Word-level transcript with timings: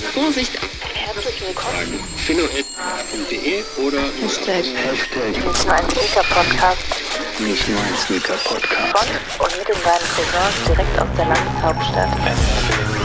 Vorsicht! 0.00 0.52
Herzlich 0.94 1.42
willkommen. 1.46 2.00
philo.de 2.16 3.64
oder 3.84 4.02
Hashtag. 4.22 4.64
Nicht 4.64 5.66
nur 5.66 5.74
ein 5.74 5.90
Sneaker-Podcast 5.90 7.00
nicht 7.40 7.68
nur 7.68 7.80
ein 7.80 7.96
Sneaker-Podcast. 7.96 9.08
von 9.36 9.46
und 9.46 9.58
mit 9.58 9.68
den 9.68 9.82
beiden 9.82 10.06
Cousins 10.14 10.66
direkt 10.66 10.98
aus 11.00 11.08
der 11.16 11.26
Landeshauptstadt. 11.26 12.99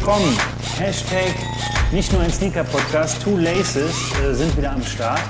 Willkommen. 0.00 0.36
Hashtag 0.76 1.32
nicht 1.92 2.12
nur 2.12 2.20
ein 2.20 2.32
Sneaker-Podcast, 2.32 3.22
Two 3.22 3.36
Laces 3.36 3.94
äh, 4.20 4.34
sind 4.34 4.56
wieder 4.56 4.72
am 4.72 4.82
Start. 4.82 5.20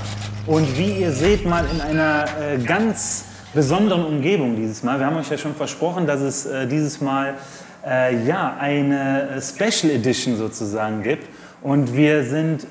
Und 0.47 0.75
wie 0.75 1.01
ihr 1.01 1.11
seht, 1.11 1.45
mal 1.45 1.63
in 1.71 1.81
einer 1.81 2.25
äh, 2.41 2.57
ganz 2.57 3.25
besonderen 3.53 4.03
Umgebung 4.03 4.55
dieses 4.55 4.81
Mal. 4.81 4.97
Wir 4.97 5.05
haben 5.05 5.17
euch 5.17 5.29
ja 5.29 5.37
schon 5.37 5.53
versprochen, 5.53 6.07
dass 6.07 6.19
es 6.19 6.47
äh, 6.47 6.65
dieses 6.65 6.99
Mal 6.99 7.35
äh, 7.85 8.25
ja, 8.25 8.57
eine 8.59 9.35
äh, 9.37 9.39
Special 9.39 9.93
Edition 9.93 10.35
sozusagen 10.35 11.03
gibt. 11.03 11.27
Und 11.61 11.95
wir 11.95 12.23
sind 12.23 12.65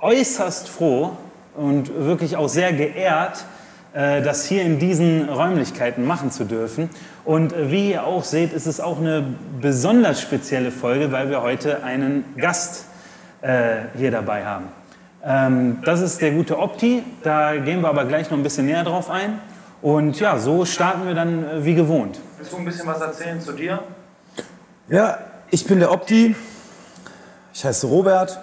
äußerst 0.00 0.68
froh 0.68 1.16
und 1.56 1.90
wirklich 1.94 2.36
auch 2.36 2.50
sehr 2.50 2.74
geehrt, 2.74 3.46
das 3.92 4.44
hier 4.44 4.62
in 4.62 4.78
diesen 4.78 5.28
Räumlichkeiten 5.28 6.06
machen 6.06 6.30
zu 6.30 6.44
dürfen. 6.44 6.90
Und 7.24 7.52
äh, 7.52 7.70
wie 7.70 7.90
ihr 7.90 8.04
auch 8.04 8.24
seht, 8.24 8.52
ist 8.52 8.66
es 8.66 8.80
auch 8.80 8.98
eine 8.98 9.24
besonders 9.60 10.20
spezielle 10.20 10.70
Folge, 10.70 11.12
weil 11.12 11.30
wir 11.30 11.42
heute 11.42 11.82
einen 11.82 12.24
Gast 12.36 12.86
äh, 13.42 13.76
hier 13.96 14.10
dabei 14.10 14.44
haben. 14.44 14.68
Ähm, 15.24 15.78
das 15.84 16.00
ist 16.00 16.20
der 16.22 16.30
gute 16.32 16.58
Opti, 16.58 17.02
da 17.22 17.56
gehen 17.56 17.82
wir 17.82 17.88
aber 17.88 18.04
gleich 18.06 18.30
noch 18.30 18.38
ein 18.38 18.42
bisschen 18.42 18.66
näher 18.66 18.84
drauf 18.84 19.10
ein. 19.10 19.38
Und 19.82 20.20
ja, 20.20 20.38
so 20.38 20.64
starten 20.64 21.06
wir 21.06 21.14
dann 21.14 21.44
äh, 21.44 21.64
wie 21.64 21.74
gewohnt. 21.74 22.20
Willst 22.38 22.52
du 22.52 22.56
ein 22.58 22.64
bisschen 22.64 22.86
was 22.86 23.00
erzählen 23.00 23.40
zu 23.40 23.52
dir? 23.52 23.80
Ja, 24.88 25.18
ich 25.50 25.66
bin 25.66 25.78
der 25.78 25.92
Opti. 25.92 26.34
Ich 27.52 27.64
heiße 27.64 27.86
Robert. 27.86 28.38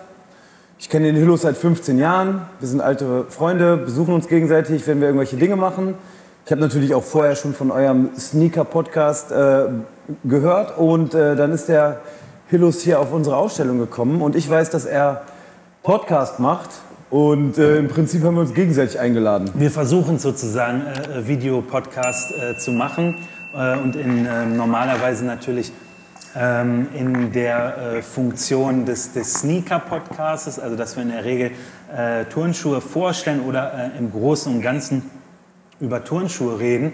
Ich 0.79 0.89
kenne 0.89 1.07
den 1.07 1.15
Hillo 1.15 1.35
seit 1.37 1.57
15 1.57 1.97
Jahren. 1.97 2.41
Wir 2.59 2.67
sind 2.67 2.81
alte 2.81 3.25
Freunde, 3.29 3.77
besuchen 3.77 4.13
uns 4.13 4.27
gegenseitig, 4.27 4.85
wenn 4.85 4.99
wir 4.99 5.07
irgendwelche 5.07 5.35
Dinge 5.35 5.55
machen. 5.55 5.95
Ich 6.45 6.51
habe 6.51 6.61
natürlich 6.61 6.93
auch 6.93 7.03
vorher 7.03 7.35
schon 7.35 7.55
von 7.55 7.71
eurem 7.71 8.11
Sneaker-Podcast 8.15 9.31
äh, 9.31 9.65
gehört. 10.23 10.77
Und 10.77 11.15
äh, 11.15 11.35
dann 11.35 11.51
ist 11.51 11.67
der 11.67 12.01
Hillus 12.45 12.81
hier 12.81 12.99
auf 12.99 13.11
unsere 13.11 13.37
Ausstellung 13.37 13.79
gekommen. 13.79 14.21
Und 14.21 14.35
ich 14.35 14.47
weiß, 14.47 14.69
dass 14.69 14.85
er 14.85 15.23
Podcast 15.81 16.39
macht. 16.39 16.69
Und 17.09 17.57
äh, 17.57 17.77
im 17.77 17.87
Prinzip 17.87 18.23
haben 18.23 18.35
wir 18.35 18.41
uns 18.41 18.53
gegenseitig 18.53 18.99
eingeladen. 18.99 19.49
Wir 19.55 19.71
versuchen 19.71 20.19
sozusagen 20.19 20.83
äh, 20.85 21.27
Videopodcast 21.27 22.33
äh, 22.33 22.57
zu 22.59 22.71
machen 22.71 23.15
äh, 23.55 23.79
und 23.79 23.95
in 23.95 24.27
äh, 24.27 24.45
normalerweise 24.45 25.25
natürlich 25.25 25.71
ähm, 26.37 26.87
in 26.93 27.31
der 27.31 27.77
äh, 27.77 28.01
Funktion 28.01 28.85
des, 28.85 29.13
des 29.13 29.33
Sneaker-Podcasts, 29.33 30.59
also 30.59 30.75
dass 30.75 30.95
wir 30.95 31.03
in 31.03 31.09
der 31.09 31.25
Regel 31.25 31.51
äh, 31.95 32.25
Turnschuhe 32.25 32.81
vorstellen 32.81 33.41
oder 33.41 33.91
äh, 33.95 33.97
im 33.97 34.11
Großen 34.11 34.53
und 34.53 34.61
Ganzen 34.61 35.09
über 35.79 36.03
Turnschuhe 36.03 36.59
reden. 36.59 36.93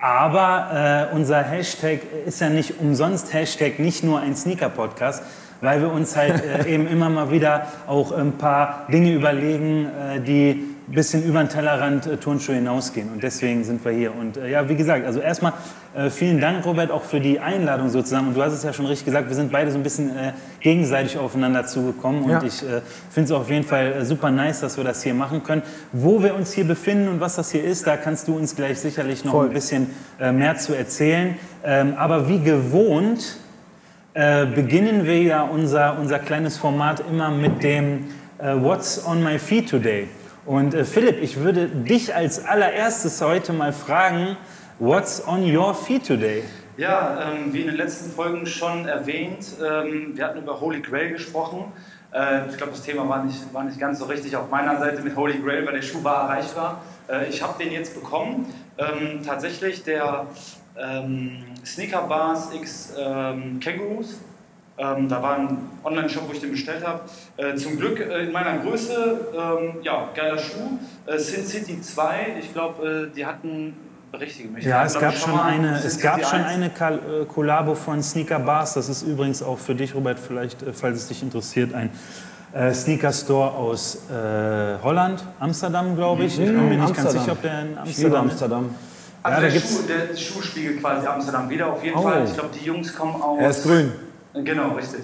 Aber 0.00 1.08
äh, 1.10 1.14
unser 1.14 1.42
Hashtag 1.42 2.00
ist 2.26 2.40
ja 2.40 2.50
nicht 2.50 2.78
umsonst 2.78 3.32
Hashtag 3.32 3.78
nicht 3.78 4.04
nur 4.04 4.20
ein 4.20 4.36
Sneaker-Podcast, 4.36 5.22
weil 5.62 5.80
wir 5.80 5.90
uns 5.90 6.14
halt 6.14 6.44
äh, 6.44 6.68
eben 6.74 6.86
immer 6.86 7.08
mal 7.08 7.30
wieder 7.30 7.66
auch 7.86 8.12
ein 8.12 8.32
paar 8.32 8.86
Dinge 8.92 9.14
überlegen, 9.14 9.86
äh, 9.86 10.20
die 10.20 10.73
bisschen 10.86 11.24
über 11.24 11.38
den 11.42 11.48
Tellerrand 11.48 12.06
äh, 12.06 12.16
Turnschuhe 12.18 12.54
hinausgehen. 12.56 13.10
Und 13.12 13.22
deswegen 13.22 13.64
sind 13.64 13.84
wir 13.84 13.92
hier. 13.92 14.14
Und 14.14 14.36
äh, 14.36 14.50
ja, 14.50 14.68
wie 14.68 14.74
gesagt, 14.74 15.06
also 15.06 15.20
erstmal 15.20 15.54
äh, 15.96 16.10
vielen 16.10 16.40
Dank, 16.40 16.64
Robert, 16.66 16.90
auch 16.90 17.04
für 17.04 17.20
die 17.20 17.40
Einladung 17.40 17.88
sozusagen. 17.88 18.28
Und 18.28 18.34
du 18.36 18.42
hast 18.42 18.52
es 18.52 18.62
ja 18.62 18.72
schon 18.72 18.86
richtig 18.86 19.06
gesagt, 19.06 19.28
wir 19.28 19.34
sind 19.34 19.50
beide 19.50 19.70
so 19.70 19.78
ein 19.78 19.82
bisschen 19.82 20.10
äh, 20.10 20.32
gegenseitig 20.60 21.16
aufeinander 21.16 21.64
zugekommen. 21.66 22.24
Und 22.24 22.30
Ja. 22.30 22.42
ich 22.42 22.62
äh, 22.62 22.82
finde 23.10 23.26
es 23.26 23.32
auf 23.32 23.48
jeden 23.50 23.64
Fall 23.64 23.92
äh, 23.92 24.04
super 24.04 24.30
nice, 24.30 24.60
dass 24.60 24.76
wir 24.76 24.84
das 24.84 25.02
hier 25.02 25.14
machen 25.14 25.42
können. 25.42 25.62
Wo 25.92 26.22
wir 26.22 26.34
uns 26.34 26.52
hier 26.52 26.64
befinden 26.66 27.08
und 27.08 27.20
was 27.20 27.36
das 27.36 27.50
hier 27.50 27.64
ist, 27.64 27.86
da 27.86 27.96
kannst 27.96 28.28
du 28.28 28.36
uns 28.36 28.54
gleich 28.54 28.78
sicherlich 28.78 29.24
noch 29.24 29.32
Voll. 29.32 29.46
ein 29.46 29.52
bisschen 29.52 29.90
mehr 30.32 30.56
zu 30.56 30.74
erzählen. 30.76 31.36
Ähm, 31.64 31.94
aber 31.96 32.28
wie 32.28 32.40
gewohnt 32.40 33.38
beginnen 34.14 35.06
wir 35.06 35.20
ja 35.22 35.42
unser, 35.42 35.98
unser 35.98 36.20
kleines 36.20 36.56
Format 36.56 37.02
immer 37.10 37.30
mit 37.32 37.64
dem 37.64 38.04
What's 38.38 39.04
on 39.04 39.24
my 39.24 39.40
feed 39.40 39.68
today? 39.68 40.06
Und 40.46 40.74
äh, 40.74 40.84
Philipp, 40.84 41.22
ich 41.22 41.38
würde 41.38 41.68
dich 41.68 42.14
als 42.14 42.44
allererstes 42.44 43.20
heute 43.22 43.52
mal 43.52 43.72
fragen, 43.72 44.36
What's 44.78 45.26
on 45.26 45.44
your 45.56 45.72
feed 45.72 46.06
today? 46.06 46.42
Ja, 46.76 47.30
ähm, 47.30 47.52
wie 47.52 47.60
in 47.60 47.68
den 47.68 47.76
letzten 47.76 48.10
Folgen 48.10 48.44
schon 48.44 48.86
erwähnt, 48.86 49.46
ähm, 49.64 50.16
wir 50.16 50.24
hatten 50.24 50.40
über 50.40 50.60
Holy 50.60 50.80
Grail 50.80 51.12
gesprochen. 51.12 51.72
Äh, 52.12 52.48
ich 52.50 52.56
glaube, 52.56 52.72
das 52.72 52.82
Thema 52.82 53.08
war 53.08 53.24
nicht, 53.24 53.54
war 53.54 53.62
nicht 53.62 53.78
ganz 53.78 54.00
so 54.00 54.06
richtig 54.06 54.36
auf 54.36 54.50
meiner 54.50 54.78
Seite 54.78 55.00
mit 55.02 55.16
Holy 55.16 55.38
Grail, 55.38 55.64
weil 55.64 55.74
der 55.74 55.82
Schuh 55.82 56.02
war 56.02 56.28
erreichbar. 56.28 56.82
Äh, 57.08 57.28
ich 57.28 57.40
habe 57.40 57.62
den 57.62 57.72
jetzt 57.72 57.94
bekommen. 57.94 58.52
Ähm, 58.76 59.20
tatsächlich 59.24 59.84
der 59.84 60.26
ähm, 60.76 61.44
Sneaker 61.64 62.02
Bars 62.02 62.52
X 62.52 62.92
ähm, 62.98 63.60
Kangaroos. 63.60 64.18
Ähm, 64.76 65.08
da 65.08 65.22
war 65.22 65.36
ein 65.38 65.58
Online-Shop, 65.84 66.24
wo 66.28 66.32
ich 66.32 66.40
den 66.40 66.50
bestellt 66.50 66.84
habe. 66.84 67.00
Äh, 67.36 67.54
zum 67.54 67.78
Glück 67.78 68.00
äh, 68.00 68.24
in 68.24 68.32
meiner 68.32 68.58
Größe, 68.58 69.20
ähm, 69.32 69.76
ja, 69.82 70.08
geiler 70.14 70.36
Schuh. 70.38 70.78
Äh, 71.06 71.16
Sin 71.18 71.44
City 71.46 71.80
2, 71.80 72.36
ich 72.40 72.52
glaube, 72.52 73.08
äh, 73.12 73.14
die 73.14 73.24
hatten, 73.24 73.76
berichtige 74.10 74.48
mich. 74.48 74.64
Ja, 74.64 74.84
es 74.84 74.98
gab 74.98 75.12
ich, 75.14 75.20
schon 75.20 75.38
eine, 75.38 75.76
es 75.78 76.00
gab 76.00 76.24
schon 76.26 76.40
1. 76.40 76.46
eine 76.54 76.66
äh, 76.66 77.24
Kollabo 77.26 77.76
von 77.76 78.02
Sneaker 78.02 78.40
Bars. 78.40 78.74
Das 78.74 78.88
ist 78.88 79.02
übrigens 79.02 79.42
auch 79.44 79.58
für 79.58 79.76
dich, 79.76 79.94
Robert, 79.94 80.18
vielleicht, 80.18 80.62
äh, 80.64 80.72
falls 80.72 80.98
es 80.98 81.08
dich 81.08 81.22
interessiert, 81.22 81.72
ein 81.72 81.90
äh, 82.52 82.72
Sneaker 82.74 83.12
Store 83.12 83.52
aus 83.52 84.08
äh, 84.10 84.82
Holland, 84.82 85.24
Amsterdam, 85.38 85.94
glaube 85.94 86.24
ich. 86.24 86.38
Ich 86.38 86.46
bin 86.46 86.68
mir 86.68 86.76
nicht 86.78 86.94
ganz 86.96 86.98
Amsterdam. 87.14 87.20
sicher, 87.22 87.32
ob 87.32 87.42
der 87.42 87.60
in 87.60 87.78
Ich 87.84 87.96
liebe 87.98 88.18
Amsterdam 88.18 88.26
ist. 88.26 88.32
Amsterdam. 88.32 88.74
Also 89.22 89.36
Ja, 89.36 89.40
da 89.40 89.40
der, 89.40 89.50
gibt's- 89.52 89.76
Schuh, 89.76 89.82
der 89.86 90.16
Schuh 90.16 90.42
spiegelt 90.42 90.80
quasi 90.80 91.06
Amsterdam 91.06 91.48
wieder, 91.48 91.72
auf 91.72 91.84
jeden 91.84 91.96
Oh. 91.96 92.02
Fall. 92.02 92.24
Ich 92.24 92.34
glaube, 92.34 92.50
die 92.60 92.64
Jungs 92.66 92.92
kommen 92.92 93.22
aus... 93.22 93.38
Er 93.40 93.50
ist 93.50 93.62
grün. 93.62 93.92
Genau, 94.42 94.72
richtig. 94.72 95.02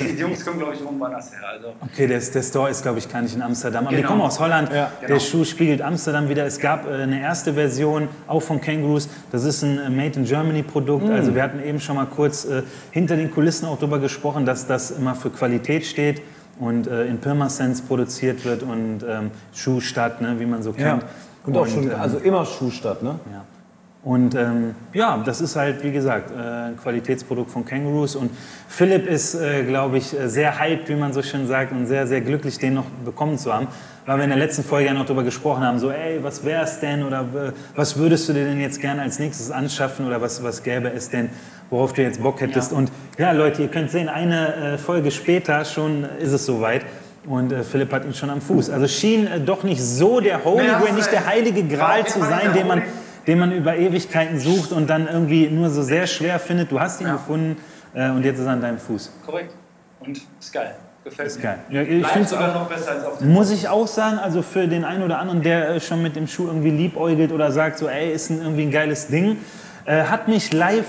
Die 0.00 0.20
Jungs 0.20 0.44
kommen, 0.44 0.58
glaube 0.58 0.74
ich, 0.74 0.84
oben 0.84 0.98
woanders 0.98 1.30
her. 1.30 1.38
Also, 1.54 1.68
Okay, 1.82 2.08
der, 2.08 2.18
der 2.18 2.42
Store 2.42 2.68
ist, 2.68 2.82
glaube 2.82 2.98
ich, 2.98 3.08
gar 3.08 3.22
nicht 3.22 3.34
in 3.36 3.40
Amsterdam. 3.42 3.86
Aber 3.86 3.94
die 3.94 4.02
Genau. 4.02 4.08
kommen 4.10 4.22
aus 4.22 4.40
Holland. 4.40 4.70
Ja. 4.72 4.90
Der 5.00 5.06
Genau. 5.08 5.20
Schuh 5.20 5.44
spiegelt 5.44 5.80
Amsterdam 5.80 6.28
wieder. 6.28 6.44
Es 6.46 6.58
gab 6.58 6.84
äh, 6.86 6.94
eine 6.94 7.20
erste 7.20 7.54
Version, 7.54 8.08
auch 8.26 8.40
von 8.42 8.60
Kangaroos. 8.60 9.08
Das 9.30 9.44
ist 9.44 9.62
ein 9.62 9.78
äh, 9.78 9.88
Made 9.88 10.18
in 10.18 10.24
Germany 10.24 10.64
Produkt. 10.64 11.08
Also 11.08 11.32
wir 11.34 11.44
hatten 11.44 11.62
eben 11.62 11.78
schon 11.78 11.94
mal 11.94 12.06
kurz 12.06 12.44
äh, 12.44 12.62
hinter 12.90 13.14
den 13.16 13.30
Kulissen 13.30 13.66
auch 13.66 13.78
darüber 13.78 14.00
gesprochen, 14.00 14.44
dass 14.44 14.66
das 14.66 14.90
immer 14.90 15.14
für 15.14 15.30
Qualität 15.30 15.86
steht 15.86 16.22
und 16.58 16.88
äh, 16.88 17.06
in 17.06 17.18
Pirmasens 17.18 17.82
produziert 17.82 18.44
wird 18.44 18.64
und 18.64 19.04
ähm, 19.08 19.30
Schuhstadt, 19.54 20.20
ne, 20.20 20.40
wie 20.40 20.46
man 20.46 20.62
so 20.64 20.70
Ja. 20.76 20.90
kennt. 20.98 21.04
Und 21.46 21.56
auch 21.56 21.66
schon, 21.68 21.84
ähm, 21.84 22.00
also 22.00 22.18
immer 22.18 22.44
Schuhstadt, 22.44 23.00
ne? 23.04 23.20
ja. 23.32 23.44
Und 24.06 24.36
ähm, 24.36 24.76
ja, 24.92 25.20
das 25.26 25.40
ist 25.40 25.56
halt, 25.56 25.82
wie 25.82 25.90
gesagt, 25.90 26.30
äh, 26.30 26.68
ein 26.68 26.76
Qualitätsprodukt 26.76 27.50
von 27.50 27.64
Kangaroos. 27.64 28.14
Und 28.14 28.30
Philipp 28.68 29.04
ist, 29.04 29.34
äh, 29.34 29.64
glaube 29.64 29.98
ich, 29.98 30.16
äh, 30.16 30.28
sehr 30.28 30.60
hyped, 30.60 30.88
wie 30.88 30.94
man 30.94 31.12
so 31.12 31.22
schön 31.22 31.48
sagt, 31.48 31.72
und 31.72 31.88
sehr, 31.88 32.06
sehr 32.06 32.20
glücklich, 32.20 32.56
den 32.60 32.74
noch 32.74 32.84
bekommen 33.04 33.36
zu 33.36 33.52
haben. 33.52 33.66
Weil 34.06 34.18
wir 34.18 34.22
in 34.22 34.30
der 34.30 34.38
letzten 34.38 34.62
Folge 34.62 34.86
ja 34.86 34.94
noch 34.94 35.06
darüber 35.06 35.24
gesprochen 35.24 35.64
haben, 35.64 35.80
so, 35.80 35.90
ey, 35.90 36.22
was 36.22 36.44
wäre 36.44 36.62
es 36.62 36.78
denn 36.78 37.02
oder 37.02 37.22
äh, 37.22 37.52
was 37.74 37.96
würdest 37.96 38.28
du 38.28 38.32
dir 38.32 38.44
denn 38.44 38.60
jetzt 38.60 38.80
gerne 38.80 39.02
als 39.02 39.18
nächstes 39.18 39.50
anschaffen 39.50 40.06
oder 40.06 40.22
was, 40.22 40.40
was 40.40 40.62
gäbe 40.62 40.88
es 40.88 41.10
denn, 41.10 41.28
worauf 41.68 41.92
du 41.92 42.02
jetzt 42.02 42.22
Bock 42.22 42.40
hättest. 42.40 42.70
Ja. 42.70 42.78
Und 42.78 42.92
ja, 43.18 43.32
Leute, 43.32 43.62
ihr 43.62 43.68
könnt 43.68 43.90
sehen, 43.90 44.08
eine 44.08 44.54
äh, 44.54 44.78
Folge 44.78 45.10
später 45.10 45.64
schon 45.64 46.06
ist 46.20 46.30
es 46.30 46.46
soweit. 46.46 46.82
Und 47.26 47.50
äh, 47.50 47.64
Philipp 47.64 47.90
hat 47.92 48.04
ihn 48.04 48.14
schon 48.14 48.30
am 48.30 48.40
Fuß. 48.40 48.70
Also 48.70 48.86
schien 48.86 49.26
äh, 49.26 49.40
doch 49.40 49.64
nicht 49.64 49.82
so 49.82 50.20
der 50.20 50.44
Holy 50.44 50.64
Grail, 50.64 50.92
nicht 50.94 51.10
der 51.10 51.26
heilige 51.26 51.64
Gral 51.64 52.06
zu 52.06 52.20
sein, 52.20 52.52
den 52.54 52.68
man 52.68 52.82
den 53.26 53.38
man 53.38 53.52
über 53.52 53.76
Ewigkeiten 53.76 54.38
sucht 54.38 54.72
und 54.72 54.88
dann 54.88 55.08
irgendwie 55.08 55.48
nur 55.48 55.70
so 55.70 55.82
sehr 55.82 56.06
schwer 56.06 56.38
findet. 56.38 56.70
Du 56.70 56.80
hast 56.80 57.00
ihn 57.00 57.08
ja. 57.08 57.14
gefunden 57.14 57.56
äh, 57.94 58.10
und 58.10 58.24
jetzt 58.24 58.38
ist 58.38 58.46
er 58.46 58.52
an 58.52 58.60
deinem 58.60 58.78
Fuß. 58.78 59.12
Korrekt. 59.24 59.52
Und 60.00 60.20
ist 60.38 60.52
geil. 60.52 60.76
Gefällt 61.04 61.28
ist 61.28 61.42
geil. 61.42 61.58
Ja, 61.70 61.82
ich 61.82 62.06
finde 62.06 62.28
sogar 62.28 62.52
noch 62.52 62.68
besser 62.68 62.90
als 62.90 63.04
auf 63.04 63.18
dem 63.18 63.32
Muss 63.32 63.50
ich 63.50 63.68
auch 63.68 63.86
sagen, 63.86 64.18
also 64.18 64.42
für 64.42 64.66
den 64.66 64.84
einen 64.84 65.02
oder 65.02 65.18
anderen, 65.18 65.42
der 65.42 65.70
äh, 65.70 65.80
schon 65.80 66.02
mit 66.02 66.16
dem 66.16 66.26
Schuh 66.26 66.46
irgendwie 66.46 66.70
liebäugelt 66.70 67.32
oder 67.32 67.52
sagt 67.52 67.78
so, 67.78 67.88
ey, 67.88 68.12
ist 68.12 68.30
ein, 68.30 68.40
irgendwie 68.40 68.62
ein 68.62 68.72
geiles 68.72 69.08
Ding, 69.08 69.38
äh, 69.84 70.04
hat 70.04 70.28
mich 70.28 70.52
live 70.52 70.86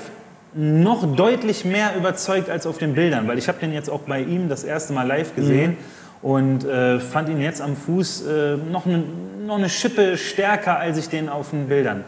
noch 0.53 1.15
deutlich 1.15 1.65
mehr 1.65 1.95
überzeugt 1.95 2.49
als 2.49 2.65
auf 2.65 2.79
den 2.79 2.95
Bildern, 2.95 3.27
weil 3.27 3.37
ich 3.37 3.47
habe 3.47 3.59
den 3.59 3.73
jetzt 3.73 3.89
auch 3.89 4.01
bei 4.01 4.21
ihm 4.21 4.49
das 4.49 4.63
erste 4.63 4.93
Mal 4.93 5.05
live 5.05 5.35
gesehen. 5.35 5.71
Mhm 5.71 5.97
und 6.21 6.65
äh, 6.65 6.99
fand 6.99 7.29
ihn 7.29 7.41
jetzt 7.41 7.61
am 7.61 7.75
Fuß 7.75 8.25
äh, 8.25 8.57
noch, 8.57 8.85
eine, 8.85 9.03
noch 9.45 9.57
eine 9.57 9.69
Schippe 9.69 10.17
stärker, 10.17 10.77
als 10.79 10.97
ich 10.97 11.09
den 11.09 11.29
auf 11.29 11.51
den 11.51 11.67
Bildern 11.67 12.03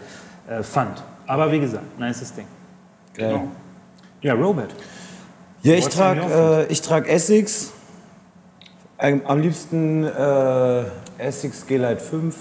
äh, 0.49 0.63
fand. 0.63 1.03
Aber 1.27 1.51
wie 1.51 1.59
gesagt, 1.59 1.99
nices 1.99 2.33
Ding. 2.33 2.47
Genau. 3.13 3.47
Ja, 4.21 4.33
Robert. 4.33 4.73
Ja, 5.61 5.75
ich 5.75 5.87
trage 5.87 6.65
äh, 6.69 6.73
trag 6.75 7.07
Essex. 7.07 7.71
Am 8.97 9.39
liebsten 9.39 10.03
äh, 10.03 10.83
Essex 11.17 11.65
G-Lite 11.67 12.01
5. 12.01 12.35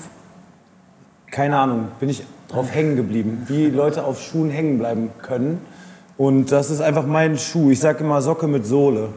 Keine 1.31 1.59
Ahnung, 1.59 1.89
bin 2.01 2.09
ich 2.09 2.25
drauf 2.49 2.75
hängen 2.75 2.97
geblieben, 2.97 3.45
wie 3.47 3.67
Leute 3.67 4.05
auf 4.05 4.21
Schuhen 4.21 4.51
hängen 4.51 4.79
bleiben 4.79 5.11
können. 5.23 5.61
Und 6.17 6.51
das 6.51 6.71
ist 6.71 6.81
einfach 6.81 7.07
mein 7.07 7.39
Schuh. 7.39 7.71
Ich 7.71 7.79
sage 7.79 8.03
immer 8.03 8.23
Socke 8.23 8.49
mit 8.49 8.67
Sohle. 8.67 9.11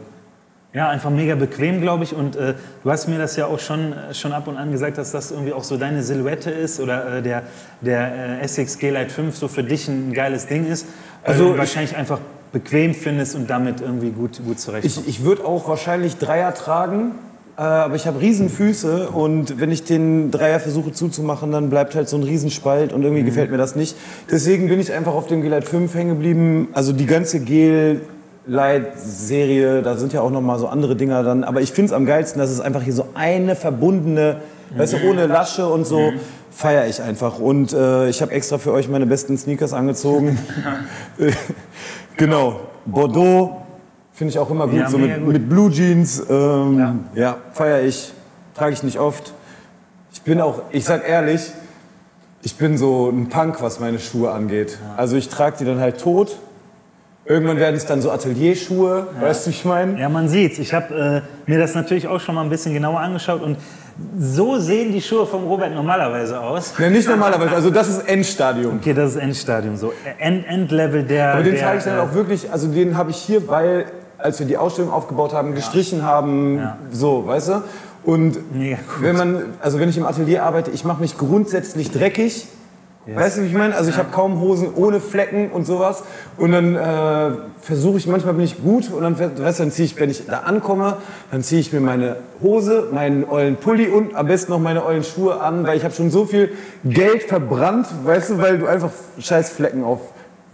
Ja, 0.74 0.88
einfach 0.88 1.10
mega 1.10 1.34
bequem, 1.34 1.82
glaube 1.82 2.04
ich. 2.04 2.14
Und 2.14 2.34
äh, 2.34 2.54
du 2.82 2.90
hast 2.90 3.06
mir 3.06 3.18
das 3.18 3.36
ja 3.36 3.46
auch 3.46 3.58
schon, 3.58 3.92
äh, 3.92 4.14
schon 4.14 4.32
ab 4.32 4.48
und 4.48 4.56
an 4.56 4.72
gesagt, 4.72 4.96
dass 4.96 5.12
das 5.12 5.30
irgendwie 5.30 5.52
auch 5.52 5.64
so 5.64 5.76
deine 5.76 6.02
Silhouette 6.02 6.50
ist 6.50 6.80
oder 6.80 7.18
äh, 7.18 7.22
der, 7.22 7.42
der 7.82 8.40
äh, 8.40 8.40
Essex 8.40 8.78
G-Lite 8.78 9.10
5 9.10 9.36
so 9.36 9.48
für 9.48 9.62
dich 9.62 9.88
ein 9.88 10.14
geiles 10.14 10.46
Ding 10.46 10.66
ist. 10.66 10.86
Also 11.24 11.58
wahrscheinlich 11.58 11.94
einfach 11.94 12.20
bequem 12.52 12.94
findest 12.94 13.34
und 13.34 13.50
damit 13.50 13.80
irgendwie 13.80 14.10
gut, 14.10 14.40
gut 14.44 14.60
zurechtkommst. 14.60 15.08
Ich, 15.08 15.20
ich 15.20 15.24
würde 15.24 15.44
auch 15.44 15.68
wahrscheinlich 15.68 16.16
Dreier 16.16 16.54
tragen, 16.54 17.12
äh, 17.58 17.62
aber 17.62 17.94
ich 17.94 18.06
habe 18.06 18.20
Riesenfüße 18.20 19.10
und 19.10 19.60
wenn 19.60 19.70
ich 19.70 19.84
den 19.84 20.30
Dreier 20.30 20.58
versuche 20.58 20.92
zuzumachen, 20.92 21.52
dann 21.52 21.68
bleibt 21.68 21.94
halt 21.94 22.08
so 22.08 22.16
ein 22.16 22.22
Riesenspalt 22.22 22.94
und 22.94 23.02
irgendwie 23.02 23.22
mhm. 23.22 23.26
gefällt 23.26 23.50
mir 23.50 23.58
das 23.58 23.76
nicht. 23.76 23.94
Deswegen 24.30 24.68
bin 24.68 24.80
ich 24.80 24.90
einfach 24.92 25.12
auf 25.12 25.26
dem 25.26 25.42
G-Lite 25.42 25.66
5 25.66 25.94
hängen 25.94 26.10
geblieben. 26.10 26.68
Also 26.72 26.92
die 26.92 27.06
ganze 27.06 27.40
Gel 27.40 28.00
Light-Serie, 28.46 29.82
da 29.82 29.96
sind 29.96 30.12
ja 30.12 30.20
auch 30.20 30.30
noch 30.30 30.40
mal 30.40 30.58
so 30.58 30.66
andere 30.66 30.96
Dinger 30.96 31.22
dann. 31.22 31.44
Aber 31.44 31.60
ich 31.60 31.72
finde 31.72 31.90
es 31.90 31.92
am 31.92 32.06
geilsten, 32.06 32.40
dass 32.40 32.50
es 32.50 32.60
einfach 32.60 32.82
hier 32.82 32.92
so 32.92 33.06
eine 33.14 33.54
verbundene, 33.54 34.38
mhm. 34.70 34.78
weißt 34.78 34.94
du, 34.94 34.96
ohne 35.08 35.26
Lasche 35.26 35.66
und 35.68 35.86
so, 35.86 36.10
mhm. 36.10 36.20
feiere 36.50 36.86
ich 36.86 37.00
einfach. 37.00 37.38
Und 37.38 37.72
äh, 37.72 38.08
ich 38.08 38.20
habe 38.20 38.32
extra 38.32 38.58
für 38.58 38.72
euch 38.72 38.88
meine 38.88 39.06
besten 39.06 39.38
Sneakers 39.38 39.72
angezogen. 39.72 40.38
genau, 42.16 42.60
Bordeaux 42.84 43.62
finde 44.12 44.32
ich 44.32 44.38
auch 44.38 44.50
immer 44.50 44.66
gut, 44.66 44.78
ja, 44.78 44.90
so 44.90 44.98
mit, 44.98 45.18
gut. 45.18 45.32
mit, 45.32 45.48
Blue 45.48 45.70
Jeans. 45.70 46.22
Ähm, 46.28 46.78
ja, 46.78 46.94
ja 47.14 47.36
feiere 47.52 47.82
ich, 47.82 48.12
trage 48.54 48.72
ich 48.72 48.82
nicht 48.82 48.98
oft. 48.98 49.32
Ich 50.12 50.22
bin 50.22 50.40
auch, 50.40 50.62
ich 50.70 50.84
sag 50.84 51.08
ehrlich, 51.08 51.52
ich 52.42 52.56
bin 52.56 52.76
so 52.76 53.08
ein 53.08 53.28
Punk, 53.28 53.62
was 53.62 53.78
meine 53.78 54.00
Schuhe 54.00 54.32
angeht. 54.32 54.78
Also 54.96 55.16
ich 55.16 55.28
trage 55.28 55.58
die 55.60 55.64
dann 55.64 55.78
halt 55.78 56.00
tot 56.00 56.38
Irgendwann 57.24 57.58
werden 57.58 57.76
es 57.76 57.86
dann 57.86 58.02
so 58.02 58.10
Atelierschuhe, 58.10 59.06
ja. 59.14 59.22
weißt 59.28 59.46
du, 59.46 59.50
ich 59.50 59.64
meine? 59.64 60.00
Ja, 60.00 60.08
man 60.08 60.28
sieht's. 60.28 60.58
Ich 60.58 60.74
habe 60.74 61.22
äh, 61.46 61.50
mir 61.50 61.58
das 61.58 61.74
natürlich 61.74 62.08
auch 62.08 62.20
schon 62.20 62.34
mal 62.34 62.42
ein 62.42 62.50
bisschen 62.50 62.74
genauer 62.74 62.98
angeschaut 62.98 63.42
und 63.42 63.58
so 64.18 64.58
sehen 64.58 64.90
die 64.92 65.00
Schuhe 65.00 65.26
vom 65.26 65.44
Robert 65.44 65.72
normalerweise 65.72 66.40
aus. 66.40 66.74
Ja, 66.78 66.90
nicht 66.90 67.08
normalerweise, 67.08 67.54
also 67.54 67.70
das 67.70 67.88
ist 67.88 68.08
Endstadium. 68.08 68.76
Okay, 68.76 68.94
das 68.94 69.12
ist 69.12 69.16
Endstadium, 69.18 69.76
so 69.76 69.92
End 70.18 70.46
Endlevel 70.46 71.04
der. 71.04 71.34
Aber 71.34 71.42
den 71.42 71.56
zeige 71.56 71.78
ich 71.78 71.84
dann 71.84 72.00
auch 72.00 72.14
wirklich, 72.14 72.50
also 72.50 72.66
den 72.68 72.96
habe 72.96 73.10
ich 73.10 73.18
hier, 73.18 73.46
weil 73.48 73.86
als 74.18 74.38
wir 74.38 74.46
die 74.46 74.56
Ausstellung 74.56 74.90
aufgebaut 74.90 75.32
haben, 75.32 75.54
gestrichen 75.54 75.98
ja. 75.98 76.04
haben, 76.04 76.56
ja. 76.58 76.78
so, 76.90 77.26
weißt 77.26 77.48
du? 77.48 77.62
Und 78.04 78.38
wenn 79.00 79.16
man, 79.16 79.44
also 79.60 79.78
wenn 79.78 79.88
ich 79.88 79.96
im 79.96 80.06
Atelier 80.06 80.42
arbeite, 80.42 80.72
ich 80.72 80.84
mache 80.84 81.00
mich 81.00 81.16
grundsätzlich 81.18 81.92
dreckig 81.92 82.48
Yes. 83.04 83.16
Weißt 83.16 83.36
du, 83.36 83.42
wie 83.42 83.46
ich 83.46 83.54
meine? 83.54 83.74
Also 83.74 83.90
ich 83.90 83.96
habe 83.96 84.10
kaum 84.12 84.40
Hosen 84.40 84.72
ohne 84.76 85.00
Flecken 85.00 85.50
und 85.50 85.64
sowas. 85.66 86.04
Und 86.36 86.52
dann 86.52 86.76
äh, 86.76 87.36
versuche 87.60 87.98
ich, 87.98 88.06
manchmal 88.06 88.34
bin 88.34 88.44
ich 88.44 88.62
gut 88.62 88.92
und 88.92 89.02
dann, 89.02 89.18
weißt, 89.18 89.58
dann 89.58 89.72
ziehe 89.72 89.86
ich, 89.86 89.98
wenn 89.98 90.08
ich 90.08 90.24
da 90.26 90.40
ankomme, 90.40 90.98
dann 91.32 91.42
ziehe 91.42 91.60
ich 91.60 91.72
mir 91.72 91.80
meine 91.80 92.16
Hose, 92.40 92.88
meinen 92.92 93.24
ollen 93.28 93.56
Pulli 93.56 93.88
und 93.88 94.14
am 94.14 94.26
besten 94.28 94.52
noch 94.52 94.60
meine 94.60 94.84
ollen 94.84 95.02
Schuhe 95.02 95.40
an, 95.40 95.66
weil 95.66 95.76
ich 95.76 95.84
habe 95.84 95.92
schon 95.94 96.10
so 96.10 96.26
viel 96.26 96.52
Geld 96.84 97.24
verbrannt, 97.24 97.88
weißt 98.04 98.30
du, 98.30 98.38
weil 98.38 98.58
du 98.58 98.66
einfach 98.66 98.90
scheiß 99.18 99.50
Flecken 99.50 99.82
auf 99.82 100.00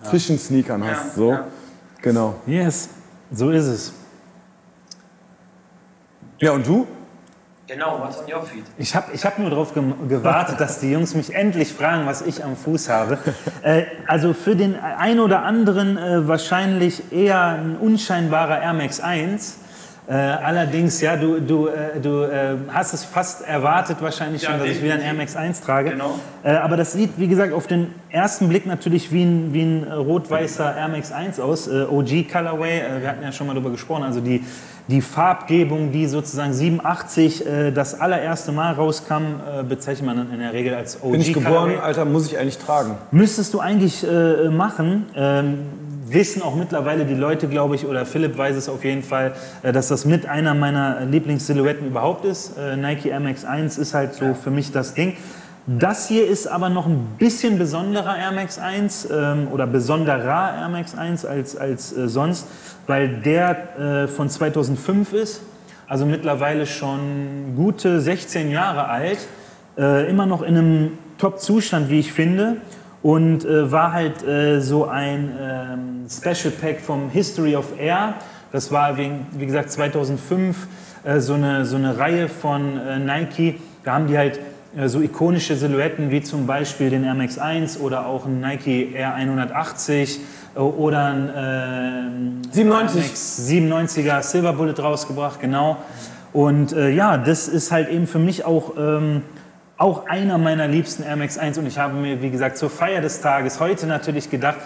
frischen 0.02 0.38
Sneakern 0.38 0.82
hast. 0.86 1.16
So, 1.16 1.38
genau. 2.00 2.36
Yes, 2.46 2.88
so 3.30 3.50
ist 3.50 3.66
es. 3.66 3.92
Ja, 6.38 6.52
und 6.52 6.66
du? 6.66 6.86
Genau, 7.68 8.00
was 8.00 8.18
on 8.18 8.24
your 8.24 8.42
feet? 8.46 8.64
Ich 8.78 8.96
habe 8.96 9.12
ich 9.12 9.26
hab 9.26 9.38
nur 9.38 9.50
darauf 9.50 9.74
gewartet, 9.74 10.58
dass 10.58 10.80
die 10.80 10.90
Jungs 10.90 11.14
mich 11.14 11.34
endlich 11.34 11.74
fragen, 11.74 12.06
was 12.06 12.22
ich 12.22 12.42
am 12.42 12.56
Fuß 12.56 12.88
habe. 12.88 13.18
Äh, 13.62 13.84
also 14.06 14.32
für 14.32 14.56
den 14.56 14.76
einen 14.76 15.20
oder 15.20 15.42
anderen 15.42 15.98
äh, 15.98 16.26
wahrscheinlich 16.26 17.12
eher 17.12 17.44
ein 17.44 17.76
unscheinbarer 17.76 18.62
Air 18.62 18.72
Max 18.72 19.00
1. 19.00 19.58
Äh, 20.08 20.14
allerdings, 20.14 21.02
ja, 21.02 21.16
du, 21.16 21.40
du, 21.40 21.66
äh, 21.66 22.00
du 22.00 22.22
äh, 22.22 22.56
hast 22.72 22.94
es 22.94 23.04
fast 23.04 23.46
erwartet 23.46 23.98
wahrscheinlich 24.00 24.40
ja, 24.40 24.50
schon, 24.50 24.60
dass 24.60 24.68
ich 24.68 24.82
wieder 24.82 24.94
ein 24.94 25.02
Air 25.02 25.12
Max 25.12 25.36
1 25.36 25.60
trage. 25.60 25.90
Genau. 25.90 26.18
Äh, 26.42 26.52
aber 26.52 26.78
das 26.78 26.92
sieht, 26.92 27.18
wie 27.18 27.28
gesagt, 27.28 27.52
auf 27.52 27.66
den 27.66 27.92
ersten 28.08 28.48
Blick 28.48 28.64
natürlich 28.64 29.12
wie 29.12 29.24
ein, 29.24 29.52
wie 29.52 29.62
ein 29.62 29.92
rot-weißer 29.92 30.74
Air 30.74 30.88
Max 30.88 31.12
1 31.12 31.38
aus. 31.40 31.68
OG 31.68 32.28
Colorway, 32.32 32.82
wir 33.00 33.08
hatten 33.10 33.22
ja 33.22 33.32
schon 33.32 33.48
mal 33.48 33.52
darüber 33.52 33.70
gesprochen, 33.70 34.04
also 34.04 34.20
die 34.20 34.42
die 34.88 35.02
Farbgebung, 35.02 35.92
die 35.92 36.06
sozusagen 36.06 36.52
87 36.52 37.46
äh, 37.46 37.70
das 37.70 37.98
allererste 37.98 38.52
Mal 38.52 38.72
rauskam, 38.72 39.14
äh, 39.14 39.62
bezeichnet 39.62 40.06
man 40.06 40.32
in 40.32 40.40
der 40.40 40.52
Regel 40.52 40.74
als 40.74 41.02
OG. 41.02 41.12
Bin 41.12 41.20
ich 41.20 41.32
geboren. 41.32 41.78
Alter, 41.80 42.04
muss 42.04 42.26
ich 42.26 42.38
eigentlich 42.38 42.58
tragen. 42.58 42.96
Müsstest 43.10 43.52
du 43.54 43.60
eigentlich 43.60 44.04
äh, 44.04 44.48
machen. 44.48 45.06
Ähm, 45.14 45.58
wissen 46.06 46.40
auch 46.40 46.54
mittlerweile 46.54 47.04
die 47.04 47.14
Leute, 47.14 47.48
glaube 47.48 47.74
ich, 47.74 47.86
oder 47.86 48.06
Philipp 48.06 48.38
weiß 48.38 48.56
es 48.56 48.68
auf 48.70 48.84
jeden 48.84 49.02
Fall, 49.02 49.34
äh, 49.62 49.72
dass 49.72 49.88
das 49.88 50.06
mit 50.06 50.26
einer 50.26 50.54
meiner 50.54 51.04
Lieblingssilhouetten 51.04 51.86
überhaupt 51.86 52.24
ist. 52.24 52.56
Äh, 52.56 52.76
Nike 52.76 53.10
Air 53.10 53.20
Max 53.20 53.44
1 53.44 53.76
ist 53.78 53.94
halt 53.94 54.14
so 54.14 54.34
für 54.34 54.50
mich 54.50 54.72
das 54.72 54.94
Ding. 54.94 55.16
Das 55.70 56.08
hier 56.08 56.26
ist 56.26 56.46
aber 56.46 56.70
noch 56.70 56.86
ein 56.86 57.16
bisschen 57.18 57.58
besonderer 57.58 58.16
Air 58.16 58.32
Max 58.32 58.58
1 58.58 59.08
ähm, 59.12 59.48
oder 59.52 59.66
besonderer 59.66 60.54
Air 60.58 60.70
Max 60.70 60.96
1 60.96 61.26
als, 61.26 61.58
als 61.58 61.94
äh, 61.94 62.08
sonst, 62.08 62.46
weil 62.86 63.18
der 63.20 63.78
äh, 63.78 64.08
von 64.08 64.30
2005 64.30 65.12
ist, 65.12 65.42
also 65.86 66.06
mittlerweile 66.06 66.64
schon 66.64 67.54
gute 67.54 68.00
16 68.00 68.50
Jahre 68.50 68.88
alt, 68.88 69.18
äh, 69.76 70.08
immer 70.08 70.24
noch 70.24 70.40
in 70.40 70.56
einem 70.56 70.92
Top-Zustand, 71.18 71.90
wie 71.90 71.98
ich 71.98 72.14
finde, 72.14 72.56
und 73.02 73.44
äh, 73.44 73.70
war 73.70 73.92
halt 73.92 74.26
äh, 74.26 74.62
so 74.62 74.86
ein 74.86 75.36
ähm, 75.38 76.06
Special 76.08 76.50
Pack 76.50 76.80
vom 76.80 77.10
History 77.10 77.54
of 77.56 77.78
Air. 77.78 78.14
Das 78.52 78.72
war, 78.72 78.96
wie, 78.96 79.10
wie 79.32 79.44
gesagt, 79.44 79.70
2005 79.70 80.66
äh, 81.04 81.20
so, 81.20 81.34
eine, 81.34 81.66
so 81.66 81.76
eine 81.76 81.98
Reihe 81.98 82.30
von 82.30 83.04
Nike. 83.04 83.60
Da 83.84 83.92
haben 83.92 84.06
die 84.06 84.16
halt 84.16 84.40
so 84.86 85.00
ikonische 85.00 85.56
Silhouetten 85.56 86.12
wie 86.12 86.22
zum 86.22 86.46
Beispiel 86.46 86.90
den 86.90 87.02
Air 87.02 87.14
Max 87.14 87.36
1 87.36 87.80
oder 87.80 88.06
auch 88.06 88.26
ein 88.26 88.40
Nike 88.40 88.92
Air 88.94 89.14
180 89.14 90.20
äh, 90.54 90.58
oder 90.60 91.06
ein 91.06 92.44
äh, 92.48 92.54
97. 92.54 93.02
97er 93.12 94.22
Silver 94.22 94.52
Bullet 94.52 94.78
rausgebracht, 94.78 95.40
genau. 95.40 95.78
Und 96.32 96.72
äh, 96.72 96.90
ja, 96.90 97.18
das 97.18 97.48
ist 97.48 97.72
halt 97.72 97.88
eben 97.88 98.06
für 98.06 98.20
mich 98.20 98.44
auch, 98.44 98.74
ähm, 98.78 99.22
auch 99.78 100.06
einer 100.06 100.38
meiner 100.38 100.68
liebsten 100.68 101.02
Air 101.02 101.16
Max 101.16 101.38
1 101.38 101.58
und 101.58 101.66
ich 101.66 101.78
habe 101.78 101.94
mir, 101.94 102.22
wie 102.22 102.30
gesagt, 102.30 102.56
zur 102.56 102.70
Feier 102.70 103.00
des 103.00 103.20
Tages 103.20 103.58
heute 103.58 103.86
natürlich 103.86 104.30
gedacht, 104.30 104.58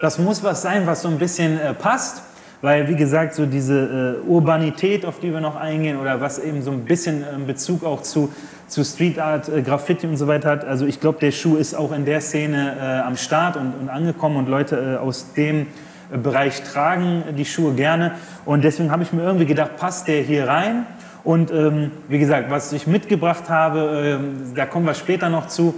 das 0.00 0.18
muss 0.18 0.42
was 0.42 0.62
sein, 0.62 0.86
was 0.86 1.02
so 1.02 1.08
ein 1.08 1.18
bisschen 1.18 1.60
äh, 1.60 1.74
passt 1.74 2.22
weil 2.62 2.88
wie 2.88 2.96
gesagt, 2.96 3.34
so 3.34 3.46
diese 3.46 4.20
äh, 4.24 4.28
Urbanität, 4.28 5.06
auf 5.06 5.18
die 5.20 5.32
wir 5.32 5.40
noch 5.40 5.56
eingehen 5.56 5.98
oder 5.98 6.20
was 6.20 6.38
eben 6.38 6.62
so 6.62 6.70
ein 6.70 6.84
bisschen 6.84 7.22
äh, 7.22 7.26
Bezug 7.46 7.84
auch 7.84 8.02
zu, 8.02 8.30
zu 8.66 8.84
Street 8.84 9.18
Art, 9.18 9.48
äh, 9.48 9.62
Graffiti 9.62 10.06
und 10.06 10.16
so 10.16 10.26
weiter 10.26 10.50
hat. 10.50 10.64
Also 10.64 10.86
ich 10.86 11.00
glaube, 11.00 11.18
der 11.20 11.32
Schuh 11.32 11.56
ist 11.56 11.74
auch 11.74 11.92
in 11.92 12.04
der 12.04 12.20
Szene 12.20 12.76
äh, 12.78 13.06
am 13.06 13.16
Start 13.16 13.56
und, 13.56 13.72
und 13.80 13.88
angekommen 13.88 14.36
und 14.36 14.48
Leute 14.48 14.96
äh, 14.96 14.96
aus 14.98 15.32
dem 15.32 15.68
äh, 16.12 16.18
Bereich 16.18 16.62
tragen 16.62 17.22
die 17.36 17.46
Schuhe 17.46 17.72
gerne 17.74 18.12
und 18.44 18.62
deswegen 18.62 18.90
habe 18.90 19.02
ich 19.04 19.12
mir 19.12 19.22
irgendwie 19.22 19.46
gedacht, 19.46 19.76
passt 19.76 20.08
der 20.08 20.22
hier 20.22 20.48
rein? 20.48 20.86
Und 21.22 21.50
ähm, 21.50 21.90
wie 22.08 22.18
gesagt, 22.18 22.50
was 22.50 22.72
ich 22.72 22.86
mitgebracht 22.86 23.50
habe, 23.50 24.18
ähm, 24.20 24.54
da 24.54 24.64
kommen 24.64 24.86
wir 24.86 24.94
später 24.94 25.28
noch 25.28 25.48
zu. 25.48 25.74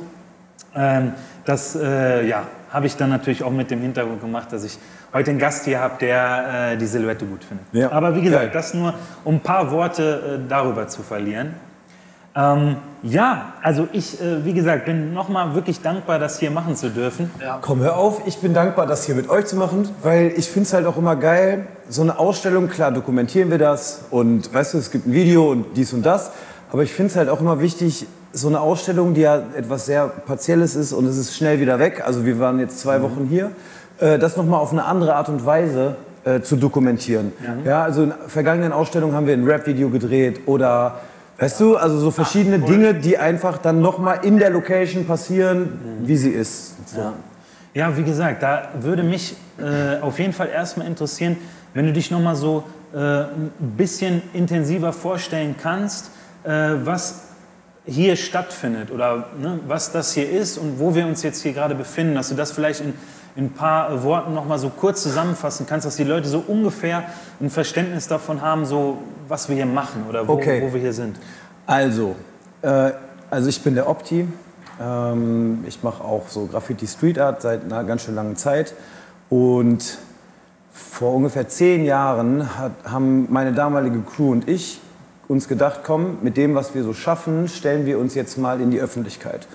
Ähm, 0.75 1.15
das 1.45 1.75
ja, 1.75 2.45
habe 2.71 2.87
ich 2.87 2.97
dann 2.97 3.11
natürlich 3.11 3.43
auch 3.43 3.51
mit 3.51 3.73
dem 3.73 3.81
Hintergrund 3.81 4.21
gemacht, 4.21 4.53
dass 4.53 4.62
ich 4.62 4.79
heute 5.12 5.31
einen 5.31 5.38
Gast 5.38 5.64
hier 5.64 5.81
habe, 5.81 5.95
der 6.00 6.73
äh, 6.73 6.76
die 6.76 6.87
Silhouette 6.87 7.26
gut 7.26 7.45
findet. 7.45 7.66
Ja. 7.73 7.92
Aber 7.92 8.14
wie 8.16 8.23
gesagt, 8.23 8.45
Geil. 8.45 8.50
das 8.52 8.75
nur, 8.75 8.95
um 9.25 9.37
ein 9.37 9.40
paar 9.40 9.71
Worte 9.71 10.40
äh, 10.45 10.49
darüber 10.49 10.88
zu 10.88 11.02
verlieren. 11.02 11.54
Ähm, 12.35 12.76
ja, 13.02 13.52
also 13.62 13.88
ich, 13.92 14.21
äh, 14.21 14.45
wie 14.45 14.54
gesagt, 14.54 14.87
bin 14.87 15.12
nochmal 15.12 15.54
wirklich 15.54 15.83
dankbar, 15.83 16.19
das 16.19 16.38
hier 16.38 16.50
machen 16.50 16.76
zu 16.76 16.88
dürfen. 16.88 17.31
Komm, 17.61 17.81
hör 17.81 17.97
auf, 17.97 18.23
ich 18.26 18.38
bin 18.38 18.54
dankbar, 18.54 18.87
das 18.87 19.04
hier 19.04 19.14
mit 19.14 19.28
euch 19.28 19.47
zu 19.47 19.57
machen, 19.57 19.88
weil 20.02 20.33
ich 20.37 20.49
finde 20.49 20.66
es 20.66 20.73
halt 20.73 20.87
auch 20.87 20.97
immer 20.97 21.16
geil, 21.16 21.66
so 21.88 22.00
eine 22.00 22.19
Ausstellung, 22.19 22.69
klar 22.69 22.90
dokumentieren 22.90 23.50
wir 23.50 23.59
das 23.59 24.04
und 24.11 24.52
weißt 24.54 24.75
du, 24.75 24.78
es 24.78 24.90
gibt 24.90 25.07
ein 25.07 25.12
Video 25.12 25.50
und 25.50 25.76
dies 25.76 25.92
und 25.92 26.07
das, 26.07 26.31
aber 26.73 26.85
ich 26.85 26.92
finde 26.92 27.11
es 27.11 27.16
halt 27.16 27.28
auch 27.28 27.40
immer 27.40 27.61
wichtig, 27.61 28.07
so 28.33 28.49
eine 28.49 28.61
Ausstellung, 28.61 29.12
die 29.12 29.21
ja 29.23 29.42
etwas 29.54 29.85
sehr 29.85 30.07
Partielles 30.07 30.75
ist 30.75 30.95
und 30.95 31.04
es 31.04 31.19
ist 31.19 31.37
schnell 31.37 31.61
wieder 31.61 31.78
weg, 31.78 32.02
also 32.07 32.25
wir 32.25 32.38
waren 32.38 32.59
jetzt 32.61 32.81
zwei 32.81 33.02
Wochen 33.02 33.26
hier, 33.28 33.50
äh, 34.02 34.18
das 34.18 34.37
nochmal 34.37 34.61
auf 34.61 34.73
eine 34.73 34.85
andere 34.85 35.14
Art 35.14 35.28
und 35.28 35.47
Weise 35.47 35.97
äh, 36.25 36.40
zu 36.40 36.56
dokumentieren. 36.56 37.32
Ja. 37.64 37.85
also 37.85 38.04
in 38.04 38.12
vergangenen 38.26 38.73
Ausstellungen 38.73 39.14
haben 39.14 39.26
wir 39.26 39.35
ein 39.35 39.44
Rap-Video 39.44 39.88
gedreht 39.88 40.42
oder 40.47 41.00
Weißt 41.38 41.59
du, 41.61 41.76
also 41.76 41.99
so 41.99 42.12
verschiedene 42.12 42.61
Dinge, 42.61 42.94
die 42.94 43.18
einfach 43.18 43.59
dann 43.59 43.80
nochmal 43.80 44.21
in 44.23 44.38
der 44.38 44.50
Location 44.50 45.06
passieren, 45.06 45.80
wie 46.02 46.16
sie 46.16 46.30
ist. 46.30 46.88
So. 46.88 47.00
Ja. 47.00 47.12
ja, 47.75 47.97
wie 47.97 48.04
gesagt, 48.04 48.44
da 48.44 48.68
würde 48.78 49.02
mich 49.02 49.35
äh, 49.59 50.00
auf 50.00 50.21
jeden 50.21 50.35
Fall 50.35 50.50
erstmal 50.50 50.87
interessieren, 50.87 51.37
wenn 51.75 51.87
du 51.87 51.92
dich 51.92 52.12
noch 52.12 52.21
mal 52.21 52.37
so 52.37 52.62
äh, 52.94 52.99
ein 52.99 53.50
bisschen 53.76 54.23
intensiver 54.35 54.92
vorstellen 54.92 55.56
kannst, 55.61 56.11
äh, 56.44 56.75
was 56.85 57.23
hier 57.87 58.14
stattfindet 58.14 58.92
oder 58.92 59.26
ne, 59.40 59.59
was 59.66 59.90
das 59.90 60.12
hier 60.12 60.30
ist 60.30 60.59
und 60.59 60.78
wo 60.78 60.94
wir 60.94 61.06
uns 61.06 61.25
jetzt 61.25 61.42
hier 61.42 61.54
gerade 61.54 61.75
befinden, 61.75 62.14
dass 62.14 62.28
du 62.28 62.37
das 62.37 62.52
vielleicht 62.52 62.82
in, 62.82 62.94
in 63.35 63.47
ein 63.47 63.53
paar 63.53 64.03
Worten 64.03 64.35
noch 64.35 64.47
mal 64.47 64.59
so 64.59 64.69
kurz 64.69 65.03
zusammenfassen 65.03 65.67
kannst, 65.67 65.87
dass 65.87 65.97
die 65.97 66.05
Leute 66.05 66.29
so 66.29 66.45
ungefähr 66.47 67.05
ein 67.41 67.51
Verständnis 67.51 68.07
davon 68.09 68.43
haben, 68.43 68.67
so 68.67 68.99
was 69.29 69.49
wir 69.49 69.57
hier 69.57 69.67
machen 69.67 70.05
oder 70.09 70.29
wo, 70.29 70.33
Okay. 70.35 70.62
wo 70.62 70.73
wir 70.75 70.81
hier 70.81 70.93
sind. 70.93 71.17
Also, 71.67 72.15
äh, 72.62 72.91
also 73.31 73.49
ich 73.49 73.62
bin 73.62 73.75
der 73.75 73.89
Opti. 73.89 74.29
Ähm, 74.81 75.65
ich 75.67 75.83
mache 75.83 76.05
auch 76.05 76.29
so 76.29 76.47
Graffiti 76.47 76.87
Street 76.87 77.19
Art 77.19 77.43
seit 77.43 77.65
einer 77.65 77.85
ganz 77.85 78.03
schön 78.03 78.15
langen 78.15 78.37
Zeit. 78.37 78.75
Und 79.31 79.99
vor 80.73 81.15
ungefähr 81.15 81.49
zehn 81.49 81.85
Jahren 81.85 82.59
hat, 82.59 82.73
haben 82.85 83.27
meine 83.31 83.53
damalige 83.53 84.01
Crew 84.01 84.33
und 84.33 84.49
ich 84.49 84.81
uns 85.29 85.49
gedacht, 85.49 85.81
komm, 85.85 86.19
mit 86.23 86.37
dem, 86.37 86.55
was 86.55 86.75
wir 86.75 86.83
so 86.83 86.93
schaffen, 86.93 87.49
stellen 87.49 87.87
wir 87.87 87.99
uns 87.99 88.14
jetzt 88.14 88.38
mal 88.38 88.61
in 88.61 88.71
die 88.71 88.81
Öffentlichkeit. 88.81 89.47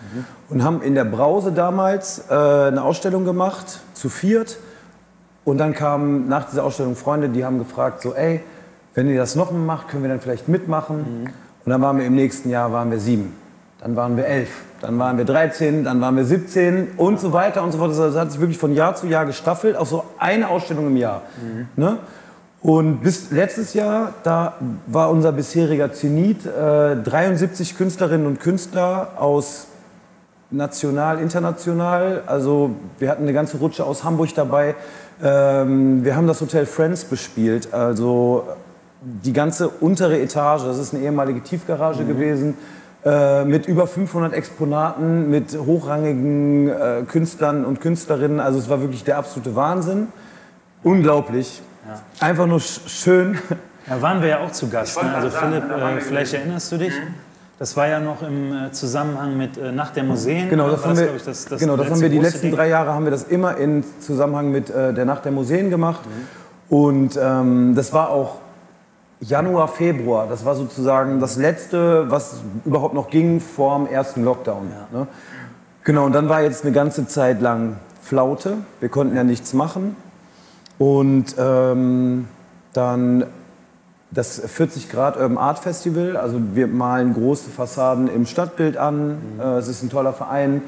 Und 0.49 0.63
haben 0.63 0.81
in 0.81 0.95
der 0.95 1.05
Brause 1.05 1.51
damals 1.51 2.23
äh, 2.29 2.33
eine 2.33 2.83
Ausstellung 2.83 3.25
gemacht, 3.25 3.81
zu 3.93 4.09
viert. 4.09 4.57
Und 5.43 5.59
dann 5.59 5.73
kamen 5.73 6.27
nach 6.27 6.49
dieser 6.49 6.63
Ausstellung 6.63 6.95
Freunde, 6.95 7.29
die 7.29 7.45
haben 7.45 7.59
gefragt, 7.59 8.01
so, 8.01 8.13
ey, 8.13 8.41
wenn 8.95 9.07
ihr 9.07 9.17
das 9.17 9.35
noch 9.35 9.51
mal 9.51 9.59
macht, 9.59 9.89
können 9.89 10.03
wir 10.03 10.09
dann 10.09 10.19
vielleicht 10.19 10.47
mitmachen. 10.47 11.29
Und 11.63 11.71
dann 11.71 11.81
waren 11.81 11.99
wir 11.99 12.05
im 12.05 12.15
nächsten 12.15 12.49
Jahr 12.49 12.71
waren 12.71 12.89
wir 12.89 12.99
sieben, 12.99 13.35
dann 13.79 13.95
waren 13.95 14.17
wir 14.17 14.25
elf, 14.25 14.49
dann 14.81 14.97
waren 14.97 15.17
wir 15.17 15.25
13, 15.25 15.83
dann 15.83 16.01
waren 16.01 16.15
wir 16.15 16.25
17 16.25 16.93
und 16.97 17.19
so 17.19 17.33
weiter 17.33 17.61
und 17.61 17.73
so 17.73 17.77
fort. 17.77 17.91
Das 17.91 18.15
hat 18.15 18.31
sich 18.31 18.39
wirklich 18.39 18.57
von 18.57 18.73
Jahr 18.73 18.95
zu 18.95 19.05
Jahr 19.05 19.25
gestaffelt, 19.25 19.75
auf 19.75 19.89
so 19.89 20.03
eine 20.17 20.47
Ausstellung 20.47 20.87
im 20.87 20.97
Jahr. 20.97 21.23
Ne? 21.75 21.99
Und 22.61 23.01
bis 23.01 23.31
letztes 23.31 23.73
Jahr, 23.73 24.13
da 24.23 24.55
war 24.87 25.11
unser 25.11 25.31
bisheriger 25.31 25.93
Zenit, 25.93 26.45
äh, 26.45 26.95
73 26.95 27.77
Künstlerinnen 27.77 28.25
und 28.25 28.39
Künstler 28.39 29.13
aus 29.17 29.67
national, 30.49 31.19
international. 31.19 32.23
Also 32.25 32.71
wir 32.99 33.09
hatten 33.09 33.23
eine 33.23 33.33
ganze 33.33 33.57
Rutsche 33.57 33.85
aus 33.85 34.03
Hamburg 34.03 34.33
dabei. 34.33 34.75
Ähm, 35.23 36.03
wir 36.03 36.15
haben 36.15 36.27
das 36.27 36.41
Hotel 36.41 36.65
Friends 36.65 37.05
bespielt. 37.05 37.73
Also 37.73 38.43
die 39.01 39.33
ganze 39.33 39.69
untere 39.69 40.19
Etage, 40.19 40.63
das 40.63 40.79
ist 40.79 40.93
eine 40.93 41.03
ehemalige 41.03 41.41
Tiefgarage 41.41 42.05
gewesen, 42.05 42.55
äh, 43.05 43.45
mit 43.45 43.67
über 43.67 43.85
500 43.85 44.33
Exponaten, 44.33 45.29
mit 45.29 45.57
hochrangigen 45.57 46.69
äh, 46.69 47.03
Künstlern 47.07 47.65
und 47.65 47.81
Künstlerinnen. 47.81 48.39
Also 48.39 48.57
es 48.57 48.69
war 48.69 48.81
wirklich 48.81 49.03
der 49.03 49.17
absolute 49.17 49.55
Wahnsinn. 49.55 50.07
Unglaublich. 50.83 51.61
Einfach 52.19 52.47
nur 52.47 52.59
sch 52.59 52.81
schön. 52.87 53.37
Da 53.87 54.01
waren 54.01 54.21
wir 54.21 54.29
ja 54.29 54.39
auch 54.39 54.51
zu 54.51 54.69
Gast. 54.69 55.01
Ne? 55.01 55.15
Also 55.15 55.29
Philipp, 55.29 55.63
äh, 55.63 56.01
vielleicht 56.01 56.33
erinnerst 56.33 56.71
du 56.71 56.77
dich? 56.77 56.93
Das 57.59 57.75
war 57.75 57.87
ja 57.87 57.99
noch 57.99 58.21
im 58.21 58.53
äh, 58.53 58.71
Zusammenhang 58.71 59.35
mit 59.35 59.57
äh, 59.57 59.71
Nacht 59.71 59.95
der 59.95 60.03
Museen. 60.03 60.49
Genau, 60.49 60.69
das 60.69 60.85
haben 60.85 60.97
wir, 60.97 61.15
ich, 61.15 61.23
das, 61.23 61.45
das 61.45 61.59
genau, 61.59 61.75
das 61.75 61.89
haben 61.89 62.01
wir 62.01 62.09
die 62.09 62.19
letzten 62.19 62.47
Ding? 62.47 62.55
drei 62.55 62.69
Jahre 62.69 62.93
haben 62.93 63.05
wir 63.05 63.11
das 63.11 63.23
immer 63.23 63.57
in 63.57 63.83
Zusammenhang 63.99 64.51
mit 64.51 64.69
äh, 64.69 64.93
der 64.93 65.05
Nacht 65.05 65.25
der 65.25 65.31
Museen 65.31 65.69
gemacht. 65.69 66.01
Und 66.69 67.17
ähm, 67.19 67.73
das 67.75 67.93
war 67.93 68.09
auch 68.09 68.35
Januar, 69.19 69.67
Februar. 69.67 70.27
Das 70.27 70.45
war 70.45 70.53
sozusagen 70.53 71.19
das 71.19 71.37
letzte, 71.37 72.11
was 72.11 72.41
überhaupt 72.65 72.93
noch 72.93 73.09
ging 73.09 73.39
vor 73.39 73.77
dem 73.77 73.87
ersten 73.87 74.23
Lockdown. 74.23 74.67
Ne? 74.91 75.07
Genau, 75.83 76.05
und 76.05 76.13
dann 76.13 76.29
war 76.29 76.41
jetzt 76.41 76.63
eine 76.63 76.73
ganze 76.73 77.07
Zeit 77.07 77.41
lang 77.41 77.77
Flaute. 78.01 78.57
Wir 78.79 78.89
konnten 78.89 79.15
ja 79.15 79.23
nichts 79.23 79.53
machen. 79.53 79.95
Und 80.77 81.35
ähm, 81.37 82.27
dann 82.73 83.25
das 84.11 84.39
40 84.39 84.89
Grad 84.89 85.17
Urban 85.17 85.37
Art 85.37 85.59
Festival. 85.59 86.17
Also 86.17 86.39
wir 86.53 86.67
malen 86.67 87.13
große 87.13 87.49
Fassaden 87.49 88.07
im 88.07 88.25
Stadtbild 88.25 88.77
an. 88.77 89.17
Äh, 89.39 89.57
es 89.57 89.67
ist 89.67 89.83
ein 89.83 89.89
toller 89.89 90.13
Verein, 90.13 90.61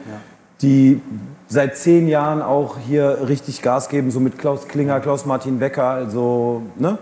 die 0.62 1.02
seit 1.48 1.78
zehn 1.78 2.08
Jahren 2.08 2.42
auch 2.42 2.78
hier 2.78 3.28
richtig 3.28 3.62
Gas 3.62 3.90
geben, 3.90 4.12
so 4.12 4.20
mit 4.20 4.38
Klaus 4.38 4.68
Klinger, 4.68 5.00
Klaus 5.00 5.26
Martin 5.26 5.60
Becker. 5.60 5.86
Also 5.86 6.64
ne? 6.78 6.98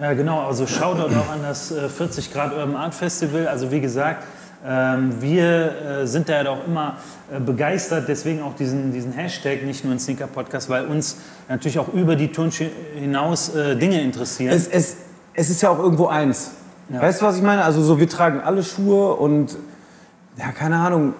Ja, 0.00 0.14
genau. 0.14 0.46
Also 0.46 0.66
Shoutout 0.66 1.14
auch 1.14 1.32
an 1.32 1.42
das 1.42 1.72
äh, 1.72 1.88
40 1.88 2.32
Grad 2.32 2.52
Urban 2.52 2.76
Art 2.76 2.94
Festival. 2.94 3.48
Also 3.48 3.70
wie 3.70 3.80
gesagt, 3.80 4.24
wir 4.64 6.02
äh, 6.02 6.06
sind 6.06 6.28
da 6.28 6.42
ja 6.42 6.50
auch 6.50 6.64
immer 6.66 6.96
äh, 7.32 7.40
begeistert, 7.40 8.04
deswegen 8.08 8.42
auch 8.42 8.54
diesen, 8.54 8.92
diesen 8.92 9.12
Hashtag, 9.12 9.64
nicht 9.64 9.84
nur 9.84 9.92
ein 9.92 9.98
Sneaker-Podcast, 9.98 10.70
weil 10.70 10.86
uns 10.86 11.16
natürlich 11.48 11.78
auch 11.80 11.88
über 11.92 12.14
die 12.14 12.30
Turnschuhe 12.30 12.70
hinaus 12.94 13.54
äh, 13.54 13.74
Dinge 13.74 14.00
interessieren. 14.00 14.52
es, 14.54 14.68
es, 14.68 14.96
es 15.34 15.50
ist 15.50 15.62
ja 15.62 15.70
auch 15.70 15.78
irgendwo 15.80 16.06
eins. 16.06 16.52
Weißt 16.88 17.22
du, 17.22 17.26
was 17.26 17.36
ich 17.38 17.42
meine? 17.42 17.64
Also 17.64 17.82
so, 17.82 17.98
wir 17.98 18.08
tragen 18.08 18.40
alle 18.40 18.62
Schuhe 18.62 19.14
und 19.14 19.56
ja, 20.36 20.52
keine 20.52 20.76
Ahnung. 20.76 21.14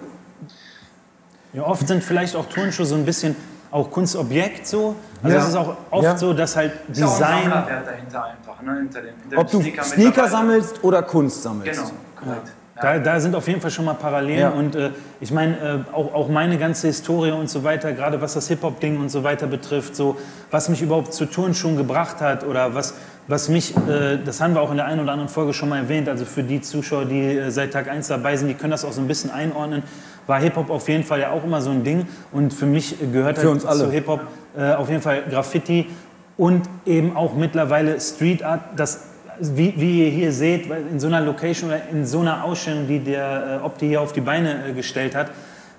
Ja, 1.51 1.63
oft 1.63 1.87
sind 1.87 2.03
vielleicht 2.03 2.35
auch 2.35 2.45
Turnschuhe 2.47 2.85
so 2.85 2.95
ein 2.95 3.05
bisschen 3.05 3.35
auch 3.71 3.89
Kunstobjekt 3.91 4.67
so. 4.67 4.95
Also 5.23 5.35
Ja. 5.35 5.41
es 5.43 5.49
ist 5.49 5.55
auch 5.55 5.75
oft 5.89 6.03
Ja. 6.03 6.17
so, 6.17 6.33
dass 6.33 6.55
halt 6.55 6.73
Ist 6.91 6.99
ja 6.99 7.07
auch 7.07 7.19
ein 7.21 7.43
Design... 7.43 7.49
Dahinter 7.85 8.23
einfach, 8.25 8.61
ne? 8.61 8.77
Hinter 8.77 9.01
dem, 9.01 9.13
hinter 9.21 9.37
Ob 9.39 9.49
dem 9.49 9.59
du 9.59 9.63
Sneaker 9.65 9.83
Sneaker 9.83 10.05
mittlerweile. 10.07 10.31
sammelst 10.31 10.83
oder 10.83 11.03
Kunst 11.03 11.43
sammelst. 11.43 11.81
Genau, 11.81 11.91
korrekt. 12.23 12.51
Da, 12.81 12.97
da 12.97 13.19
sind 13.19 13.35
auf 13.35 13.47
jeden 13.47 13.61
Fall 13.61 13.69
schon 13.69 13.85
mal 13.85 13.93
Parallelen 13.93 14.39
Ja. 14.39 14.49
und 14.49 14.75
äh, 14.75 14.89
ich 15.21 15.31
meine 15.31 15.85
äh, 15.91 15.95
auch, 15.95 16.13
auch 16.13 16.27
meine 16.27 16.57
ganze 16.57 16.87
Historie 16.87 17.29
und 17.31 17.47
so 17.49 17.63
weiter, 17.63 17.91
gerade 17.93 18.19
was 18.19 18.33
das 18.33 18.47
Hip-Hop-Ding 18.47 18.99
und 18.99 19.09
so 19.09 19.23
weiter 19.23 19.45
betrifft, 19.45 19.95
so 19.95 20.17
was 20.49 20.69
mich 20.69 20.81
überhaupt 20.81 21.13
zu 21.13 21.25
Turnschuhen 21.27 21.77
gebracht 21.77 22.19
hat 22.19 22.43
oder 22.43 22.73
was, 22.73 22.95
was 23.27 23.47
mich, 23.47 23.75
äh, 23.87 24.17
das 24.25 24.41
haben 24.41 24.55
wir 24.55 24.61
auch 24.61 24.71
in 24.71 24.77
der 24.77 24.87
einen 24.87 25.01
oder 25.01 25.11
anderen 25.11 25.29
Folge 25.29 25.53
schon 25.53 25.69
mal 25.69 25.77
erwähnt, 25.77 26.09
also 26.09 26.25
für 26.25 26.41
die 26.41 26.61
Zuschauer, 26.61 27.05
die 27.05 27.37
äh, 27.37 27.51
seit 27.51 27.73
Tag 27.73 27.87
1 27.89 28.07
dabei 28.07 28.35
sind, 28.37 28.47
die 28.47 28.55
können 28.55 28.71
das 28.71 28.83
auch 28.85 28.91
so 28.91 29.01
ein 29.01 29.07
bisschen 29.07 29.29
einordnen, 29.29 29.83
war 30.25 30.39
Hip-Hop 30.39 30.71
auf 30.71 30.89
jeden 30.89 31.03
Fall 31.03 31.19
ja 31.19 31.29
auch 31.29 31.43
immer 31.43 31.61
so 31.61 31.69
ein 31.69 31.83
Ding 31.83 32.07
und 32.31 32.53
für 32.55 32.65
mich 32.65 32.95
gehört 33.11 33.37
Für 33.37 33.43
halt 33.49 33.53
uns 33.53 33.65
alle. 33.67 33.83
zu 33.85 33.91
Hip-Hop 33.91 34.21
äh, 34.57 34.73
auf 34.73 34.89
jeden 34.89 35.01
Fall 35.03 35.21
Graffiti 35.29 35.89
und 36.37 36.63
eben 36.87 37.15
auch 37.15 37.35
mittlerweile 37.35 38.01
Street 38.01 38.41
Art, 38.41 38.61
das 38.75 39.01
wie, 39.55 39.73
wie 39.77 40.05
ihr 40.05 40.11
hier 40.11 40.31
seht, 40.31 40.69
in 40.69 40.99
so 40.99 41.07
einer 41.07 41.21
Location 41.21 41.69
oder 41.69 41.81
in 41.91 42.05
so 42.05 42.19
einer 42.19 42.43
Ausstellung, 42.43 42.87
die 42.87 42.99
der 42.99 43.59
äh, 43.61 43.65
Opti 43.65 43.87
hier 43.87 44.01
auf 44.01 44.13
die 44.13 44.21
Beine 44.21 44.67
äh, 44.67 44.73
gestellt 44.73 45.15
hat, 45.15 45.31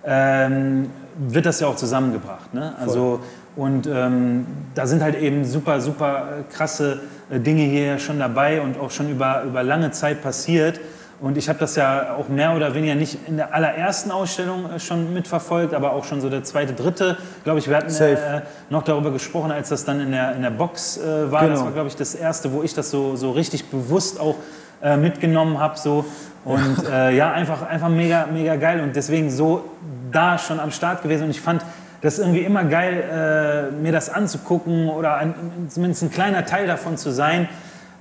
ähm, 0.04 0.90
wird 1.16 1.46
das 1.46 1.60
ja 1.60 1.68
auch 1.68 1.76
zusammengebracht. 1.76 2.52
Ne? 2.52 2.74
Also, 2.78 3.20
und 3.56 3.86
ähm, 3.86 4.46
da 4.74 4.86
sind 4.86 5.02
halt 5.02 5.16
eben 5.16 5.44
super, 5.44 5.80
super 5.80 6.28
äh, 6.40 6.52
krasse 6.52 7.00
äh, 7.30 7.38
Dinge 7.38 7.62
hier 7.62 7.98
schon 7.98 8.18
dabei 8.18 8.60
und 8.60 8.78
auch 8.78 8.90
schon 8.90 9.10
über, 9.10 9.44
über 9.44 9.62
lange 9.62 9.92
Zeit 9.92 10.22
passiert. 10.22 10.80
Und 11.24 11.38
ich 11.38 11.48
habe 11.48 11.58
das 11.58 11.74
ja 11.74 12.16
auch 12.18 12.28
mehr 12.28 12.54
oder 12.54 12.74
weniger 12.74 12.94
nicht 12.94 13.16
in 13.26 13.38
der 13.38 13.54
allerersten 13.54 14.10
Ausstellung 14.10 14.70
äh, 14.70 14.78
schon 14.78 15.14
mitverfolgt, 15.14 15.72
aber 15.72 15.92
auch 15.92 16.04
schon 16.04 16.20
so 16.20 16.28
der 16.28 16.44
zweite, 16.44 16.74
dritte. 16.74 17.16
Glaube 17.44 17.60
ich, 17.60 17.66
wir 17.66 17.78
hatten 17.78 17.94
äh, 17.94 18.42
noch 18.68 18.82
darüber 18.82 19.10
gesprochen, 19.10 19.50
als 19.50 19.70
das 19.70 19.86
dann 19.86 20.00
in 20.00 20.10
der, 20.10 20.34
in 20.36 20.42
der 20.42 20.50
Box 20.50 20.98
äh, 20.98 21.32
war. 21.32 21.40
Das 21.48 21.52
Genau. 21.60 21.64
war, 21.64 21.72
glaube 21.72 21.88
ich, 21.88 21.96
das 21.96 22.14
erste, 22.14 22.52
wo 22.52 22.62
ich 22.62 22.74
das 22.74 22.90
so, 22.90 23.16
so 23.16 23.30
richtig 23.30 23.70
bewusst 23.70 24.20
auch 24.20 24.34
äh, 24.82 24.98
mitgenommen 24.98 25.58
habe. 25.58 25.78
So. 25.78 26.04
Und 26.44 26.84
äh, 26.92 27.16
ja, 27.16 27.32
einfach, 27.32 27.62
einfach 27.62 27.88
mega, 27.88 28.26
mega 28.30 28.56
geil. 28.56 28.82
Und 28.82 28.94
deswegen 28.94 29.30
so 29.30 29.64
da 30.12 30.36
schon 30.36 30.60
am 30.60 30.72
Start 30.72 31.00
gewesen. 31.02 31.24
Und 31.24 31.30
ich 31.30 31.40
fand 31.40 31.64
das 32.02 32.18
irgendwie 32.18 32.42
immer 32.42 32.64
geil, 32.64 33.70
äh, 33.72 33.74
mir 33.74 33.92
das 33.92 34.10
anzugucken 34.10 34.90
oder 34.90 35.16
ein, 35.16 35.34
zumindest 35.70 36.02
ein 36.02 36.10
kleiner 36.10 36.44
Teil 36.44 36.66
davon 36.66 36.98
zu 36.98 37.10
sein. 37.12 37.48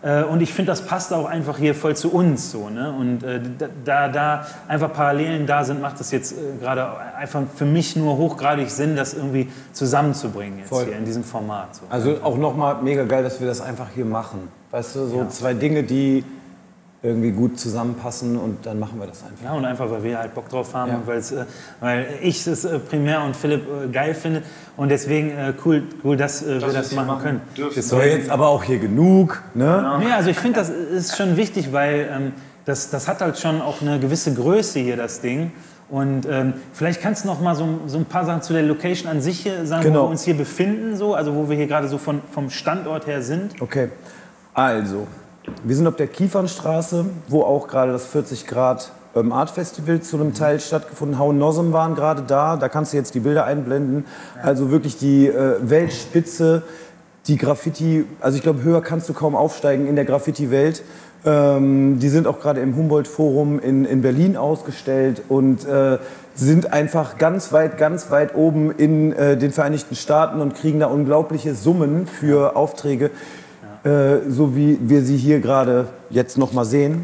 Äh, 0.03 0.24
Und 0.24 0.41
ich 0.41 0.53
finde, 0.53 0.72
das 0.72 0.81
passt 0.86 1.13
auch 1.13 1.25
einfach 1.25 1.57
hier 1.57 1.74
voll 1.74 1.95
zu 1.95 2.12
uns. 2.13 2.51
So, 2.51 2.69
ne? 2.69 2.91
Und 2.91 3.24
äh, 3.24 3.39
da, 3.86 4.10
da 4.10 4.45
einfach 4.67 4.91
Parallelen 4.91 5.48
da 5.48 5.63
sind, 5.63 5.81
macht 5.81 6.00
es 6.01 6.12
jetzt 6.12 6.33
äh, 6.33 6.36
gerade 6.62 6.88
einfach 7.17 7.41
für 7.55 7.65
mich 7.65 7.95
nur 7.95 8.17
hochgradig 8.17 8.69
Sinn, 8.69 8.95
das 8.98 9.13
irgendwie 9.13 9.50
zusammenzubringen 9.72 10.60
jetzt 10.60 10.69
Voll. 10.69 10.86
hier 10.86 10.98
in 10.98 11.05
diesem 11.05 11.24
Format. 11.24 11.75
So. 11.75 11.81
Also 11.89 12.17
auch 12.24 12.38
nochmal 12.38 12.81
mega 12.81 13.03
geil, 13.05 13.24
dass 13.24 13.39
wir 13.39 13.48
das 13.48 13.62
einfach 13.62 13.88
hier 13.95 14.05
machen. 14.05 14.50
Weißt 14.72 14.95
du, 14.95 15.05
so 15.07 15.17
Ja. 15.19 15.29
zwei 15.29 15.53
Dinge, 15.53 15.83
die 15.83 16.24
irgendwie 17.05 17.31
gut 17.31 17.60
zusammenpassen 17.60 18.38
und 18.38 18.65
dann 18.65 18.79
machen 18.79 18.98
wir 18.98 19.05
das 19.07 19.24
einfach. 19.24 19.43
Ja, 19.43 19.51
und 19.53 19.65
einfach, 19.65 19.91
weil 19.91 20.03
wir 20.03 20.17
halt 20.19 20.33
Bock 20.33 20.48
drauf 20.48 20.74
haben 20.74 20.89
Ja. 20.91 20.98
und 21.00 21.05
weil's, 21.07 21.33
äh, 21.33 21.43
weil 21.81 22.07
ich 22.22 22.48
es 22.48 22.63
äh, 22.63 22.79
primär 22.79 23.22
und 23.24 23.36
Philipp 23.36 23.63
äh, 23.67 23.89
geil 23.89 24.15
finde. 24.15 24.41
Und 24.77 24.88
deswegen 24.89 25.29
äh, 25.31 25.53
cool, 25.65 25.83
cool, 26.05 26.15
dass, 26.15 26.41
äh, 26.41 26.62
wir 26.62 26.67
wir 26.67 26.74
das 26.74 26.93
machen 26.93 27.07
machen 27.07 27.24
können. 27.24 27.41
dürfen. 27.57 27.75
Das 27.75 27.89
So, 27.89 28.00
jetzt 28.00 28.29
aber 28.29 28.48
auch 28.48 28.63
hier 28.63 28.79
genug, 28.79 29.41
ne? 29.53 29.98
Nee, 30.00 30.12
also 30.13 30.29
ich 30.29 30.39
finde, 30.39 30.60
das 30.60 30.69
ist 30.69 31.17
schon 31.17 31.36
wichtig, 31.36 31.74
weil 31.74 32.07
ähm, 32.10 32.31
das, 32.63 32.89
das 32.89 33.10
hat 33.10 33.19
halt 33.19 33.38
schon 33.38 33.62
auch 33.62 33.81
eine 33.81 34.00
gewisse 34.00 34.33
Größe 34.33 34.79
hier, 34.79 34.95
das 34.95 35.19
Ding. 35.19 35.51
Und 35.89 36.25
ähm, 36.25 36.53
vielleicht 36.72 37.01
kannst 37.01 37.25
du 37.25 37.27
noch 37.27 37.41
mal 37.41 37.53
so, 37.55 37.67
so 37.86 37.98
ein 37.98 38.05
paar 38.05 38.25
Sachen 38.25 38.41
zu 38.41 38.53
der 38.53 38.63
Location 38.63 39.12
an 39.12 39.19
sich 39.22 39.41
hier 39.41 39.65
sagen, 39.65 39.83
Genau. 39.83 40.03
wo 40.03 40.05
wir 40.05 40.10
uns 40.12 40.24
hier 40.24 40.38
befinden, 40.38 40.95
so, 40.95 41.13
also 41.15 41.36
wo 41.36 41.50
wir 41.50 41.57
hier 41.57 41.67
gerade 41.67 41.89
so 41.89 41.98
von, 41.98 42.22
vom 42.31 42.50
Standort 42.50 43.05
her 43.07 43.22
sind. 43.22 43.62
Okay, 43.62 43.89
also, 44.53 45.05
wir 45.63 45.75
sind 45.75 45.88
auf 45.88 45.95
der 45.95 46.07
Kiefernstraße, 46.07 47.05
wo 47.27 47.41
auch 47.41 47.67
gerade 47.67 47.91
das 47.91 48.05
40 48.05 48.47
Grad 48.47 48.91
Urban 49.13 49.31
Art 49.31 49.51
Festival 49.51 50.01
zu 50.01 50.17
einem 50.17 50.33
Teil 50.33 50.59
stattgefunden. 50.59 51.19
Hau 51.19 51.33
Nossem 51.33 51.71
waren 51.71 51.95
gerade 51.95 52.23
da, 52.25 52.55
da 52.55 52.69
kannst 52.69 52.93
du 52.93 52.97
jetzt 52.97 53.13
die 53.13 53.19
Bilder 53.19 53.45
einblenden. 53.45 54.05
Also 54.41 54.71
wirklich 54.71 54.97
die 54.97 55.27
äh, 55.27 55.57
Weltspitze, 55.62 56.63
die 57.27 57.38
Graffiti, 57.38 58.05
also 58.21 58.38
ich 58.38 58.43
glaube, 58.43 58.63
höher 58.63 58.81
kannst 58.81 59.07
du 59.09 59.13
kaum 59.13 59.35
aufsteigen 59.35 59.88
in 59.88 59.95
der 59.95 60.05
Graffiti-Welt. 60.05 60.83
Ähm, 61.25 62.00
die 62.00 62.09
sind 62.09 62.25
auch 62.25 62.39
gerade 62.39 62.59
im 62.62 62.75
Humboldt-Forum 62.75 63.59
in, 63.59 63.85
in 63.85 64.01
Berlin 64.01 64.35
ausgestellt 64.35 65.21
und 65.29 65.65
äh, 65.65 66.00
sind 66.35 66.73
einfach 66.73 67.17
ganz 67.17 67.53
weit, 67.53 67.77
ganz 67.77 68.09
weit 68.12 68.35
oben 68.35 68.71
in 68.71 69.13
äh, 69.13 69.38
den 69.38 69.51
Vereinigten 69.51 69.95
Staaten 69.95 70.41
und 70.41 70.55
kriegen 70.55 70.79
da 70.79 70.88
unglaubliche 70.88 71.53
Summen 71.53 72.07
für 72.07 72.55
Aufträge, 72.55 73.12
äh, 73.83 74.29
so 74.29 74.55
wie 74.55 74.77
wir 74.81 75.01
sie 75.01 75.17
hier 75.17 75.39
gerade 75.39 75.87
jetzt 76.09 76.37
noch 76.37 76.53
mal 76.53 76.65
sehen. 76.65 77.03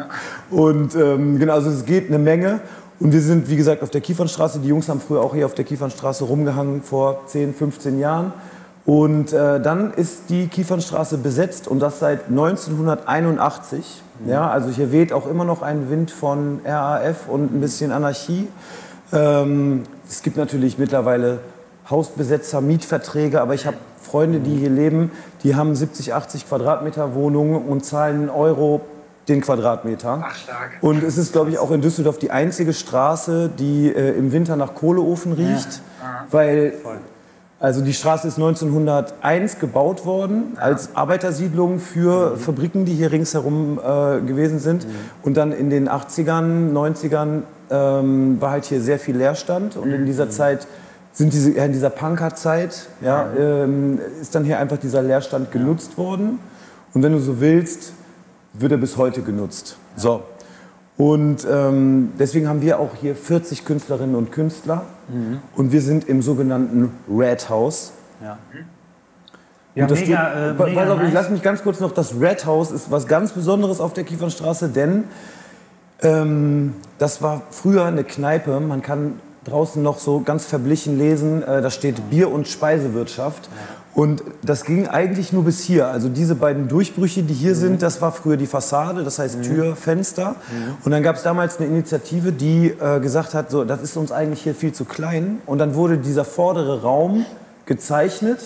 Und 0.50 0.94
ähm, 0.94 1.38
genau, 1.38 1.54
also 1.54 1.70
es 1.70 1.84
geht 1.84 2.08
eine 2.08 2.18
Menge. 2.18 2.60
Und 3.00 3.12
wir 3.12 3.20
sind, 3.20 3.48
wie 3.48 3.56
gesagt, 3.56 3.82
auf 3.82 3.90
der 3.90 4.00
Kiefernstraße. 4.00 4.58
Die 4.58 4.68
Jungs 4.68 4.88
haben 4.88 5.00
früher 5.00 5.20
auch 5.20 5.34
hier 5.34 5.46
auf 5.46 5.54
der 5.54 5.64
Kiefernstraße 5.64 6.24
rumgehangen, 6.24 6.82
vor 6.82 7.26
10, 7.26 7.54
15 7.54 7.98
Jahren. 7.98 8.32
Und 8.84 9.32
äh, 9.32 9.60
dann 9.60 9.92
ist 9.92 10.30
die 10.30 10.48
Kiefernstraße 10.48 11.18
besetzt 11.18 11.68
und 11.68 11.78
das 11.78 12.00
seit 12.00 12.28
1981. 12.28 14.02
Ja, 14.26 14.50
also 14.50 14.70
hier 14.70 14.90
weht 14.92 15.12
auch 15.12 15.28
immer 15.28 15.44
noch 15.44 15.62
ein 15.62 15.90
Wind 15.90 16.10
von 16.10 16.60
RAF 16.64 17.28
und 17.28 17.54
ein 17.54 17.60
bisschen 17.60 17.92
Anarchie. 17.92 18.48
Ähm, 19.12 19.82
es 20.08 20.22
gibt 20.22 20.36
natürlich 20.36 20.78
mittlerweile 20.78 21.40
Hausbesetzer, 21.88 22.60
Mietverträge, 22.60 23.40
aber 23.40 23.54
ich 23.54 23.66
habe 23.66 23.76
Freunde, 24.08 24.40
die 24.40 24.56
hier 24.56 24.70
leben, 24.70 25.10
die 25.42 25.54
haben 25.54 25.74
70, 25.74 26.14
80 26.14 26.48
Quadratmeter 26.48 27.14
Wohnungen 27.14 27.66
und 27.66 27.84
zahlen 27.84 28.16
einen 28.16 28.30
Euro 28.30 28.80
den 29.28 29.40
Quadratmeter. 29.42 30.24
Ach, 30.24 30.34
stark. 30.34 30.78
Und 30.80 31.02
es 31.02 31.18
ist, 31.18 31.32
glaube 31.32 31.50
ich, 31.50 31.58
auch 31.58 31.70
in 31.70 31.82
Düsseldorf 31.82 32.18
die 32.18 32.30
einzige 32.30 32.72
Straße, 32.72 33.50
die 33.58 33.92
äh, 33.92 34.16
im 34.16 34.32
Winter 34.32 34.56
nach 34.56 34.74
Kohleofen 34.74 35.32
riecht, 35.32 35.82
weil 36.30 36.72
also 37.60 37.80
die 37.80 37.92
Straße 37.92 38.28
ist 38.28 38.36
1901 38.36 39.58
gebaut 39.58 40.06
worden 40.06 40.56
als 40.60 40.94
Arbeitersiedlung 40.94 41.80
für 41.80 42.36
Fabriken, 42.36 42.84
die 42.84 42.94
hier 42.94 43.10
ringsherum 43.10 43.80
äh, 43.80 44.20
gewesen 44.20 44.60
sind. 44.60 44.86
Und 45.22 45.36
dann 45.36 45.50
in 45.50 45.68
den 45.68 45.88
80ern, 45.88 46.72
90ern 46.72 47.42
ähm, 47.70 48.40
war 48.40 48.52
halt 48.52 48.66
hier 48.66 48.80
sehr 48.80 49.00
viel 49.00 49.16
Leerstand. 49.16 49.76
Und 49.76 49.90
in 49.90 50.06
dieser 50.06 50.30
Zeit 50.30 50.68
sind 51.18 51.32
diese, 51.32 51.50
in 51.50 51.72
dieser 51.72 51.90
Punkerzeit 51.90 52.86
ja, 53.00 53.26
ähm, 53.36 53.98
ist 54.22 54.36
dann 54.36 54.44
hier 54.44 54.60
einfach 54.60 54.78
dieser 54.78 55.02
Leerstand 55.02 55.50
genutzt 55.50 55.98
worden. 55.98 56.38
Und 56.94 57.02
wenn 57.02 57.10
du 57.10 57.18
so 57.18 57.40
willst, 57.40 57.92
wird 58.52 58.70
er 58.70 58.78
bis 58.78 58.96
heute 58.96 59.22
genutzt. 59.22 59.76
So. 59.96 60.22
Und 60.96 61.44
ähm, 61.50 62.12
deswegen 62.20 62.48
haben 62.48 62.62
wir 62.62 62.78
auch 62.78 62.94
hier 63.00 63.16
40 63.16 63.64
Künstlerinnen 63.64 64.14
und 64.14 64.30
Künstler. 64.30 64.82
Und 65.56 65.72
wir 65.72 65.80
sind 65.82 66.08
im 66.08 66.22
sogenannten 66.22 66.92
Red 67.10 67.48
House. 67.50 67.92
Ja, 68.22 68.38
ja 69.74 69.84
Und 69.84 69.90
das 69.90 70.00
mega, 70.00 70.52
geht- 70.52 70.60
äh, 70.60 70.70
mega 70.70 70.92
auf, 70.92 70.98
ich 70.98 71.04
nice. 71.06 71.14
lass 71.14 71.30
mich 71.30 71.42
ganz 71.42 71.62
kurz 71.64 71.80
noch. 71.80 71.90
Das 71.92 72.14
Red 72.20 72.46
House 72.46 72.70
ist 72.70 72.90
was 72.92 73.08
ganz 73.08 73.32
Besonderes 73.32 73.80
auf 73.80 73.92
der 73.92 74.04
Kiefernstraße, 74.04 74.68
denn 74.68 75.04
ähm, 76.02 76.74
das 76.98 77.22
war 77.22 77.42
früher 77.50 77.84
eine 77.86 78.04
Kneipe. 78.04 78.60
Man 78.60 78.82
kann 78.82 79.14
draußen 79.48 79.82
noch 79.82 79.98
so 79.98 80.20
ganz 80.20 80.44
verblichen 80.46 80.98
lesen, 80.98 81.42
äh, 81.42 81.62
da 81.62 81.70
steht 81.70 82.10
Bier- 82.10 82.30
und 82.30 82.46
Speisewirtschaft. 82.48 83.48
Und 83.94 84.22
das 84.42 84.64
ging 84.64 84.86
eigentlich 84.86 85.32
nur 85.32 85.42
bis 85.44 85.60
hier. 85.62 85.88
Also 85.88 86.08
diese 86.08 86.36
beiden 86.36 86.68
Durchbrüche, 86.68 87.24
die 87.24 87.34
hier 87.34 87.56
sind, 87.56 87.82
das 87.82 88.00
war 88.00 88.12
früher 88.12 88.36
die 88.36 88.46
Fassade, 88.46 89.02
das 89.02 89.18
heißt 89.18 89.42
Tür, 89.42 89.74
Fenster. 89.74 90.36
Und 90.84 90.92
dann 90.92 91.02
gab 91.02 91.16
es 91.16 91.24
damals 91.24 91.58
eine 91.58 91.66
Initiative, 91.66 92.30
die 92.30 92.68
äh, 92.80 93.00
gesagt 93.00 93.34
hat, 93.34 93.50
so, 93.50 93.64
das 93.64 93.82
ist 93.82 93.96
uns 93.96 94.12
eigentlich 94.12 94.42
hier 94.42 94.54
viel 94.54 94.72
zu 94.72 94.84
klein. 94.84 95.40
Und 95.46 95.58
dann 95.58 95.74
wurde 95.74 95.98
dieser 95.98 96.24
vordere 96.24 96.82
Raum 96.82 97.26
gezeichnet 97.66 98.38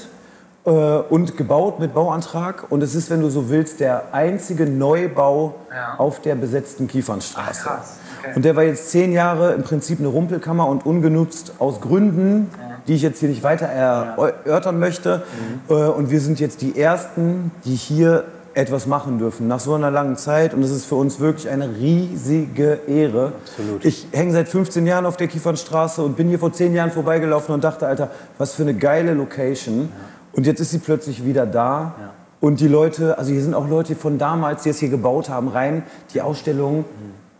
äh, 0.64 0.70
und 0.70 1.36
gebaut 1.36 1.80
mit 1.80 1.92
Bauantrag. 1.92 2.70
Und 2.70 2.82
es 2.82 2.94
ist, 2.94 3.10
wenn 3.10 3.20
du 3.20 3.28
so 3.28 3.50
willst, 3.50 3.80
der 3.80 4.14
einzige 4.14 4.64
Neubau 4.66 5.54
Ja. 5.70 5.96
auf 5.98 6.22
der 6.22 6.34
besetzten 6.34 6.88
Kiefernstraße. 6.88 7.60
Ach, 7.66 7.76
krass. 7.76 7.96
Und 8.35 8.44
der 8.44 8.56
war 8.56 8.62
jetzt 8.62 8.90
zehn 8.90 9.12
Jahre 9.12 9.52
im 9.52 9.62
Prinzip 9.62 9.98
eine 9.98 10.08
Rumpelkammer 10.08 10.68
und 10.68 10.87
ungenutzt 10.87 11.54
aus 11.58 11.80
Gründen, 11.80 12.50
die 12.87 12.94
ich 12.94 13.02
jetzt 13.02 13.20
hier 13.20 13.28
nicht 13.28 13.42
weiter 13.42 13.66
erörtern 13.66 14.78
möchte. 14.78 15.22
Mhm. 15.68 15.74
Äh, 15.74 15.88
Und 15.88 16.11
wir 16.11 16.20
sind 16.20 16.40
jetzt 16.40 16.62
die 16.62 16.78
Ersten, 16.78 17.52
die 17.64 17.74
hier 17.74 18.24
etwas 18.54 18.87
machen 18.87 19.18
dürfen, 19.18 19.48
nach 19.48 19.61
so 19.61 19.74
einer 19.74 19.90
langen 19.90 20.16
Zeit. 20.16 20.52
Und 20.52 20.62
es 20.62 20.70
ist 20.70 20.85
für 20.85 20.96
uns 20.96 21.20
wirklich 21.20 21.48
eine 21.48 21.70
riesige 21.76 22.80
Ehre. 22.87 23.32
Absolut. 23.42 23.85
Ich 23.85 24.06
hänge 24.12 24.32
seit 24.32 24.48
15 24.48 24.87
Jahren 24.87 25.06
auf 25.06 25.16
der 25.16 25.28
Kiefernstraße 25.28 26.02
und 26.02 26.16
bin 26.16 26.28
hier 26.28 26.38
vor 26.38 26.52
10 26.52 26.74
Jahren 26.74 26.90
vorbeigelaufen 26.90 27.54
und 27.54 27.64
dachte, 27.64 27.87
Alter, 27.87 28.11
was 28.38 28.54
für 28.54 28.62
eine 28.62 28.74
geile 28.74 29.14
Location. 29.14 29.90
Und 30.32 30.46
jetzt 30.46 30.61
ist 30.61 30.70
sie 30.70 30.78
plötzlich 30.78 31.24
wieder 31.24 31.46
da. 31.46 31.94
Und 32.40 32.61
die 32.61 32.68
Leute, 32.68 33.18
also 33.18 33.32
hier 33.32 33.42
sind 33.42 33.54
auch 33.54 33.68
Leute 33.68 33.94
von 33.94 34.18
damals, 34.18 34.64
die 34.64 34.70
es 34.70 34.78
hier 34.78 34.88
gebaut 34.88 35.28
haben, 35.28 35.48
rein. 35.48 35.85
Die 36.12 36.20
Ausstellung 36.20 36.85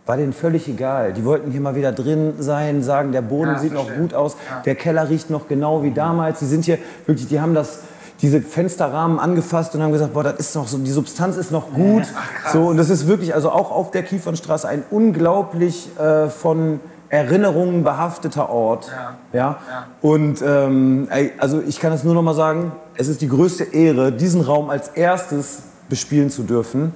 war 0.05 0.17
denen 0.17 0.33
völlig 0.33 0.67
egal. 0.67 1.13
Die 1.13 1.23
wollten 1.23 1.51
hier 1.51 1.61
mal 1.61 1.75
wieder 1.75 1.91
drin 1.91 2.33
sein, 2.39 2.83
sagen, 2.83 3.11
der 3.11 3.21
Boden 3.21 3.51
Ja, 3.51 3.59
sieht 3.59 3.73
noch 3.73 3.93
gut 3.93 4.13
aus, 4.13 4.35
der 4.65 4.75
Keller 4.75 5.09
riecht 5.09 5.29
noch 5.29 5.47
genau 5.47 5.83
wie 5.83 5.91
damals. 5.91 6.39
Die 6.39 6.45
sind 6.45 6.65
hier 6.65 6.77
wirklich, 7.05 7.27
die 7.27 7.39
haben 7.39 7.53
das 7.53 7.79
diese 8.21 8.41
Fensterrahmen 8.41 9.19
angefasst 9.19 9.75
und 9.75 9.83
haben 9.83 9.91
gesagt, 9.91 10.13
boah, 10.13 10.23
das 10.23 10.35
ist 10.35 10.55
noch 10.55 10.67
so, 10.67 10.77
die 10.77 10.91
Substanz 10.91 11.35
ist 11.35 11.51
noch 11.51 11.73
gut. 11.73 12.03
so 12.53 12.67
und 12.67 12.77
das 12.77 12.89
ist 12.89 13.07
wirklich, 13.07 13.35
also 13.35 13.49
auch 13.51 13.69
auf 13.71 13.91
der 13.91 14.03
Kiefernstraße 14.03 14.67
ein 14.67 14.83
unglaublich 14.89 15.89
äh, 15.99 16.29
von 16.29 16.79
Erinnerungen 17.09 17.83
behafteter 17.83 18.49
Ort. 18.49 18.91
Ja. 19.33 19.57
Und 20.01 20.41
ähm, 20.41 21.07
also 21.37 21.61
ich 21.67 21.79
kann 21.79 21.91
es 21.91 22.03
nur 22.03 22.15
noch 22.15 22.23
mal 22.23 22.33
sagen, 22.33 22.71
es 22.95 23.07
ist 23.07 23.21
die 23.21 23.27
größte 23.27 23.65
Ehre, 23.65 24.11
diesen 24.11 24.41
Raum 24.41 24.69
als 24.69 24.87
erstes 24.89 25.63
bespielen 25.89 26.29
zu 26.29 26.43
dürfen. 26.43 26.93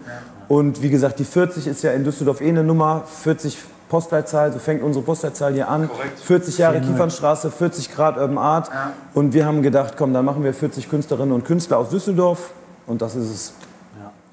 Und 0.48 0.82
wie 0.82 0.90
gesagt, 0.90 1.20
die 1.20 1.26
40 1.26 1.68
ist 1.68 1.84
ja 1.84 1.92
in 1.92 2.04
Düsseldorf 2.04 2.42
eh 2.42 2.50
eine 2.50 2.64
Nummer, 2.64 3.04
40 3.06 3.58
Postleitzahl, 3.90 4.52
so 4.52 4.60
fängt 4.60 4.84
unsere 4.84 5.04
Postleitzahl 5.04 5.54
hier 5.54 5.70
an. 5.70 5.90
Korrekt. 5.90 6.20
40 6.20 6.58
Jahre 6.58 6.82
Kiefernstraße, 6.82 7.52
40 7.52 7.94
Grad 7.94 8.18
Urban 8.18 8.38
Art. 8.38 8.70
Und 9.14 9.34
wir 9.34 9.46
haben 9.46 9.62
gedacht, 9.62 9.96
komm, 9.98 10.14
dann 10.14 10.26
machen 10.26 10.44
wir 10.44 10.54
40 10.54 10.90
Künstlerinnen 10.90 11.34
und 11.34 11.46
Künstler 11.46 11.78
aus 11.78 11.90
Düsseldorf. 11.90 12.52
Und 12.86 13.02
das 13.02 13.16
ist 13.16 13.30
es. 13.30 13.54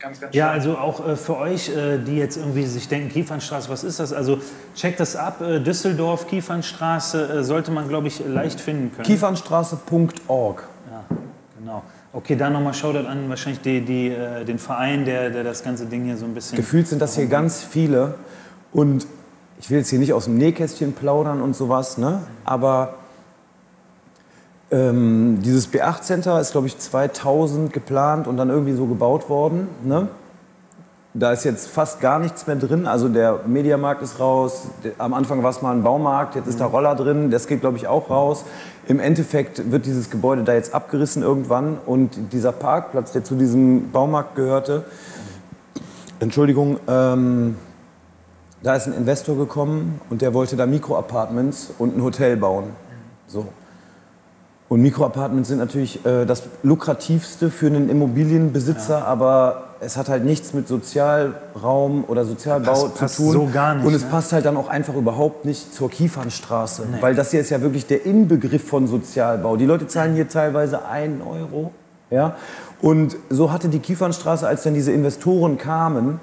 Ganz, 0.01 0.21
ganz 0.21 0.35
Ja, 0.35 0.51
also 0.51 0.77
auch 0.77 1.07
äh, 1.09 1.17
für 1.17 1.39
euch, 1.39 1.71
äh, 1.71 1.99
die 1.99 2.17
jetzt 2.17 2.37
irgendwie 2.37 2.67
sich 2.67 2.89
denken, 2.89 3.09
Kiefernstraße, 3.09 3.71
was 3.71 3.85
ist 3.85 4.01
das? 4.01 4.13
Also 4.13 4.39
checkt 4.77 5.01
das 5.01 5.17
ab, 5.17 5.41
äh, 5.41 5.61
Düsseldorf, 5.61 6.27
Kiefernstraße, 6.27 7.39
äh, 7.39 7.45
sollte 7.45 7.71
man, 7.71 7.89
glaube 7.89 8.09
ich, 8.09 8.23
leicht 8.27 8.61
finden 8.61 8.93
können. 8.93 9.07
Kiefernstraße.org. 9.07 10.65
Okay, 12.17 12.37
da 12.37 12.49
nochmal 12.49 12.75
Shoutout 12.75 13.09
an 13.09 13.29
wahrscheinlich 13.29 13.61
die, 13.61 13.81
die, 13.81 14.09
äh, 14.09 14.45
den 14.45 14.61
Verein, 14.61 15.05
der, 15.05 15.31
der 15.31 15.43
das 15.43 15.65
ganze 15.65 15.87
Ding 15.87 16.05
hier 16.05 16.17
so 16.17 16.25
ein 16.25 16.33
bisschen... 16.33 16.55
Gefühlt 16.55 16.87
sind 16.87 17.03
das 17.03 17.17
hier 17.17 17.27
ganz 17.27 17.65
viele. 17.65 18.15
Und 18.73 19.09
ich 19.59 19.69
will 19.69 19.79
jetzt 19.79 19.91
hier 19.91 19.99
nicht 19.99 20.13
aus 20.13 20.27
dem 20.27 20.39
Nähkästchen 20.39 20.93
plaudern 20.93 21.41
und 21.41 21.57
sowas, 21.57 21.99
ne? 21.99 22.21
aber 22.45 22.95
ähm, 24.71 25.41
dieses 25.43 25.73
B8 25.73 26.03
Center 26.03 26.41
ist, 26.41 26.53
glaube 26.53 26.69
ich, 26.69 26.79
2000 26.79 27.73
geplant 27.73 28.29
und 28.29 28.37
dann 28.37 28.49
irgendwie 28.49 28.75
so 28.75 28.87
gebaut 28.87 29.29
worden. 29.29 29.67
Ne? 29.83 30.07
Da 31.17 31.31
ist 31.31 31.45
jetzt 31.45 31.69
fast 31.69 32.01
gar 32.01 32.19
nichts 32.19 32.49
mehr 32.49 32.57
drin. 32.57 32.89
Also 32.89 33.09
der 33.09 33.41
Mediamarkt 33.47 34.03
ist 34.03 34.19
raus. 34.19 34.67
Am 34.99 35.15
Anfang 35.15 35.45
war 35.45 35.51
es 35.51 35.63
mal 35.63 35.71
ein 35.71 35.85
Baumarkt, 35.85 36.35
jetzt 36.35 36.49
ist 36.49 36.59
da 36.59 36.67
Roller 36.67 36.97
drin. 36.97 37.31
Das 37.31 37.47
geht, 37.47 37.61
glaube 37.61 37.77
ich, 37.77 37.87
auch 37.87 38.11
raus. 38.11 38.45
Im 38.89 38.99
Endeffekt 38.99 39.71
wird 39.71 39.87
dieses 39.87 40.11
Gebäude 40.11 40.43
da 40.43 40.55
jetzt 40.55 40.75
abgerissen 40.75 41.23
irgendwann. 41.23 41.79
Und 41.87 42.33
dieser 42.33 42.51
Parkplatz, 42.51 43.13
der 43.13 43.23
zu 43.23 43.37
diesem 43.37 43.93
Baumarkt 43.93 44.35
gehörte, 44.35 44.85
Entschuldigung, 46.19 46.81
ähm, 46.89 47.59
da 48.65 48.75
ist 48.75 48.89
ein 48.89 48.95
Investor 48.95 49.37
gekommen 49.37 50.01
und 50.11 50.21
der 50.21 50.35
wollte 50.35 50.57
da 50.57 50.67
Mikroapartments 50.67 51.75
und 51.79 51.97
ein 51.97 52.03
Hotel 52.03 52.37
bauen. 52.37 52.71
So. 53.29 53.47
Und 54.69 54.81
Mikroapartments 54.81 55.51
sind 55.51 55.59
natürlich 55.59 56.05
äh, 56.07 56.25
das 56.25 56.45
lukrativste 56.63 57.51
für 57.51 57.67
einen 57.67 57.91
Immobilienbesitzer, 57.91 59.07
aber 59.07 59.65
es 59.81 59.97
hat 59.99 60.09
halt 60.09 60.25
nichts 60.25 60.55
mit 60.55 60.67
Sozialraum 60.69 62.05
oder 62.09 62.25
Sozialbau 62.25 62.73
Passt- 62.73 62.95
passt 62.99 63.17
zu 63.17 63.23
tun. 63.25 63.33
so 63.33 63.49
gar 63.53 63.75
nicht, 63.75 63.87
Und 63.87 63.95
es 63.95 64.03
ne? 64.05 64.09
passt 64.11 64.33
halt 64.33 64.47
dann 64.47 64.57
auch 64.57 64.69
einfach 64.69 64.95
überhaupt 64.95 65.45
nicht 65.45 65.75
zur 65.75 65.91
Kiefernstraße, 65.91 66.85
weil 67.01 67.15
das 67.15 67.31
hier 67.31 67.41
ist 67.41 67.51
ja 67.51 67.61
wirklich 67.61 67.87
der 67.87 68.07
Inbegriff 68.07 68.67
von 68.67 68.87
Sozialbau. 68.87 69.57
Die 69.57 69.67
Leute 69.67 69.87
zahlen 69.87 70.15
hier 70.15 70.29
teilweise 70.29 70.87
einen 70.87 71.21
Euro. 71.23 71.71
Ja? 72.11 72.37
Und 72.81 73.17
so 73.31 73.53
hatte 73.53 73.69
die 73.69 73.79
Kiefernstraße, 73.81 74.47
als 74.47 74.63
dann 74.63 74.75
diese 74.75 74.93
Investoren 74.93 75.59
kamen, 75.59 76.21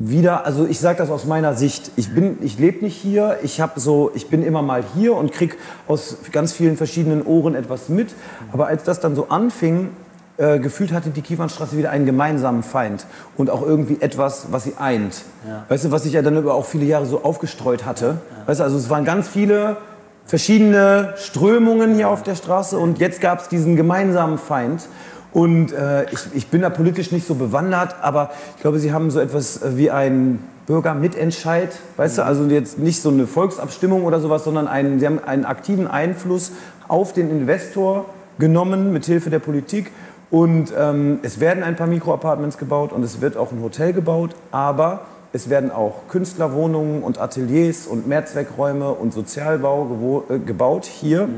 wieder, 0.00 0.46
also 0.46 0.66
ich 0.66 0.80
sage 0.80 0.98
das 0.98 1.10
aus 1.10 1.26
meiner 1.26 1.54
Sicht. 1.54 1.92
Ich 1.96 2.14
bin, 2.14 2.38
ich 2.40 2.58
lebe 2.58 2.82
nicht 2.82 2.96
hier. 2.96 3.38
Ich 3.42 3.60
habe 3.60 3.78
so, 3.78 4.10
ich 4.14 4.28
bin 4.28 4.42
immer 4.42 4.62
mal 4.62 4.82
hier 4.94 5.14
und 5.14 5.30
krieg 5.30 5.58
aus 5.86 6.16
ganz 6.32 6.52
vielen 6.52 6.76
verschiedenen 6.78 7.24
Ohren 7.24 7.54
etwas 7.54 7.90
mit. 7.90 8.14
Aber 8.50 8.66
als 8.66 8.82
das 8.82 9.00
dann 9.00 9.14
so 9.14 9.28
anfing, 9.28 9.90
äh, 10.38 10.58
gefühlt 10.58 10.92
hatte 10.92 11.10
die 11.10 11.20
Kiefernstraße 11.20 11.76
wieder 11.76 11.90
einen 11.90 12.06
gemeinsamen 12.06 12.62
Feind 12.62 13.04
und 13.36 13.50
auch 13.50 13.60
irgendwie 13.60 13.98
etwas, 14.00 14.46
was 14.50 14.64
sie 14.64 14.72
eint. 14.78 15.22
Weißt 15.68 15.84
du, 15.84 15.90
was 15.90 16.04
sich 16.04 16.14
ja 16.14 16.22
dann 16.22 16.38
über 16.38 16.54
auch 16.54 16.64
viele 16.64 16.86
Jahre 16.86 17.04
so 17.04 17.22
aufgestreut 17.22 17.84
hatte. 17.84 18.22
Weißt 18.46 18.60
du, 18.60 18.64
also 18.64 18.78
es 18.78 18.88
waren 18.88 19.04
ganz 19.04 19.28
viele 19.28 19.76
verschiedene 20.24 21.12
Strömungen 21.16 21.94
hier 21.94 22.08
auf 22.08 22.22
der 22.22 22.36
Straße 22.36 22.78
und 22.78 23.00
jetzt 23.00 23.20
gab 23.20 23.40
es 23.40 23.48
diesen 23.48 23.76
gemeinsamen 23.76 24.38
Feind. 24.38 24.88
Und 25.32 25.72
äh, 25.72 26.04
ich, 26.10 26.18
ich 26.34 26.46
bin 26.48 26.62
da 26.62 26.70
politisch 26.70 27.12
nicht 27.12 27.26
so 27.26 27.34
bewandert, 27.34 27.96
aber 28.02 28.30
ich 28.56 28.62
glaube, 28.62 28.78
Sie 28.78 28.92
haben 28.92 29.10
so 29.10 29.20
etwas 29.20 29.62
äh, 29.62 29.76
wie 29.76 29.90
ein 29.90 30.40
Bürgermitentscheid, 30.66 31.70
weißt 31.96 32.18
du, 32.18 32.24
also 32.24 32.44
jetzt 32.44 32.78
nicht 32.78 33.02
so 33.02 33.10
eine 33.10 33.26
Volksabstimmung 33.26 34.04
oder 34.04 34.20
sowas, 34.20 34.44
sondern 34.44 34.68
einen, 34.68 35.00
Sie 35.00 35.06
haben 35.06 35.18
einen 35.24 35.44
aktiven 35.44 35.86
Einfluss 35.86 36.52
auf 36.88 37.12
den 37.12 37.30
Investor 37.30 38.06
genommen 38.38 38.92
mit 38.92 39.04
Hilfe 39.04 39.30
der 39.30 39.38
Politik. 39.38 39.90
Und 40.30 40.72
ähm, 40.78 41.18
es 41.22 41.40
werden 41.40 41.64
ein 41.64 41.74
paar 41.76 41.88
Mikroapartments 41.88 42.56
gebaut 42.56 42.92
und 42.92 43.02
es 43.02 43.20
wird 43.20 43.36
auch 43.36 43.50
ein 43.50 43.62
Hotel 43.62 43.92
gebaut, 43.92 44.36
aber 44.52 45.00
es 45.32 45.48
werden 45.48 45.70
auch 45.70 46.08
Künstlerwohnungen 46.08 47.02
und 47.02 47.20
Ateliers 47.20 47.86
und 47.86 48.06
Mehrzweckräume 48.06 48.90
und 48.90 49.12
Sozialbau 49.12 50.24
äh, 50.28 50.38
gebaut 50.38 50.84
hier. 50.84 51.28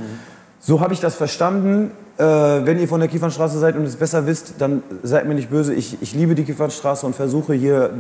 So 0.61 0.81
habe 0.81 0.95
ich 0.95 1.01
das 1.01 1.15
verstanden. 1.15 1.91
Äh, 2.23 2.67
wenn 2.67 2.79
ihr 2.79 2.87
von 2.87 3.01
der 3.01 3.09
Kiefernstraße 3.09 3.59
seid 3.59 3.75
und 3.75 3.83
es 3.83 3.97
besser 3.97 4.29
wisst, 4.29 4.55
dann 4.59 4.85
seid 5.03 5.27
mir 5.27 5.35
nicht 5.35 5.51
böse. 5.51 5.75
Ich, 5.75 6.01
ich 6.01 6.15
liebe 6.15 6.37
die 6.37 6.45
Kiefernstraße 6.45 7.05
und 7.05 7.17
versuche 7.17 7.53
hier 7.53 7.91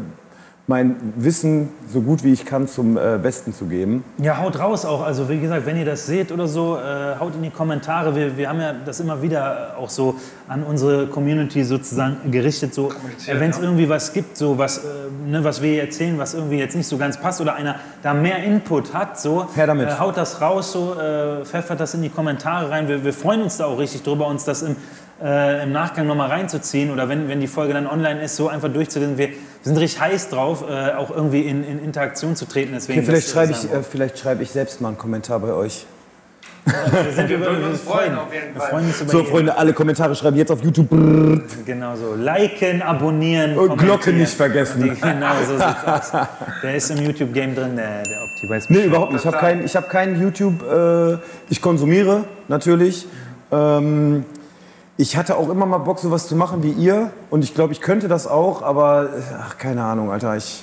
mein 0.68 0.96
Wissen 1.16 1.70
so 1.92 2.00
gut 2.02 2.22
wie 2.22 2.32
ich 2.32 2.46
kann 2.46 2.68
zum 2.68 2.96
äh, 2.96 3.18
Besten 3.20 3.52
zu 3.52 3.64
geben. 3.66 4.04
Ja, 4.18 4.38
haut 4.38 4.58
raus 4.60 4.84
auch. 4.84 5.02
Also 5.02 5.28
wie 5.28 5.40
gesagt, 5.40 5.66
wenn 5.66 5.76
ihr 5.76 5.84
das 5.84 6.06
seht 6.06 6.30
oder 6.30 6.46
so, 6.46 6.78
äh, 6.78 7.18
haut 7.18 7.34
in 7.34 7.42
die 7.42 7.50
Kommentare. 7.50 8.14
Wir, 8.14 8.36
wir 8.36 8.48
haben 8.48 8.60
ja 8.60 8.72
das 8.72 9.00
immer 9.00 9.20
wieder 9.22 9.76
auch 9.76 9.90
so 9.90 10.14
an 10.48 10.62
unsere 10.62 11.08
Community 11.08 11.64
sozusagen 11.64 12.30
gerichtet. 12.30 12.74
So, 12.74 12.90
äh, 13.26 13.40
wenn 13.40 13.50
es 13.50 13.58
irgendwie 13.58 13.88
was 13.88 14.12
gibt, 14.12 14.36
so 14.36 14.56
was, 14.56 14.78
äh, 14.78 14.88
ne, 15.26 15.42
was 15.42 15.62
wir 15.62 15.70
hier 15.72 15.82
erzählen, 15.82 16.16
was 16.16 16.34
irgendwie 16.34 16.58
jetzt 16.58 16.76
nicht 16.76 16.86
so 16.86 16.96
ganz 16.96 17.20
passt 17.20 17.40
oder 17.40 17.54
einer 17.54 17.76
da 18.02 18.14
mehr 18.14 18.44
Input 18.44 18.94
hat, 18.94 19.20
so. 19.20 19.48
Äh, 19.56 19.98
haut 19.98 20.16
das 20.16 20.40
raus, 20.40 20.72
so 20.72 20.94
äh, 20.94 21.44
pfeffert 21.44 21.80
das 21.80 21.94
in 21.94 22.02
die 22.02 22.08
Kommentare 22.08 22.70
rein. 22.70 22.86
Wir, 22.86 23.04
wir 23.04 23.12
freuen 23.12 23.42
uns 23.42 23.56
da 23.56 23.66
auch 23.66 23.78
richtig 23.78 24.04
drüber, 24.04 24.28
uns 24.28 24.44
das 24.44 24.62
im, 24.62 24.76
äh, 25.22 25.62
im 25.62 25.72
Nachgang 25.72 26.06
nochmal 26.06 26.28
reinzuziehen 26.28 26.90
oder 26.90 27.08
wenn, 27.08 27.28
wenn 27.28 27.40
die 27.40 27.46
Folge 27.46 27.72
dann 27.72 27.86
online 27.86 28.22
ist, 28.22 28.36
so 28.36 28.48
einfach 28.48 28.72
durchzulesen. 28.72 29.18
Wir, 29.18 29.28
wir 29.28 29.36
sind 29.62 29.76
richtig 29.76 30.00
heiß 30.00 30.30
drauf, 30.30 30.64
äh, 30.68 30.92
auch 30.94 31.10
irgendwie 31.10 31.42
in, 31.42 31.64
in 31.64 31.82
Interaktion 31.84 32.34
zu 32.34 32.46
treten. 32.46 32.72
Deswegen 32.74 32.98
Okay, 32.98 33.06
vielleicht 33.06 33.28
äh, 33.28 33.32
schreibe 33.32 33.52
ich, 33.52 33.72
äh, 33.72 33.82
vielleicht 33.82 34.18
schreibe 34.18 34.42
ich 34.42 34.50
selbst 34.50 34.80
mal 34.80 34.88
einen 34.88 34.98
Kommentar 34.98 35.38
bei 35.38 35.52
euch. 35.52 35.86
Wir, 36.64 37.12
sind 37.12 37.28
Wir 37.28 37.36
über, 37.36 37.46
würden 37.46 37.60
wir 37.60 37.70
uns 37.70 37.80
freuen, 37.80 38.14
freuen, 38.14 38.18
auf 38.18 38.32
jeden 38.32 38.54
wir 38.54 38.62
freuen 38.62 38.86
uns 38.86 39.00
über 39.00 39.10
So. 39.10 39.24
Freunde, 39.24 39.56
alle 39.56 39.72
Kommentare 39.72 40.14
schreiben 40.14 40.36
jetzt 40.36 40.50
auf 40.50 40.62
YouTube. 40.62 40.88
Brrr. 40.88 41.40
Genau 41.66 41.96
so. 41.96 42.14
Liken, 42.14 42.82
abonnieren, 42.82 43.50
Und 43.52 43.68
kommentieren. 43.68 43.86
Glocke 43.86 44.12
nicht 44.12 44.32
vergessen. 44.32 44.82
Die, 44.82 45.00
genau 45.00 45.34
so 45.46 45.52
sieht's 45.58 45.84
aus. 45.86 46.12
Der 46.62 46.74
ist 46.76 46.90
im 46.90 46.98
YouTube-Game 47.04 47.54
drin, 47.54 47.76
der, 47.76 48.02
der 48.02 48.22
Opti. 48.22 48.48
Weiß 48.48 48.70
Nee, 48.70 48.84
überhaupt 48.84 49.12
nicht. 49.12 49.20
Ich 49.22 49.26
habe 49.26 49.38
kein, 49.38 49.64
ich 49.64 49.76
hab 49.76 49.88
kein 49.88 50.20
YouTube. 50.20 50.62
Äh, 50.62 51.18
ich 51.48 51.60
konsumiere 51.60 52.24
natürlich. 52.48 53.06
Ähm, 53.50 54.24
ich 55.02 55.16
hatte 55.16 55.36
auch 55.36 55.48
immer 55.50 55.66
mal 55.66 55.78
Bock, 55.78 55.98
sowas 55.98 56.28
zu 56.28 56.36
machen 56.36 56.62
wie 56.62 56.70
ihr. 56.70 57.10
Und 57.28 57.42
ich 57.42 57.54
glaube, 57.54 57.72
ich 57.72 57.80
könnte 57.80 58.06
das 58.06 58.28
auch, 58.28 58.62
aber 58.62 59.08
ach, 59.40 59.58
keine 59.58 59.82
Ahnung, 59.82 60.12
Alter. 60.12 60.36
Ich, 60.36 60.62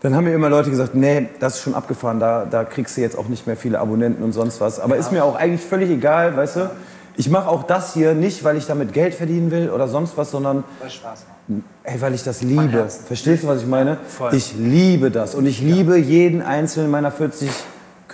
dann 0.00 0.14
haben 0.14 0.24
mir 0.24 0.32
immer 0.32 0.48
Leute 0.48 0.70
gesagt, 0.70 0.94
nee, 0.94 1.28
das 1.40 1.56
ist 1.56 1.62
schon 1.62 1.74
abgefahren, 1.74 2.20
da, 2.20 2.44
da 2.44 2.62
kriegst 2.62 2.96
du 2.96 3.00
jetzt 3.00 3.18
auch 3.18 3.26
nicht 3.26 3.48
mehr 3.48 3.56
viele 3.56 3.80
Abonnenten 3.80 4.22
und 4.22 4.32
sonst 4.32 4.60
was. 4.60 4.78
Aber 4.78 4.96
ist 4.96 5.10
mir 5.10 5.24
auch 5.24 5.34
eigentlich 5.34 5.60
völlig 5.60 5.90
egal, 5.90 6.36
weißt 6.36 6.56
du. 6.56 6.70
Ich 7.16 7.28
mache 7.28 7.48
auch 7.48 7.64
das 7.64 7.94
hier 7.94 8.14
nicht, 8.14 8.44
weil 8.44 8.56
ich 8.56 8.66
damit 8.66 8.92
Geld 8.92 9.12
verdienen 9.12 9.50
will 9.50 9.70
oder 9.70 9.88
sonst 9.88 10.16
was, 10.16 10.30
sondern 10.30 10.62
Weil 10.78 10.88
es 10.88 10.94
Spaß 10.94 11.24
macht. 11.48 11.62
Ey, 11.82 12.00
weil 12.00 12.14
ich 12.14 12.22
das 12.22 12.42
liebe. 12.42 12.86
Verstehst 12.88 13.42
du, 13.42 13.48
was 13.48 13.62
ich 13.62 13.66
meine? 13.66 13.98
Voll. 14.06 14.34
Ich 14.34 14.54
liebe 14.56 15.10
das. 15.10 15.34
Und 15.34 15.46
ich 15.46 15.60
liebe 15.60 15.96
jeden 15.96 16.42
einzelnen 16.42 16.92
meiner 16.92 17.10
40 17.10 17.50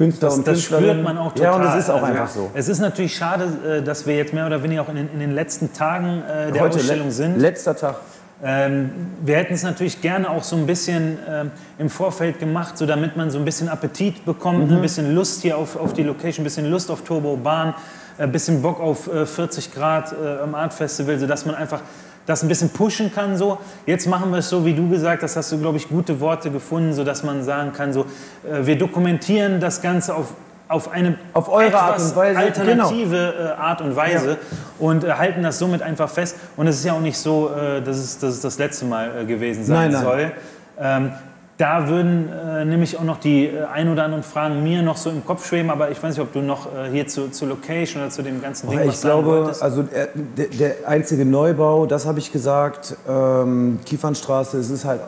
Künstler 0.00 0.28
Das, 0.28 0.38
und 0.38 0.46
das 0.46 0.54
Künstlerinnen. 0.54 0.90
spürt 0.92 1.04
man 1.04 1.18
auch 1.18 1.32
total. 1.34 1.44
Ja, 1.44 1.52
und 1.56 1.62
es 1.78 1.84
ist 1.84 1.90
auch 1.90 1.94
Also, 1.96 2.06
einfach 2.06 2.28
so. 2.28 2.50
Es 2.54 2.68
ist 2.68 2.78
natürlich 2.80 3.14
schade, 3.14 3.48
äh, 3.78 3.82
dass 3.82 4.06
wir 4.06 4.16
jetzt 4.16 4.32
mehr 4.32 4.46
oder 4.46 4.62
weniger 4.62 4.80
auch 4.82 4.88
in 4.88 4.96
den, 4.96 5.10
in 5.12 5.20
den 5.20 5.32
letzten 5.32 5.72
Tagen 5.74 6.22
äh, 6.22 6.50
der 6.52 6.62
Heute, 6.62 6.78
Ausstellung 6.78 7.06
le- 7.08 7.12
sind. 7.12 7.38
Letzter 7.38 7.76
Tag. 7.76 7.96
Ähm, 8.42 8.90
wir 9.20 9.36
hätten 9.36 9.52
es 9.52 9.62
natürlich 9.62 10.00
gerne 10.00 10.30
auch 10.30 10.42
so 10.42 10.56
ein 10.56 10.64
bisschen 10.66 11.18
ähm, 11.28 11.50
im 11.78 11.90
Vorfeld 11.90 12.38
gemacht, 12.38 12.78
so 12.78 12.86
damit 12.86 13.14
man 13.14 13.30
so 13.30 13.38
ein 13.38 13.44
bisschen 13.44 13.68
Appetit 13.68 14.24
bekommt, 14.24 14.70
Mhm. 14.70 14.76
ein 14.76 14.80
bisschen 14.82 15.14
Lust 15.14 15.42
hier 15.42 15.58
auf, 15.58 15.76
auf 15.76 15.92
die 15.92 16.02
Location, 16.02 16.40
ein 16.42 16.44
bisschen 16.44 16.64
Lust 16.70 16.90
auf 16.90 17.02
Turbo 17.02 17.36
Bahn, 17.36 17.74
ein 18.16 18.32
bisschen 18.32 18.62
Bock 18.62 18.80
auf 18.80 19.12
äh, 19.12 19.26
40 19.26 19.74
Grad 19.74 20.12
äh, 20.12 20.42
am 20.42 20.54
Art 20.54 20.72
Festival, 20.72 21.18
sodass 21.18 21.44
man 21.44 21.54
einfach 21.54 21.82
das 22.26 22.42
ein 22.42 22.48
bisschen 22.48 22.70
pushen 22.70 23.12
kann. 23.12 23.36
So. 23.36 23.58
Jetzt 23.86 24.06
machen 24.06 24.30
wir 24.30 24.38
es 24.38 24.48
so, 24.48 24.64
wie 24.64 24.74
du 24.74 24.88
gesagt 24.88 25.22
hast, 25.22 25.36
hast 25.36 25.52
du, 25.52 25.58
glaube 25.58 25.78
ich, 25.78 25.88
gute 25.88 26.20
Worte 26.20 26.50
gefunden, 26.50 26.92
sodass 26.92 27.22
man 27.22 27.42
sagen 27.42 27.72
kann, 27.72 27.92
so, 27.92 28.02
äh, 28.02 28.64
wir 28.64 28.78
dokumentieren 28.78 29.60
das 29.60 29.82
Ganze 29.82 30.14
auf, 30.14 30.34
auf 30.68 30.90
eine 30.90 31.16
Auf 31.32 31.48
eure 31.48 31.78
Art 31.78 32.00
und 32.00 32.16
Weise, 32.16 32.38
alternative 32.38 33.54
äh, 33.56 33.60
Art 33.60 33.80
und 33.80 33.96
Weise 33.96 34.38
und 34.78 35.04
äh, 35.04 35.12
halten 35.12 35.42
das 35.42 35.58
somit 35.58 35.82
einfach 35.82 36.08
fest. 36.08 36.36
Und 36.56 36.66
es 36.66 36.76
ist 36.76 36.84
ja 36.84 36.92
auch 36.92 37.00
nicht 37.00 37.18
so, 37.18 37.50
dass, 37.84 37.96
es, 37.96 38.18
dass 38.18 38.34
es 38.34 38.40
das 38.40 38.58
letzte 38.58 38.84
Mal 38.84 39.26
gewesen 39.26 39.64
sein 39.64 39.90
Nein, 39.90 39.92
nein. 39.92 40.02
soll. 40.02 40.32
Ähm, 40.78 41.12
da 41.60 41.88
würden 41.88 42.30
äh, 42.32 42.64
nämlich 42.64 42.96
auch 42.96 43.04
noch 43.04 43.20
die 43.20 43.44
äh, 43.44 43.64
ein 43.64 43.90
oder 43.90 44.04
anderen 44.04 44.22
Fragen 44.22 44.62
mir 44.62 44.80
noch 44.82 44.96
so 44.96 45.10
im 45.10 45.26
Kopf 45.26 45.46
schweben, 45.46 45.70
aber 45.70 45.90
ich 45.90 46.02
weiß 46.02 46.16
nicht, 46.16 46.20
ob 46.24 46.32
du 46.32 46.40
noch 46.40 46.74
äh, 46.74 46.90
hier 46.90 47.06
zu, 47.06 47.30
zur 47.30 47.48
Location 47.48 48.02
oder 48.02 48.10
zu 48.10 48.22
dem 48.22 48.40
ganzen 48.40 48.70
Ding 48.70 48.80
ich 48.80 48.88
was 48.88 49.02
sagen 49.02 49.22
glaube, 49.22 49.44
wolltest. 49.44 49.62
also 49.62 49.82
der, 49.82 50.08
der, 50.14 50.46
der 50.46 50.88
einzige 50.88 51.26
Neubau, 51.26 51.84
das 51.84 52.06
habe 52.06 52.18
ich 52.18 52.32
gesagt, 52.32 52.96
ähm, 53.06 53.78
Kiefernstraße, 53.84 54.56
es 54.56 54.70
ist 54.70 54.86
halt, 54.86 55.02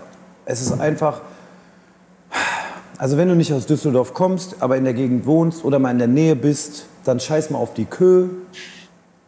es 0.45 0.61
ist 0.61 0.79
einfach, 0.79 1.23
also 2.99 3.17
wenn 3.17 3.29
du 3.29 3.35
nicht 3.35 3.55
aus 3.55 3.65
Düsseldorf 3.65 4.13
kommst, 4.13 4.57
aber 4.61 4.77
in 4.77 4.85
der 4.85 4.95
Gegend 4.95 5.25
wohnst 5.25 5.65
oder 5.65 5.79
mal 5.79 5.91
in 5.91 5.99
der 5.99 6.09
Nähe 6.09 6.37
bist, 6.37 6.85
dann 7.05 7.19
scheiß 7.19 7.49
mal 7.49 7.59
auf 7.59 7.73
die 7.73 7.87
Kö, 7.87 8.29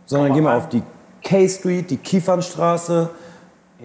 sondern 0.04 0.34
geh 0.34 0.42
mal 0.42 0.58
auf 0.58 0.68
die 0.68 0.82
K-Street, 1.22 1.90
die 1.90 1.96
Kiefernstraße. 1.96 3.08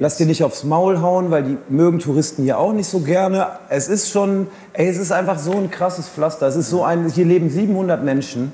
Lass 0.02 0.16
dir 0.16 0.26
nicht 0.26 0.44
aufs 0.44 0.64
Maul 0.64 1.02
hauen, 1.02 1.30
weil 1.30 1.44
die 1.44 1.58
mögen 1.68 2.00
Touristen 2.00 2.44
hier 2.44 2.58
auch 2.58 2.72
nicht 2.72 2.88
so 2.88 3.00
gerne. 3.00 3.48
Es 3.68 3.90
ist 3.90 4.10
schon, 4.10 4.48
ey, 4.72 4.88
es 4.88 4.98
ist 4.98 5.12
einfach 5.12 5.38
so 5.38 5.52
ein 5.52 5.70
krasses 5.70 6.08
Pflaster. 6.08 6.48
Es 6.48 6.56
ist 6.56 6.70
so 6.70 6.84
ein, 6.84 7.10
hier 7.10 7.26
leben 7.26 7.50
700 7.50 8.02
Menschen. 8.04 8.54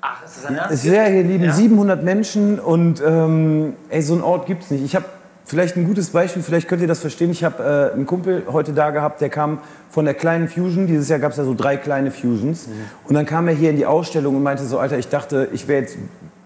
Ach, 0.00 0.24
ist 0.24 0.38
das 0.38 0.46
ein 0.46 0.56
Ernst? 0.56 0.90
Wäre 0.90 1.10
hier 1.10 1.22
leben 1.22 1.44
Ja. 1.44 1.52
700 1.52 2.02
Menschen 2.02 2.58
und 2.58 3.02
ähm, 3.06 3.74
ey, 3.90 4.00
so 4.00 4.14
einen 4.14 4.22
Ort 4.22 4.46
gibt's 4.46 4.70
nicht. 4.70 4.82
Ich 4.82 4.96
habe 4.96 5.04
vielleicht 5.44 5.76
ein 5.76 5.86
gutes 5.86 6.10
Beispiel, 6.10 6.42
vielleicht 6.42 6.68
könnt 6.68 6.80
ihr 6.80 6.88
das 6.88 7.00
verstehen. 7.00 7.30
Ich 7.30 7.44
habe 7.44 7.90
äh, 7.92 7.94
einen 7.94 8.06
Kumpel 8.06 8.44
heute 8.50 8.72
da 8.72 8.90
gehabt, 8.90 9.20
der 9.20 9.28
kam 9.28 9.58
von 9.90 10.06
der 10.06 10.14
kleinen 10.14 10.48
Fusion. 10.48 10.86
Dieses 10.86 11.10
Jahr 11.10 11.18
gab 11.18 11.32
es 11.32 11.36
ja 11.36 11.44
so 11.44 11.54
drei 11.54 11.76
kleine 11.76 12.10
Fusions. 12.10 12.68
Und 13.06 13.14
dann 13.14 13.26
kam 13.26 13.48
er 13.48 13.54
hier 13.54 13.68
in 13.68 13.76
die 13.76 13.84
Ausstellung 13.84 14.34
und 14.34 14.42
meinte 14.42 14.64
so, 14.64 14.78
Alter, 14.78 14.96
ich 14.96 15.08
dachte, 15.08 15.48
ich 15.52 15.68
wäre 15.68 15.82
jetzt 15.82 15.98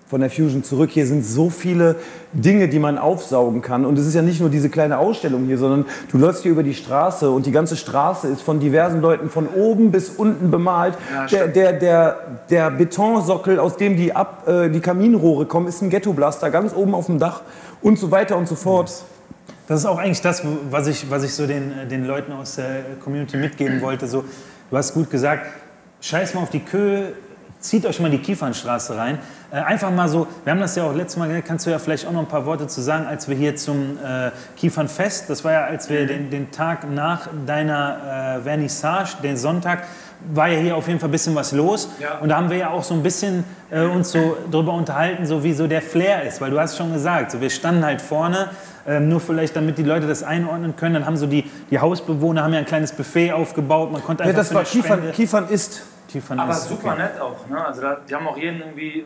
von 0.08 0.22
der 0.22 0.30
Fusion 0.30 0.64
zurück. 0.64 0.90
Hier 0.90 1.06
sind 1.06 1.24
so 1.24 1.50
viele 1.50 1.96
Dinge, 2.32 2.68
die 2.68 2.78
man 2.78 2.96
aufsaugen 2.96 3.60
kann. 3.60 3.84
Und 3.84 3.98
es 3.98 4.06
ist 4.06 4.14
ja 4.14 4.22
nicht 4.22 4.40
nur 4.40 4.48
diese 4.48 4.70
kleine 4.70 4.98
Ausstellung 4.98 5.44
hier, 5.44 5.58
sondern 5.58 5.84
du 6.10 6.18
läufst 6.18 6.42
hier 6.42 6.52
über 6.52 6.62
die 6.62 6.74
Straße 6.74 7.30
und 7.30 7.44
die 7.44 7.52
ganze 7.52 7.76
Straße 7.76 8.26
ist 8.28 8.40
von 8.40 8.58
diversen 8.58 9.02
Leuten 9.02 9.28
von 9.28 9.46
oben 9.48 9.90
bis 9.90 10.08
unten 10.08 10.50
bemalt. 10.50 10.96
der, 11.30 11.48
der, 11.48 11.72
der, 11.74 12.16
der 12.48 12.70
Betonsockel, 12.70 13.58
aus 13.58 13.76
dem 13.76 13.96
die, 13.96 14.14
Ab, 14.14 14.48
äh, 14.48 14.70
die 14.70 14.80
Kaminrohre 14.80 15.44
kommen, 15.44 15.66
ist 15.66 15.82
ein 15.82 15.90
Ghettoblaster 15.90 16.50
ganz 16.50 16.74
oben 16.74 16.94
auf 16.94 17.06
dem 17.06 17.18
Dach 17.18 17.42
und 17.82 17.98
so 17.98 18.10
weiter 18.10 18.36
und 18.36 18.48
so 18.48 18.54
fort. 18.54 19.04
Das 19.66 19.80
ist 19.80 19.86
auch 19.86 19.98
eigentlich 19.98 20.22
das, 20.22 20.42
was 20.70 20.86
ich, 20.86 21.10
was 21.10 21.22
ich 21.24 21.34
so 21.34 21.46
den, 21.46 21.72
den 21.90 22.06
Leuten 22.06 22.32
aus 22.32 22.56
der 22.56 22.84
Community 23.04 23.36
mitgeben 23.36 23.82
wollte. 23.82 24.06
So, 24.06 24.24
du 24.70 24.76
hast 24.76 24.94
gut 24.94 25.10
gesagt, 25.10 25.46
scheiß 26.00 26.32
mal 26.32 26.40
auf 26.40 26.50
die 26.50 26.60
Köhe, 26.60 27.12
zieht 27.60 27.84
euch 27.86 27.98
mal 28.00 28.10
die 28.10 28.18
Kiefernstraße 28.18 28.96
rein. 28.96 29.18
Äh, 29.50 29.56
einfach 29.56 29.90
mal 29.90 30.08
so, 30.08 30.26
wir 30.44 30.52
haben 30.52 30.60
das 30.60 30.76
ja 30.76 30.84
auch 30.84 30.94
letztes 30.94 31.16
Mal 31.16 31.28
gesagt, 31.28 31.46
kannst 31.48 31.66
du 31.66 31.70
ja 31.70 31.78
vielleicht 31.78 32.06
auch 32.06 32.12
noch 32.12 32.20
ein 32.20 32.26
paar 32.28 32.46
Worte 32.46 32.66
zu 32.66 32.80
sagen, 32.80 33.06
als 33.06 33.28
wir 33.28 33.36
hier 33.36 33.56
zum 33.56 33.98
äh, 34.04 34.30
Kiefernfest, 34.56 35.28
das 35.30 35.44
war 35.44 35.52
ja, 35.52 35.64
als 35.64 35.88
wir 35.88 36.06
den, 36.06 36.30
den 36.30 36.50
Tag 36.50 36.88
nach 36.90 37.28
deiner 37.46 38.36
äh, 38.38 38.42
Vernissage, 38.42 39.16
den 39.22 39.36
Sonntag, 39.36 39.84
war 40.34 40.48
ja 40.48 40.58
hier 40.58 40.76
auf 40.76 40.88
jeden 40.88 40.98
Fall 40.98 41.08
ein 41.08 41.12
bisschen 41.12 41.34
was 41.36 41.52
los. 41.52 41.88
Ja. 42.00 42.18
Und 42.18 42.28
da 42.30 42.36
haben 42.36 42.50
wir 42.50 42.56
ja 42.56 42.70
auch 42.70 42.82
so 42.82 42.92
ein 42.94 43.02
bisschen 43.04 43.44
äh, 43.70 43.82
uns 43.84 44.10
so 44.10 44.36
drüber 44.50 44.72
unterhalten, 44.74 45.26
so 45.26 45.44
wie 45.44 45.52
so 45.52 45.68
der 45.68 45.80
Flair 45.80 46.24
ist. 46.24 46.40
Weil 46.40 46.50
du 46.50 46.58
hast 46.58 46.76
schon 46.76 46.92
gesagt, 46.92 47.30
so 47.30 47.40
wir 47.40 47.50
standen 47.50 47.84
halt 47.84 48.02
vorne, 48.02 48.48
ähm, 48.86 49.08
nur 49.08 49.20
vielleicht 49.20 49.54
damit 49.54 49.78
die 49.78 49.84
Leute 49.84 50.08
das 50.08 50.24
einordnen 50.24 50.74
können. 50.74 50.94
Dann 50.94 51.06
haben 51.06 51.16
so 51.16 51.26
die, 51.28 51.48
die 51.70 51.78
Hausbewohner 51.78 52.42
haben 52.42 52.52
ja 52.52 52.58
ein 52.58 52.66
kleines 52.66 52.90
Buffet 52.92 53.32
aufgebaut. 53.32 53.92
Man 53.92 54.02
konnte 54.02 54.24
Ja, 54.24 54.30
einfach 54.30 54.40
das 54.40 54.48
für 54.48 54.54
war 54.56 54.64
Kiefern, 54.64 54.98
Spende- 54.98 55.12
Kiefern 55.12 55.48
ist. 55.50 55.82
Kiefern 56.08 56.40
Aber 56.40 56.52
ist 56.52 56.68
super 56.68 56.92
okay. 56.92 57.02
nett 57.02 57.20
auch. 57.20 57.46
Ne? 57.48 57.64
Also 57.64 57.82
da, 57.82 57.98
die 58.08 58.14
haben 58.14 58.26
auch 58.26 58.36
jeden 58.36 58.60
irgendwie 58.60 59.04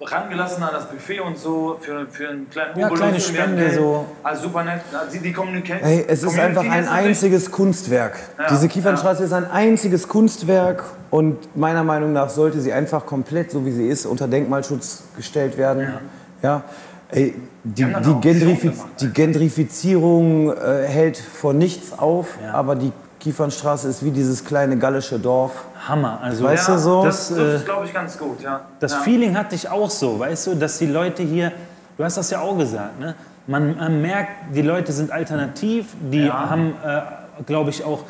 rangelassen 0.00 0.62
an 0.62 0.70
das 0.72 0.88
Buffet 0.88 1.20
und 1.20 1.38
so 1.38 1.78
für, 1.80 2.06
für 2.08 2.28
einen 2.28 2.50
kleinen 2.50 2.78
Ja, 2.78 2.86
Obolus 2.86 3.00
kleine 3.00 3.20
Spende, 3.20 3.74
so. 3.74 4.06
Also 4.22 4.42
super 4.44 4.64
nett. 4.64 4.80
Also 4.92 5.12
die, 5.12 5.22
die 5.22 5.32
Communica 5.32 5.74
Hey, 5.74 6.04
es 6.06 6.22
ist 6.22 6.38
einfach 6.38 6.68
ein 6.68 6.88
einziges 6.88 7.50
Kunstwerk. 7.50 8.16
Ja, 8.38 8.48
Diese 8.50 8.68
Kiefernstraße 8.68 9.24
ist 9.24 9.32
ein 9.32 9.50
einziges 9.50 10.08
Kunstwerk 10.08 10.84
und 11.10 11.56
meiner 11.56 11.84
Meinung 11.84 12.12
nach 12.12 12.28
sollte 12.28 12.60
sie 12.60 12.72
einfach 12.72 13.06
komplett, 13.06 13.50
so 13.50 13.64
wie 13.64 13.72
sie 13.72 13.88
ist, 13.88 14.04
unter 14.06 14.28
Denkmalschutz 14.28 15.04
gestellt 15.16 15.56
werden. 15.56 15.94
Ja. 16.42 16.62
Ey, 17.10 17.34
die, 17.62 17.84
die, 17.84 18.20
Gentrifiz 18.20 18.72
gemacht, 18.78 18.90
die 19.00 19.10
Gentrifizierung 19.10 20.52
äh, 20.52 20.86
hält 20.86 21.16
vor 21.16 21.54
nichts 21.54 21.96
auf, 21.98 22.26
Ja. 22.42 22.52
aber 22.54 22.74
die 22.76 22.92
Kiefernstraße 23.20 23.88
ist 23.88 24.04
wie 24.04 24.10
dieses 24.10 24.44
kleine 24.44 24.76
gallische 24.76 25.18
Dorf. 25.18 25.64
Hammer. 25.88 26.20
Also, 26.22 26.44
Weißt 26.44 26.68
Ja, 26.68 26.74
du 26.74 26.80
so? 26.80 27.04
Das, 27.04 27.28
Das, 27.28 27.36
das 27.36 27.46
äh, 27.46 27.56
ist, 27.56 27.64
glaube 27.64 27.86
ich, 27.86 27.92
ganz 27.92 28.18
gut. 28.18 28.40
Ja. 28.42 28.62
Das 28.80 28.92
ja. 28.92 28.98
Feeling 29.00 29.36
hatte 29.36 29.54
ich 29.54 29.68
auch 29.68 29.90
so, 29.90 30.18
weißt 30.18 30.46
du, 30.48 30.54
dass 30.54 30.78
die 30.78 30.86
Leute 30.86 31.22
hier, 31.22 31.52
du 31.96 32.04
hast 32.04 32.16
das 32.16 32.30
ja 32.30 32.40
auch 32.40 32.56
gesagt, 32.56 32.98
ne? 33.00 33.14
man, 33.46 33.76
man 33.76 34.00
merkt, 34.02 34.54
die 34.54 34.62
Leute 34.62 34.92
sind 34.92 35.10
alternativ, 35.10 35.88
die 36.10 36.24
Ja. 36.26 36.48
haben, 36.50 36.74
äh, 36.84 37.42
glaube 37.44 37.70
ich, 37.70 37.84
auch 37.84 38.00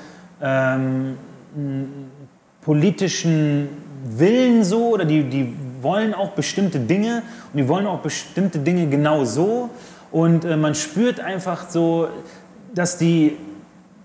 ähm, 0.41 1.17
einen 1.57 2.11
politischen 2.63 3.69
Willen 4.07 4.65
so 4.65 4.89
oder 4.89 5.05
die, 5.05 5.25
die 5.25 5.57
wollen 5.81 6.15
auch 6.15 6.31
bestimmte 6.31 6.79
Dinge 6.79 7.23
und 7.53 7.59
die 7.59 7.69
wollen 7.69 7.87
auch 7.87 8.01
bestimmte 8.01 8.59
Dinge 8.59 8.87
genau 8.89 9.25
so 9.25 9.71
und 10.13 10.45
äh, 10.45 10.57
man 10.57 10.75
spürt 10.75 11.21
einfach 11.21 11.69
so, 11.71 12.09
dass 12.75 12.99
die 12.99 13.37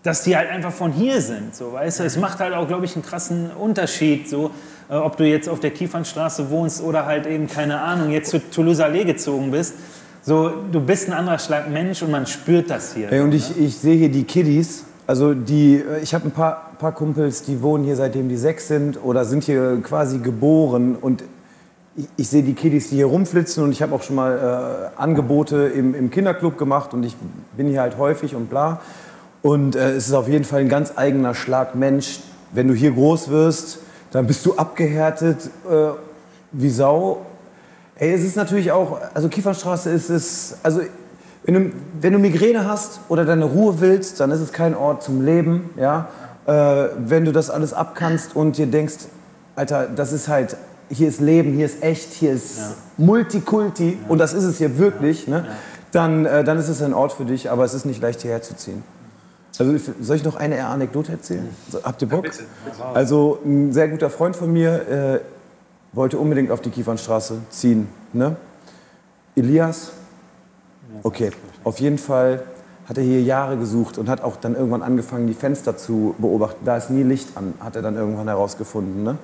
dass 0.04 0.24
die 0.24 0.38
halt 0.38 0.50
einfach 0.50 0.72
von 0.72 0.92
hier 0.92 1.22
sind, 1.22 1.56
so, 1.56 1.74
weißt 1.74 2.00
du? 2.00 2.04
Es 2.04 2.18
macht 2.18 2.40
halt 2.40 2.54
auch, 2.54 2.68
glaube 2.68 2.86
ich, 2.86 2.96
einen 2.96 3.04
krassen 3.04 3.52
Unterschied, 3.52 4.30
so, 4.30 4.52
äh, 4.90 4.96
ob 4.96 5.18
du 5.18 5.26
jetzt 5.26 5.50
auf 5.50 5.60
der 5.60 5.72
Kiefernstraße 5.72 6.50
wohnst 6.50 6.82
oder 6.82 7.06
halt 7.06 7.28
eben, 7.28 7.48
keine 7.48 7.82
Ahnung, 7.82 8.12
jetzt 8.12 8.32
zu 8.32 8.40
Toulouse 8.40 8.80
Allee 8.80 9.04
gezogen 9.04 9.52
bist. 9.52 9.74
So, 10.22 10.52
du 10.72 10.80
bist 10.80 11.08
ein 11.08 11.14
anderer 11.14 11.40
Schlag 11.40 11.70
Mensch 11.70 12.02
und 12.02 12.12
man 12.12 12.26
spürt 12.28 12.70
das 12.70 12.94
hier. 12.94 13.12
Ey, 13.12 13.22
und 13.22 13.34
ich, 13.34 13.60
ich 13.60 13.78
sehe 13.78 13.98
hier 13.98 14.10
die 14.10 14.24
Kiddies. 14.24 14.86
Also 15.08 15.34
die, 15.34 15.76
äh, 15.76 16.02
ich 16.02 16.14
habe 16.14 16.28
ein 16.28 16.32
paar, 16.32 16.72
paar 16.78 16.94
Kumpels, 16.94 17.44
die 17.44 17.62
wohnen 17.62 17.84
hier 17.84 17.96
seitdem 17.96 18.30
die 18.30 18.38
sechs 18.38 18.68
sind 18.68 19.04
oder 19.04 19.26
sind 19.26 19.44
hier 19.44 19.82
quasi 19.82 20.20
geboren. 20.20 20.96
Und 20.96 21.24
ich, 21.96 22.08
ich 22.16 22.30
sehe 22.30 22.44
die 22.44 22.54
Kiddies, 22.54 22.90
die 22.90 22.98
hier 22.98 23.08
rumflitzen 23.08 23.64
und 23.64 23.72
ich 23.72 23.82
habe 23.82 23.96
auch 23.96 24.04
schon 24.04 24.16
mal 24.16 24.92
äh, 24.98 25.02
Angebote 25.02 25.72
im, 25.76 25.96
im 25.96 26.12
Kinderclub 26.12 26.58
gemacht 26.58 26.94
und 26.94 27.04
ich 27.04 27.16
bin 27.58 27.68
hier 27.68 27.82
halt 27.82 27.98
häufig 27.98 28.36
und 28.36 28.50
bla. 28.50 28.82
Und 29.42 29.76
äh, 29.76 29.92
es 29.94 30.08
ist 30.08 30.14
auf 30.14 30.28
jeden 30.28 30.44
Fall 30.44 30.62
ein 30.62 30.70
ganz 30.70 30.94
eigener 30.96 31.34
Schlag 31.34 31.76
Mensch. 31.76 32.20
Wenn 32.52 32.68
du 32.68 32.74
hier 32.74 32.92
groß 32.92 33.30
wirst, 33.30 33.80
dann 34.12 34.28
bist 34.28 34.46
du 34.46 34.56
abgehärtet 34.56 35.50
äh, 35.70 35.90
wie 36.52 36.70
Sau. 36.70 37.26
Ey, 37.96 38.14
es 38.14 38.24
ist 38.24 38.36
natürlich 38.36 38.72
auch, 38.72 39.00
also 39.14 39.30
Kiefernstraße 39.30 39.90
ist 39.92 40.10
es, 40.10 40.58
also 40.64 40.82
wenn 41.44 41.54
du, 41.54 41.72
wenn 42.02 42.14
du 42.14 42.20
Migräne 42.20 42.68
hast 42.68 43.00
oder 43.08 43.26
deine 43.26 43.46
Ruhe 43.46 43.80
willst, 43.80 44.20
dann 44.20 44.32
ist 44.32 44.40
es 44.40 44.52
kein 44.52 44.76
Ort 44.76 45.04
zum 45.04 45.24
Leben, 45.24 45.70
ja. 45.78 46.10
Äh, 46.46 46.90
wenn 46.98 47.26
du 47.26 47.32
das 47.32 47.50
alles 47.50 47.74
abkannst 47.74 48.36
und 48.36 48.58
dir 48.58 48.68
denkst, 48.68 48.96
Alter, 49.56 49.88
das 49.88 50.14
ist 50.14 50.28
halt, 50.28 50.58
hier 50.90 51.08
ist 51.08 51.22
Leben, 51.22 51.54
hier 51.54 51.66
ist 51.66 51.84
echt, 51.84 52.14
hier 52.14 52.34
ist 52.34 52.60
Multikulti 52.98 53.98
und 54.08 54.18
das 54.18 54.34
ist 54.34 54.44
es 54.44 54.58
hier 54.58 54.78
wirklich, 54.80 55.28
ne? 55.28 55.46
Dann, 55.92 56.26
äh, 56.26 56.44
dann 56.44 56.58
ist 56.58 56.70
es 56.70 56.82
ein 56.82 56.94
Ort 56.94 57.14
für 57.14 57.26
dich, 57.26 57.50
aber 57.50 57.64
es 57.64 57.74
ist 57.74 57.86
nicht 57.86 58.02
leicht 58.02 58.22
hierher 58.22 58.42
zu 58.42 58.56
ziehen. 58.56 58.84
Also 59.60 59.78
soll 60.02 60.16
ich 60.16 60.24
noch 60.24 60.38
eine 60.38 60.66
Anekdote 60.66 61.12
erzählen? 61.12 61.48
Habt 61.84 62.02
ihr 62.02 62.08
Bock? 62.08 62.24
bitte, 62.24 62.44
bitte. 62.64 62.86
Also 62.86 63.40
ein 63.44 63.74
sehr 63.74 63.90
guter 63.90 64.10
Freund 64.10 64.36
von 64.38 64.52
mir 64.52 64.88
äh, 64.88 65.20
wollte 65.92 66.18
unbedingt 66.18 66.50
auf 66.50 66.62
die 66.62 66.70
Kiefernstraße 66.70 67.40
ziehen. 67.50 67.90
Ne? 68.14 68.38
Elias? 69.36 69.92
Okay, 71.04 71.32
auf 71.66 71.80
jeden 71.80 71.98
Fall 71.98 72.44
hat 72.88 72.98
er 72.98 73.04
hier 73.04 73.22
Jahre 73.22 73.58
gesucht 73.58 73.98
und 73.98 74.10
hat 74.10 74.22
auch 74.22 74.38
dann 74.38 74.56
irgendwann 74.56 74.82
angefangen, 74.82 75.28
die 75.28 75.34
Fenster 75.34 75.78
zu 75.78 76.16
beobachten. 76.18 76.66
Da 76.66 76.78
ist 76.78 76.90
nie 76.90 77.04
Licht 77.04 77.36
an, 77.36 77.54
hat 77.60 77.76
er 77.76 77.82
dann 77.82 77.96
irgendwann 77.96 78.28
herausgefunden. 78.28 79.04
Ne? 79.04 79.18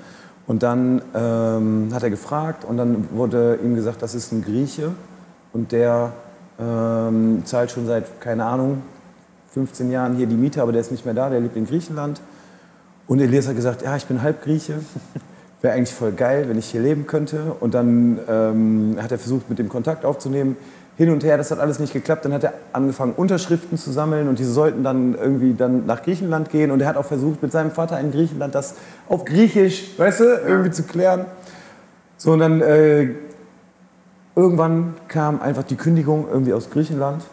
Und 0.48 0.64
dann 0.64 1.02
ähm, 1.16 1.90
hat 1.94 2.04
er 2.04 2.10
gefragt 2.10 2.66
und 2.66 2.78
dann 2.78 3.08
wurde 3.12 3.58
ihm 3.64 3.74
gesagt, 3.74 4.02
das 4.02 4.14
ist 4.14 4.34
ein 4.34 4.44
Grieche 4.44 4.92
und 5.54 5.72
der 5.72 6.12
ähm, 6.60 7.42
zahlt 7.46 7.72
schon 7.72 7.88
seit, 7.88 8.22
keine 8.22 8.46
Ahnung, 8.46 8.84
15 9.56 9.90
Jahren 9.90 10.18
hier 10.18 10.28
die 10.28 10.36
Miete, 10.36 10.62
aber 10.62 10.74
der 10.74 10.82
ist 10.82 10.92
nicht 10.92 11.06
mehr 11.06 11.14
da, 11.14 11.30
der 11.30 11.40
lebt 11.40 11.56
in 11.56 11.66
Griechenland. 11.66 12.20
Und 13.08 13.22
Elias 13.22 13.48
hat 13.48 13.56
gesagt, 13.56 13.84
ja, 13.84 13.96
ich 13.96 14.06
bin 14.06 14.22
halb 14.22 14.44
Grieche. 14.44 14.74
Wäre 15.62 15.74
eigentlich 15.74 15.96
voll 15.96 16.12
geil, 16.12 16.50
wenn 16.50 16.58
ich 16.58 16.66
hier 16.66 16.82
leben 16.82 17.08
könnte. 17.08 17.56
Und 17.62 17.74
dann 17.74 18.20
ähm, 18.28 18.98
hat 19.02 19.14
er 19.14 19.18
versucht, 19.18 19.50
mit 19.50 19.58
dem 19.58 19.70
Kontakt 19.70 20.04
aufzunehmen. 20.04 20.58
Hin 20.98 21.10
und 21.10 21.24
her, 21.24 21.38
das 21.38 21.52
hat 21.52 21.60
alles 21.60 21.80
nicht 21.80 21.94
geklappt. 21.94 22.26
Dann 22.26 22.34
hat 22.34 22.44
er 22.44 22.54
angefangen, 22.74 23.14
Unterschriften 23.14 23.78
zu 23.78 23.92
sammeln 23.92 24.28
und 24.28 24.40
diese 24.40 24.52
sollten 24.52 24.84
dann 24.84 25.16
irgendwie 25.16 25.54
dann 25.54 25.86
nach 25.86 26.04
Griechenland 26.04 26.50
gehen. 26.50 26.70
Und 26.70 26.82
er 26.82 26.90
hat 26.90 26.98
auch 26.98 27.06
versucht, 27.06 27.42
mit 27.42 27.54
seinem 27.54 27.72
Vater 27.72 27.98
in 28.02 28.12
Griechenland 28.12 28.54
das 28.54 28.76
auf 29.08 29.24
Griechisch, 29.24 29.98
weißt 29.98 30.20
du, 30.20 30.24
irgendwie 30.46 30.72
zu 30.72 30.84
klären. 30.84 31.26
So, 32.18 32.34
und 32.34 32.40
dann 32.40 32.60
äh, 32.60 33.12
irgendwann 34.36 34.96
kam 35.08 35.42
einfach 35.42 35.64
die 35.64 35.78
Kündigung 35.78 36.28
irgendwie 36.30 36.52
aus 36.52 36.70
Griechenland. 36.70 37.24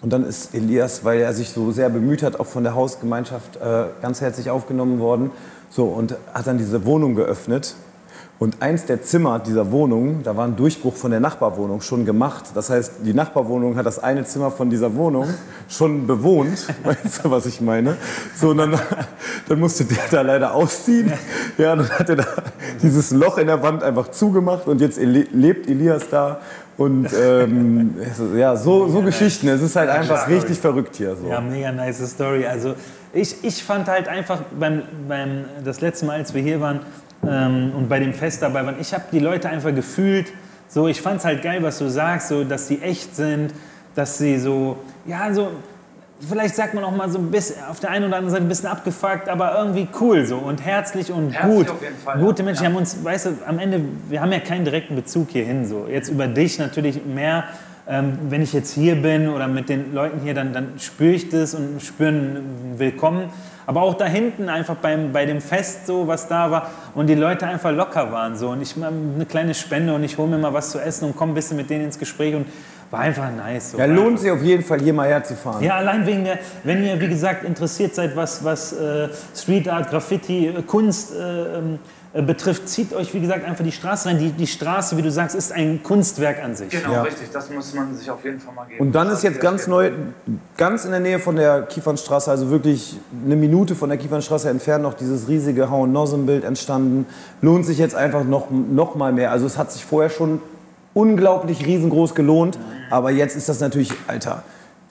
Und 0.00 0.12
dann 0.12 0.24
ist 0.24 0.54
Elias, 0.54 1.04
weil 1.04 1.20
er 1.20 1.32
sich 1.32 1.50
so 1.50 1.72
sehr 1.72 1.90
bemüht 1.90 2.22
hat, 2.22 2.38
auch 2.38 2.46
von 2.46 2.62
der 2.62 2.74
Hausgemeinschaft 2.74 3.56
äh, 3.56 3.86
ganz 4.00 4.20
herzlich 4.20 4.50
aufgenommen 4.50 5.00
worden. 5.00 5.30
So, 5.70 5.86
und 5.86 6.16
hat 6.32 6.46
dann 6.46 6.58
diese 6.58 6.84
Wohnung 6.84 7.14
geöffnet. 7.14 7.74
Und 8.38 8.62
eins 8.62 8.86
der 8.86 9.02
Zimmer 9.02 9.40
dieser 9.40 9.72
Wohnung, 9.72 10.22
da 10.22 10.36
war 10.36 10.46
ein 10.46 10.54
Durchbruch 10.54 10.94
von 10.94 11.10
der 11.10 11.18
Nachbarwohnung 11.18 11.80
schon 11.80 12.04
gemacht. 12.04 12.44
Das 12.54 12.70
heißt, 12.70 12.92
die 13.04 13.12
Nachbarwohnung 13.12 13.76
hat 13.76 13.84
das 13.84 13.98
eine 13.98 14.24
Zimmer 14.24 14.52
von 14.52 14.70
dieser 14.70 14.94
Wohnung 14.94 15.26
schon 15.68 16.06
bewohnt. 16.06 16.68
Weißt 16.84 17.24
du, 17.24 17.32
was 17.32 17.46
ich 17.46 17.60
meine? 17.60 17.96
So, 18.36 18.50
und 18.50 18.58
dann, 18.58 18.78
dann 19.48 19.58
musste 19.58 19.84
der 19.84 19.98
da 20.12 20.20
leider 20.20 20.54
ausziehen. 20.54 21.12
Ja, 21.58 21.74
dann 21.74 21.90
hat 21.90 22.08
er 22.08 22.16
da 22.16 22.26
dieses 22.80 23.10
Loch 23.10 23.38
in 23.38 23.48
der 23.48 23.64
Wand 23.64 23.82
einfach 23.82 24.12
zugemacht 24.12 24.68
und 24.68 24.80
jetzt 24.80 25.00
lebt 25.00 25.68
Elias 25.68 26.08
da. 26.08 26.40
Und 26.78 27.08
ähm, 27.12 27.96
ja, 28.36 28.54
so, 28.54 28.88
so 28.88 29.02
Geschichten. 29.02 29.48
Es 29.48 29.60
ist 29.60 29.74
halt 29.74 29.90
einfach 29.90 30.28
richtig 30.28 30.58
verrückt 30.58 30.94
hier. 30.94 31.16
So. 31.16 31.28
Ja, 31.28 31.40
mega 31.40 31.72
nice 31.72 32.08
Story. 32.08 32.46
Also 32.46 32.76
ich, 33.12 33.42
ich 33.42 33.64
fand 33.64 33.88
halt 33.88 34.06
einfach 34.06 34.42
beim, 34.58 34.82
beim 35.08 35.44
das 35.64 35.80
letzte 35.80 36.06
Mal, 36.06 36.18
als 36.18 36.32
wir 36.32 36.40
hier 36.40 36.60
waren 36.60 36.80
ähm, 37.26 37.72
und 37.76 37.88
bei 37.88 37.98
dem 37.98 38.14
Fest 38.14 38.42
dabei 38.42 38.64
waren, 38.64 38.76
ich 38.80 38.94
habe 38.94 39.04
die 39.10 39.18
Leute 39.18 39.48
einfach 39.48 39.74
gefühlt. 39.74 40.32
So, 40.68 40.86
ich 40.86 41.00
fand 41.02 41.18
es 41.18 41.24
halt 41.24 41.42
geil, 41.42 41.62
was 41.64 41.78
du 41.78 41.88
sagst, 41.90 42.28
so, 42.28 42.44
dass 42.44 42.68
sie 42.68 42.80
echt 42.80 43.16
sind, 43.16 43.52
dass 43.96 44.18
sie 44.18 44.38
so, 44.38 44.78
ja, 45.04 45.34
so, 45.34 45.50
vielleicht 46.20 46.56
sagt 46.56 46.74
man 46.74 46.84
auch 46.84 46.94
mal 46.94 47.10
so 47.10 47.18
ein 47.18 47.30
bisschen, 47.30 47.56
auf 47.68 47.80
der 47.80 47.90
einen 47.90 48.06
oder 48.06 48.16
anderen 48.16 48.32
Seite 48.32 48.44
ein 48.44 48.48
bisschen 48.48 48.68
abgefuckt, 48.68 49.28
aber 49.28 49.56
irgendwie 49.58 49.88
cool 50.00 50.24
so 50.26 50.36
und 50.36 50.64
herzlich 50.64 51.12
und 51.12 51.32
Herzlich 51.32 51.56
gut. 51.56 51.70
auf 51.70 51.82
jeden 51.82 51.96
Fall, 51.96 52.18
Gute 52.18 52.42
ja. 52.42 52.46
Menschen, 52.46 52.62
die 52.62 52.66
haben 52.66 52.76
uns, 52.76 53.04
weißt 53.04 53.26
du, 53.26 53.30
am 53.46 53.58
Ende, 53.58 53.80
wir 54.08 54.20
haben 54.20 54.32
ja 54.32 54.40
keinen 54.40 54.64
direkten 54.64 54.96
Bezug 54.96 55.30
hierhin 55.30 55.66
so. 55.66 55.86
Jetzt 55.88 56.08
über 56.08 56.26
dich 56.26 56.58
natürlich 56.58 57.04
mehr, 57.04 57.44
ähm, 57.86 58.18
wenn 58.28 58.42
ich 58.42 58.52
jetzt 58.52 58.74
hier 58.74 58.96
bin 58.96 59.28
oder 59.28 59.48
mit 59.48 59.68
den 59.68 59.94
Leuten 59.94 60.20
hier, 60.20 60.34
dann, 60.34 60.52
dann 60.52 60.78
spüre 60.78 61.12
ich 61.12 61.28
das 61.28 61.54
und 61.54 61.80
spüre 61.82 62.10
ein 62.10 62.74
Willkommen. 62.76 63.30
Aber 63.64 63.82
auch 63.82 63.94
da 63.94 64.06
hinten 64.06 64.48
einfach 64.48 64.76
beim, 64.76 65.12
bei 65.12 65.26
dem 65.26 65.42
Fest 65.42 65.86
so, 65.86 66.06
was 66.06 66.26
da 66.26 66.50
war 66.50 66.70
und 66.94 67.06
die 67.06 67.14
Leute 67.14 67.46
einfach 67.46 67.70
locker 67.70 68.10
waren 68.10 68.34
so 68.34 68.48
und 68.48 68.62
ich 68.62 68.78
mal 68.78 68.90
eine 68.90 69.26
kleine 69.26 69.52
Spende 69.52 69.94
und 69.94 70.02
ich 70.04 70.16
hole 70.16 70.28
mir 70.28 70.38
mal 70.38 70.54
was 70.54 70.70
zu 70.70 70.78
essen 70.80 71.04
und 71.04 71.16
komme 71.16 71.32
ein 71.32 71.34
bisschen 71.34 71.58
mit 71.58 71.68
denen 71.68 71.84
ins 71.84 71.98
Gespräch 71.98 72.34
und 72.34 72.46
war 72.90 73.00
einfach 73.00 73.30
nice. 73.36 73.72
So. 73.72 73.78
Ja, 73.78 73.84
lohnt 73.86 74.18
sich 74.20 74.30
auf 74.30 74.42
jeden 74.42 74.64
Fall, 74.64 74.80
hier 74.80 74.94
mal 74.94 75.08
herzufahren. 75.08 75.62
Ja, 75.62 75.76
allein 75.76 76.06
wegen 76.06 76.24
der, 76.24 76.38
wenn 76.64 76.82
ihr, 76.82 76.98
wie 77.00 77.08
gesagt, 77.08 77.44
interessiert 77.44 77.94
seid, 77.94 78.16
was, 78.16 78.42
was 78.44 78.72
äh, 78.72 79.08
Street 79.36 79.68
Art, 79.68 79.90
Graffiti, 79.90 80.46
äh, 80.48 80.62
Kunst 80.62 81.12
äh, 81.14 81.58
ähm, 81.58 81.78
äh, 82.14 82.22
betrifft, 82.22 82.66
zieht 82.66 82.94
euch, 82.94 83.12
wie 83.12 83.20
gesagt, 83.20 83.44
einfach 83.44 83.62
die 83.62 83.72
Straße 83.72 84.08
rein. 84.08 84.18
Die, 84.18 84.30
die 84.30 84.46
Straße, 84.46 84.96
wie 84.96 85.02
du 85.02 85.10
sagst, 85.10 85.36
ist 85.36 85.52
ein 85.52 85.82
Kunstwerk 85.82 86.42
an 86.42 86.54
sich. 86.56 86.70
Genau, 86.70 86.92
Ja. 86.94 87.02
richtig. 87.02 87.28
Das 87.30 87.50
muss 87.50 87.74
man 87.74 87.94
sich 87.94 88.10
auf 88.10 88.24
jeden 88.24 88.40
Fall 88.40 88.54
mal 88.54 88.64
geben. 88.64 88.80
Und 88.80 88.92
dann 88.94 89.08
Das 89.08 89.18
ist 89.18 89.24
jetzt 89.24 89.40
ganz 89.40 89.66
neu, 89.66 89.90
ganz 90.56 90.86
in 90.86 90.90
der 90.90 91.00
Nähe 91.00 91.18
von 91.18 91.36
der 91.36 91.62
Kiefernstraße, 91.62 92.30
also 92.30 92.48
wirklich 92.50 92.96
eine 93.26 93.36
Minute 93.36 93.74
von 93.74 93.90
der 93.90 93.98
Kiefernstraße 93.98 94.48
entfernt, 94.48 94.82
noch 94.82 94.94
dieses 94.94 95.28
riesige 95.28 95.70
Hau-Nozzem-Bild 95.70 96.44
entstanden. 96.44 97.04
Lohnt 97.42 97.66
sich 97.66 97.76
jetzt 97.76 97.94
einfach 97.94 98.24
noch, 98.24 98.46
noch 98.50 98.94
mal 98.94 99.12
mehr. 99.12 99.30
Also 99.30 99.44
es 99.44 99.58
hat 99.58 99.70
sich 99.72 99.84
vorher 99.84 100.08
schon 100.08 100.40
unglaublich 100.98 101.64
riesengroß 101.64 102.16
gelohnt, 102.16 102.58
aber 102.90 103.10
jetzt 103.10 103.36
ist 103.36 103.48
das 103.48 103.60
natürlich, 103.60 103.92
Alter, 104.08 104.42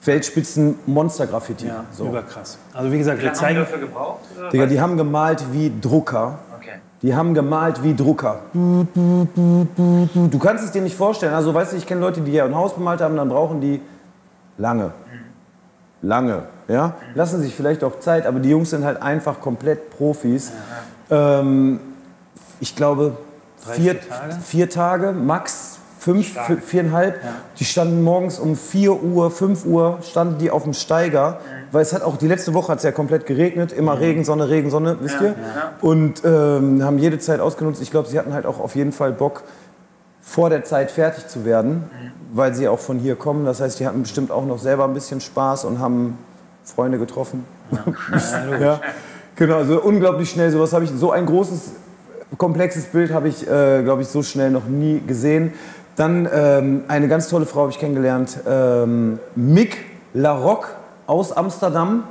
Weltspitzen 0.04 0.76
Monster-Graffiti. 0.86 1.66
Ja, 1.66 1.84
so. 1.92 2.06
überkrass. 2.06 2.56
Also 2.72 2.90
wie 2.90 2.98
gesagt, 2.98 3.20
wir 3.20 3.26
lange 3.26 3.28
haben 3.28 3.34
die 3.34 3.38
zeigen... 3.38 3.58
dafür 3.58 3.78
gebraucht? 3.78 4.20
Digga, 4.52 4.66
die 4.66 4.80
haben 4.80 4.96
gemalt 4.96 5.44
wie 5.52 5.70
Drucker. 5.80 6.38
Okay. 6.58 6.76
Die 7.02 7.14
haben 7.14 7.34
gemalt 7.34 7.82
wie 7.82 7.94
Drucker. 7.94 8.40
Du, 8.54 10.38
kannst 10.38 10.64
es 10.64 10.70
dir 10.70 10.80
nicht 10.82 10.96
vorstellen. 10.96 11.34
Also, 11.34 11.52
weißt 11.52 11.72
du, 11.72 11.76
ich 11.76 11.86
kenne 11.86 12.00
Leute, 12.00 12.22
die 12.22 12.32
ja 12.32 12.46
ein 12.46 12.54
Haus 12.54 12.74
bemalt 12.74 13.02
haben, 13.02 13.16
dann 13.16 13.28
brauchen 13.28 13.60
die 13.60 13.82
lange. 14.56 14.92
Lange. 16.00 16.44
Ja? 16.68 16.94
Lassen 17.14 17.42
sich 17.42 17.54
vielleicht 17.54 17.84
auch 17.84 18.00
Zeit, 18.00 18.24
aber 18.26 18.38
die 18.40 18.48
Jungs 18.48 18.70
sind 18.70 18.84
halt 18.84 19.02
einfach 19.02 19.40
komplett 19.40 19.90
Profis. 19.90 20.52
Ähm, 21.10 21.80
ich 22.60 22.74
glaube, 22.74 23.16
vier, 23.58 23.96
vier 23.96 24.00
Tage? 24.00 24.36
vier 24.42 24.70
Tage, 24.70 25.12
max 25.12 25.77
fünf, 25.98 26.36
vi- 26.38 26.60
viereinhalb. 26.60 27.16
Die 27.58 27.64
standen 27.64 28.02
morgens 28.02 28.38
um 28.38 28.56
4 28.56 29.02
Uhr, 29.02 29.30
5 29.30 29.64
Uhr, 29.66 29.98
standen 30.02 30.38
die 30.38 30.50
auf 30.50 30.62
dem 30.64 30.72
Steiger. 30.72 31.40
Weil 31.72 31.82
es 31.82 31.92
hat 31.92 32.02
auch, 32.02 32.16
die 32.16 32.28
letzte 32.28 32.54
Woche 32.54 32.72
hat 32.72 32.78
es 32.78 32.84
ja 32.84 32.92
komplett 32.92 33.26
geregnet. 33.26 33.72
Immer 33.72 34.00
Regen, 34.00 34.24
Sonne, 34.24 34.48
Regen, 34.48 34.70
Sonne, 34.70 34.96
wisst 35.00 35.20
ihr? 35.20 35.34
Und 35.82 36.22
ähm, 36.24 36.82
haben 36.82 36.98
jede 36.98 37.18
Zeit 37.18 37.40
ausgenutzt. 37.40 37.82
Ich 37.82 37.90
glaube, 37.90 38.08
sie 38.08 38.18
hatten 38.18 38.32
halt 38.32 38.46
auch 38.46 38.58
auf 38.58 38.74
jeden 38.74 38.92
Fall 38.92 39.12
Bock, 39.12 39.42
vor 40.22 40.50
der 40.50 40.64
Zeit 40.64 40.90
fertig 40.90 41.26
zu 41.26 41.44
werden, 41.44 41.84
weil 42.32 42.54
sie 42.54 42.68
auch 42.68 42.78
von 42.78 42.98
hier 42.98 43.16
kommen. 43.16 43.44
Das 43.46 43.60
heißt, 43.60 43.80
die 43.80 43.86
hatten 43.86 44.02
bestimmt 44.02 44.30
auch 44.30 44.44
noch 44.46 44.58
selber 44.58 44.84
ein 44.84 44.94
bisschen 44.94 45.20
Spaß 45.20 45.64
und 45.64 45.78
haben 45.78 46.18
Freunde 46.64 46.98
getroffen. 46.98 47.44
Ja, 48.60 48.80
genau, 49.36 49.56
also 49.56 49.82
unglaublich 49.82 50.30
schnell. 50.30 50.50
Sowas 50.50 50.72
habe 50.72 50.84
ich, 50.84 50.90
so 50.90 51.10
ein 51.12 51.26
großes, 51.26 51.70
komplexes 52.36 52.84
Bild 52.86 53.12
habe 53.12 53.28
ich, 53.28 53.46
äh, 53.48 53.82
glaube 53.82 54.02
ich, 54.02 54.08
so 54.08 54.22
schnell 54.22 54.50
noch 54.50 54.66
nie 54.66 55.00
gesehen. 55.06 55.52
Dann 55.98 56.28
ähm, 56.32 56.84
eine 56.86 57.08
ganz 57.08 57.28
tolle 57.28 57.44
Frau 57.44 57.62
habe 57.62 57.72
ich 57.72 57.80
kennengelernt, 57.80 58.38
ähm, 58.46 59.18
Mick 59.34 59.78
Larocque 60.14 60.68
aus 61.08 61.32
Amsterdam. 61.32 62.04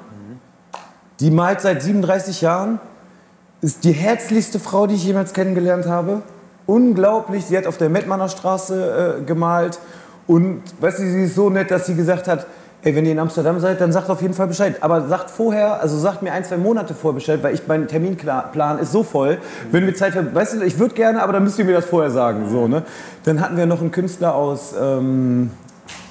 Die 1.21 1.31
malt 1.31 1.61
seit 1.61 1.81
37 1.81 2.41
Jahren, 2.41 2.81
ist 3.61 3.85
die 3.85 3.93
herzlichste 3.93 4.59
Frau, 4.59 4.87
die 4.87 4.95
ich 4.95 5.05
jemals 5.05 5.31
kennengelernt 5.31 5.85
habe. 5.85 6.21
Unglaublich, 6.65 7.45
sie 7.45 7.57
hat 7.57 7.65
auf 7.65 7.77
der 7.77 7.87
Mettmanner 7.87 8.27
Straße 8.27 9.19
äh, 9.21 9.23
gemalt 9.23 9.79
und 10.27 10.63
weißt 10.81 10.99
du, 10.99 11.03
sie 11.03 11.23
ist 11.23 11.35
so 11.35 11.49
nett, 11.49 11.71
dass 11.71 11.85
sie 11.85 11.95
gesagt 11.95 12.27
hat, 12.27 12.45
ey, 12.83 12.95
wenn 12.95 13.05
ihr 13.05 13.11
in 13.11 13.19
Amsterdam 13.19 13.59
seid, 13.59 13.81
dann 13.81 13.91
sagt 13.91 14.09
auf 14.09 14.21
jeden 14.21 14.33
Fall 14.33 14.47
Bescheid. 14.47 14.77
Aber 14.81 15.07
sagt 15.07 15.29
vorher, 15.29 15.81
also 15.81 15.97
sagt 15.97 16.21
mir 16.21 16.31
ein, 16.31 16.43
zwei 16.43 16.57
Monate 16.57 16.93
vor 16.93 17.13
Bescheid, 17.13 17.41
weil 17.43 17.53
ich 17.53 17.67
mein 17.67 17.87
Terminplan 17.87 18.79
ist 18.79 18.91
so 18.91 19.03
voll. 19.03 19.39
Wenn 19.71 19.85
wir 19.85 19.95
Zeit 19.95 20.15
haben, 20.15 20.33
weißt 20.33 20.55
du, 20.55 20.61
ich 20.61 20.79
würde 20.79 20.95
gerne, 20.95 21.21
aber 21.21 21.33
dann 21.33 21.43
müsst 21.43 21.59
ihr 21.59 21.65
mir 21.65 21.73
das 21.73 21.85
vorher 21.85 22.11
sagen. 22.11 22.49
So, 22.49 22.67
ne? 22.67 22.83
Dann 23.23 23.41
hatten 23.41 23.57
wir 23.57 23.65
noch 23.65 23.81
einen 23.81 23.91
Künstler 23.91 24.35
aus 24.35 24.73
ähm, 24.79 25.51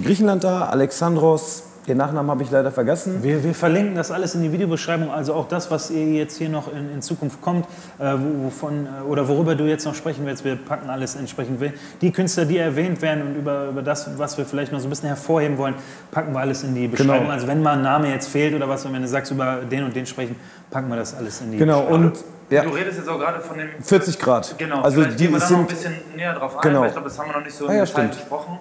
Griechenland 0.02 0.44
da, 0.44 0.66
Alexandros. 0.66 1.62
Den 1.86 1.98
Nachnamen 1.98 2.28
habe 2.32 2.42
ich 2.42 2.50
leider 2.50 2.72
vergessen. 2.72 3.22
Wir, 3.22 3.44
wir 3.44 3.54
verlinken 3.54 3.94
das 3.94 4.10
alles 4.10 4.34
in 4.34 4.42
die 4.42 4.50
Videobeschreibung, 4.50 5.08
also 5.10 5.34
auch 5.34 5.46
das, 5.46 5.70
was 5.70 5.88
ihr 5.90 6.04
jetzt 6.14 6.36
hier 6.36 6.48
noch 6.48 6.72
in, 6.72 6.92
in 6.92 7.00
Zukunft 7.00 7.40
kommt, 7.40 7.64
äh, 8.00 8.12
wo- 8.14 8.46
wovon, 8.46 8.86
äh, 8.86 9.02
oder 9.08 9.28
worüber 9.28 9.54
du 9.54 9.64
jetzt 9.64 9.84
noch 9.84 9.94
sprechen 9.94 10.26
willst. 10.26 10.44
Wir 10.44 10.56
packen 10.56 10.90
alles 10.90 11.14
entsprechend. 11.14 11.60
Die 12.00 12.10
Künstler, 12.10 12.44
die 12.44 12.58
erwähnt 12.58 13.00
werden 13.02 13.22
und 13.28 13.36
über, 13.36 13.68
über 13.68 13.82
das, 13.82 14.18
was 14.18 14.36
wir 14.36 14.44
vielleicht 14.44 14.72
noch 14.72 14.80
so 14.80 14.88
ein 14.88 14.90
bisschen 14.90 15.06
hervorheben 15.08 15.58
wollen, 15.58 15.74
packen 16.10 16.32
wir 16.32 16.40
alles 16.40 16.64
in 16.64 16.74
die 16.74 16.88
Beschreibung. 16.88 17.18
Genau. 17.20 17.30
Also 17.30 17.46
wenn 17.46 17.62
mal 17.62 17.74
ein 17.74 17.82
Name 17.82 18.10
jetzt 18.10 18.28
fehlt 18.28 18.52
oder 18.54 18.68
was, 18.68 18.84
und 18.84 18.92
wenn 18.92 19.02
du 19.02 19.08
sagst, 19.08 19.30
über 19.30 19.58
den 19.70 19.84
und 19.84 19.94
den 19.94 20.06
sprechen, 20.06 20.34
packen 20.70 20.88
wir 20.88 20.96
das 20.96 21.14
alles 21.14 21.40
in 21.40 21.52
die 21.52 21.58
Genau, 21.58 21.82
Beschreibung. 21.82 22.04
und 22.06 22.18
ja, 22.50 22.62
Du 22.62 22.70
redest 22.70 22.98
jetzt 22.98 23.08
auch 23.08 23.18
gerade 23.18 23.40
von 23.40 23.58
dem 23.58 23.68
40 23.80 24.18
Grad. 24.18 24.54
Genau, 24.58 24.80
also 24.82 25.02
die 25.04 25.14
gehen 25.16 25.32
wir 25.32 25.38
da 25.40 25.50
noch 25.50 25.58
ein 25.60 25.66
bisschen 25.66 25.94
näher 26.16 26.32
drauf 26.34 26.56
ein, 26.56 26.62
Genau. 26.62 26.80
weil 26.80 26.86
ich 26.88 26.92
glaube, 26.94 27.08
das 27.08 27.18
haben 27.18 27.28
wir 27.28 27.36
noch 27.38 27.44
nicht 27.44 27.54
so 27.56 27.66
Ah, 27.66 27.70
im 27.72 27.78
ja, 27.78 27.84
Detail 27.84 28.02
stimmt. 28.02 28.10
besprochen. 28.16 28.58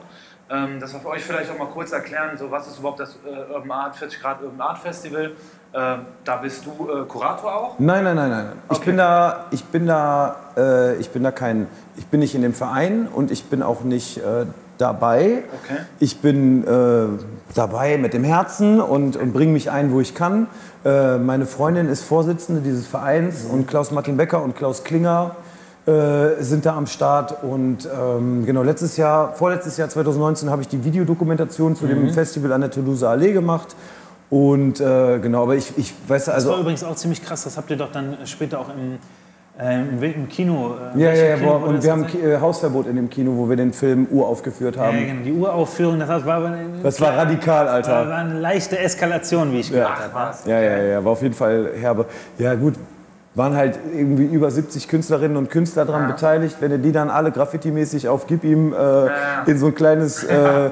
Ähm, 0.50 0.80
dass 0.80 0.94
wir 0.94 1.00
für 1.00 1.08
euch 1.10 1.24
vielleicht 1.24 1.50
auch 1.52 1.58
mal 1.58 1.68
kurz 1.68 1.92
erklären, 1.92 2.38
so 2.38 2.52
was 2.52 2.68
ist 2.68 2.78
überhaupt 2.80 3.00
das 3.00 3.16
äh, 3.26 3.52
Urban 3.52 3.72
Art 3.72 3.96
40 3.96 4.22
Grad 4.22 4.42
Urban 4.44 4.62
Art 4.62 4.78
Festival. 4.78 5.32
Äh, 5.74 5.96
da 6.24 6.36
bist 6.38 6.64
du 6.66 6.88
äh, 6.90 7.06
Kurator 7.06 7.54
auch. 7.56 7.80
Nein, 7.80 8.04
nein, 8.04 8.16
nein, 8.16 8.30
nein. 8.30 8.52
Ich 8.70 8.78
Okay. 8.78 8.86
bin 8.86 8.98
da, 8.98 9.46
ich 9.50 9.66
bin 9.66 9.88
da, 9.88 10.36
äh, 10.56 10.96
ich 10.98 11.10
bin 11.10 11.24
da 11.24 11.32
kein, 11.32 11.68
ich 11.98 12.06
bin 12.08 12.20
nicht 12.20 12.36
in 12.36 12.44
dem 12.44 12.54
Verein 12.54 13.08
und 13.08 13.32
ich 13.32 13.46
bin 13.46 13.64
auch 13.64 13.82
nicht 13.82 14.18
äh, 14.18 14.46
dabei. 14.78 15.44
Okay. 15.64 15.80
Ich 16.00 16.22
bin 16.22 16.64
äh, 16.66 17.08
dabei 17.56 17.98
mit 17.98 18.14
dem 18.14 18.24
Herzen 18.24 18.80
und, 18.82 19.18
und 19.18 19.34
bringe 19.34 19.52
mich 19.52 19.72
ein, 19.72 19.92
wo 19.92 20.00
ich 20.00 20.14
kann. 20.14 20.48
Äh, 20.86 21.18
meine 21.18 21.48
Freundin 21.48 21.90
ist 21.90 22.04
Vorsitzende 22.04 22.62
dieses 22.62 22.86
Vereins 22.86 23.46
und 23.46 23.68
Klaus 23.68 23.90
Martin 23.92 24.16
Becker 24.16 24.44
und 24.44 24.56
Klaus 24.56 24.84
Klinger 24.84 25.36
äh, 25.86 26.42
sind 26.44 26.66
da 26.66 26.76
am 26.76 26.88
Start. 26.88 27.44
Und 27.44 27.88
ähm, 27.88 28.46
genau, 28.46 28.64
letztes 28.64 28.98
Jahr, 28.98 29.34
vorletztes 29.34 29.78
Jahr 29.78 29.90
2019 29.90 30.50
habe 30.50 30.62
ich 30.62 30.68
die 30.68 30.84
Videodokumentation 30.84 31.76
zu 31.76 31.86
dem 31.88 32.10
Festival 32.12 32.52
an 32.54 32.62
der 32.62 32.72
Toulouse 32.72 33.04
Allee 33.04 33.34
gemacht. 33.34 33.76
Und 34.30 34.80
äh, 34.82 35.20
genau, 35.20 35.44
aber 35.44 35.56
ich, 35.56 35.72
ich 35.78 35.94
weiß 36.08 36.26
Das 36.26 36.28
war 36.48 36.54
also. 36.54 36.62
übrigens 36.62 36.84
auch 36.84 36.96
ziemlich 36.96 37.24
krass, 37.24 37.44
das 37.44 37.58
habt 37.58 37.70
ihr 37.70 37.78
doch 37.78 37.92
dann 37.92 38.18
später 38.26 38.60
auch 38.60 38.70
im, 38.70 38.98
äh, 39.64 40.10
im, 40.12 40.28
Kino. 40.28 40.74
Äh, 40.96 41.00
Ja, 41.00 41.14
ja, 41.14 41.24
ja, 41.26 41.36
Kino 41.38 41.56
und 41.58 41.76
das 41.78 41.86
wir 41.86 41.92
haben? 41.92 42.08
Ki- 42.08 42.20
äh, 42.20 42.40
Hausverbot 42.40 42.88
in 42.88 42.96
dem 42.96 43.10
Kino, 43.10 43.34
wo 43.38 43.48
wir 43.48 43.56
den 43.56 43.72
Film 43.72 44.08
uraufgeführt 44.12 44.78
Ja, 44.78 44.86
haben. 44.88 44.98
genau, 44.98 45.22
die 45.24 45.32
Uraufführung, 45.32 46.00
das 46.00 46.10
war, 46.10 46.26
war, 46.26 46.52
Das 46.82 47.00
war 47.00 47.16
radikal, 47.16 47.68
Alter. 47.68 48.10
war 48.10 48.18
eine 48.18 48.40
leichte 48.40 48.80
Eskalation, 48.80 49.52
wie 49.54 49.60
ich 49.60 49.72
gehört 49.72 49.92
habe. 50.12 50.34
Ja, 50.50 50.60
ja, 50.60 50.78
ja, 50.84 51.06
war 51.06 51.12
auf 51.12 51.22
jeden 51.22 51.36
Fall 51.36 51.70
herbe. 51.80 52.06
Ja, 52.40 52.56
gut, 52.56 52.74
waren 53.36 53.54
halt 53.56 53.78
irgendwie 53.94 54.24
über 54.24 54.50
70 54.50 54.88
Künstlerinnen 54.88 55.36
und 55.36 55.52
Künstler 55.52 55.86
dran 55.86 56.08
beteiligt. 56.08 56.56
Wenn 56.62 56.72
du 56.72 56.80
die 56.80 56.94
dann 56.94 57.10
alle 57.10 57.32
graffiti-mäßig 57.32 58.08
auf 58.08 58.28
Gib 58.28 58.46
ihm 58.46 58.74
äh, 58.74 59.50
in 59.50 59.58
so 59.58 59.68
ein 59.68 59.76
kleines 59.76 60.24
äh, 60.24 60.72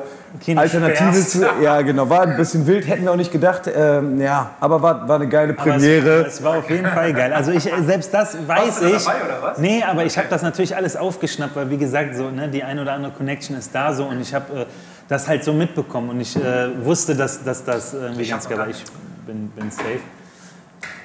alternatives. 0.55 1.41
Ja, 1.61 1.81
genau, 1.81 2.09
war 2.09 2.21
ein 2.21 2.37
bisschen 2.37 2.65
wild, 2.65 2.87
hätten 2.87 3.03
wir 3.03 3.11
auch 3.11 3.17
nicht 3.17 3.33
gedacht. 3.33 3.69
Ähm, 3.73 4.19
ja, 4.19 4.51
aber 4.61 4.81
war, 4.81 5.07
war 5.07 5.17
eine 5.17 5.27
geile 5.27 5.53
Premiere. 5.53 6.25
Es, 6.25 6.35
es 6.35 6.43
war 6.43 6.57
auf 6.57 6.69
jeden 6.69 6.87
Fall 6.87 7.13
geil. 7.13 7.33
Also 7.33 7.51
ich, 7.51 7.63
selbst 7.63 8.13
das 8.13 8.37
weiß 8.47 8.81
ich. 8.81 9.03
dabei, 9.03 9.25
oder 9.25 9.41
was? 9.41 9.57
Nee, 9.57 9.83
aber 9.83 10.05
ich 10.05 10.17
habe 10.17 10.27
das 10.29 10.41
natürlich 10.41 10.75
alles 10.75 10.95
aufgeschnappt, 10.95 11.55
weil 11.57 11.69
wie 11.69 11.77
gesagt, 11.77 12.15
so, 12.15 12.29
ne, 12.29 12.47
die 12.47 12.63
ein 12.63 12.79
oder 12.79 12.93
andere 12.93 13.11
Connection 13.11 13.57
ist 13.57 13.75
da 13.75 13.93
so 13.93 14.05
und 14.05 14.21
ich 14.21 14.33
habe 14.33 14.61
äh, 14.61 14.65
das 15.09 15.27
halt 15.27 15.43
so 15.43 15.51
mitbekommen 15.51 16.09
und 16.11 16.21
ich 16.21 16.35
äh, 16.37 16.69
wusste, 16.83 17.13
dass, 17.15 17.43
dass 17.43 17.65
das 17.65 17.93
irgendwie 17.93 18.27
ganz 18.27 18.47
geil 18.47 18.57
war. 18.57 18.69
Ich 18.69 18.83
bin, 19.25 19.49
bin 19.49 19.69
safe. 19.69 19.99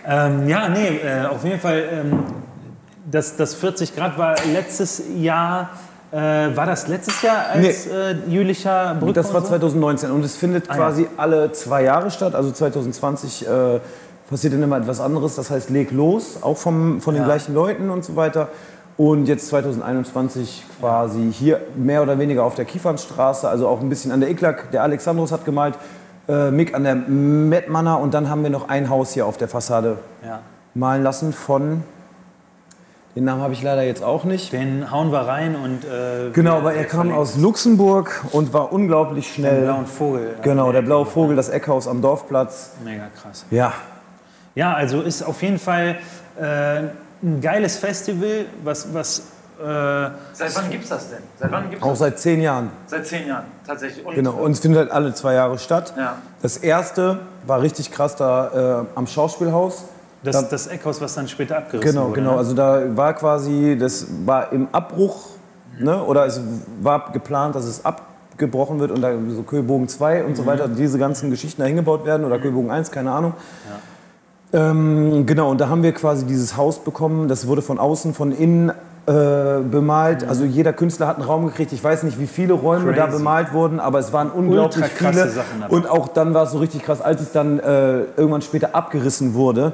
Ähm, 0.09 0.49
ja, 0.49 0.69
nee, 0.71 0.89
äh, 1.05 1.27
auf 1.27 1.45
jeden 1.45 1.61
Fall, 1.61 1.85
ähm, 1.93 2.19
das, 3.11 3.37
das 3.37 3.55
40 3.55 3.95
Grad 3.95 4.17
war 4.17 4.35
letztes 4.53 5.03
Jahr, 5.19 5.71
äh, 6.11 6.17
war 6.17 6.65
das 6.65 6.89
letztes 6.89 7.21
Jahr 7.21 7.49
als 7.53 7.87
äh, 7.87 8.15
Jülicher 8.27 8.97
Brücke? 8.99 9.13
Das 9.13 9.29
war 9.35 9.41
und 9.41 9.47
so? 9.47 9.51
2019 9.51 10.11
und 10.11 10.25
es 10.25 10.37
findet 10.37 10.71
Ah, 10.71 10.73
ja. 10.73 10.79
quasi 10.79 11.07
alle 11.19 11.53
zwei 11.53 11.83
Jahre 11.83 12.11
statt. 12.11 12.35
Also 12.35 12.51
2020 12.51 13.47
äh, 13.47 13.81
passiert 14.31 14.55
dann 14.55 14.63
immer 14.63 14.79
etwas 14.79 15.01
anderes, 15.01 15.37
das 15.37 15.51
heißt 15.51 15.69
Leg 15.71 15.91
los, 15.91 16.39
auch 16.43 16.57
vom, 16.57 17.03
von 17.03 17.15
den 17.15 17.23
Ja. 17.23 17.29
gleichen 17.29 17.55
Leuten 17.55 17.91
und 17.91 18.03
so 18.05 18.17
weiter. 18.17 18.49
Und 18.97 19.27
jetzt 19.27 19.47
2021 19.49 20.65
quasi 20.81 21.31
hier 21.33 21.61
mehr 21.77 22.03
oder 22.03 22.19
weniger 22.19 22.43
auf 22.45 22.55
der 22.57 22.65
Kiefernstraße, 22.65 23.49
also 23.49 23.69
auch 23.69 23.81
ein 23.81 23.89
bisschen 23.89 24.11
an 24.11 24.21
der 24.21 24.31
Iklak. 24.31 24.73
Der 24.73 24.83
Alexandros 24.83 25.31
hat 25.33 25.45
gemalt, 25.45 25.75
äh, 26.29 26.51
Mick 26.51 26.75
an 26.75 26.85
der 26.85 26.95
Mettmanner 26.95 27.99
und 28.01 28.15
dann 28.15 28.29
haben 28.29 28.43
wir 28.43 28.51
noch 28.51 28.69
ein 28.69 28.91
Haus 28.91 29.13
hier 29.13 29.27
auf 29.27 29.37
der 29.37 29.49
Fassade 29.49 29.99
Ja. 30.27 30.41
malen 30.75 31.03
lassen 31.03 31.33
von, 31.33 31.83
den 33.17 33.25
Namen 33.25 33.43
habe 33.43 33.53
ich 33.53 33.63
leider 33.63 33.83
jetzt 33.83 34.05
auch 34.05 34.23
nicht. 34.25 34.53
Den 34.53 34.93
hauen 34.93 35.11
wir 35.11 35.21
rein 35.21 35.57
und. 35.57 35.85
Äh, 35.85 36.31
Genau, 36.35 36.59
aber 36.59 36.75
er 36.75 36.85
kam 36.85 37.11
aus 37.13 37.37
Luxemburg 37.37 38.25
und 38.33 38.53
war 38.53 38.73
unglaublich 38.73 39.33
schnell. 39.33 39.63
blauen 39.63 39.87
Vogel. 39.87 40.37
Genau, 40.43 40.71
der 40.71 40.83
blaue 40.83 41.05
Vogel, 41.07 41.35
das 41.35 41.49
Eckhaus 41.49 41.89
am 41.89 42.01
Dorfplatz. 42.01 42.73
Mega 42.85 43.07
krass. 43.21 43.45
Ja, 43.51 43.73
Ja, 44.55 44.75
also 44.75 45.01
ist 45.03 45.23
auf 45.23 45.43
jeden 45.43 45.59
Fall 45.59 45.97
äh, 46.39 46.45
ein 47.23 47.41
geiles 47.41 47.79
Festival, 47.79 48.45
was, 48.63 48.95
was 48.95 49.23
Äh, 49.59 50.11
Seit 50.33 50.55
wann 50.57 50.71
gibt's 50.71 50.89
das 50.89 51.11
denn? 51.11 51.19
Seit 51.39 51.51
wann 51.51 51.69
gibt's 51.69 51.85
Auch 51.85 51.91
das? 51.91 51.99
seit 51.99 52.19
zehn 52.21 52.41
Jahren. 52.41 52.71
Seit 52.87 53.07
zehn 53.07 53.27
Jahren, 53.27 53.45
tatsächlich. 53.67 54.07
Und, 54.07 54.15
Genau, 54.15 54.33
und 54.33 54.53
es 54.53 54.61
findet 54.61 54.79
halt 54.81 54.91
alle 54.93 55.13
zwei 55.15 55.35
Jahre 55.35 55.59
statt. 55.59 55.95
Ja. 55.97 56.15
Das 56.43 56.59
erste 56.59 57.19
war 57.47 57.61
richtig 57.61 57.91
krass 57.91 58.15
da 58.15 58.83
äh, 58.83 58.99
am 58.99 59.07
Schauspielhaus. 59.09 59.85
das, 60.23 60.49
das 60.49 60.67
Eckhaus, 60.69 61.01
was 61.01 61.15
dann 61.15 61.27
später 61.27 61.59
abgerissen 61.59 61.91
Genau, 61.93 62.05
wurde. 62.09 62.15
genau. 62.21 62.33
ne? 62.33 62.39
Also 62.39 62.55
da 62.55 62.97
war 62.97 63.15
quasi, 63.15 63.77
das 63.79 64.07
war 64.25 64.53
im 64.53 64.69
Abbruch, 64.71 65.27
ne? 65.81 66.05
oder 66.05 66.27
es 66.27 66.41
war 66.81 67.11
geplant, 67.13 67.57
dass 67.57 67.65
es 67.65 67.85
abgebrochen 67.85 68.79
wird 68.79 68.93
und 68.93 69.01
da 69.03 69.11
so 69.35 69.43
Köhlbogen 69.43 69.89
2 69.89 70.23
und 70.25 70.37
so 70.37 70.47
weiter, 70.47 70.69
diese 70.69 70.99
ganzen 71.01 71.31
Geschichten 71.31 71.63
da 71.63 71.67
hingebaut 71.67 72.05
werden 72.05 72.25
oder 72.25 72.39
Köhlbogen 72.39 72.71
1, 72.71 72.93
keine 72.93 73.11
Ahnung. 73.11 73.33
Ähm, 74.53 75.27
genau, 75.27 75.51
und 75.51 75.61
da 75.61 75.69
haben 75.69 75.83
wir 75.83 75.93
quasi 75.93 76.25
dieses 76.25 76.57
Haus 76.57 76.79
bekommen, 76.79 77.29
das 77.29 77.47
wurde 77.49 77.61
von 77.61 77.79
außen, 77.79 78.15
von 78.15 78.33
innen 78.33 78.73
äh, 79.09 79.63
bemalt. 79.63 80.29
Also 80.29 80.45
jeder 80.45 80.75
Künstler 80.75 81.07
hat 81.07 81.17
einen 81.17 81.25
Raum 81.25 81.47
gekriegt. 81.47 81.73
Ich 81.73 81.83
weiß 81.83 82.03
nicht, 82.03 82.21
wie 82.21 82.27
viele 82.27 82.53
Räume 82.53 82.93
da 82.93 83.05
Crazy. 83.05 83.17
bemalt 83.17 83.53
wurden, 83.55 83.81
aber 83.81 83.99
es 84.01 84.13
waren 84.13 84.31
unglaublich 84.31 84.85
viele. 84.85 85.29
Sachen. 85.29 85.63
Und 85.69 85.89
auch 85.89 86.09
dann 86.09 86.35
war 86.35 86.45
es 86.45 86.51
so 86.51 86.59
richtig 86.59 86.83
krass, 86.83 87.01
als 87.01 87.23
es 87.23 87.33
dann 87.33 87.59
äh, 87.59 88.01
irgendwann 88.19 88.43
später 88.43 88.75
abgerissen 88.75 89.33
wurde, 89.33 89.73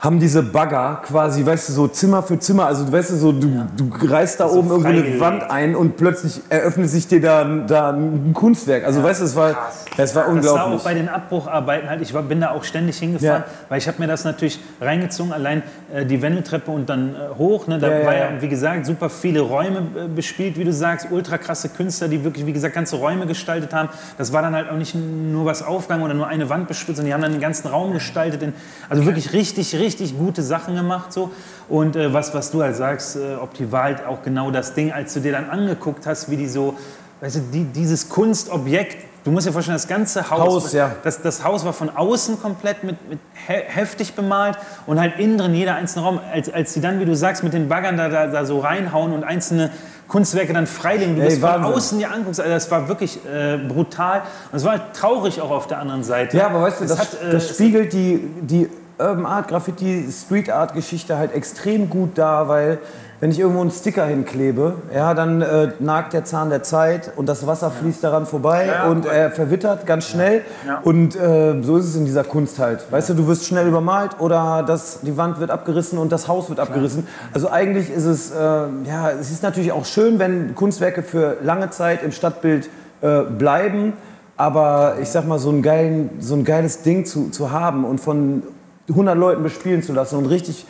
haben 0.00 0.20
diese 0.20 0.42
Bagger 0.42 1.00
quasi, 1.06 1.46
weißt 1.46 1.70
du, 1.70 1.72
so 1.72 1.88
Zimmer 1.88 2.22
für 2.22 2.38
Zimmer, 2.38 2.66
also 2.66 2.92
weißt 2.92 3.12
du, 3.12 3.16
so 3.16 3.32
du, 3.32 3.64
du 3.74 3.90
reißt 4.06 4.38
da 4.38 4.46
oben 4.50 4.68
irgendwo 4.68 4.88
eine. 4.88 5.20
Wand 5.20 5.50
ein 5.50 5.74
und 5.74 5.96
plötzlich 5.96 6.42
eröffnet 6.50 6.90
sich 6.90 7.06
dir 7.08 7.22
da, 7.22 7.44
da 7.66 7.90
ein 7.92 8.32
Kunstwerk. 8.34 8.84
Also 8.84 9.02
weißt 9.02 9.22
du, 9.22 9.24
es 9.24 9.34
war, 9.34 9.50
es 9.50 9.56
war 9.56 9.96
Das 9.96 10.14
war 10.14 10.24
auch 10.26 10.28
unglaublich. 10.32 10.82
bei 10.82 10.92
den 10.92 11.08
Abbrucharbeiten 11.08 11.88
halt, 11.88 12.02
ich 12.02 12.12
war, 12.12 12.22
bin 12.22 12.38
da 12.42 12.50
auch 12.50 12.64
ständig 12.64 12.98
hingefahren, 12.98 13.44
Ja. 13.46 13.54
weil 13.70 13.78
ich 13.78 13.88
habe 13.88 13.98
mir 13.98 14.06
das 14.06 14.24
natürlich 14.24 14.60
reingezogen, 14.78 15.32
allein 15.32 15.62
äh, 15.94 16.04
die 16.04 16.20
Wendeltreppe 16.20 16.70
und 16.70 16.90
dann 16.90 17.14
äh, 17.14 17.38
hoch. 17.38 17.66
Ne, 17.66 17.78
da 17.78 17.88
Ja, 17.88 17.98
ja, 18.00 18.06
war 18.06 18.14
ja, 18.14 18.20
ja. 18.32 18.42
wie 18.42 18.48
gesagt, 18.48 18.84
super 18.84 19.08
viele 19.08 19.40
Räume 19.40 19.78
äh, 19.78 20.08
bespielt, 20.08 20.58
wie 20.58 20.64
du 20.64 20.72
sagst, 20.74 21.06
ultra 21.12 21.38
krasse 21.38 21.70
Künstler, 21.70 22.08
die 22.08 22.22
wirklich, 22.24 22.44
wie 22.44 22.52
gesagt, 22.52 22.74
ganze 22.74 22.96
Räume 22.96 23.26
gestaltet 23.26 23.72
haben. 23.72 23.88
Das 24.18 24.34
war 24.34 24.42
dann 24.42 24.54
halt 24.54 24.68
auch 24.68 24.76
nicht 24.76 24.94
nur 24.94 25.46
was 25.46 25.62
Aufgang 25.62 26.02
oder 26.02 26.12
nur 26.12 26.26
eine 26.26 26.50
Wand 26.50 26.68
bespielt, 26.68 26.98
sondern 26.98 27.08
die 27.08 27.14
haben 27.14 27.22
dann 27.22 27.32
den 27.32 27.40
ganzen 27.40 27.68
Raum 27.68 27.94
gestaltet. 27.94 28.42
In, 28.42 28.52
also 28.90 29.06
wirklich 29.06 29.32
richtig, 29.32 29.74
richtig 29.76 29.93
gute 30.18 30.42
Sachen 30.42 30.74
gemacht. 30.74 31.12
So. 31.12 31.30
Und 31.68 31.96
äh, 31.96 32.12
was, 32.12 32.34
was 32.34 32.50
du 32.50 32.62
halt 32.62 32.76
sagst, 32.76 33.16
äh, 33.16 33.36
Opti 33.36 33.70
war 33.72 33.84
halt 33.84 34.06
auch 34.06 34.22
genau 34.22 34.50
das 34.50 34.74
Ding, 34.74 34.92
als 34.92 35.14
du 35.14 35.20
dir 35.20 35.32
dann 35.32 35.48
angeguckt 35.50 36.06
hast, 36.06 36.30
wie 36.30 36.36
die 36.36 36.48
so, 36.48 36.74
weißt 37.20 37.36
du, 37.36 37.40
die, 37.52 37.64
dieses 37.64 38.08
Kunstobjekt, 38.08 38.96
du 39.24 39.30
musst 39.30 39.46
dir 39.46 39.52
vorstellen, 39.52 39.76
das 39.76 39.88
ganze 39.88 40.30
Haus, 40.30 40.64
Haus, 40.64 40.72
ja. 40.72 40.94
das, 41.02 41.22
das 41.22 41.42
Haus 41.44 41.64
war 41.64 41.72
von 41.72 41.88
außen 41.88 42.40
komplett 42.42 42.84
mit, 42.84 42.96
mit 43.08 43.18
he 43.46 43.54
heftig 43.66 44.14
bemalt 44.14 44.58
und 44.86 45.00
halt 45.00 45.18
innen 45.18 45.38
drin 45.38 45.54
jeder 45.54 45.76
einzelne 45.76 46.04
Raum. 46.04 46.20
Als, 46.32 46.52
als 46.52 46.74
sie 46.74 46.80
dann, 46.80 47.00
wie 47.00 47.06
du 47.06 47.16
sagst, 47.16 47.42
mit 47.42 47.54
den 47.54 47.68
Baggern 47.68 47.96
da, 47.96 48.08
da, 48.08 48.26
da 48.26 48.44
so 48.44 48.60
reinhauen 48.60 49.12
und 49.12 49.24
einzelne 49.24 49.70
Kunstwerke 50.06 50.52
dann 50.52 50.66
freilegen, 50.66 51.16
du 51.16 51.22
Ey, 51.22 51.28
bist 51.28 51.40
von 51.40 51.48
Wahnsinn. 51.50 51.72
außen 51.72 51.98
dir 51.98 52.12
anguckst, 52.12 52.38
also 52.38 52.52
das 52.52 52.70
war 52.70 52.88
wirklich 52.88 53.18
äh, 53.24 53.56
brutal. 53.56 54.20
Und 54.52 54.58
es 54.58 54.64
war 54.64 54.72
halt 54.72 54.82
traurig 54.92 55.40
auch 55.40 55.50
auf 55.50 55.66
der 55.66 55.78
anderen 55.78 56.04
Seite. 56.04 56.36
Ja, 56.36 56.48
aber 56.48 56.60
weißt 56.60 56.80
du, 56.80 56.84
Es 56.84 56.90
das, 56.90 56.98
hat, 56.98 57.22
äh, 57.22 57.32
das 57.32 57.48
spiegelt 57.48 57.94
die, 57.94 58.20
die 58.42 58.68
Urban 58.98 59.26
Art, 59.26 59.48
Graffiti, 59.48 60.06
Street 60.10 60.50
Art 60.50 60.74
Geschichte 60.74 61.18
halt 61.18 61.34
extrem 61.34 61.90
gut 61.90 62.16
dar, 62.16 62.48
weil 62.48 62.78
wenn 63.20 63.30
ich 63.30 63.40
irgendwo 63.40 63.62
einen 63.62 63.70
Sticker 63.70 64.04
hinklebe, 64.04 64.74
ja, 64.94 65.14
dann 65.14 65.40
äh, 65.40 65.68
nagt 65.78 66.12
der 66.12 66.24
Zahn 66.24 66.50
der 66.50 66.62
Zeit 66.62 67.12
und 67.16 67.26
das 67.26 67.46
Wasser 67.46 67.70
fließt 67.70 68.04
daran 68.04 68.26
vorbei 68.26 68.66
Ja, 68.66 68.86
und 68.88 69.06
er 69.06 69.30
verwittert 69.30 69.86
ganz 69.86 70.06
schnell. 70.06 70.42
Ja. 70.66 70.80
Und 70.82 71.16
äh, 71.16 71.62
so 71.62 71.78
ist 71.78 71.86
es 71.86 71.96
in 71.96 72.04
dieser 72.04 72.24
Kunst 72.24 72.58
halt. 72.58 72.84
Weißt 72.90 73.08
du, 73.08 73.14
du 73.14 73.26
wirst 73.26 73.46
schnell 73.46 73.66
übermalt 73.66 74.20
oder 74.20 74.62
das, 74.66 75.00
die 75.00 75.16
Wand 75.16 75.40
wird 75.40 75.50
abgerissen 75.50 75.98
und 75.98 76.12
das 76.12 76.28
Haus 76.28 76.48
wird 76.48 76.60
abgerissen. 76.60 77.06
Also 77.32 77.50
eigentlich 77.50 77.90
ist 77.90 78.04
es, 78.04 78.30
äh, 78.30 78.34
ja, 78.36 79.10
es 79.18 79.30
ist 79.30 79.42
natürlich 79.42 79.72
auch 79.72 79.86
schön, 79.86 80.18
wenn 80.18 80.54
Kunstwerke 80.54 81.02
für 81.02 81.38
lange 81.42 81.70
Zeit 81.70 82.02
im 82.02 82.12
Stadtbild 82.12 82.68
äh, 83.00 83.22
bleiben. 83.22 83.94
Aber 84.36 84.96
ich 85.00 85.08
sag 85.08 85.26
mal, 85.26 85.38
so 85.38 85.50
ein, 85.50 85.62
geilen, 85.62 86.10
so 86.18 86.34
ein 86.34 86.44
geiles 86.44 86.82
Ding 86.82 87.06
zu, 87.06 87.30
zu 87.30 87.52
haben 87.52 87.84
und 87.84 88.00
von 88.00 88.42
100 88.88 89.16
Leuten 89.16 89.42
bespielen 89.42 89.82
zu 89.82 89.92
lassen 89.92 90.16
und 90.16 90.26
richtig 90.26 90.66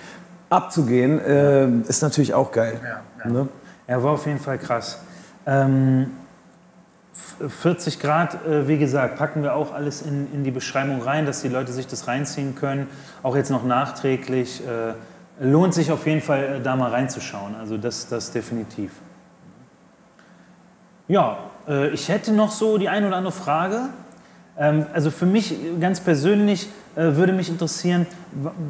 abzugehen, 0.51 1.19
äh, 1.21 1.69
ist 1.89 2.03
natürlich 2.03 2.35
auch 2.35 2.53
geil. 2.53 2.81
Ne? 3.33 3.49
Ja, 3.89 4.03
war 4.03 4.13
auf 4.13 4.27
jeden 4.27 4.39
Fall 4.39 4.59
krass. 4.59 5.01
Ähm, 5.47 6.11
f- 7.13 7.53
40 7.61 7.99
Grad, 8.01 8.47
äh, 8.47 8.69
wie 8.69 8.79
gesagt, 8.79 9.17
packen 9.17 9.43
wir 9.43 9.55
auch 9.55 9.73
alles 9.75 10.03
in, 10.03 10.33
in 10.33 10.45
die 10.45 10.51
Beschreibung 10.53 11.03
rein, 11.03 11.27
dass 11.27 11.43
die 11.43 11.49
Leute 11.49 11.73
sich 11.73 11.87
das 11.87 12.07
reinziehen 12.07 12.55
können. 12.55 12.87
Auch 13.23 13.35
jetzt 13.37 13.51
noch 13.51 13.65
nachträglich. 13.65 14.63
Äh, 14.67 14.95
lohnt 15.45 15.75
sich 15.75 15.91
auf 15.91 16.07
jeden 16.07 16.21
Fall, 16.23 16.45
äh, 16.45 16.61
da 16.63 16.77
mal 16.77 16.91
reinzuschauen. 16.91 17.57
Also 17.57 17.77
das, 17.77 18.09
das 18.09 18.31
definitiv. 18.31 18.93
Ja, 21.09 21.39
äh, 21.69 21.89
ich 21.89 22.09
hätte 22.09 22.33
noch 22.33 22.51
so 22.53 22.79
die 22.79 22.89
ein 22.89 23.05
oder 23.05 23.17
andere 23.17 23.33
Frage. 23.33 23.89
Ähm, 24.59 24.87
also 24.93 25.11
für 25.11 25.27
mich 25.27 25.55
ganz 25.81 26.01
persönlich 26.01 26.69
äh, 26.97 27.17
würde 27.17 27.33
mich 27.33 27.49
interessieren, 27.49 28.07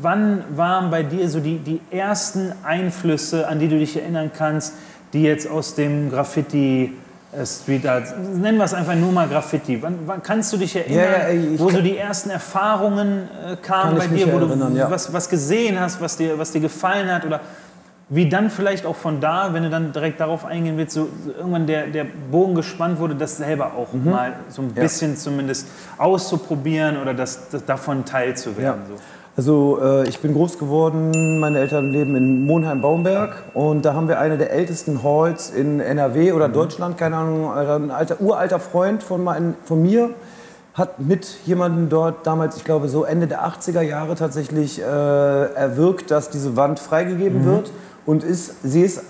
wann 0.00 0.44
waren 0.56 0.90
bei 0.90 1.02
dir 1.02 1.28
so 1.28 1.40
die, 1.40 1.58
die 1.58 1.80
ersten 1.90 2.52
Einflüsse, 2.64 3.48
an 3.48 3.58
die 3.58 3.68
du 3.68 3.78
dich 3.78 3.96
erinnern 3.96 4.30
kannst, 4.36 4.74
die 5.12 5.22
jetzt 5.22 5.48
aus 5.48 5.74
dem 5.74 6.10
Graffiti 6.10 6.92
äh, 7.32 7.44
Street 7.44 7.86
Art, 7.86 8.14
nennen 8.34 8.58
wir 8.58 8.64
es 8.64 8.74
einfach 8.74 8.94
nur 8.94 9.12
mal 9.12 9.28
Graffiti. 9.28 9.80
Wann, 9.82 9.98
wann 10.06 10.22
kannst 10.22 10.52
du 10.52 10.56
dich 10.56 10.74
erinnern, 10.74 11.52
Ja, 11.52 11.58
wo 11.58 11.70
so 11.70 11.80
die 11.80 11.98
ersten 11.98 12.30
Erfahrungen 12.30 13.28
äh, 13.46 13.56
kamen 13.56 13.98
bei 13.98 14.06
dir, 14.06 14.32
wo 14.32 14.38
du 14.38 14.74
ja. 14.74 14.90
was, 14.90 15.12
was 15.12 15.28
gesehen 15.28 15.78
hast, 15.78 16.00
was 16.00 16.16
dir, 16.16 16.38
was 16.38 16.52
dir 16.52 16.60
gefallen 16.60 17.12
hat 17.12 17.24
oder 17.26 17.40
wie 18.14 18.28
dann 18.28 18.48
vielleicht 18.50 18.86
auch 18.86 18.94
von 18.96 19.20
da, 19.20 19.50
wenn 19.52 19.64
du 19.64 19.70
dann 19.70 19.92
direkt 19.92 20.20
darauf 20.20 20.44
eingehen 20.44 20.76
willst, 20.76 20.94
so, 20.94 21.08
so 21.24 21.32
irgendwann 21.36 21.66
der, 21.66 21.88
der 21.88 22.06
Bogen 22.30 22.54
gespannt 22.54 22.98
wurde, 23.00 23.14
das 23.14 23.36
selber 23.38 23.72
auch 23.76 23.92
Mhm. 23.92 24.10
mal 24.10 24.32
so 24.48 24.62
ein 24.62 24.68
bisschen 24.68 25.16
zumindest 25.16 25.66
auszuprobieren 25.98 26.96
oder 27.00 27.12
das, 27.14 27.48
das 27.50 27.64
davon 27.64 28.04
teilzuwerden. 28.04 28.82
So. 28.88 28.94
Also 29.36 29.80
äh, 29.82 30.08
ich 30.08 30.20
bin 30.20 30.32
groß 30.32 30.60
geworden, 30.60 31.40
meine 31.40 31.58
Eltern 31.58 31.90
leben 31.90 32.14
in 32.14 32.46
Monheim-Baumberg 32.46 33.42
und 33.52 33.84
da 33.84 33.94
haben 33.94 34.06
wir 34.06 34.20
eine 34.20 34.38
der 34.38 34.52
ältesten 34.52 35.02
Halls 35.02 35.50
in 35.50 35.80
NRW 35.80 36.32
oder 36.32 36.48
Deutschland, 36.48 36.96
keine 36.96 37.16
Ahnung, 37.16 37.52
ein 37.52 37.90
alter, 37.90 38.20
uralter 38.20 38.60
Freund 38.60 39.02
von, 39.02 39.24
mein, 39.24 39.54
von 39.64 39.82
mir 39.82 40.10
hat 40.74 41.00
mit 41.00 41.26
jemandem 41.46 41.88
dort 41.88 42.26
damals, 42.26 42.56
ich 42.56 42.64
glaube 42.64 42.88
so 42.88 43.04
Ende 43.04 43.26
der 43.26 43.44
80er 43.44 43.80
Jahre 43.80 44.14
tatsächlich 44.14 44.80
äh, 44.80 44.84
erwirkt, 44.84 46.12
dass 46.12 46.30
diese 46.30 46.56
Wand 46.56 46.78
freigegeben 46.78 47.44
wird 47.44 47.72
und 48.06 48.24
ist, 48.24 48.62
sie 48.62 48.82
ist 48.82 49.02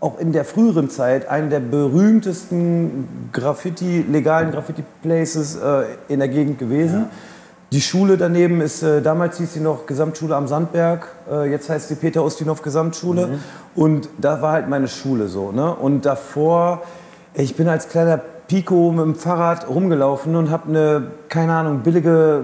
auch 0.00 0.18
in 0.18 0.32
der 0.32 0.44
früheren 0.44 0.90
Zeit 0.90 1.28
eine 1.28 1.48
der 1.48 1.60
berühmtesten 1.60 3.28
Graffiti, 3.32 4.04
legalen 4.08 4.50
Graffiti-Places 4.50 5.56
äh, 5.56 5.84
in 6.08 6.18
der 6.18 6.28
Gegend 6.28 6.58
gewesen. 6.58 7.06
Die 7.72 7.80
Schule 7.80 8.16
daneben 8.16 8.60
ist, 8.60 8.82
äh, 8.82 9.02
damals 9.02 9.38
hieß 9.38 9.54
sie 9.54 9.60
noch 9.60 9.86
Gesamtschule 9.86 10.36
am 10.36 10.46
Sandberg, 10.46 11.08
äh, 11.30 11.50
jetzt 11.50 11.68
heißt 11.68 11.88
sie 11.88 11.96
Peter 11.96 12.24
Ustinov 12.24 12.62
Gesamtschule. 12.62 13.38
Und 13.74 14.08
da 14.18 14.40
war 14.40 14.52
halt 14.52 14.68
meine 14.68 14.88
Schule 14.88 15.28
so. 15.28 15.50
Ne? 15.50 15.74
Und 15.74 16.06
davor, 16.06 16.82
ich 17.34 17.56
bin 17.56 17.68
als 17.68 17.88
kleiner 17.88 18.18
Pico 18.18 18.92
mit 18.92 19.04
dem 19.04 19.14
Fahrrad 19.16 19.68
rumgelaufen 19.68 20.36
und 20.36 20.50
habe 20.50 20.68
eine, 20.68 21.06
keine 21.28 21.54
Ahnung, 21.54 21.80
billige 21.80 22.42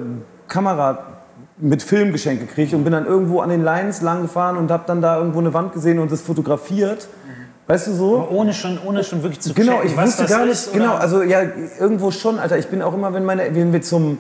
Kamera 0.49 1.12
mit 1.59 1.83
Film 1.83 2.13
geschenkt 2.13 2.47
gekriegt 2.47 2.75
und 2.75 2.83
bin 2.85 2.93
dann 2.93 3.07
irgendwo 3.07 3.41
an 3.41 3.51
den 3.51 3.63
Lines 3.63 4.01
lang 4.01 4.23
gefahren 4.23 4.57
und 4.57 4.71
habe 4.71 4.85
dann 4.87 5.01
da 5.03 5.19
irgendwo 5.19 5.39
eine 5.41 5.53
Wand 5.55 5.73
gesehen 5.75 5.99
und 5.99 6.11
das 6.11 6.21
fotografiert. 6.23 7.09
Weißt 7.69 7.87
du 7.87 7.93
so? 7.93 8.19
Aber 8.23 8.31
ohne 8.33 8.53
schon, 8.53 8.79
ohne 8.85 9.05
schon 9.05 9.23
wirklich 9.23 9.41
zu 9.41 9.55
Genau, 9.55 9.75
checken, 9.75 9.89
ich 9.91 9.97
was 9.97 10.07
wusste 10.19 10.25
gar 10.27 10.41
nicht, 10.45 10.53
ist, 10.53 10.73
genau, 10.73 10.95
also 10.95 11.23
ja, 11.23 11.43
irgendwo 11.79 12.11
schon, 12.11 12.39
Alter. 12.39 12.59
Ich 12.59 12.69
bin 12.69 12.83
auch 12.83 12.93
immer, 12.95 13.15
wenn, 13.15 13.25
meine, 13.25 13.55
wenn 13.55 13.73
wir 13.73 13.83
zum, 13.83 14.19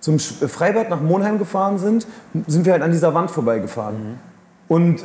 zum 0.00 0.16
Sch- 0.16 0.48
Freibad 0.48 0.88
nach 0.88 1.00
Monheim 1.00 1.38
gefahren 1.38 1.78
sind, 1.78 2.06
sind 2.46 2.64
wir 2.64 2.72
halt 2.72 2.82
an 2.82 2.90
dieser 2.90 3.12
Wand 3.14 3.30
vorbeigefahren. 3.30 3.94
Mhm. 3.96 4.14
Und 4.68 5.00
äh, 5.00 5.02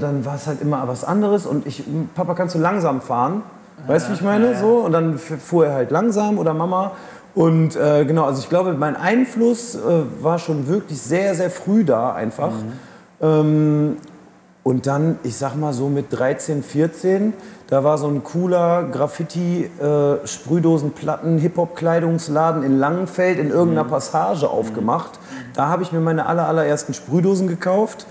dann 0.00 0.24
war 0.24 0.36
es 0.36 0.46
halt 0.46 0.62
immer 0.62 0.82
was 0.88 1.04
anderes 1.04 1.44
und 1.44 1.66
ich, 1.66 1.84
Papa, 2.14 2.34
kannst 2.34 2.54
du 2.54 2.58
langsam 2.58 3.00
fahren? 3.02 3.42
Weißt 3.86 4.06
du, 4.06 4.10
wie 4.12 4.14
ich 4.14 4.22
meine? 4.22 4.56
So, 4.56 4.76
und 4.78 4.92
dann 4.92 5.18
fuhr 5.18 5.66
er 5.66 5.74
halt 5.74 5.90
langsam 5.90 6.38
oder 6.38 6.54
Mama. 6.54 6.92
Und 7.34 7.76
äh, 7.76 8.04
genau, 8.04 8.24
also 8.24 8.40
ich 8.40 8.48
glaube, 8.48 8.74
mein 8.74 8.96
Einfluss 8.96 9.74
äh, 9.74 9.78
war 10.20 10.38
schon 10.38 10.68
wirklich 10.68 11.00
sehr, 11.00 11.34
sehr 11.34 11.50
früh 11.50 11.84
da 11.84 12.12
einfach. 12.12 12.52
Ähm, 13.20 13.96
und 14.64 14.86
dann, 14.86 15.18
ich 15.24 15.36
sag 15.36 15.56
mal 15.56 15.72
so 15.72 15.88
mit 15.88 16.06
13, 16.10 16.62
14, 16.62 17.32
da 17.68 17.82
war 17.82 17.98
so 17.98 18.06
ein 18.06 18.22
cooler 18.22 18.84
Graffiti, 18.84 19.68
äh, 19.80 20.16
in 22.62 22.78
Langenfeld 22.78 23.38
in 23.38 23.50
irgendeiner 23.50 23.88
Passage 23.88 24.48
aufgemacht. 24.48 25.18
Da 25.54 25.68
habe 25.68 25.82
ich 25.82 25.90
mir 25.90 26.00
meine 26.00 26.26
aller, 26.26 26.46
allerersten 26.46 26.94
Sprühdosen 26.94 27.48
gekauft. 27.48 28.06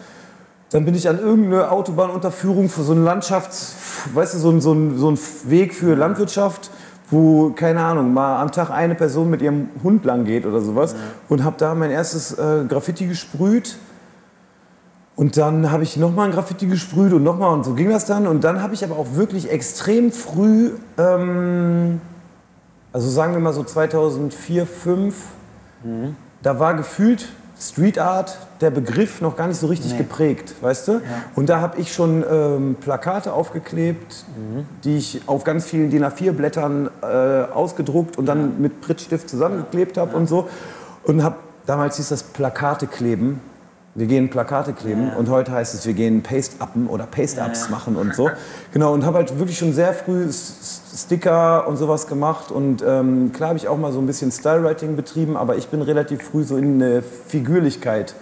Dann 0.72 0.84
bin 0.84 0.96
ich 0.96 1.08
an 1.08 1.20
irgendeine 1.20 1.70
Autobahnunterführung 1.72 2.70
für 2.70 2.84
so 2.84 2.94
einen 2.94 3.06
Landschafts-, 3.06 3.76
weißt 4.14 4.34
du, 4.34 4.38
so 4.40 4.50
ein, 4.50 4.62
so 4.62 4.74
ein, 4.74 4.98
so 4.98 5.12
ein 5.12 5.20
Weg 5.46 5.74
für 5.74 5.96
Landwirtschaft, 5.96 6.72
wo, 7.12 7.52
keine 7.52 7.84
Ahnung, 7.84 8.14
mal 8.14 8.42
am 8.42 8.52
Tag 8.52 8.72
eine 8.72 8.96
Person 8.96 9.30
mit 9.30 9.42
ihrem 9.42 9.70
Hund 9.84 10.06
lang 10.06 10.26
geht 10.26 10.46
oder 10.46 10.62
sowas. 10.62 10.96
Und 11.30 11.44
habe 11.44 11.58
da 11.60 11.76
mein 11.76 11.92
erstes 11.92 12.38
äh, 12.38 12.64
Graffiti 12.68 13.06
gesprüht. 13.06 13.78
Und 15.16 15.38
dann 15.38 15.72
habe 15.72 15.84
ich 15.84 15.98
nochmal 15.98 16.28
ein 16.28 16.32
Graffiti 16.32 16.66
gesprüht 16.66 17.14
und 17.14 17.24
nochmal 17.24 17.54
und 17.54 17.66
so 17.66 17.74
ging 17.74 17.90
das 17.90 18.06
dann. 18.06 18.26
Und 18.26 18.44
dann 18.44 18.64
habe 18.64 18.74
ich 18.74 18.84
aber 18.84 18.98
auch 18.98 19.14
wirklich 19.14 19.52
extrem 19.52 20.12
früh, 20.12 20.72
ähm, 20.98 22.02
also 22.94 23.10
sagen 23.10 23.34
wir 23.34 23.40
mal 23.40 23.54
so 23.54 23.64
2004, 23.64 24.66
2005, 24.66 25.16
da 26.42 26.60
war 26.60 26.76
gefühlt 26.76 27.28
Street 27.62 28.00
Art, 28.00 28.40
der 28.60 28.72
Begriff 28.72 29.22
noch 29.22 29.36
gar 29.36 29.48
nicht 29.48 29.60
so 29.60 29.68
richtig 29.68 29.96
geprägt, 29.96 30.56
weißt 30.62 30.88
du? 30.88 31.02
Und 31.36 31.48
da 31.48 31.62
habe 31.62 31.80
ich 31.80 31.94
schon 31.94 32.26
ähm, 32.30 32.76
Plakate 32.82 33.34
aufgeklebt, 33.34 34.26
die 34.84 34.98
ich 34.98 35.22
auf 35.28 35.44
ganz 35.44 35.66
vielen 35.66 35.92
DIN 35.92 36.04
A4-Blättern 36.04 36.90
äh, 37.04 37.06
ausgedruckt 37.54 38.18
und 38.18 38.26
dann 38.26 38.60
mit 38.60 38.82
Prittstift 38.82 39.30
zusammengeklebt 39.30 39.98
habe 39.98 40.18
und 40.18 40.28
so. 40.28 40.50
Und 41.04 41.24
habe, 41.24 41.36
damals 41.68 41.98
hieß 41.98 42.10
das 42.10 42.24
Plakate 42.24 42.88
kleben. 42.88 43.40
Wir 43.94 44.08
gehen 44.08 44.30
Plakate 44.30 44.72
kleben 44.72 45.12
und 45.18 45.28
heute 45.30 45.52
heißt 45.52 45.74
es, 45.74 45.86
wir 45.86 45.94
gehen 45.94 46.24
Paste-Uppen 46.24 46.88
oder 46.88 47.06
Paste-Ups 47.06 47.70
machen 47.70 47.98
und 47.98 48.16
so. 48.16 48.30
Genau, 48.72 48.94
und 48.94 49.06
habe 49.06 49.18
halt 49.18 49.38
wirklich 49.38 49.58
schon 49.58 49.74
sehr 49.74 49.94
früh 49.94 50.28
Sticker 50.32 51.68
und 51.68 51.76
sowas 51.76 52.08
gemacht. 52.08 52.52
Und 52.52 52.82
ähm, 52.88 53.32
klar 53.34 53.50
habe 53.50 53.58
ich 53.58 53.68
auch 53.68 53.78
mal 53.78 53.92
so 53.92 54.00
ein 54.00 54.08
bisschen 54.08 54.32
Style-Writing 54.32 54.96
betrieben, 54.96 55.36
aber 55.36 55.58
ich 55.58 55.68
bin 55.68 55.82
relativ 55.82 56.24
früh 56.24 56.44
so 56.44 56.56
in 56.56 56.82
eine 56.82 57.02
Figürlichkeit 57.02 58.16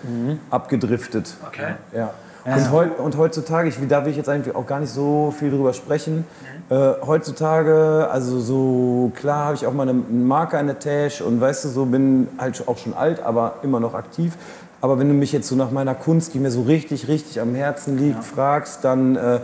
abgedriftet. 0.49 1.35
Okay. 1.47 1.75
Ja. 1.95 2.13
Und, 2.45 2.71
heu 2.71 2.87
und 2.97 3.17
heutzutage, 3.17 3.67
ich, 3.69 3.75
da 3.87 4.03
will 4.05 4.11
ich 4.11 4.17
jetzt 4.17 4.29
eigentlich 4.29 4.55
auch 4.55 4.65
gar 4.65 4.79
nicht 4.79 4.91
so 4.91 5.31
viel 5.37 5.51
drüber 5.51 5.73
sprechen. 5.73 6.25
Äh, 6.69 6.93
heutzutage, 7.05 8.07
also 8.09 8.39
so 8.39 9.11
klar 9.15 9.45
habe 9.45 9.55
ich 9.55 9.67
auch 9.67 9.73
mal 9.73 9.83
eine- 9.83 9.91
einen 10.09 10.25
Marker 10.25 10.59
in 10.59 10.67
der 10.67 10.79
Tasche 10.79 11.25
und 11.25 11.41
weißt 11.41 11.65
du, 11.65 11.69
so 11.69 11.85
bin 11.85 12.27
halt 12.37 12.63
auch 12.67 12.77
schon 12.77 12.93
alt, 12.95 13.21
aber 13.21 13.55
immer 13.61 13.79
noch 13.79 13.93
aktiv. 13.93 14.33
Aber 14.81 14.97
wenn 14.97 15.07
du 15.07 15.13
mich 15.13 15.31
jetzt 15.31 15.47
so 15.47 15.55
nach 15.55 15.71
meiner 15.71 15.95
Kunst, 15.95 16.33
die 16.33 16.39
mir 16.39 16.51
so 16.51 16.61
richtig, 16.63 17.07
richtig 17.07 17.41
am 17.41 17.53
Herzen 17.55 17.97
liegt, 17.97 18.23
fragst, 18.23 18.83
dann 18.83 19.15
äh, 19.15 19.39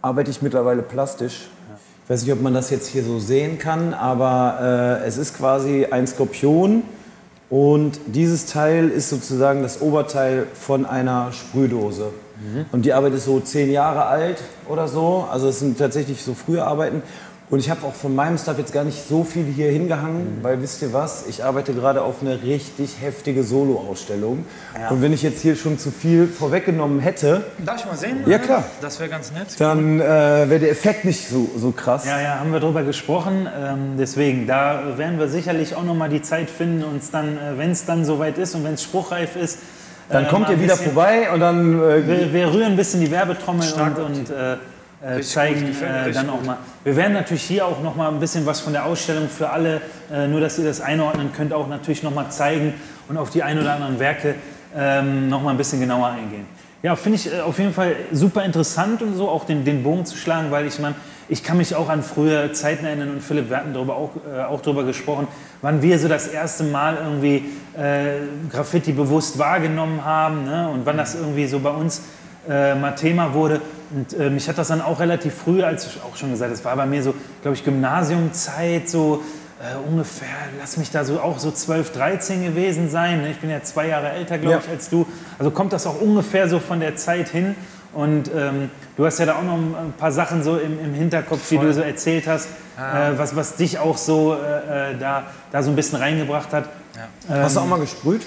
arbeite 0.00 0.30
ich 0.30 0.40
mittlerweile 0.42 0.82
plastisch. 0.82 1.48
Ich 2.04 2.10
weiß 2.10 2.22
nicht, 2.22 2.32
ob 2.32 2.42
man 2.42 2.54
das 2.54 2.70
jetzt 2.70 2.88
hier 2.88 3.02
so 3.04 3.18
sehen 3.18 3.58
kann, 3.58 3.94
aber 3.94 5.00
äh, 5.02 5.06
es 5.06 5.16
ist 5.16 5.36
quasi 5.36 5.86
ein 5.90 6.06
Skorpion 6.06 6.82
und 7.50 7.98
dieses 8.06 8.46
Teil 8.46 8.88
ist 8.88 9.10
sozusagen 9.10 9.62
das 9.62 9.80
Oberteil 9.80 10.46
von 10.54 10.86
einer 10.86 11.32
Sprühdose. 11.32 12.10
Und 12.72 12.84
die 12.84 12.92
Arbeit 12.92 13.14
ist 13.14 13.24
so 13.24 13.40
zehn 13.40 13.70
Jahre 13.70 14.06
alt 14.06 14.42
oder 14.68 14.88
so. 14.88 15.26
Also 15.30 15.48
es 15.48 15.60
sind 15.60 15.78
tatsächlich 15.78 16.22
so 16.22 16.34
frühe 16.34 16.64
Arbeiten. 16.64 17.02
Und 17.54 17.60
ich 17.60 17.70
habe 17.70 17.86
auch 17.86 17.94
von 17.94 18.16
meinem 18.16 18.36
Stuff 18.36 18.58
jetzt 18.58 18.72
gar 18.72 18.82
nicht 18.82 19.08
so 19.08 19.22
viel 19.22 19.44
hier 19.44 19.70
hingehangen, 19.70 20.38
weil 20.42 20.60
wisst 20.60 20.82
ihr 20.82 20.92
was, 20.92 21.28
ich 21.28 21.44
arbeite 21.44 21.72
gerade 21.72 22.02
auf 22.02 22.16
eine 22.20 22.42
richtig 22.42 23.00
heftige 23.00 23.44
Solo-Ausstellung. 23.44 24.44
Und 24.90 25.02
wenn 25.02 25.12
ich 25.12 25.22
jetzt 25.22 25.40
hier 25.40 25.54
schon 25.54 25.78
zu 25.78 25.92
viel 25.92 26.26
vorweggenommen 26.26 26.98
hätte, 26.98 27.44
Darf 27.64 27.78
ich 27.78 27.86
mal 27.86 27.96
sehen? 27.96 28.24
Ja, 28.26 28.38
klar. 28.38 28.64
Das 28.80 28.98
wäre 28.98 29.08
ganz 29.08 29.30
nett. 29.30 29.46
dann 29.58 30.00
äh, 30.00 30.04
wäre 30.04 30.58
der 30.58 30.70
Effekt 30.72 31.04
nicht 31.04 31.28
so, 31.28 31.48
so 31.56 31.70
krass. 31.70 32.04
Ja, 32.06 32.20
ja, 32.20 32.40
haben 32.40 32.50
wir 32.50 32.58
drüber 32.58 32.82
gesprochen. 32.82 33.46
Ähm, 33.56 33.98
deswegen, 34.00 34.48
da 34.48 34.98
werden 34.98 35.20
wir 35.20 35.28
sicherlich 35.28 35.76
auch 35.76 35.84
noch 35.84 35.94
mal 35.94 36.08
die 36.08 36.22
Zeit 36.22 36.50
finden, 36.50 36.82
uns 36.82 37.12
dann, 37.12 37.38
äh, 37.38 37.56
wenn 37.56 37.70
es 37.70 37.84
dann 37.84 38.04
soweit 38.04 38.36
ist 38.36 38.56
und 38.56 38.64
wenn 38.64 38.74
es 38.74 38.82
spruchreif 38.82 39.36
ist, 39.36 39.60
Dann 40.08 40.24
äh, 40.24 40.28
kommt 40.28 40.48
ihr 40.48 40.60
wieder 40.60 40.76
vorbei 40.76 41.30
und 41.32 41.38
dann 41.38 41.80
äh, 41.80 42.04
Wir, 42.04 42.32
wir 42.32 42.52
rühren 42.52 42.72
ein 42.72 42.76
bisschen 42.76 43.00
die 43.00 43.12
Werbetrommel 43.12 43.62
Stark, 43.62 43.98
und, 43.98 44.04
und 44.04 44.30
äh, 44.30 44.56
äh, 45.04 45.20
zeigen 45.20 45.74
äh, 45.82 46.12
dann 46.12 46.30
auch 46.30 46.42
mal. 46.42 46.58
Wir 46.82 46.96
werden 46.96 47.12
natürlich 47.12 47.42
hier 47.42 47.66
auch 47.66 47.82
noch 47.82 47.96
mal 47.96 48.08
ein 48.08 48.20
bisschen 48.20 48.46
was 48.46 48.60
von 48.60 48.72
der 48.72 48.86
Ausstellung 48.86 49.28
für 49.28 49.50
alle, 49.50 49.82
äh, 50.12 50.26
nur 50.26 50.40
dass 50.40 50.58
ihr 50.58 50.64
das 50.64 50.80
einordnen 50.80 51.32
könnt, 51.32 51.52
auch 51.52 51.68
natürlich 51.68 52.02
noch 52.02 52.14
mal 52.14 52.30
zeigen 52.30 52.74
und 53.08 53.16
auf 53.16 53.30
die 53.30 53.42
ein 53.42 53.58
oder 53.58 53.74
anderen 53.74 53.98
Werke 53.98 54.34
ähm, 54.76 55.28
noch 55.28 55.42
mal 55.42 55.50
ein 55.50 55.56
bisschen 55.56 55.80
genauer 55.80 56.08
eingehen. 56.08 56.46
Ja, 56.82 56.96
finde 56.96 57.16
ich 57.16 57.32
äh, 57.32 57.40
auf 57.40 57.58
jeden 57.58 57.72
Fall 57.72 57.96
super 58.12 58.44
interessant 58.44 59.02
und 59.02 59.14
so, 59.14 59.28
auch 59.28 59.44
den, 59.44 59.64
den 59.64 59.82
Bogen 59.82 60.04
zu 60.06 60.16
schlagen, 60.16 60.50
weil 60.50 60.66
ich 60.66 60.78
meine, 60.78 60.94
ich 61.28 61.42
kann 61.42 61.56
mich 61.56 61.74
auch 61.74 61.88
an 61.88 62.02
frühe 62.02 62.52
Zeiten 62.52 62.84
erinnern 62.84 63.10
und 63.10 63.22
Philipp, 63.22 63.48
wir 63.48 63.56
hatten 63.56 63.72
darüber 63.72 63.96
auch, 63.96 64.10
äh, 64.30 64.42
auch 64.42 64.60
darüber 64.60 64.84
gesprochen, 64.84 65.26
wann 65.62 65.80
wir 65.80 65.98
so 65.98 66.08
das 66.08 66.28
erste 66.28 66.64
Mal 66.64 66.98
irgendwie 67.02 67.44
äh, 67.78 68.20
Graffiti 68.50 68.92
bewusst 68.92 69.38
wahrgenommen 69.38 70.04
haben 70.04 70.44
ne? 70.44 70.68
und 70.68 70.84
wann 70.84 70.98
das 70.98 71.14
irgendwie 71.14 71.46
so 71.46 71.60
bei 71.60 71.70
uns 71.70 72.02
äh, 72.48 72.74
mal 72.74 72.92
Thema 72.92 73.34
wurde. 73.34 73.60
Und 73.94 74.12
äh, 74.18 74.30
mich 74.30 74.48
hat 74.48 74.58
das 74.58 74.68
dann 74.68 74.80
auch 74.80 75.00
relativ 75.00 75.34
früh, 75.34 75.62
als 75.62 75.86
ich 75.86 76.00
auch 76.02 76.16
schon 76.16 76.30
gesagt, 76.30 76.52
das 76.52 76.64
war 76.64 76.74
bei 76.76 76.86
mir 76.86 77.02
so, 77.02 77.14
glaube 77.42 77.56
ich, 77.56 77.64
Gymnasiumzeit, 77.64 78.88
so 78.88 79.22
äh, 79.60 79.76
ungefähr, 79.88 80.28
lass 80.58 80.76
mich 80.76 80.90
da 80.90 81.04
so 81.04 81.20
auch 81.20 81.38
so 81.38 81.50
12, 81.50 81.92
13 81.92 82.44
gewesen 82.44 82.90
sein. 82.90 83.22
Ne? 83.22 83.30
Ich 83.30 83.38
bin 83.38 83.50
ja 83.50 83.62
zwei 83.62 83.88
Jahre 83.88 84.10
älter, 84.10 84.38
glaube 84.38 84.56
Ja. 84.56 84.62
ich, 84.64 84.68
als 84.70 84.90
du. 84.90 85.06
Also 85.38 85.50
kommt 85.50 85.72
das 85.72 85.86
auch 85.86 86.00
ungefähr 86.00 86.48
so 86.48 86.58
von 86.60 86.80
der 86.80 86.96
Zeit 86.96 87.28
hin. 87.28 87.54
Und 87.94 88.30
ähm, 88.34 88.70
du 88.96 89.06
hast 89.06 89.18
ja 89.18 89.26
da 89.26 89.36
auch 89.36 89.42
noch 89.42 89.54
ein 89.54 89.94
paar 89.96 90.12
Sachen 90.12 90.42
so 90.42 90.58
im, 90.58 90.78
im 90.80 90.94
Hinterkopf, 90.94 91.50
wie 91.50 91.58
du 91.58 91.72
so 91.72 91.80
erzählt 91.80 92.26
hast, 92.26 92.48
äh, 92.76 93.16
was, 93.16 93.36
was 93.36 93.56
dich 93.56 93.78
auch 93.78 93.96
so 93.96 94.34
äh, 94.34 94.92
äh, 94.92 94.98
da, 94.98 95.24
da 95.52 95.62
so 95.62 95.70
ein 95.70 95.76
bisschen 95.76 95.98
reingebracht 95.98 96.52
hat. 96.52 96.68
hast 97.28 97.56
du 97.56 97.60
auch 97.60 97.66
mal 97.66 97.78
gesprüht? 97.78 98.22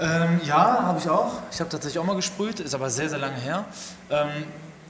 Ähm, 0.00 0.40
ja, 0.44 0.82
habe 0.82 0.98
ich 0.98 1.08
auch. 1.08 1.34
Ich 1.50 1.60
habe 1.60 1.70
tatsächlich 1.70 1.98
auch 2.00 2.06
mal 2.06 2.16
gesprüht, 2.16 2.60
ist 2.60 2.74
aber 2.74 2.90
sehr, 2.90 3.08
sehr 3.08 3.18
lange 3.18 3.36
her. 3.36 3.64
Ähm, 4.10 4.28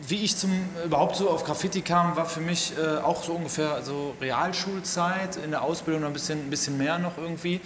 wie 0.08 0.24
ich 0.24 0.36
zum, 0.36 0.50
überhaupt 0.84 1.16
so 1.16 1.30
auf 1.30 1.44
Graffiti 1.44 1.82
kam, 1.82 2.16
war 2.16 2.26
für 2.26 2.40
mich 2.40 2.72
äh, 2.76 2.98
auch 3.02 3.22
so 3.22 3.32
ungefähr 3.34 3.82
so 3.82 4.14
Realschulzeit, 4.20 5.36
in 5.36 5.50
der 5.50 5.62
Ausbildung 5.62 6.02
noch 6.02 6.08
ein 6.08 6.14
bisschen, 6.14 6.46
ein 6.46 6.50
bisschen 6.50 6.76
mehr 6.76 6.98
noch 6.98 7.18
irgendwie. 7.18 7.60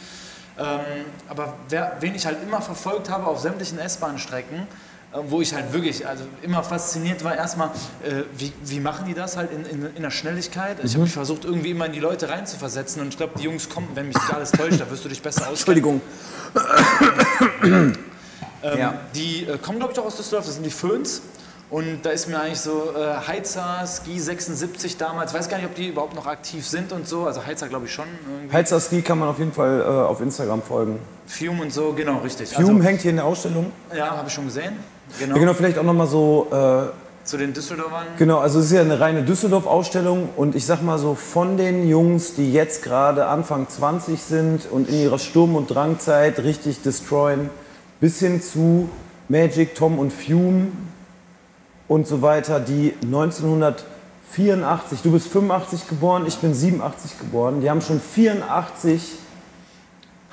Ähm, 0.59 1.05
aber 1.29 1.55
wer, 1.69 1.97
wen 2.01 2.15
ich 2.15 2.27
halt 2.27 2.43
immer 2.43 2.61
verfolgt 2.61 3.11
habe 3.11 3.27
auf 3.27 3.41
sämtlichen 3.41 3.79
S-Bahn-Strecken, 3.79 4.57
äh, 4.59 4.67
wo 5.29 5.41
ich 5.41 5.55
halt 5.55 5.73
wirklich 5.73 6.07
also 6.07 6.25
immer 6.43 6.63
fasziniert 6.63 7.25
war, 7.25 7.35
erstmal, 7.37 7.69
äh, 8.03 8.23
wie, 8.37 8.53
wie 8.65 8.81
machen 8.81 9.07
die 9.07 9.15
das 9.15 9.37
halt 9.37 9.51
in, 9.53 9.65
in, 9.67 9.97
in 9.97 10.03
der 10.03 10.11
Schnelligkeit? 10.11 10.79
Ich 10.83 10.93
habe 10.95 11.05
mich 11.05 11.13
versucht, 11.13 11.45
irgendwie 11.45 11.71
immer 11.71 11.87
in 11.87 11.93
die 11.93 12.01
Leute 12.01 12.29
reinzuversetzen 12.29 13.03
und 13.03 13.09
ich 13.09 13.17
glaube, 13.17 13.35
die 13.39 13.45
Jungs 13.45 13.69
kommen, 13.69 13.89
wenn 13.95 14.09
mich 14.09 14.17
nicht 14.17 14.35
alles 14.35 14.53
täuscht, 14.53 14.81
da 14.81 14.91
wirst 14.91 15.05
du 15.05 15.09
dich 15.09 15.23
besser 15.23 15.49
auskennen. 15.49 15.79
Entschuldigung. 15.79 16.01
Ähm, 18.63 18.79
Ja. 18.79 18.95
Die 19.15 19.45
äh, 19.45 19.59
kommen, 19.59 19.79
glaube 19.79 19.93
ich, 19.93 19.99
auch 19.99 20.07
aus 20.07 20.17
Düsseldorf, 20.17 20.47
das 20.47 20.55
sind 20.55 20.65
die 20.65 20.71
Föhns. 20.71 21.23
Und 21.69 22.03
da 22.03 22.11
ist 22.11 22.29
mir 22.29 22.39
eigentlich 22.41 22.61
so 22.61 22.93
äh, 22.97 23.27
Heizer, 23.27 23.85
Ski 23.87 24.21
76 24.21 24.97
damals, 24.99 25.35
weiß 25.35 25.49
gar 25.49 25.57
nicht, 25.57 25.67
ob 25.67 25.75
die 25.75 25.89
überhaupt 25.89 26.15
noch 26.15 26.27
aktiv 26.27 26.65
sind 26.67 26.93
und 26.93 27.09
so. 27.09 27.27
Also 27.27 27.45
Heizer 27.45 27.67
glaube 27.69 27.87
ich 27.87 27.93
schon. 27.93 28.07
Irgendwie. 28.31 28.55
Heizer 28.55 28.81
Ski 28.81 29.03
kann 29.03 29.19
man 29.19 29.29
auf 29.29 29.39
jeden 29.41 29.53
Fall 29.53 29.81
äh, 29.81 29.85
auf 29.85 30.21
Instagram 30.21 30.63
folgen. 30.63 31.01
Fume 31.27 31.63
und 31.63 31.73
so, 31.73 31.93
genau, 31.93 32.19
richtig. 32.19 32.51
Fume 32.51 32.85
hängt 32.85 33.03
hier 33.03 33.11
in 33.11 33.17
der 33.17 33.25
Ausstellung. 33.25 33.73
Also, 33.89 34.01
ja, 34.01 34.17
habe 34.17 34.29
ich 34.29 34.35
schon 34.35 34.45
gesehen. 34.45 34.77
Genau. 35.19 35.35
Ja, 35.35 35.41
genau, 35.41 35.55
vielleicht 35.55 35.79
auch 35.79 35.83
nochmal 35.83 36.07
so, 36.07 36.49
äh, 36.51 36.83
Zu 37.25 37.37
den 37.39 37.53
Düsseldorfern. 37.53 38.07
genau, 38.19 38.39
also 38.39 38.59
es 38.61 38.67
ist 38.67 38.73
ja 38.73 38.83
eine 38.83 39.01
reine 39.01 39.23
Düsseldorf-Ausstellung 39.23 40.29
und 40.37 40.55
ich 40.55 40.65
sag 40.67 40.83
mal 40.83 40.99
so, 40.99 41.15
von 41.15 41.57
den 41.57 41.89
Jungs, 41.89 42.35
die 42.35 42.53
jetzt 42.53 42.83
gerade 42.83 43.27
Anfang 43.27 43.69
20 43.69 44.21
sind 44.23 44.71
und 44.71 44.89
in 44.89 45.01
ihrer 45.03 45.19
Sturm- 45.19 45.57
und 45.57 45.69
Drangzeit 45.69 46.39
richtig 46.41 46.83
destroyen, 46.83 47.51
bis 48.01 48.19
hin 48.21 48.41
zu 48.43 48.89
Magic, 49.29 49.75
Tom 49.75 49.99
und 49.99 50.13
Fume 50.13 50.69
und 51.89 52.07
so 52.07 52.23
weiter, 52.23 52.61
die 52.61 52.95
1984, 53.03 55.01
du 55.03 55.13
bist 55.13 55.29
85 55.29 55.89
geboren, 55.89 56.25
ich 56.27 56.37
bin 56.39 56.55
87 56.55 57.19
geboren, 57.19 57.61
die 57.61 57.71
haben 57.71 57.81
schon 57.81 58.01
84 58.01 59.19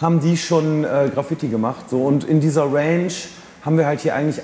haben 0.02 0.20
die 0.20 0.38
schon 0.38 0.84
äh, 0.84 1.10
Graffiti 1.14 1.48
gemacht. 1.48 1.90
So. 1.90 2.04
Und 2.04 2.24
in 2.26 2.40
dieser 2.42 2.64
Range 2.72 3.14
haben 3.64 3.78
wir 3.78 3.86
halt 3.86 4.02
hier 4.02 4.16
eigentlich 4.16 4.44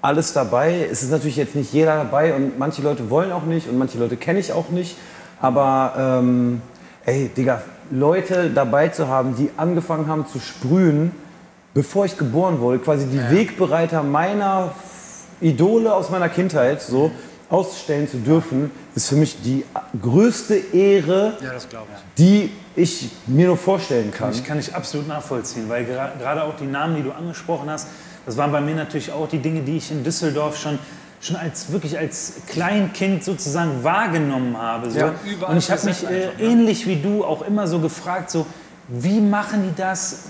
alles 0.00 0.32
dabei. 0.32 0.86
Es 0.90 1.02
ist 1.02 1.10
natürlich 1.10 1.36
jetzt 1.36 1.54
nicht 1.54 1.72
jeder 1.72 1.96
dabei 1.96 2.34
und 2.34 2.58
manche 2.58 2.82
Leute 2.82 3.10
wollen 3.10 3.32
auch 3.32 3.44
nicht 3.44 3.68
und 3.68 3.78
manche 3.78 3.98
Leute 3.98 4.16
kenne 4.16 4.38
ich 4.38 4.52
auch 4.52 4.68
nicht. 4.70 4.96
Aber 5.40 5.94
ähm, 6.20 6.62
ey, 7.04 7.28
Digga, 7.36 7.62
Leute 7.90 8.50
dabei 8.50 8.88
zu 8.88 9.08
haben, 9.08 9.34
die 9.36 9.50
angefangen 9.56 10.06
haben 10.08 10.26
zu 10.26 10.38
sprühen, 10.40 11.12
bevor 11.74 12.04
ich 12.04 12.16
geboren 12.18 12.60
wurde, 12.60 12.78
quasi 12.78 13.06
die 13.06 13.20
Wegbereiter 13.30 14.02
meiner 14.02 14.72
Idole 15.40 15.92
aus 15.94 16.10
meiner 16.10 16.28
Kindheit 16.28 16.82
so 16.82 17.10
ausstellen 17.50 18.08
zu 18.08 18.18
dürfen, 18.18 18.70
ist 18.94 19.08
für 19.08 19.16
mich 19.16 19.40
die 19.42 19.64
größte 20.02 20.54
Ehre, 20.54 21.34
Ja, 21.40 21.52
ich. 21.56 21.66
die 22.18 22.52
ich 22.76 23.10
mir 23.26 23.46
nur 23.46 23.56
vorstellen 23.56 24.10
kann. 24.10 24.32
Ich 24.32 24.44
kann 24.44 24.58
ich 24.58 24.74
absolut 24.74 25.08
nachvollziehen, 25.08 25.64
weil 25.68 25.84
gerade 25.84 26.42
auch 26.44 26.56
die 26.56 26.66
Namen, 26.66 26.96
die 26.96 27.02
du 27.02 27.12
angesprochen 27.12 27.70
hast, 27.70 27.88
das 28.28 28.36
waren 28.36 28.52
bei 28.52 28.60
mir 28.60 28.74
natürlich 28.74 29.10
auch 29.10 29.26
die 29.26 29.38
Dinge, 29.38 29.62
die 29.62 29.78
ich 29.78 29.90
in 29.90 30.04
Düsseldorf 30.04 30.58
schon, 30.58 30.78
schon 31.18 31.36
als 31.36 31.72
wirklich 31.72 31.96
als 31.98 32.34
Kleinkind 32.46 33.24
sozusagen 33.24 33.82
wahrgenommen 33.82 34.54
habe. 34.58 34.90
So. 34.90 34.98
Ja, 34.98 35.14
Und 35.48 35.56
ich 35.56 35.70
habe 35.70 35.82
mich 35.86 36.04
äh, 36.04 36.06
einfach, 36.06 36.38
ne? 36.38 36.44
ähnlich 36.44 36.86
wie 36.86 36.96
du 36.96 37.24
auch 37.24 37.40
immer 37.40 37.66
so 37.66 37.78
gefragt, 37.78 38.30
so 38.30 38.44
wie 38.86 39.22
machen 39.22 39.62
die 39.62 39.74
das? 39.74 40.24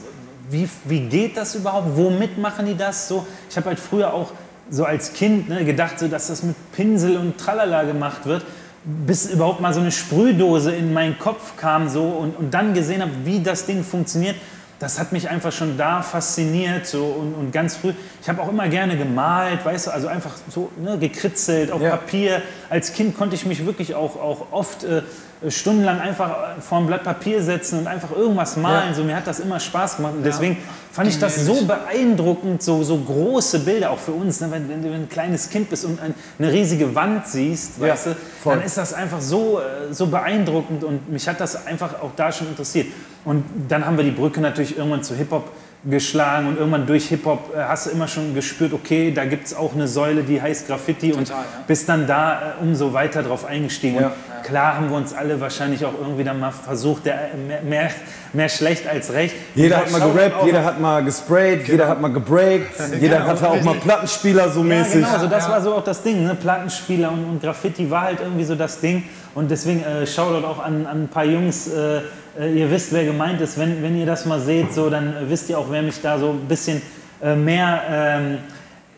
Wie, 0.48 0.68
wie 0.84 1.00
geht 1.00 1.36
das 1.36 1.56
überhaupt? 1.56 1.96
Womit 1.96 2.38
machen 2.38 2.66
die 2.66 2.76
das? 2.76 3.08
So, 3.08 3.26
ich 3.50 3.56
habe 3.56 3.70
halt 3.70 3.80
früher 3.80 4.14
auch 4.14 4.30
so 4.70 4.84
als 4.84 5.12
Kind 5.12 5.48
ne, 5.48 5.64
gedacht, 5.64 5.98
so, 5.98 6.06
dass 6.06 6.28
das 6.28 6.44
mit 6.44 6.54
Pinsel 6.70 7.16
und 7.16 7.36
Tralala 7.36 7.82
gemacht 7.82 8.26
wird, 8.26 8.44
bis 8.84 9.28
überhaupt 9.28 9.60
mal 9.60 9.74
so 9.74 9.80
eine 9.80 9.90
Sprühdose 9.90 10.72
in 10.72 10.92
meinen 10.92 11.18
Kopf 11.18 11.56
kam 11.56 11.88
so 11.88 12.04
und, 12.04 12.36
und 12.36 12.54
dann 12.54 12.74
gesehen 12.74 13.02
habe, 13.02 13.10
wie 13.24 13.40
das 13.40 13.66
Ding 13.66 13.82
funktioniert. 13.82 14.36
Das 14.78 14.98
hat 14.98 15.12
mich 15.12 15.28
einfach 15.28 15.52
schon 15.52 15.76
da 15.76 16.02
fasziniert 16.02 16.86
so 16.86 17.04
und, 17.04 17.34
und 17.34 17.52
ganz 17.52 17.76
früh. 17.76 17.92
Ich 18.22 18.28
habe 18.28 18.40
auch 18.40 18.48
immer 18.48 18.68
gerne 18.68 18.96
gemalt, 18.96 19.64
weißt 19.64 19.88
du, 19.88 19.90
also 19.90 20.06
einfach 20.06 20.34
so 20.48 20.70
ne, 20.80 20.98
gekritzelt 20.98 21.72
auf 21.72 21.82
Ja. 21.82 21.90
Papier. 21.90 22.42
Als 22.70 22.92
Kind 22.92 23.16
konnte 23.16 23.34
ich 23.34 23.44
mich 23.44 23.66
wirklich 23.66 23.94
auch, 23.94 24.16
auch 24.16 24.52
oft 24.52 24.84
äh, 24.84 25.02
stundenlang 25.48 26.00
einfach 26.00 26.60
vor 26.60 26.78
ein 26.78 26.86
Blatt 26.86 27.04
Papier 27.04 27.42
setzen 27.42 27.78
und 27.80 27.86
einfach 27.86 28.10
irgendwas 28.10 28.56
malen. 28.56 28.88
Ja. 28.88 28.94
So, 28.94 29.04
mir 29.04 29.16
hat 29.16 29.26
das 29.26 29.40
immer 29.40 29.60
Spaß 29.60 29.96
gemacht 29.96 30.14
und 30.16 30.24
deswegen 30.24 30.56
fand 30.90 31.08
ich 31.08 31.18
das 31.18 31.44
so 31.46 31.64
beeindruckend, 31.64 32.62
so, 32.62 32.82
so 32.82 32.96
große 32.96 33.60
Bilder 33.60 33.90
auch 33.90 33.98
für 33.98 34.12
uns. 34.12 34.40
Ne? 34.40 34.48
Wenn, 34.50 34.68
wenn 34.68 34.82
du 34.82 34.92
ein 34.92 35.08
kleines 35.08 35.48
Kind 35.48 35.70
bist 35.70 35.84
und 35.84 36.00
ein, 36.00 36.14
eine 36.38 36.52
riesige 36.52 36.94
Wand 36.94 37.26
siehst, 37.26 37.78
Ja, 37.80 37.88
weißt 37.88 38.06
du, 38.06 38.16
voll. 38.42 38.56
dann 38.56 38.64
ist 38.64 38.76
das 38.76 38.92
einfach 38.94 39.20
so, 39.20 39.60
äh, 39.60 39.92
so 39.92 40.08
beeindruckend 40.08 40.82
und 40.82 41.10
mich 41.10 41.28
hat 41.28 41.40
das 41.40 41.66
einfach 41.66 42.02
auch 42.02 42.10
da 42.16 42.32
schon 42.32 42.48
interessiert. 42.48 42.88
Und 43.24 43.44
dann 43.68 43.86
haben 43.86 43.96
wir 43.96 44.04
die 44.04 44.10
Brücke 44.10 44.40
natürlich 44.40 44.76
irgendwann 44.76 45.02
zu 45.02 45.14
Hip-Hop 45.14 45.50
geschlagen 45.88 46.48
und 46.48 46.58
irgendwann 46.58 46.86
durch 46.86 47.06
Hip-Hop 47.08 47.54
äh, 47.54 47.60
hast 47.62 47.86
du 47.86 47.90
immer 47.90 48.08
schon 48.08 48.34
gespürt, 48.34 48.72
okay, 48.72 49.12
da 49.12 49.24
gibt 49.24 49.46
es 49.46 49.54
auch 49.54 49.74
eine 49.74 49.86
Säule, 49.86 50.24
die 50.24 50.42
heißt 50.42 50.66
Graffiti 50.66 51.12
und 51.12 51.28
ja. 51.28 51.44
bist 51.66 51.88
dann 51.88 52.06
da 52.06 52.56
äh, 52.58 52.62
umso 52.62 52.92
weiter 52.92 53.22
drauf 53.22 53.44
eingestiegen. 53.44 54.00
Ja. 54.00 54.12
Klar 54.42 54.76
haben 54.76 54.90
wir 54.90 54.96
uns 54.96 55.12
alle 55.12 55.40
wahrscheinlich 55.40 55.84
auch 55.84 55.92
irgendwie 56.00 56.24
dann 56.24 56.40
mal 56.40 56.50
versucht, 56.50 57.06
der, 57.06 57.30
mehr, 57.46 57.62
mehr, 57.62 57.90
mehr 58.32 58.48
schlecht 58.48 58.86
als 58.86 59.12
recht. 59.12 59.34
Jeder 59.54 59.78
hat 59.78 59.90
mal 59.90 60.00
gerappt, 60.00 60.46
jeder 60.46 60.64
hat 60.64 60.80
mal 60.80 61.04
gesprayt, 61.04 61.68
jeder 61.68 61.88
hat 61.88 62.00
mal 62.00 62.12
gebreakt, 62.12 62.72
jeder 63.00 63.24
hatte 63.26 63.48
auch 63.48 63.62
mal 63.62 63.74
Plattenspieler 63.74 64.50
so 64.50 64.60
Ja, 64.60 64.66
mäßig. 64.66 64.94
genau, 64.94 65.08
also 65.08 65.26
das 65.26 65.48
war 65.48 65.60
so 65.60 65.74
auch 65.74 65.84
das 65.84 66.02
Ding. 66.02 66.24
Ne? 66.24 66.34
Plattenspieler 66.34 67.10
und, 67.12 67.24
und 67.24 67.42
Graffiti 67.42 67.90
war 67.90 68.02
halt 68.02 68.20
irgendwie 68.20 68.44
so 68.44 68.54
das 68.54 68.80
Ding. 68.80 69.04
Und 69.34 69.50
deswegen 69.50 69.84
äh, 69.84 70.06
Shoutout 70.06 70.46
auch 70.46 70.62
an, 70.62 70.86
an 70.86 71.04
ein 71.04 71.08
paar 71.08 71.24
Jungs. 71.24 71.68
Äh, 71.68 72.00
äh, 72.38 72.52
ihr 72.52 72.70
wisst, 72.70 72.92
wer 72.92 73.04
gemeint 73.04 73.40
ist. 73.40 73.58
Wenn, 73.58 73.82
wenn 73.82 73.98
ihr 73.98 74.06
das 74.06 74.24
mal 74.24 74.40
seht, 74.40 74.72
so, 74.72 74.90
dann 74.90 75.08
äh, 75.16 75.28
wisst 75.28 75.48
ihr 75.50 75.58
auch, 75.58 75.66
wer 75.70 75.82
mich 75.82 76.00
da 76.00 76.18
so 76.18 76.30
ein 76.30 76.46
bisschen 76.46 76.80
äh, 77.22 77.34
mehr 77.34 77.82
ähm, 77.90 78.38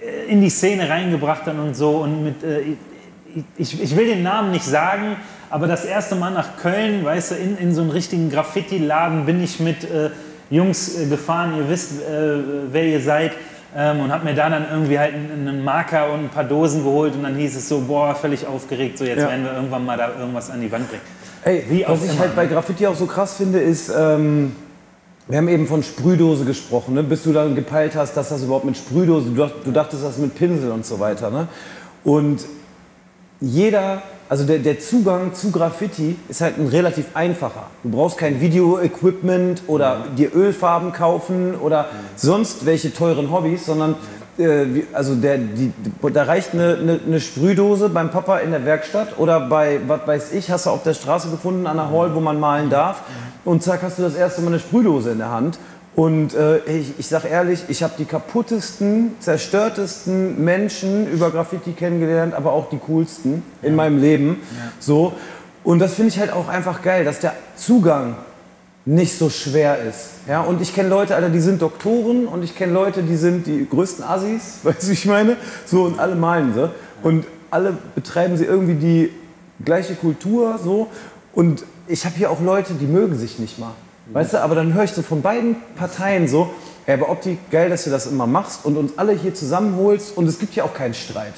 äh, 0.01 0.31
in 0.31 0.41
die 0.41 0.51
Szene 0.51 0.89
reingebracht 0.89 1.47
hat 1.47 1.55
und 1.55 1.75
so. 1.75 1.99
Und 1.99 2.25
mit, 2.25 2.45
äh, 2.45 2.77
ich, 3.57 3.83
ich 3.83 3.97
will 3.97 4.07
den 4.07 4.23
Namen 4.23 4.51
nicht 4.51 4.65
sagen, 4.65 5.17
aber 5.51 5.67
das 5.67 5.85
erste 5.85 6.15
Mal 6.15 6.31
nach 6.31 6.57
Köln, 6.57 7.05
weißt 7.05 7.33
du, 7.33 7.35
in, 7.37 7.59
in 7.59 7.75
so 7.75 7.83
einen 7.83 7.91
richtigen 7.91 8.31
Graffiti-Laden 8.31 9.27
bin 9.27 9.43
ich 9.43 9.61
mit 9.61 9.85
äh, 9.85 10.11
Jungs 10.51 10.99
äh, 10.99 11.07
gefahren. 11.07 11.55
Ihr 11.59 11.69
wisst, 11.69 12.01
äh, 12.03 12.39
wer 12.71 12.85
ihr 12.85 13.01
seid. 13.01 13.33
Ähm, 13.77 14.01
und 14.01 14.13
hab 14.13 14.25
mir 14.25 14.35
da 14.35 14.51
dann 14.51 14.67
irgendwie 14.71 14.99
halt 14.99 15.15
einen, 15.15 15.63
Marker 15.65 16.13
und 16.13 16.21
ein 16.25 16.29
paar 16.29 16.45
Dosen 16.45 16.83
geholt 16.83 17.15
und 17.15 17.23
dann 17.23 17.37
hieß 17.37 17.57
es 17.57 17.69
so, 17.69 17.81
boah, 17.87 18.17
völlig 18.17 18.45
aufgeregt, 18.45 18.99
so 18.99 19.05
jetzt 19.05 19.21
Ja. 19.21 19.29
werden 19.29 19.45
wir 19.45 19.53
irgendwann 19.53 19.85
mal 19.85 19.97
da 19.97 20.11
irgendwas 20.19 20.51
an 20.51 20.61
die 20.61 20.73
Wand 20.73 20.89
bringen. 20.89 21.03
Ey, 21.45 21.65
Wie 21.69 21.85
was 21.87 22.05
ich 22.05 22.19
halt 22.19 22.35
bei 22.35 22.45
ne? 22.45 22.51
Graffiti 22.51 22.87
auch 22.87 22.97
so 22.97 23.07
krass 23.07 23.37
finde, 23.37 23.61
ist, 23.61 23.91
ähm, 23.97 24.57
wir 25.29 25.39
haben 25.39 25.47
eben 25.49 25.69
von 25.69 25.85
Sprühdose 25.85 26.45
gesprochen, 26.45 26.95
ne? 26.95 27.05
bis 27.05 27.23
du 27.23 27.33
dann 27.33 27.55
gepeilt 27.55 27.95
hast, 27.95 28.17
dass 28.17 28.31
das 28.31 28.43
überhaupt 28.43 28.65
mit 28.65 28.77
Sprühdose, 28.77 29.31
du 29.31 29.71
dachtest 29.71 30.05
das 30.05 30.19
mit 30.19 30.35
Pinsel 30.35 30.73
und 30.73 30.85
so 30.85 30.99
weiter. 30.99 31.31
Ne? 31.31 31.47
Und 32.03 32.45
jeder, 33.41 34.03
also 34.29 34.45
der, 34.45 34.59
der 34.59 34.79
Zugang 34.81 35.35
zu 35.35 35.51
Graffiti 35.51 36.17
ist 36.29 36.41
halt 36.41 36.59
ein 36.59 36.69
relativ 36.69 37.07
einfacher. 37.15 37.67
Du 37.83 37.91
brauchst 37.91 38.19
kein 38.19 38.41
Video-Equipment 38.41 39.63
oder 39.67 40.05
dir 40.17 40.35
Ölfarben 40.35 40.93
kaufen 40.93 41.55
oder 41.55 41.87
sonst 42.17 42.67
welche 42.67 42.93
teuren 42.93 43.31
Hobbys, 43.31 43.67
sondern 43.67 43.97
äh, 44.39 44.85
also 44.93 45.15
der, 45.15 45.39
die, 45.39 45.73
da 46.13 46.25
reicht 46.25 46.53
eine, 46.53 46.77
eine, 46.77 47.01
eine 47.07 47.21
Sprühdose 47.21 47.89
beim 47.89 48.11
Papa 48.11 48.39
in 48.39 48.51
der 48.51 48.65
Werkstatt 48.65 49.19
oder 49.19 49.41
bei, 49.41 49.81
was 49.87 50.07
weiß 50.07 50.33
ich, 50.33 50.51
hast 50.51 50.67
du 50.67 50.71
auf 50.71 50.83
der 50.83 50.95
Straße 50.95 51.31
gefunden 51.31 51.67
an 51.67 51.77
der 51.77 51.91
Hall, 51.91 52.15
wo 52.15 52.21
man 52.21 52.39
malen 52.39 52.71
darf 52.71 53.03
und 53.45 53.63
zack, 53.63 53.83
hast 53.83 53.99
du 53.99 54.03
das 54.03 54.15
erste 54.15 54.43
Mal 54.43 54.49
eine 54.49 54.59
Sprühdose 54.59 55.13
in 55.13 55.19
der 55.19 55.31
Hand. 55.31 55.59
Und 56.01 56.33
äh, 56.33 56.61
ich, 56.61 56.95
ich 56.99 57.09
sag 57.09 57.31
ehrlich, 57.31 57.65
ich 57.69 57.83
habe 57.83 57.93
die 57.99 58.07
kaputtesten, 58.07 59.17
zerstörtesten 59.21 60.43
Menschen 60.43 61.07
über 61.13 61.31
Graffiti 61.31 61.73
kennengelernt, 61.73 62.33
aber 62.33 62.55
auch 62.55 62.71
die 62.71 62.79
coolsten 62.79 63.43
in 63.61 63.77
meinem 63.77 64.01
Leben. 64.01 64.41
So. 64.79 65.13
Und 65.63 65.79
das 65.79 65.93
finde 65.93 66.09
ich 66.09 66.19
halt 66.19 66.33
auch 66.33 66.49
einfach 66.49 66.81
geil, 66.81 67.05
dass 67.05 67.21
der 67.21 67.35
Zugang 67.55 68.17
nicht 68.87 69.19
so 69.19 69.29
schwer 69.29 69.77
ist. 69.83 70.13
Ja, 70.27 70.41
und 70.41 70.63
ich 70.63 70.75
kenne 70.75 70.89
Leute, 70.89 71.15
Alter, 71.15 71.29
die 71.29 71.39
sind 71.39 71.61
Doktoren 71.61 72.27
und 72.27 72.45
ich 72.45 72.57
kenne 72.57 72.73
Leute, 72.73 73.03
die 73.03 73.17
sind 73.17 73.47
die 73.47 73.69
größten 73.69 74.03
Assis, 74.03 74.61
weißt 74.63 74.85
du, 74.85 74.89
wie 74.89 74.93
ich 74.95 75.05
meine? 75.05 75.37
So, 75.67 75.83
und 75.83 75.99
alle 75.99 76.15
malen 76.15 76.55
sie. 76.55 76.71
Und 77.03 77.27
alle 77.51 77.77
betreiben 77.95 78.39
sie 78.39 78.47
irgendwie 78.47 78.77
die 78.77 79.11
gleiche 79.63 79.97
Kultur, 79.97 80.59
so. 80.65 80.87
Und 81.35 81.63
ich 81.87 82.07
habe 82.07 82.15
hier 82.17 82.31
auch 82.31 82.41
Leute, 82.41 82.73
die 82.73 82.87
mögen 82.87 83.19
sich 83.19 83.39
nicht 83.39 83.59
mal. 83.59 83.75
Weißt 84.13 84.33
du, 84.33 84.43
aber 84.43 84.55
dann 84.55 84.75
höre 84.75 84.85
ich 84.85 84.93
so 84.93 85.03
von 85.03 85.23
beiden 85.23 85.57
Parteien 85.77 86.29
so, 86.29 86.51
hey, 86.87 86.95
aber 86.95 87.11
Opti, 87.11 87.39
geil, 87.51 87.71
dass 87.71 87.85
du 87.85 87.91
das 87.91 88.07
immer 88.07 88.27
machst 88.27 88.65
und 88.65 88.77
uns 88.77 88.93
alle 88.97 89.13
hier 89.13 89.35
zusammenholst 89.35 90.17
und 90.17 90.27
es 90.27 90.39
gibt 90.39 90.55
ja 90.55 90.65
auch 90.65 90.75
keinen 90.75 90.95
Streit. 90.95 91.35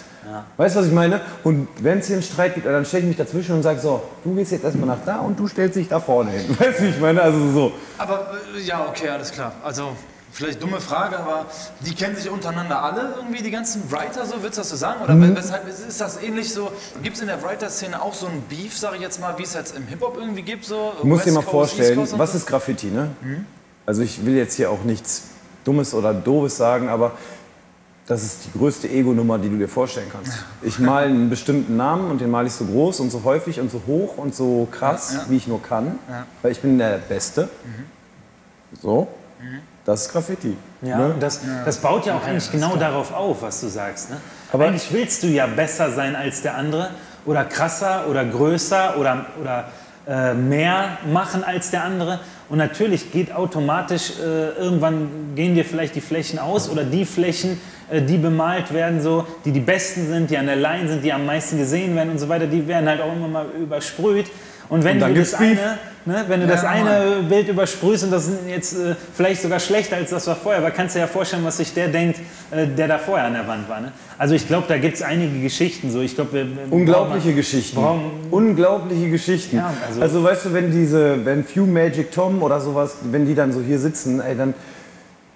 Weißt 0.57 0.77
du, 0.77 0.81
was 0.81 0.87
ich 0.87 0.93
meine? 0.93 1.21
Und 1.43 1.69
wenn 1.81 1.99
es 1.99 2.07
hier 2.07 2.17
einen 2.17 2.23
Streit 2.23 2.55
gibt, 2.55 2.67
dann 2.67 2.85
stelle 2.85 3.03
ich 3.03 3.09
mich 3.09 3.17
dazwischen 3.17 3.57
und 3.57 3.63
sage 3.63 3.81
so, 3.81 4.03
du 4.25 4.35
gehst 4.35 4.53
jetzt 4.53 4.65
erstmal 4.65 4.87
nach 4.87 5.05
da 5.05 5.19
und 5.19 5.39
du 5.39 5.49
stellst 5.49 5.77
dich 5.77 5.89
da 5.89 6.01
vorne 6.01 6.31
hin. 6.31 6.49
Weißt 6.59 6.79
du, 6.79 6.85
wie 6.85 6.89
ich 6.89 7.01
meine? 7.01 7.21
Also 7.21 7.51
so. 7.51 7.73
Aber 7.99 8.31
äh, 8.57 8.61
ja, 8.61 8.87
okay, 8.89 9.09
alles 9.09 9.33
klar. 9.33 9.53
Also 9.65 9.89
vielleicht 10.33 10.63
dumme 10.63 10.81
Frage, 10.81 11.19
aber 11.19 11.47
die 11.81 11.95
kennen 11.95 12.17
sich 12.17 12.29
untereinander 12.31 12.83
alle 12.83 13.15
irgendwie, 13.17 13.43
die 13.43 13.51
ganzen 13.51 13.91
Writer, 13.93 14.25
so 14.27 14.37
würdest 14.43 14.57
du 14.57 14.61
das 14.63 14.71
so 14.71 14.77
sagen? 14.77 15.03
Oder 15.03 15.15
Mhm. 15.15 15.37
weshalb 15.37 15.69
ist 15.69 16.01
das 16.01 16.23
ähnlich 16.23 16.53
so? 16.53 16.73
Gibt 17.03 17.17
es 17.17 17.21
in 17.23 17.29
der 17.29 17.43
Writer-Szene 17.43 18.01
auch 18.01 18.15
so 18.15 18.27
ein 18.27 18.43
Beef, 18.49 18.77
sage 18.77 18.97
ich 18.97 19.03
jetzt 19.03 19.21
mal, 19.21 19.37
wie 19.39 19.43
es 19.43 19.55
jetzt 19.55 19.77
im 19.77 19.87
Hip-Hop 19.87 20.17
irgendwie 20.19 20.43
gibt? 20.43 20.65
So 20.65 20.93
Du 21.01 21.07
musst 21.07 21.25
dir 21.27 21.35
West 21.35 21.35
mal 21.37 21.43
Coast, 21.51 21.75
vorstellen, 21.75 22.09
was 22.17 22.35
ist 22.35 22.47
Graffiti, 22.47 22.87
ne? 22.87 23.11
Also 23.87 24.03
ich 24.03 24.25
will 24.25 24.35
jetzt 24.37 24.55
hier 24.55 24.71
auch 24.71 24.83
nichts 24.85 25.25
Dummes 25.65 25.93
oder 25.95 26.15
Doofes 26.15 26.57
sagen, 26.57 26.89
aber 26.89 27.13
das 28.07 28.23
ist 28.25 28.47
die 28.47 28.59
größte 28.59 28.89
Ego-Nummer, 28.89 29.39
die 29.39 29.49
du 29.49 29.57
dir 29.59 29.69
vorstellen 29.69 30.09
kannst. 30.11 30.45
Ich 30.63 30.79
male 30.81 31.07
einen 31.07 31.31
bestimmten 31.31 31.77
Namen 31.77 32.11
und 32.11 32.21
den 32.21 32.31
male 32.31 32.49
ich 32.49 32.53
so 32.53 32.65
groß 32.65 32.99
und 33.01 33.11
so 33.11 33.23
häufig 33.25 33.61
und 33.61 33.71
so 33.71 33.81
hoch 33.87 34.17
und 34.19 34.35
so 34.35 34.67
krass, 34.73 35.21
wie 35.29 35.37
ich 35.37 35.47
nur 35.47 35.63
kann, 35.63 35.99
weil 36.43 36.51
ich 36.53 36.61
bin 36.61 36.79
der 36.79 36.99
Beste. 36.99 37.49
So, 38.81 39.07
das 39.85 40.03
ist 40.03 40.13
Graffiti. 40.13 40.57
Ja, 40.83 40.99
ne? 40.99 41.15
das, 41.19 41.41
das 41.65 41.79
baut 41.79 42.07
ja 42.07 42.17
auch 42.17 42.25
eigentlich 42.25 42.51
genau 42.51 42.77
darauf 42.77 43.13
auf, 43.13 43.43
was 43.43 43.61
du 43.61 43.69
sagst. 43.69 44.11
Ne? 44.11 44.17
Aber- 44.53 44.67
eigentlich 44.67 44.93
willst 44.93 45.23
du 45.23 45.27
ja 45.27 45.47
besser 45.47 45.91
sein 45.91 46.17
als 46.17 46.43
der 46.43 46.57
andere 46.57 46.91
oder 47.25 47.45
krasser 47.45 48.07
oder 48.09 48.25
größer 48.25 48.99
oder, 48.99 49.27
oder 49.41 49.65
äh, 50.07 50.35
mehr 50.35 50.99
machen 51.13 51.45
als 51.45 51.71
der 51.71 51.85
andere. 51.85 52.19
Und 52.49 52.59
natürlich 52.59 53.13
geht 53.13 53.33
automatisch, 53.33 54.15
äh, 54.19 54.51
irgendwann 54.59 55.35
gehen 55.37 55.55
dir 55.55 55.65
vielleicht 55.65 55.95
die 55.95 56.01
Flächen 56.01 56.39
aus 56.39 56.69
oder 56.69 56.83
die 56.85 57.05
Flächen, 57.05 57.61
äh, 57.89 58.03
die 58.03 58.19
bemalt 58.19 58.75
werden, 58.75 59.01
so, 59.01 59.27
die 59.45 59.53
die 59.53 59.61
besten 59.61 60.09
sind, 60.09 60.31
die 60.31 60.37
an 60.37 60.47
der 60.47 60.57
Line 60.57 60.89
sind, 60.89 61.05
die 61.05 61.13
am 61.13 61.25
meisten 61.25 61.57
gesehen 61.57 61.95
werden 61.95 62.11
und 62.11 62.19
so 62.19 62.29
weiter, 62.29 62.47
die 62.47 62.67
werden 62.67 62.89
halt 62.89 63.01
auch 63.01 63.13
immer 63.13 63.29
mal 63.29 63.47
übersprüht. 63.61 64.27
Und 64.73 64.85
wenn 64.85 65.03
Und 65.03 65.11
du 65.11 65.15
das 65.21 65.35
eine, 65.35 65.79
ne, 66.07 66.25
wenn 66.29 66.41
du 66.41 66.47
das 66.47 66.63
Ja, 66.63 66.71
eine 66.71 67.23
Bild 67.29 67.47
übersprühst 67.47 68.05
und 68.05 68.11
das 68.11 68.25
sind 68.25 68.49
jetzt 68.49 68.73
äh, 68.73 68.95
vielleicht 69.15 69.43
sogar 69.43 69.61
schlechter 69.61 69.97
als 69.97 70.09
das 70.09 70.27
war 70.27 70.35
vorher, 70.35 70.63
aber 70.63 70.71
kannst 70.71 70.95
du 70.95 70.99
dir 70.99 71.05
ja 71.05 71.07
vorstellen, 71.09 71.45
was 71.45 71.59
sich 71.59 71.75
der 71.75 71.89
denkt, 71.89 72.21
äh, 72.51 72.67
der 72.67 72.89
da 72.89 72.97
vorher 72.99 73.27
an 73.27 73.35
der 73.35 73.47
Wand 73.47 73.69
war. 73.69 73.83
Ne? 73.83 73.93
Also 74.17 74.35
ich 74.35 74.47
glaube, 74.49 74.65
da 74.69 74.79
gibt 74.79 74.95
es 74.95 75.03
einige 75.03 75.41
Geschichten 75.41 75.91
so. 75.91 76.01
Ich 76.01 76.15
glaube, 76.15 76.47
Unglaubliche 76.71 77.27
brauchen- 77.27 77.37
Geschichten. 77.37 77.77
brauchen- 77.77 78.11
Unglaubliche 78.31 79.11
Geschichten. 79.11 79.57
Ja, 79.57 79.75
also, 79.87 80.01
also- 80.01 80.25
weißt 80.25 80.47
du, 80.47 80.55
wenn 80.55 80.73
diese, 80.73 81.23
wenn 81.27 81.45
Few 81.45 81.67
Magic 81.67 82.11
Tom 82.11 82.43
oder 82.43 82.59
sowas, 82.59 82.97
wenn 83.11 83.27
die 83.27 83.35
dann 83.35 83.53
so 83.53 83.61
hier 83.61 83.79
sitzen, 83.79 84.23
ey, 84.23 84.35
dann, 84.35 84.55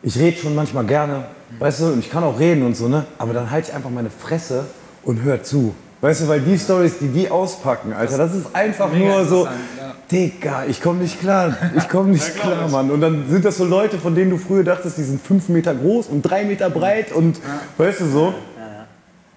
ich 0.03 0.19
rede 0.19 0.39
schon 0.39 0.55
manchmal 0.55 0.85
gerne, 0.87 1.25
weißt 1.59 1.81
du, 1.81 1.85
und 1.89 1.99
ich 1.99 2.11
kann 2.11 2.25
auch 2.25 2.41
reden 2.41 2.65
und 2.65 2.75
so, 2.75 2.89
ne? 2.89 3.05
Aber 3.19 3.35
dann 3.35 3.51
halte 3.51 3.69
ich 3.69 3.77
einfach 3.77 3.91
meine 3.91 4.09
Fresse 4.09 4.65
und 5.05 5.23
hör 5.23 5.43
zu. 5.43 5.75
Weißt 6.01 6.23
du, 6.23 6.29
weil 6.29 6.41
die 6.41 6.59
Stories, 6.59 6.99
die 6.99 7.09
die 7.09 7.31
auspacken, 7.31 7.93
Alter, 7.95 8.19
das 8.19 8.35
ist 8.35 8.55
einfach 8.55 8.93
mega 8.93 9.17
nur 9.17 9.25
so, 9.25 9.47
ja. 9.47 9.95
Digga, 10.13 10.65
ich 10.67 10.83
komme 10.83 11.01
nicht 11.01 11.21
klar, 11.21 11.57
ich 11.75 11.89
komme 11.89 12.11
nicht 12.11 12.37
klar, 12.39 12.69
Mann. 12.69 12.91
Und 12.91 13.01
dann 13.01 13.29
sind 13.29 13.45
das 13.45 13.57
so 13.57 13.65
Leute, 13.65 13.99
von 13.99 14.15
denen 14.15 14.31
du 14.31 14.37
früher 14.37 14.63
dachtest, 14.63 14.99
die 14.99 15.03
sind 15.03 15.21
fünf 15.21 15.49
Meter 15.49 15.75
groß 15.75 16.09
und 16.09 16.23
drei 16.23 16.45
Meter 16.45 16.69
breit 16.69 17.13
und, 17.13 17.41
weißt 17.79 18.01
du, 18.01 18.07
so. 18.07 18.35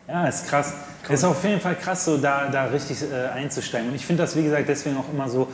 Ja, 0.08 0.28
ist 0.28 0.48
krass. 0.48 0.74
Ist 1.08 1.24
auf 1.24 1.44
jeden 1.44 1.62
Fall 1.62 1.76
krass, 1.76 2.06
so 2.06 2.18
da, 2.18 2.50
da 2.52 2.66
richtig 2.66 3.02
äh, 3.04 3.30
einzusteigen. 3.30 3.90
Und 3.90 3.96
ich 3.96 4.06
finde 4.06 4.24
das, 4.24 4.36
wie 4.36 4.44
gesagt, 4.44 4.68
deswegen 4.68 4.98
auch 4.98 5.12
immer 5.12 5.30
so, 5.30 5.48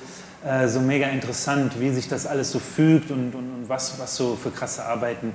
äh, 0.46 0.68
so 0.68 0.80
mega 0.82 1.08
interessant, 1.08 1.80
wie 1.80 1.92
sich 1.92 2.10
das 2.10 2.26
alles 2.26 2.52
so 2.52 2.60
fügt 2.60 3.12
und, 3.12 3.36
und, 3.36 3.54
und 3.54 3.66
was, 3.68 4.00
was 4.00 4.16
so 4.16 4.36
für 4.36 4.52
krasse 4.52 4.84
Arbeiten 4.84 5.34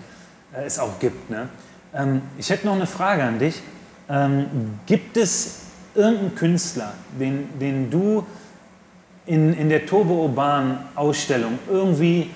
äh, 0.55 0.65
es 0.65 0.79
auch 0.79 0.99
gibt. 0.99 1.31
Ne? 1.31 1.49
Ähm, 1.95 2.23
ich 2.39 2.51
hätte 2.51 2.67
noch 2.67 2.75
eine 2.75 2.87
Frage 2.87 3.23
an 3.23 3.39
dich. 3.39 3.63
Ähm, 4.11 4.47
gibt 4.87 5.17
es 5.17 5.61
irgendeinen 5.95 6.35
Künstler, 6.35 6.95
den, 7.19 7.49
den 7.61 7.91
du 7.91 8.27
in, 9.27 9.55
in 9.55 9.69
der 9.69 9.87
Turbo 9.87 10.25
Urban 10.25 10.79
Ausstellung 10.97 11.59
irgendwie 11.71 12.31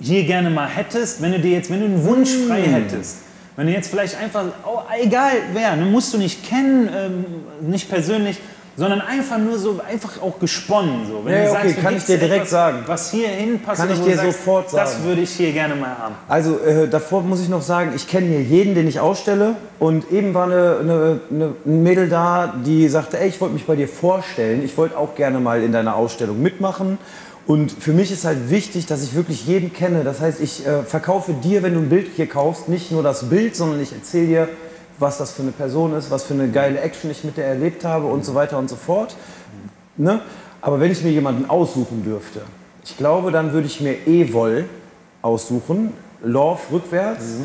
hier 0.00 0.24
gerne 0.24 0.50
mal 0.50 0.68
hättest, 0.68 1.20
wenn 1.20 1.32
du 1.32 1.40
dir 1.40 1.52
jetzt, 1.52 1.70
wenn 1.70 1.80
du 1.80 1.86
einen 1.86 2.04
Wunsch 2.04 2.30
frei 2.46 2.62
hättest, 2.62 3.18
wenn 3.56 3.66
du 3.66 3.72
jetzt 3.72 3.88
vielleicht 3.88 4.16
einfach, 4.16 4.46
oh, 4.64 4.80
egal 5.00 5.32
wer, 5.52 5.76
ne, 5.76 5.84
musst 5.84 6.14
du 6.14 6.18
nicht 6.18 6.44
kennen, 6.44 6.88
ähm, 6.94 7.24
nicht 7.70 7.88
persönlich, 7.88 8.38
sondern 8.76 9.00
einfach 9.00 9.38
nur 9.38 9.58
so, 9.58 9.80
einfach 9.88 10.20
auch 10.22 10.38
gesponnen. 10.38 11.06
So. 11.06 11.28
Ja, 11.28 11.44
du 11.44 11.50
okay, 11.50 11.74
du 11.74 11.82
kann 11.82 11.96
ich 11.96 12.04
dir 12.04 12.18
direkt 12.18 12.36
etwas, 12.36 12.50
sagen. 12.50 12.78
Was 12.86 13.10
hier 13.10 13.28
hinpasst, 13.28 13.80
Kann 13.80 13.92
ich 13.92 14.00
dir 14.00 14.16
sagst, 14.16 14.38
sofort 14.38 14.72
Das 14.72 14.92
sagen. 14.92 15.04
würde 15.04 15.20
ich 15.22 15.30
hier 15.30 15.52
gerne 15.52 15.74
mal 15.74 15.96
haben. 15.98 16.14
Also 16.28 16.58
äh, 16.58 16.88
davor 16.88 17.22
muss 17.22 17.40
ich 17.40 17.48
noch 17.48 17.62
sagen, 17.62 17.92
ich 17.94 18.08
kenne 18.08 18.28
hier 18.28 18.42
jeden, 18.42 18.74
den 18.74 18.88
ich 18.88 18.98
ausstelle. 19.00 19.56
Und 19.78 20.10
eben 20.10 20.32
war 20.32 20.44
eine, 20.44 20.78
eine, 20.80 21.20
eine, 21.30 21.54
ein 21.66 21.82
Mädel 21.82 22.08
da, 22.08 22.54
die 22.64 22.88
sagte, 22.88 23.18
ey, 23.18 23.28
ich 23.28 23.40
wollte 23.40 23.54
mich 23.54 23.66
bei 23.66 23.76
dir 23.76 23.88
vorstellen. 23.88 24.64
Ich 24.64 24.76
wollte 24.78 24.96
auch 24.96 25.14
gerne 25.14 25.40
mal 25.40 25.62
in 25.62 25.72
deiner 25.72 25.96
Ausstellung 25.96 26.40
mitmachen. 26.40 26.98
Und 27.46 27.72
für 27.72 27.92
mich 27.92 28.12
ist 28.12 28.24
halt 28.24 28.50
wichtig, 28.50 28.86
dass 28.86 29.02
ich 29.02 29.14
wirklich 29.14 29.46
jeden 29.46 29.72
kenne. 29.72 30.04
Das 30.04 30.20
heißt, 30.20 30.40
ich 30.40 30.66
äh, 30.66 30.84
verkaufe 30.84 31.34
dir, 31.34 31.62
wenn 31.62 31.74
du 31.74 31.80
ein 31.80 31.88
Bild 31.88 32.08
hier 32.14 32.28
kaufst, 32.28 32.68
nicht 32.68 32.92
nur 32.92 33.02
das 33.02 33.28
Bild, 33.28 33.56
sondern 33.56 33.82
ich 33.82 33.92
erzähle 33.92 34.26
dir, 34.26 34.48
was 34.98 35.18
das 35.18 35.32
für 35.32 35.42
eine 35.42 35.52
Person 35.52 35.94
ist, 35.94 36.10
was 36.10 36.24
für 36.24 36.34
eine 36.34 36.48
geile 36.48 36.80
Action 36.80 37.10
ich 37.10 37.24
mit 37.24 37.36
der 37.36 37.46
erlebt 37.46 37.84
habe 37.84 38.06
und 38.06 38.24
so 38.24 38.34
weiter 38.34 38.58
und 38.58 38.68
so 38.68 38.76
fort. 38.76 39.16
Ne? 39.96 40.20
Aber 40.60 40.80
wenn 40.80 40.92
ich 40.92 41.02
mir 41.02 41.10
jemanden 41.10 41.48
aussuchen 41.48 42.04
dürfte, 42.04 42.42
ich 42.84 42.96
glaube, 42.96 43.30
dann 43.30 43.52
würde 43.52 43.66
ich 43.66 43.80
mir 43.80 44.06
Evol 44.06 44.66
aussuchen, 45.22 45.92
Love 46.22 46.60
rückwärts. 46.72 47.36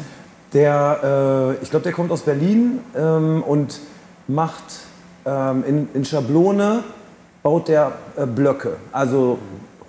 Der, 0.53 1.55
äh, 1.59 1.63
ich 1.63 1.69
glaube, 1.69 1.83
der 1.83 1.91
kommt 1.91 2.11
aus 2.11 2.21
Berlin 2.21 2.79
ähm, 2.95 3.43
und 3.43 3.79
macht 4.27 4.63
ähm, 5.25 5.63
in, 5.67 5.89
in 5.93 6.05
Schablone, 6.05 6.83
baut 7.43 7.67
der 7.67 7.93
äh, 8.15 8.25
Blöcke, 8.25 8.77
also 8.91 9.39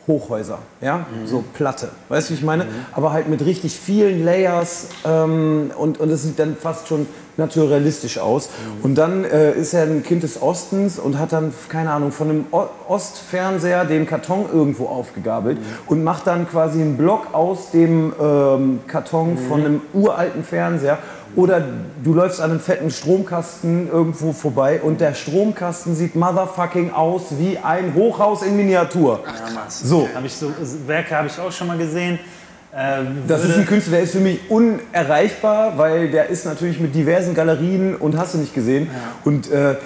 Hochhäuser, 0.09 0.59
ja, 0.81 1.07
so 1.27 1.45
Platte, 1.55 1.91
weißt 2.09 2.29
du, 2.31 2.33
wie 2.33 2.39
ich 2.39 2.45
meine? 2.45 2.67
Aber 2.93 3.13
halt 3.13 3.29
mit 3.29 3.45
richtig 3.45 3.79
vielen 3.79 4.25
Layers 4.25 4.87
ähm, 5.05 5.71
und, 5.79 6.01
und 6.01 6.11
es 6.11 6.23
sieht 6.23 6.39
dann 6.39 6.57
fast 6.57 6.89
schon 6.89 7.07
naturalistisch 7.37 8.19
aus. 8.19 8.49
Und 8.83 8.97
dann 8.97 9.25
äh, 9.25 9.53
ist 9.53 9.73
er 9.73 9.85
ein 9.85 10.03
Kind 10.03 10.25
des 10.25 10.43
Ostens 10.43 10.99
und 10.99 11.19
hat 11.21 11.33
dann, 11.33 11.53
keine 11.69 11.93
Ahnung, 11.93 12.11
von 12.11 12.31
einem 12.31 12.47
O- 12.51 12.67
Ostfernseher 12.89 13.85
den 13.85 14.07
Karton 14.07 14.47
irgendwo 14.53 14.87
aufgegabelt 14.87 15.59
und 15.87 16.03
macht 16.03 16.27
dann 16.27 16.49
quasi 16.49 16.81
einen 16.81 16.97
Block 16.97 17.33
aus 17.33 17.71
dem 17.71 18.13
ähm, 18.21 18.81
Karton 18.89 19.39
von 19.39 19.61
einem 19.65 19.81
uralten 19.93 20.43
Fernseher. 20.43 20.99
Oder 21.39 21.63
du 22.03 22.15
läufst 22.15 22.41
an 22.41 22.51
einem 22.51 22.59
fetten 22.59 22.91
Stromkasten 22.91 23.89
irgendwo 23.89 24.33
vorbei 24.33 24.81
und 24.83 25.01
der 25.01 25.15
Stromkasten 25.15 25.95
sieht 25.95 26.17
motherfucking 26.17 26.91
aus 26.93 27.27
wie 27.39 27.57
ein 27.59 27.95
Hochhaus 27.95 28.43
in 28.43 28.57
Miniatur. 28.57 29.21
So. 29.69 30.09
Hab 30.13 30.25
ich 30.25 30.35
so 30.35 30.51
Werke 30.89 31.15
habe 31.15 31.29
ich 31.29 31.39
auch 31.39 31.53
schon 31.53 31.69
mal 31.69 31.79
gesehen. 31.79 32.19
Äh, 32.73 33.03
Das 33.29 33.45
ist 33.45 33.57
ein 33.57 33.67
Künstler, 33.67 33.93
der 33.93 34.03
ist 34.03 34.13
für 34.13 34.19
mich 34.19 34.41
unerreichbar, 34.51 35.79
weil 35.79 36.11
der 36.11 36.29
ist 36.29 36.45
natürlich 36.45 36.81
mit 36.81 36.93
diversen 36.97 37.35
Galerien 37.35 37.95
und 37.95 38.19
hast 38.19 38.35
du 38.35 38.39
nicht 38.39 38.53
gesehen. 38.53 38.91
Und 39.25 39.49
äh, 39.53 39.77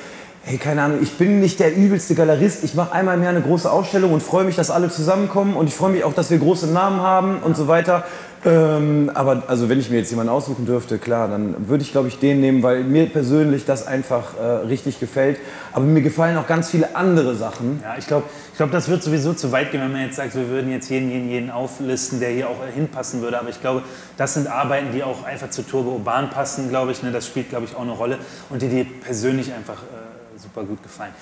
hey, 0.45 0.57
keine 0.57 0.81
Ahnung, 0.81 1.01
ich 1.03 1.19
bin 1.19 1.41
nicht 1.41 1.61
der 1.61 1.77
übelste 1.77 2.15
Galerist. 2.15 2.65
Ich 2.65 2.75
mache 2.75 2.93
einmal 2.93 3.19
im 3.19 3.25
Jahr 3.25 3.33
eine 3.33 3.43
große 3.43 3.71
Ausstellung 3.71 4.15
und 4.15 4.23
freue 4.23 4.45
mich, 4.45 4.57
dass 4.57 4.71
alle 4.71 4.89
zusammenkommen. 4.89 5.55
Und 5.55 5.67
ich 5.69 5.75
freue 5.75 5.93
mich 5.93 6.03
auch, 6.05 6.15
dass 6.15 6.31
wir 6.31 6.39
große 6.39 6.69
Namen 6.69 7.03
haben 7.03 7.41
und 7.45 7.59
so 7.59 7.69
weiter. 7.69 8.05
Ähm, 8.45 9.09
aber 9.15 9.45
also 9.47 9.69
wenn 9.69 9.79
ich 9.79 9.89
mir 9.89 9.99
jetzt 9.99 10.11
jemanden 10.11 10.33
aussuchen 10.33 10.67
dürfte, 10.67 10.99
klar, 10.99 11.29
dann 11.29 11.69
würde 11.69 11.85
ich 11.85 11.93
glaube 11.93 12.09
ich 12.09 12.19
den 12.19 12.41
nehmen, 12.41 12.63
weil 12.65 12.83
mir 12.83 13.07
persönlich 13.07 13.65
das 13.65 13.87
einfach 13.87 14.37
äh, 14.37 14.45
richtig 14.67 14.99
gefällt. 14.99 15.39
Aber 15.73 15.85
mir 15.85 16.03
gefallen 16.03 16.37
auch 16.37 16.49
ganz 16.49 16.69
viele 16.69 16.97
andere 16.97 17.37
Sachen. 17.37 17.81
Ja, 17.83 17.95
ich 17.97 18.07
glaube, 18.09 18.27
ich 18.51 18.57
glaub, 18.57 18.73
das 18.73 18.89
wird 18.89 19.03
sowieso 19.03 19.33
zu 19.33 19.53
weit 19.53 19.71
gehen, 19.71 19.81
wenn 19.81 19.93
man 19.93 20.01
jetzt 20.01 20.17
sagt, 20.17 20.35
wir 20.35 20.49
würden 20.49 20.73
jetzt 20.73 20.91
jeden, 20.91 21.11
jeden, 21.11 21.29
jeden 21.29 21.51
auflisten, 21.51 22.19
der 22.19 22.31
hier 22.31 22.49
auch 22.49 22.57
hinpassen 22.75 23.23
würde. 23.23 23.39
Aber 23.39 23.49
ich 23.49 23.61
glaube, 23.61 23.83
das 24.17 24.35
sind 24.35 24.49
Arbeiten, 24.49 24.89
die 24.93 25.05
auch 25.05 25.25
einfach 25.25 25.51
zu 25.51 25.63
Turbo 25.63 25.93
Urban 25.93 26.31
passen, 26.31 26.69
glaube 26.69 26.91
ich. 26.91 27.03
Ne? 27.03 27.13
Das 27.13 27.27
spielt, 27.27 27.49
glaube 27.49 27.67
ich, 27.67 27.77
auch 27.77 27.83
eine 27.83 27.93
Rolle 27.93 28.19
und 28.51 28.61
die 28.61 28.69
dir 28.69 28.87
persönlich 29.05 29.53
einfach 29.53 29.83
äh, 29.83 30.39
super 30.39 30.65
gut 30.65 30.83
gefallen. 30.83 31.13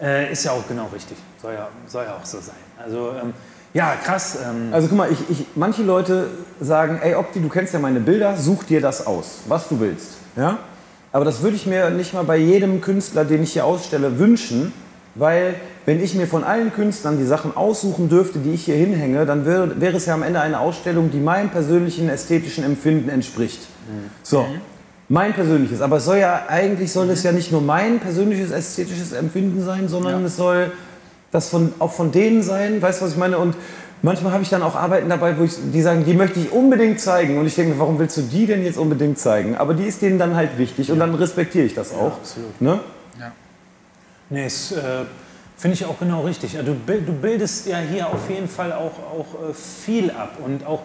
Äh, 0.00 0.32
ist 0.32 0.44
ja 0.44 0.50
auch 0.50 0.66
genau 0.66 0.90
richtig. 0.92 1.16
Soll 1.40 1.54
ja, 1.54 1.68
soll 1.86 2.04
ja 2.04 2.16
auch 2.16 2.26
so 2.26 2.40
sein. 2.40 2.56
Also, 2.84 3.12
ähm, 3.22 3.32
ja, 3.74 3.96
krass. 4.02 4.38
Ähm, 4.42 4.72
Also 4.72 4.88
guck 4.88 4.96
mal, 4.96 5.10
ich, 5.12 5.18
ich, 5.28 5.46
manche 5.54 5.82
Leute 5.82 6.28
sagen, 6.60 7.00
ey 7.02 7.14
Opti, 7.14 7.40
du 7.40 7.48
kennst 7.48 7.74
ja 7.74 7.80
meine 7.80 8.00
Bilder, 8.00 8.36
such 8.36 8.64
dir 8.64 8.80
das 8.80 9.06
aus, 9.06 9.40
was 9.46 9.68
du 9.68 9.78
willst. 9.80 10.12
Ja? 10.36 10.58
Aber 11.12 11.24
das 11.24 11.42
würde 11.42 11.56
ich 11.56 11.66
mir 11.66 11.90
nicht 11.90 12.14
mal 12.14 12.24
bei 12.24 12.38
jedem 12.38 12.80
Künstler, 12.80 13.24
den 13.24 13.42
ich 13.42 13.52
hier 13.52 13.66
ausstelle, 13.66 14.18
wünschen, 14.18 14.72
weil 15.14 15.54
wenn 15.86 16.02
ich 16.02 16.14
mir 16.14 16.26
von 16.26 16.44
allen 16.44 16.72
Künstlern 16.72 17.18
die 17.18 17.24
Sachen 17.24 17.56
aussuchen 17.56 18.08
dürfte, 18.08 18.38
die 18.38 18.52
ich 18.52 18.64
hier 18.64 18.74
hinhänge, 18.74 19.26
dann 19.26 19.44
wäre, 19.44 19.80
wäre 19.80 19.96
es 19.96 20.06
ja 20.06 20.14
am 20.14 20.22
Ende 20.22 20.40
eine 20.40 20.58
Ausstellung, 20.58 21.10
die 21.10 21.20
meinem 21.20 21.50
persönlichen 21.50 22.08
ästhetischen 22.08 22.64
Empfinden 22.64 23.10
entspricht. 23.10 23.66
So. 24.22 24.46
Mein 25.08 25.34
persönliches, 25.34 25.82
aber 25.82 25.98
es 25.98 26.06
soll 26.06 26.16
ja 26.16 26.46
eigentlich 26.48 26.90
soll 26.90 27.10
es 27.10 27.22
ja 27.22 27.30
nicht 27.30 27.52
nur 27.52 27.60
mein 27.60 28.00
persönliches 28.00 28.50
ästhetisches 28.50 29.12
Empfinden 29.12 29.62
sein, 29.62 29.86
sondern 29.86 30.24
es 30.24 30.36
soll 30.36 30.72
das 31.34 31.48
von, 31.48 31.72
auch 31.80 31.92
von 31.92 32.12
denen 32.12 32.42
sein, 32.42 32.80
weißt 32.80 33.00
du, 33.00 33.06
was 33.06 33.12
ich 33.12 33.18
meine? 33.18 33.38
Und 33.38 33.56
manchmal 34.02 34.32
habe 34.32 34.44
ich 34.44 34.50
dann 34.50 34.62
auch 34.62 34.76
Arbeiten 34.76 35.08
dabei, 35.08 35.36
wo 35.36 35.42
ich, 35.42 35.52
die 35.72 35.82
sagen, 35.82 36.04
die 36.04 36.14
möchte 36.14 36.38
ich 36.38 36.52
unbedingt 36.52 37.00
zeigen. 37.00 37.38
Und 37.38 37.46
ich 37.46 37.56
denke, 37.56 37.76
warum 37.80 37.98
willst 37.98 38.16
du 38.16 38.22
die 38.22 38.46
denn 38.46 38.64
jetzt 38.64 38.78
unbedingt 38.78 39.18
zeigen? 39.18 39.56
Aber 39.56 39.74
die 39.74 39.82
ist 39.82 40.00
denen 40.00 40.16
dann 40.16 40.36
halt 40.36 40.58
wichtig 40.58 40.92
und 40.92 41.00
dann 41.00 41.12
respektiere 41.16 41.66
ich 41.66 41.74
das 41.74 41.92
auch. 41.92 42.18
absolut. 42.18 42.60
Ne? 42.60 42.78
Nee, 44.30 44.46
es 44.46 44.72
äh, 44.72 45.04
finde 45.56 45.74
ich 45.74 45.84
auch 45.84 45.98
genau 45.98 46.22
richtig. 46.22 46.52
Ja, 46.54 46.62
Du, 46.62 46.74
du 46.74 47.12
bildest 47.12 47.66
ja 47.66 47.78
hier 47.78 48.06
auf 48.06 48.30
jeden 48.30 48.48
Fall 48.48 48.72
auch, 48.72 48.92
auch 48.98 49.50
äh, 49.50 49.52
viel 49.54 50.12
ab 50.12 50.38
und 50.44 50.64
auch 50.64 50.82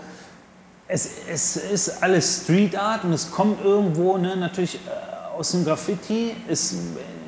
es, 0.88 1.10
es 1.32 1.58
ist 1.58 2.02
alles 2.02 2.42
Street 2.44 2.76
Art 2.76 3.04
und 3.04 3.14
es 3.14 3.30
kommt 3.30 3.64
irgendwo 3.64 4.18
ne, 4.18 4.36
natürlich 4.36 4.76
äh, 4.76 5.38
aus 5.38 5.52
dem 5.52 5.64
Graffiti, 5.64 6.32
ist 6.48 6.74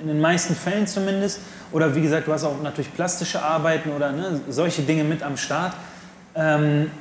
in 0.02 0.08
den 0.08 0.20
meisten 0.20 0.56
Fällen 0.56 0.88
zumindest. 0.88 1.39
Oder 1.72 1.95
wie 1.95 2.02
gesagt, 2.02 2.28
du 2.28 2.34
hast 2.34 2.43
auch 2.43 2.62
natürlich 2.62 2.93
plastische 2.93 3.41
Arbeiten 3.41 3.91
oder 3.91 4.12
ne, 4.12 4.41
solche 4.49 4.82
Dinge 4.82 5.04
mit 5.04 5.24
am 5.24 5.38
Start. 5.38 5.74
Ähm, 6.36 6.91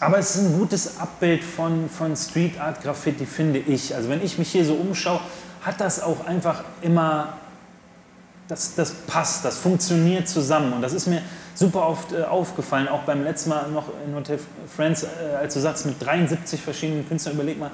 aber 0.00 0.18
es 0.18 0.34
ist 0.34 0.46
ein 0.46 0.58
gutes 0.58 0.98
Abbild 0.98 1.44
von, 1.44 1.88
von 1.88 2.16
Street 2.16 2.60
Art 2.60 2.82
Graffiti, 2.82 3.24
finde 3.24 3.60
ich. 3.60 3.94
Also 3.94 4.08
wenn 4.08 4.22
ich 4.22 4.36
mich 4.36 4.50
hier 4.50 4.64
so 4.64 4.74
umschaue, 4.74 5.20
hat 5.62 5.80
das 5.80 6.02
auch 6.02 6.26
einfach 6.26 6.64
immer 6.82 7.34
das, 8.48 8.74
das 8.74 8.92
passt, 8.92 9.44
das 9.44 9.58
funktioniert 9.58 10.28
zusammen. 10.28 10.72
Und 10.72 10.82
das 10.82 10.92
ist 10.92 11.06
mir 11.06 11.22
super 11.54 11.86
oft 11.86 12.12
äh, 12.12 12.22
aufgefallen, 12.22 12.88
auch 12.88 13.02
beim 13.02 13.22
letzten 13.22 13.50
Mal 13.50 13.70
noch 13.70 13.86
in 14.06 14.14
Hotel 14.14 14.38
Friends, 14.74 15.04
äh, 15.04 15.36
als 15.36 15.54
du 15.54 15.60
sagst, 15.60 15.86
mit 15.86 16.04
73 16.04 16.60
verschiedenen 16.60 17.06
Künstlern, 17.06 17.34
überleg 17.34 17.58
mal, 17.58 17.70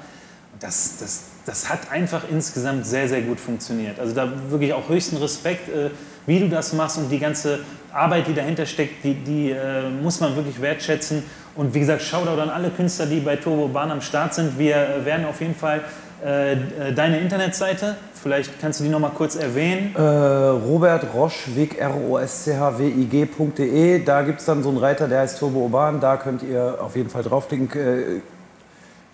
das, 0.59 0.97
das, 0.99 1.23
das 1.45 1.69
hat 1.69 1.91
einfach 1.91 2.23
insgesamt 2.29 2.85
sehr, 2.85 3.07
sehr 3.07 3.21
gut 3.21 3.39
funktioniert. 3.39 3.99
Also 3.99 4.13
da 4.13 4.29
wirklich 4.49 4.73
auch 4.73 4.89
höchsten 4.89 5.17
Respekt, 5.17 5.69
äh, 5.69 5.91
wie 6.25 6.39
du 6.39 6.49
das 6.49 6.73
machst 6.73 6.97
und 6.97 7.09
die 7.09 7.19
ganze 7.19 7.59
Arbeit, 7.91 8.27
die 8.27 8.33
dahinter 8.33 8.65
steckt, 8.65 9.03
die, 9.03 9.15
die 9.15 9.51
äh, 9.51 9.89
muss 9.89 10.19
man 10.19 10.35
wirklich 10.35 10.61
wertschätzen. 10.61 11.23
Und 11.55 11.73
wie 11.73 11.79
gesagt, 11.79 12.01
Shoutout 12.01 12.41
an 12.41 12.49
alle 12.49 12.69
Künstler, 12.69 13.05
die 13.05 13.19
bei 13.19 13.37
Turbo 13.37 13.67
Bahn 13.67 13.91
am 13.91 14.01
Start 14.01 14.33
sind. 14.33 14.59
Wir 14.59 14.75
äh, 14.75 15.05
werden 15.05 15.25
auf 15.25 15.41
jeden 15.41 15.55
Fall 15.55 15.81
äh, 16.23 16.53
äh, 16.53 16.57
deine 16.93 17.19
Internetseite, 17.19 17.95
vielleicht 18.13 18.59
kannst 18.59 18.81
du 18.81 18.83
die 18.83 18.89
noch 18.89 18.99
mal 18.99 19.11
kurz 19.11 19.37
erwähnen. 19.37 19.95
Äh, 19.95 20.01
Robert 20.01 21.13
Roschwig, 21.13 21.79
R-O-S-C-H-W-I-G.de. 21.79 24.03
Da 24.03 24.23
gibt 24.23 24.41
es 24.41 24.45
dann 24.45 24.61
so 24.61 24.67
einen 24.69 24.79
Reiter, 24.79 25.07
der 25.07 25.21
heißt 25.21 25.39
Turbo 25.39 25.61
Urban. 25.61 26.01
Da 26.01 26.17
könnt 26.17 26.43
ihr 26.43 26.79
auf 26.81 26.97
jeden 26.97 27.09
Fall 27.09 27.23
draufklicken. 27.23 27.69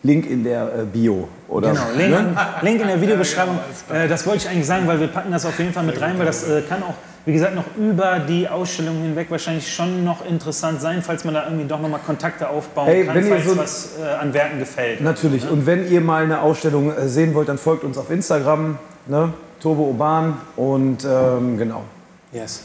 Link 0.06 0.30
in 0.30 0.43
der 0.43 0.64
äh, 0.64 0.86
Bio. 0.86 1.28
Oder, 1.47 1.70
Genau, 1.72 1.82
Link, 1.95 2.10
ne? 2.12 2.36
Link 2.62 2.82
in 2.82 2.88
der 2.88 3.01
Videobeschreibung. 3.01 3.60
Äh, 3.93 4.08
das 4.08 4.26
wollte 4.26 4.43
ich 4.43 4.49
eigentlich 4.49 4.66
sagen, 4.66 4.88
weil 4.88 4.99
wir 4.99 5.08
packen 5.08 5.32
das 5.32 5.45
auf 5.45 5.58
jeden 5.60 5.72
Fall 5.74 5.84
mit 5.84 5.99
rein, 6.01 6.18
weil 6.18 6.26
das 6.26 6.47
äh, 6.49 6.62
kann 6.68 6.82
auch, 6.82 6.95
wie 7.26 7.34
gesagt, 7.34 7.53
noch 7.56 7.66
über 7.78 8.20
die 8.20 8.47
Ausstellung 8.49 9.01
hinweg 9.01 9.28
wahrscheinlich 9.30 9.72
schon 9.72 10.03
noch 10.03 10.26
interessant 10.26 10.82
sein, 10.82 11.01
falls 11.03 11.24
man 11.24 11.34
da 11.36 11.43
irgendwie 11.45 11.68
doch 11.68 11.80
nochmal 11.80 11.99
Kontakte 12.06 12.49
aufbauen 12.49 12.88
Ey, 12.88 13.06
kann, 13.06 13.16
wenn 13.16 13.26
ihr 13.28 13.32
falls 13.36 13.45
so- 13.45 13.58
was 13.58 13.89
äh, 13.99 14.08
an 14.22 14.34
Werken 14.34 14.58
gefällt. 14.60 15.01
Natürlich. 15.01 15.47
Und 15.49 15.66
wenn 15.68 15.88
ihr 15.91 16.01
mal 16.01 16.24
eine 16.24 16.41
Ausstellung 16.41 16.91
äh, 16.95 17.08
sehen 17.08 17.34
wollt, 17.36 17.47
dann 17.49 17.58
folgt 17.60 17.84
uns 17.84 17.97
auf 17.97 18.10
Instagram, 18.10 18.78
ne? 19.08 19.34
Turbo 19.60 19.84
Urban. 19.84 20.38
Und 20.56 21.06
ähm, 21.06 21.58
genau. 21.58 21.84
Yes. 22.32 22.64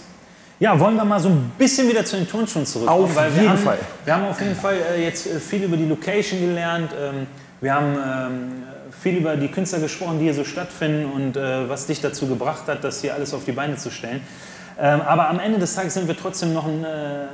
Ja, 0.61 0.79
wollen 0.79 0.95
wir 0.97 1.07
mal 1.07 1.19
so 1.19 1.31
ein 1.31 1.53
bisschen 1.57 1.89
wieder 1.89 2.05
zu 2.05 2.17
den 2.17 2.29
Turnschuhen 2.29 2.67
zurückkommen? 2.67 3.05
Auf 3.05 3.35
jeden 3.35 3.49
haben, 3.49 3.57
Fall. 3.57 3.79
Wir 4.05 4.15
haben 4.15 4.27
auf 4.27 4.39
jeden 4.43 4.55
Fall 4.55 4.77
äh, 4.95 5.03
jetzt 5.05 5.27
äh, 5.27 5.41
viel 5.41 5.63
über 5.63 5.79
die 5.79 5.87
Location 5.87 6.39
gelernt. 6.39 6.91
Ähm, 6.93 7.27
wir 7.63 7.75
haben 7.75 7.97
ähm, 7.97 8.63
viel 8.91 9.17
über 9.17 9.37
die 9.37 9.49
Künstler 9.49 9.79
gesprochen, 9.79 10.19
die 10.19 10.25
hier 10.25 10.35
so 10.35 10.45
stattfinden 10.45 11.07
und 11.07 11.39
äh, 11.39 11.67
was 11.67 11.87
dich 11.87 12.03
dazu 12.03 12.27
gebracht 12.27 12.65
hat, 12.67 12.85
das 12.85 13.01
hier 13.01 13.15
alles 13.15 13.33
auf 13.33 13.47
die 13.47 13.53
Beine 13.53 13.77
zu 13.77 13.91
stellen. 13.91 14.21
Ähm, 14.79 15.01
aber 15.01 15.31
am 15.31 15.41
Ende 15.41 15.59
des 15.59 15.75
Tages 15.75 15.95
sind 15.95 16.09
wir 16.09 16.17
trotzdem 16.17 16.53
noch 16.53 16.67
ein, 16.67 16.85
äh, 16.85 16.89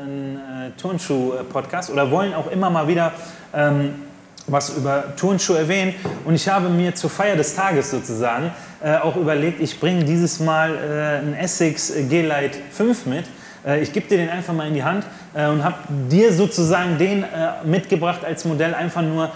ein 0.04 0.36
äh, 0.36 0.80
Turnschuh-Podcast 0.80 1.90
oder 1.90 2.12
wollen 2.12 2.32
auch 2.32 2.48
immer 2.48 2.70
mal 2.70 2.86
wieder 2.86 3.10
ähm, 3.52 4.05
was 4.47 4.70
über 4.76 5.16
Turnschuhe 5.16 5.59
erwähnen. 5.59 5.94
Und 6.24 6.34
ich 6.34 6.49
habe 6.49 6.68
mir 6.68 6.94
zur 6.94 7.11
Feier 7.11 7.36
des 7.36 7.55
Tages 7.55 7.90
sozusagen 7.90 8.53
äh, 8.82 8.97
auch 8.97 9.16
überlegt, 9.16 9.61
ich 9.61 9.80
bringe 9.80 10.05
dieses 10.05 10.40
Mal 10.40 10.74
äh, 10.74 11.26
ein 11.26 11.34
Essex 11.34 11.92
G-Lite 12.09 12.59
5 12.70 13.07
mit. 13.07 13.24
Äh, 13.66 13.82
ich 13.82 13.92
gebe 13.92 14.07
dir 14.07 14.18
den 14.18 14.28
einfach 14.28 14.55
mal 14.55 14.68
in 14.68 14.74
die 14.74 14.84
Hand 14.84 15.05
äh, 15.34 15.49
und 15.49 15.64
habe 15.64 15.76
dir 16.11 16.32
sozusagen 16.32 16.99
den 16.99 17.22
äh, 17.22 17.26
mitgebracht 17.64 18.24
als 18.24 18.44
Modell, 18.44 18.74
einfach 18.74 19.03
nur, 19.03 19.24
äh, 19.24 19.28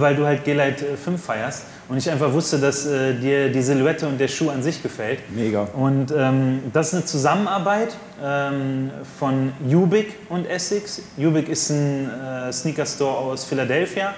weil 0.00 0.16
du 0.16 0.26
halt 0.26 0.44
G-Lite 0.44 0.96
5 0.96 1.22
feierst. 1.22 1.64
Und 1.88 1.98
ich 1.98 2.10
einfach 2.10 2.32
wusste, 2.32 2.58
dass 2.58 2.82
dir 2.82 3.48
die 3.48 3.62
Silhouette 3.62 4.08
und 4.08 4.18
der 4.18 4.26
Schuh 4.26 4.50
an 4.50 4.60
sich 4.60 4.82
gefällt. 4.82 5.20
Mega. 5.30 5.68
Und 5.72 6.10
ähm, 6.10 6.64
das 6.72 6.88
ist 6.88 6.94
eine 6.94 7.04
Zusammenarbeit 7.04 7.94
ähm, 8.20 8.90
von 9.20 9.52
Ubik 9.64 10.16
und 10.28 10.50
Essex. 10.50 11.00
Ubik 11.16 11.48
ist 11.48 11.70
ein 11.70 12.10
Sneaker-Store 12.50 13.18
aus 13.18 13.44
Philadelphia. 13.44 14.14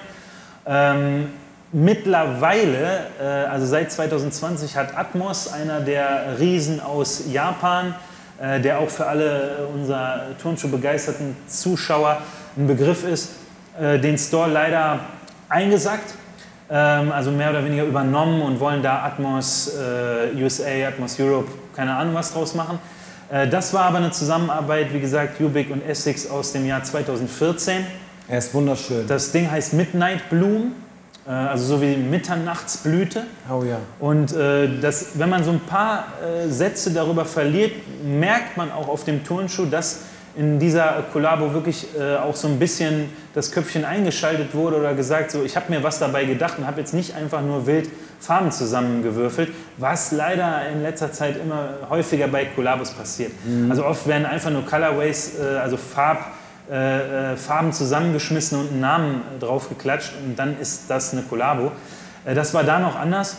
Ähm, 0.69 1.29
mittlerweile, 1.71 3.07
äh, 3.19 3.23
also 3.23 3.65
seit 3.65 3.91
2020, 3.91 4.77
hat 4.77 4.95
Atmos, 4.95 5.51
einer 5.51 5.81
der 5.81 6.39
Riesen 6.39 6.79
aus 6.79 7.23
Japan, 7.31 7.95
äh, 8.39 8.61
der 8.61 8.79
auch 8.79 8.89
für 8.89 9.07
alle 9.07 9.67
unserer 9.73 10.37
Turnschuh-begeisterten 10.41 11.35
Zuschauer 11.47 12.21
ein 12.55 12.67
Begriff 12.67 13.03
ist, 13.03 13.31
äh, 13.81 13.97
den 13.99 14.17
Store 14.17 14.49
leider 14.49 14.99
eingesackt 15.49 16.13
ähm, 16.69 17.11
also 17.11 17.31
mehr 17.31 17.49
oder 17.49 17.65
weniger 17.65 17.83
übernommen 17.83 18.41
und 18.41 18.59
wollen 18.59 18.83
da 18.83 19.03
Atmos 19.03 19.73
äh, 19.75 20.41
USA, 20.41 20.87
Atmos 20.87 21.19
Europe, 21.19 21.49
keine 21.75 21.95
Ahnung 21.95 22.13
was 22.13 22.31
draus 22.31 22.53
machen. 22.53 22.79
Äh, 23.31 23.47
das 23.47 23.73
war 23.73 23.85
aber 23.85 23.97
eine 23.97 24.11
Zusammenarbeit, 24.11 24.93
wie 24.93 24.99
gesagt, 24.99 25.41
Ubik 25.41 25.71
und 25.71 25.83
Essex 25.87 26.29
aus 26.29 26.51
dem 26.51 26.65
Jahr 26.65 26.83
2014. 26.83 27.85
Er 28.29 28.37
ist 28.37 28.53
wunderschön. 28.53 29.07
Das 29.07 29.31
Ding 29.31 29.49
heißt 29.49 29.73
Midnight 29.73 30.29
Bloom, 30.29 30.73
äh, 31.27 31.31
also 31.31 31.77
so 31.77 31.81
wie 31.81 31.97
Mitternachtsblüte. 31.97 33.23
oh 33.51 33.63
ja. 33.63 33.79
Und 33.99 34.31
äh, 34.33 34.69
das, 34.79 35.17
wenn 35.19 35.29
man 35.29 35.43
so 35.43 35.49
ein 35.49 35.61
paar 35.61 36.05
äh, 36.23 36.47
Sätze 36.47 36.91
darüber 36.91 37.25
verliert, 37.25 37.71
merkt 38.05 38.55
man 38.55 38.71
auch 38.71 38.87
auf 38.87 39.03
dem 39.03 39.23
Turnschuh, 39.23 39.65
dass 39.65 40.01
in 40.37 40.59
dieser 40.59 41.03
Kollabo 41.11 41.53
wirklich 41.53 41.87
äh, 41.99 42.17
auch 42.17 42.35
so 42.35 42.47
ein 42.47 42.59
bisschen 42.59 43.09
das 43.33 43.51
Köpfchen 43.51 43.83
eingeschaltet 43.83 44.53
wurde 44.53 44.77
oder 44.77 44.93
gesagt, 44.93 45.31
so 45.31 45.43
ich 45.43 45.55
habe 45.55 45.71
mir 45.71 45.81
was 45.81 45.97
dabei 45.97 46.25
gedacht 46.25 46.59
und 46.59 46.67
habe 46.67 46.79
jetzt 46.79 46.93
nicht 46.93 47.15
einfach 47.15 47.41
nur 47.41 47.65
wild 47.65 47.89
Farben 48.19 48.51
zusammengewürfelt, 48.51 49.49
was 49.77 50.11
leider 50.11 50.69
in 50.71 50.83
letzter 50.83 51.11
Zeit 51.11 51.35
immer 51.41 51.69
häufiger 51.89 52.27
bei 52.27 52.45
Kollabos 52.45 52.91
passiert. 52.91 53.31
Mhm. 53.43 53.71
Also 53.71 53.85
oft 53.85 54.05
werden 54.07 54.27
einfach 54.27 54.51
nur 54.51 54.65
Colorways, 54.65 55.39
äh, 55.39 55.57
also 55.57 55.77
Farb, 55.77 56.19
äh, 56.69 57.33
äh 57.33 57.37
Farben 57.37 57.73
zusammengeschmissen 57.73 58.59
und 58.59 58.71
einen 58.71 58.79
Namen 58.79 59.21
draufgeklatscht 59.39 60.13
und 60.25 60.37
dann 60.37 60.59
ist 60.59 60.89
das 60.89 61.13
eine 61.13 61.23
Kollabo. 61.23 61.71
Äh, 62.25 62.35
das 62.35 62.53
war 62.53 62.63
da 62.63 62.79
noch 62.79 62.95
anders, 62.95 63.37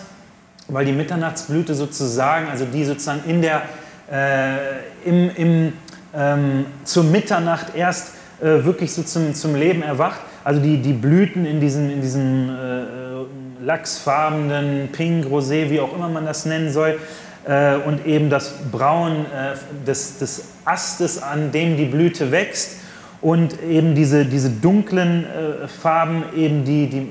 weil 0.68 0.84
die 0.84 0.92
Mitternachtsblüte 0.92 1.74
sozusagen, 1.74 2.48
also 2.48 2.64
die 2.64 2.84
sozusagen 2.84 3.22
in 3.26 3.42
der, 3.42 3.62
äh, 4.10 5.08
im, 5.08 5.30
im 5.36 5.72
ähm, 6.14 6.66
zur 6.84 7.04
Mitternacht 7.04 7.74
erst 7.74 8.14
äh, 8.40 8.64
wirklich 8.64 8.92
so 8.92 9.02
zum, 9.02 9.34
zum 9.34 9.54
Leben 9.54 9.82
erwacht. 9.82 10.20
Also 10.42 10.60
die, 10.60 10.78
die 10.78 10.92
Blüten 10.92 11.44
in 11.46 11.60
diesen, 11.60 11.90
in 11.90 12.00
diesen 12.00 12.48
äh, 12.48 13.64
lachsfarbenen, 13.64 14.88
pink, 14.92 15.26
rosé, 15.26 15.70
wie 15.70 15.80
auch 15.80 15.94
immer 15.94 16.08
man 16.08 16.24
das 16.24 16.46
nennen 16.46 16.72
soll, 16.72 16.98
äh, 17.46 17.76
und 17.76 18.06
eben 18.06 18.30
das 18.30 18.54
Braun 18.70 19.26
äh, 19.26 19.86
des, 19.86 20.18
des 20.18 20.44
Astes, 20.64 21.22
an 21.22 21.52
dem 21.52 21.76
die 21.76 21.84
Blüte 21.84 22.30
wächst 22.30 22.79
und 23.20 23.62
eben 23.62 23.94
diese, 23.94 24.24
diese 24.24 24.50
dunklen 24.50 25.24
äh, 25.24 25.68
Farben 25.68 26.24
eben 26.34 26.64
die, 26.64 26.86
die, 26.88 27.08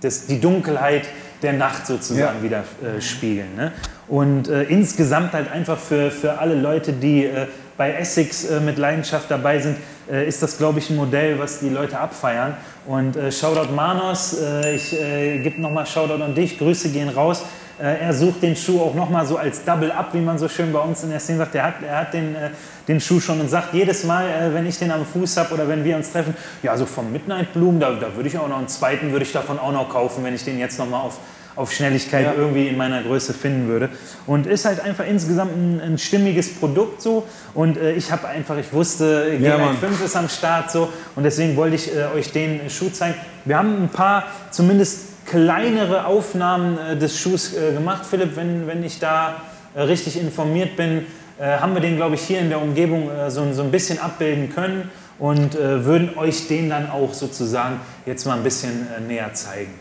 das, 0.00 0.26
die 0.26 0.40
Dunkelheit 0.40 1.06
der 1.42 1.54
Nacht 1.54 1.86
sozusagen 1.86 2.38
ja. 2.38 2.42
wieder 2.42 2.64
äh, 2.82 3.00
spiegeln. 3.00 3.56
Ne? 3.56 3.72
Und 4.08 4.48
äh, 4.48 4.64
insgesamt 4.64 5.32
halt 5.32 5.50
einfach 5.50 5.78
für, 5.78 6.10
für 6.10 6.38
alle 6.38 6.54
Leute, 6.54 6.92
die 6.92 7.24
äh, 7.24 7.46
bei 7.76 7.92
Essex 7.94 8.44
äh, 8.44 8.60
mit 8.60 8.76
Leidenschaft 8.78 9.30
dabei 9.30 9.58
sind, 9.58 9.76
äh, 10.10 10.26
ist 10.28 10.42
das, 10.42 10.58
glaube 10.58 10.80
ich, 10.80 10.90
ein 10.90 10.96
Modell, 10.96 11.38
was 11.38 11.60
die 11.60 11.68
Leute 11.68 11.98
abfeiern. 11.98 12.54
Und 12.86 13.16
Shoutout 13.30 13.72
Manos, 13.72 14.36
ich 14.74 14.98
äh, 14.98 15.38
gebe 15.38 15.60
nochmal 15.60 15.86
Shoutout 15.86 16.22
an 16.22 16.34
dich, 16.34 16.58
Grüße 16.58 16.88
gehen 16.88 17.08
raus. 17.10 17.44
Äh, 17.80 18.00
er 18.00 18.12
sucht 18.12 18.42
den 18.42 18.56
Schuh 18.56 18.80
auch 18.80 18.94
nochmal 18.94 19.26
so 19.26 19.36
als 19.36 19.64
Double 19.64 19.90
Up, 19.90 20.12
wie 20.12 20.20
man 20.20 20.38
so 20.38 20.48
schön 20.48 20.72
bei 20.72 20.80
uns 20.80 21.02
in 21.02 21.10
der 21.10 21.20
Szene 21.20 21.38
sagt. 21.38 21.54
Er 21.54 21.64
hat, 21.64 21.74
er 21.86 21.98
hat 21.98 22.14
den, 22.14 22.34
äh, 22.34 22.50
den 22.88 23.00
Schuh 23.00 23.20
schon 23.20 23.40
und 23.40 23.48
sagt 23.48 23.72
jedes 23.72 24.04
Mal, 24.04 24.52
wenn 24.52 24.66
ich 24.66 24.78
den 24.78 24.90
am 24.90 25.04
Fuß 25.04 25.36
habe 25.36 25.54
oder 25.54 25.68
wenn 25.68 25.84
wir 25.84 25.96
uns 25.96 26.12
treffen, 26.12 26.34
ja, 26.62 26.76
so 26.76 26.86
vom 26.86 27.12
Midnight 27.12 27.52
Bloom, 27.52 27.80
da, 27.80 27.92
da 27.92 28.14
würde 28.14 28.28
ich 28.28 28.38
auch 28.38 28.48
noch 28.48 28.58
einen 28.58 28.68
zweiten, 28.68 29.12
würde 29.12 29.24
ich 29.24 29.32
davon 29.32 29.58
auch 29.58 29.72
noch 29.72 29.88
kaufen, 29.88 30.24
wenn 30.24 30.34
ich 30.34 30.44
den 30.44 30.58
jetzt 30.58 30.78
nochmal 30.78 31.02
auf 31.02 31.18
auf 31.56 31.72
Schnelligkeit 31.72 32.24
ja. 32.24 32.34
irgendwie 32.34 32.68
in 32.68 32.76
meiner 32.76 33.02
Größe 33.02 33.34
finden 33.34 33.68
würde. 33.68 33.90
Und 34.26 34.46
ist 34.46 34.64
halt 34.64 34.80
einfach 34.80 35.06
insgesamt 35.06 35.52
ein, 35.56 35.80
ein 35.80 35.98
stimmiges 35.98 36.54
Produkt 36.54 37.02
so. 37.02 37.26
Und 37.54 37.76
äh, 37.76 37.92
ich 37.92 38.10
habe 38.10 38.28
einfach, 38.28 38.56
ich 38.56 38.72
wusste, 38.72 39.36
G 39.38 39.44
ja, 39.44 39.58
5 39.58 40.04
ist 40.04 40.16
am 40.16 40.28
Start 40.28 40.70
so. 40.70 40.88
Und 41.16 41.24
deswegen 41.24 41.56
wollte 41.56 41.76
ich 41.76 41.94
äh, 41.94 42.06
euch 42.14 42.32
den 42.32 42.70
Schuh 42.70 42.90
zeigen. 42.90 43.14
Wir 43.44 43.58
haben 43.58 43.84
ein 43.84 43.88
paar 43.88 44.24
zumindest 44.50 45.09
kleinere 45.26 46.06
Aufnahmen 46.06 46.78
äh, 46.78 46.96
des 46.96 47.18
Schuhs 47.18 47.54
äh, 47.54 47.72
gemacht. 47.72 48.04
Philipp, 48.04 48.36
wenn, 48.36 48.66
wenn 48.66 48.84
ich 48.84 48.98
da 48.98 49.42
äh, 49.74 49.82
richtig 49.82 50.20
informiert 50.20 50.76
bin, 50.76 51.06
haben 51.42 51.72
wir 51.72 51.80
den, 51.80 51.96
glaube 51.96 52.16
ich, 52.16 52.20
hier 52.20 52.38
in 52.38 52.50
der 52.50 52.60
Umgebung 52.60 53.08
so, 53.28 53.50
so 53.54 53.62
ein 53.62 53.70
bisschen 53.70 53.98
abbilden 53.98 54.52
können 54.54 54.90
und 55.18 55.54
würden 55.54 56.18
euch 56.18 56.48
den 56.48 56.68
dann 56.68 56.90
auch 56.90 57.14
sozusagen 57.14 57.80
jetzt 58.04 58.26
mal 58.26 58.36
ein 58.36 58.42
bisschen 58.42 58.86
näher 59.08 59.32
zeigen. 59.32 59.72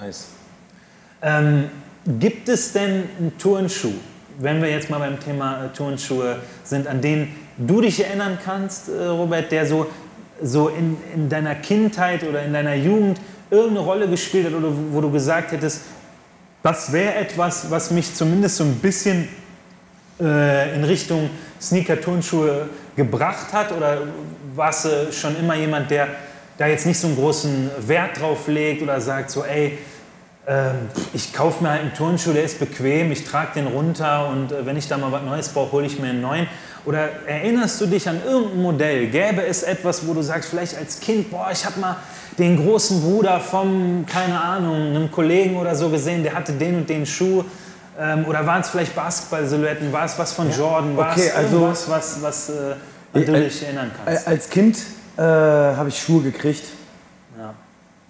Nice. 0.00 0.26
Ähm, 1.20 1.64
gibt 2.06 2.48
es 2.48 2.72
denn 2.74 3.08
einen 3.18 3.36
Turnschuh, 3.38 3.94
wenn 4.38 4.62
wir 4.62 4.70
jetzt 4.70 4.88
mal 4.88 5.00
beim 5.00 5.18
Thema 5.18 5.72
Turnschuhe 5.76 6.36
sind, 6.62 6.86
an 6.86 7.00
den 7.00 7.34
du 7.58 7.80
dich 7.80 8.04
erinnern 8.04 8.38
kannst, 8.44 8.88
Robert, 8.88 9.50
der 9.50 9.66
so, 9.66 9.88
so 10.40 10.68
in, 10.68 10.96
in 11.12 11.28
deiner 11.28 11.56
Kindheit 11.56 12.22
oder 12.22 12.44
in 12.44 12.52
deiner 12.52 12.76
Jugend 12.76 13.18
irgendeine 13.50 13.80
Rolle 13.80 14.08
gespielt 14.08 14.46
hat 14.46 14.54
oder 14.54 14.68
wo 14.90 15.00
du 15.00 15.10
gesagt 15.10 15.52
hättest, 15.52 15.82
das 16.62 16.92
wäre 16.92 17.14
etwas, 17.14 17.70
was 17.70 17.90
mich 17.90 18.14
zumindest 18.14 18.56
so 18.56 18.64
ein 18.64 18.76
bisschen 18.76 19.28
äh, 20.20 20.74
in 20.74 20.84
Richtung 20.84 21.28
Sneaker-Turnschuhe 21.60 22.68
gebracht 22.96 23.52
hat? 23.52 23.72
Oder 23.72 24.02
warst 24.54 24.86
du 24.86 25.12
schon 25.12 25.36
immer 25.36 25.54
jemand, 25.54 25.90
der 25.90 26.08
da 26.56 26.66
jetzt 26.66 26.86
nicht 26.86 26.98
so 26.98 27.08
einen 27.08 27.16
großen 27.16 27.70
Wert 27.86 28.20
drauf 28.20 28.46
legt 28.46 28.82
oder 28.82 29.00
sagt 29.00 29.30
so, 29.30 29.44
ey, 29.44 29.78
ähm, 30.46 30.88
ich 31.12 31.32
kaufe 31.32 31.62
mir 31.62 31.70
halt 31.70 31.80
einen 31.80 31.94
Turnschuh, 31.94 32.32
der 32.32 32.44
ist 32.44 32.58
bequem, 32.58 33.10
ich 33.10 33.24
trage 33.24 33.54
den 33.56 33.66
runter 33.66 34.28
und 34.28 34.52
äh, 34.52 34.64
wenn 34.64 34.76
ich 34.76 34.86
da 34.86 34.98
mal 34.98 35.10
was 35.10 35.22
Neues 35.22 35.48
brauche, 35.48 35.72
hole 35.72 35.86
ich 35.86 35.98
mir 35.98 36.08
einen 36.08 36.20
neuen. 36.20 36.46
Oder 36.84 37.08
erinnerst 37.26 37.80
du 37.80 37.86
dich 37.86 38.06
an 38.08 38.20
irgendein 38.24 38.60
Modell? 38.60 39.06
Gäbe 39.06 39.42
es 39.42 39.62
etwas, 39.62 40.06
wo 40.06 40.12
du 40.12 40.20
sagst, 40.20 40.50
vielleicht 40.50 40.76
als 40.76 41.00
Kind, 41.00 41.30
boah, 41.30 41.48
ich 41.50 41.64
habe 41.64 41.80
mal 41.80 41.96
den 42.38 42.56
großen 42.56 43.00
Bruder 43.00 43.40
vom, 43.40 44.04
keine 44.06 44.40
Ahnung, 44.40 44.74
einem 44.74 45.10
Kollegen 45.10 45.56
oder 45.56 45.74
so 45.74 45.88
gesehen, 45.88 46.22
der 46.22 46.34
hatte 46.34 46.52
den 46.52 46.76
und 46.76 46.88
den 46.88 47.06
Schuh. 47.06 47.44
Ähm, 47.98 48.24
oder 48.26 48.44
waren 48.44 48.60
es 48.60 48.70
vielleicht 48.70 48.94
Basketball-Silhouetten? 48.96 49.92
War 49.92 50.04
es 50.04 50.18
was 50.18 50.32
von 50.32 50.50
Jordan? 50.50 50.96
War 50.96 51.12
okay, 51.12 51.28
es 51.28 51.34
also, 51.34 51.56
irgendwas, 51.56 51.90
was, 51.90 52.22
was 52.22 52.48
äh, 52.50 52.74
du 53.12 53.20
dich 53.20 53.62
erinnern 53.62 53.90
kannst? 54.04 54.26
Als 54.26 54.50
Kind 54.50 54.78
äh, 55.16 55.22
habe 55.22 55.88
ich 55.88 55.98
Schuhe 56.00 56.22
gekriegt 56.22 56.64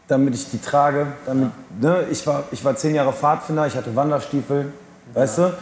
damit 0.09 0.35
ich 0.35 0.51
die 0.51 0.61
trage. 0.61 1.09
Damit, 1.27 1.51
ne, 1.81 2.05
ich, 2.11 2.27
war, 2.27 2.45
ich 2.51 2.65
war 2.65 2.77
zehn 2.77 2.95
Jahre 2.95 3.13
Pfadfinder, 3.13 3.67
ich 3.67 3.77
hatte 3.77 3.95
Wanderstiefel, 3.95 4.73
ja. 5.15 5.21
weißt 5.21 5.39
du? 5.39 5.55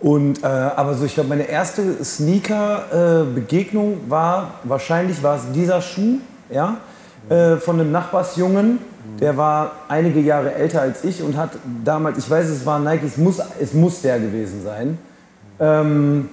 Und, 0.00 0.42
äh, 0.42 0.46
aber 0.46 0.94
so, 0.94 1.04
ich 1.04 1.14
glaube, 1.14 1.30
meine 1.30 1.44
erste 1.44 2.04
Sneaker-Begegnung 2.04 3.94
äh, 3.94 4.10
war, 4.10 4.54
wahrscheinlich 4.64 5.22
war 5.22 5.36
es 5.36 5.42
dieser 5.52 5.80
Schuh, 5.80 6.18
ja, 6.50 6.76
äh, 7.28 7.56
von 7.56 7.80
einem 7.80 7.92
Nachbarsjungen. 7.92 8.78
Der 9.20 9.36
war 9.36 9.72
einige 9.88 10.20
Jahre 10.20 10.54
älter 10.54 10.82
als 10.82 11.04
ich 11.04 11.22
und 11.22 11.36
hat 11.36 11.50
damals, 11.84 12.18
ich 12.18 12.28
weiß, 12.28 12.48
es 12.48 12.66
war 12.66 12.78
Nike, 12.80 13.04
es 13.06 13.16
muss, 13.16 13.40
es 13.60 13.72
muss 13.72 14.02
der 14.02 14.18
gewesen 14.18 14.62
sein, 14.62 14.98
ähm, 15.58 16.28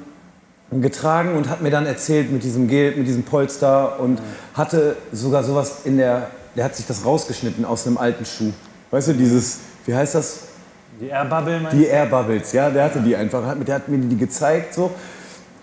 getragen 0.72 1.36
und 1.36 1.50
hat 1.50 1.62
mir 1.62 1.70
dann 1.70 1.86
erzählt 1.86 2.32
mit 2.32 2.44
diesem 2.44 2.68
Gel, 2.68 2.96
mit 2.96 3.08
diesem 3.08 3.24
Polster 3.24 4.00
und 4.00 4.20
hatte 4.54 4.98
sogar 5.12 5.44
sowas 5.44 5.82
in 5.86 5.98
der 5.98 6.30
der 6.56 6.66
hat 6.66 6.76
sich 6.76 6.86
das 6.86 7.06
rausgeschnitten 7.06 7.66
aus 7.66 7.88
einem 7.88 7.98
alten 7.98 8.26
Schuh. 8.26 8.52
Weißt 8.92 9.10
du, 9.10 9.14
dieses, 9.14 9.60
wie 9.86 9.96
heißt 9.96 10.16
das? 10.16 10.40
Die 11.00 11.08
Air 11.08 11.26
Bubble, 11.26 11.60
meinst 11.60 11.78
Die 11.78 11.86
Air 11.86 12.06
Bubbles, 12.06 12.52
ja, 12.54 12.70
der 12.70 12.84
hatte 12.84 13.02
die 13.02 13.16
einfach, 13.16 13.42
der 13.66 13.76
hat 13.76 13.88
mir 13.88 13.98
die 13.98 14.18
gezeigt, 14.18 14.76
so 14.76 14.92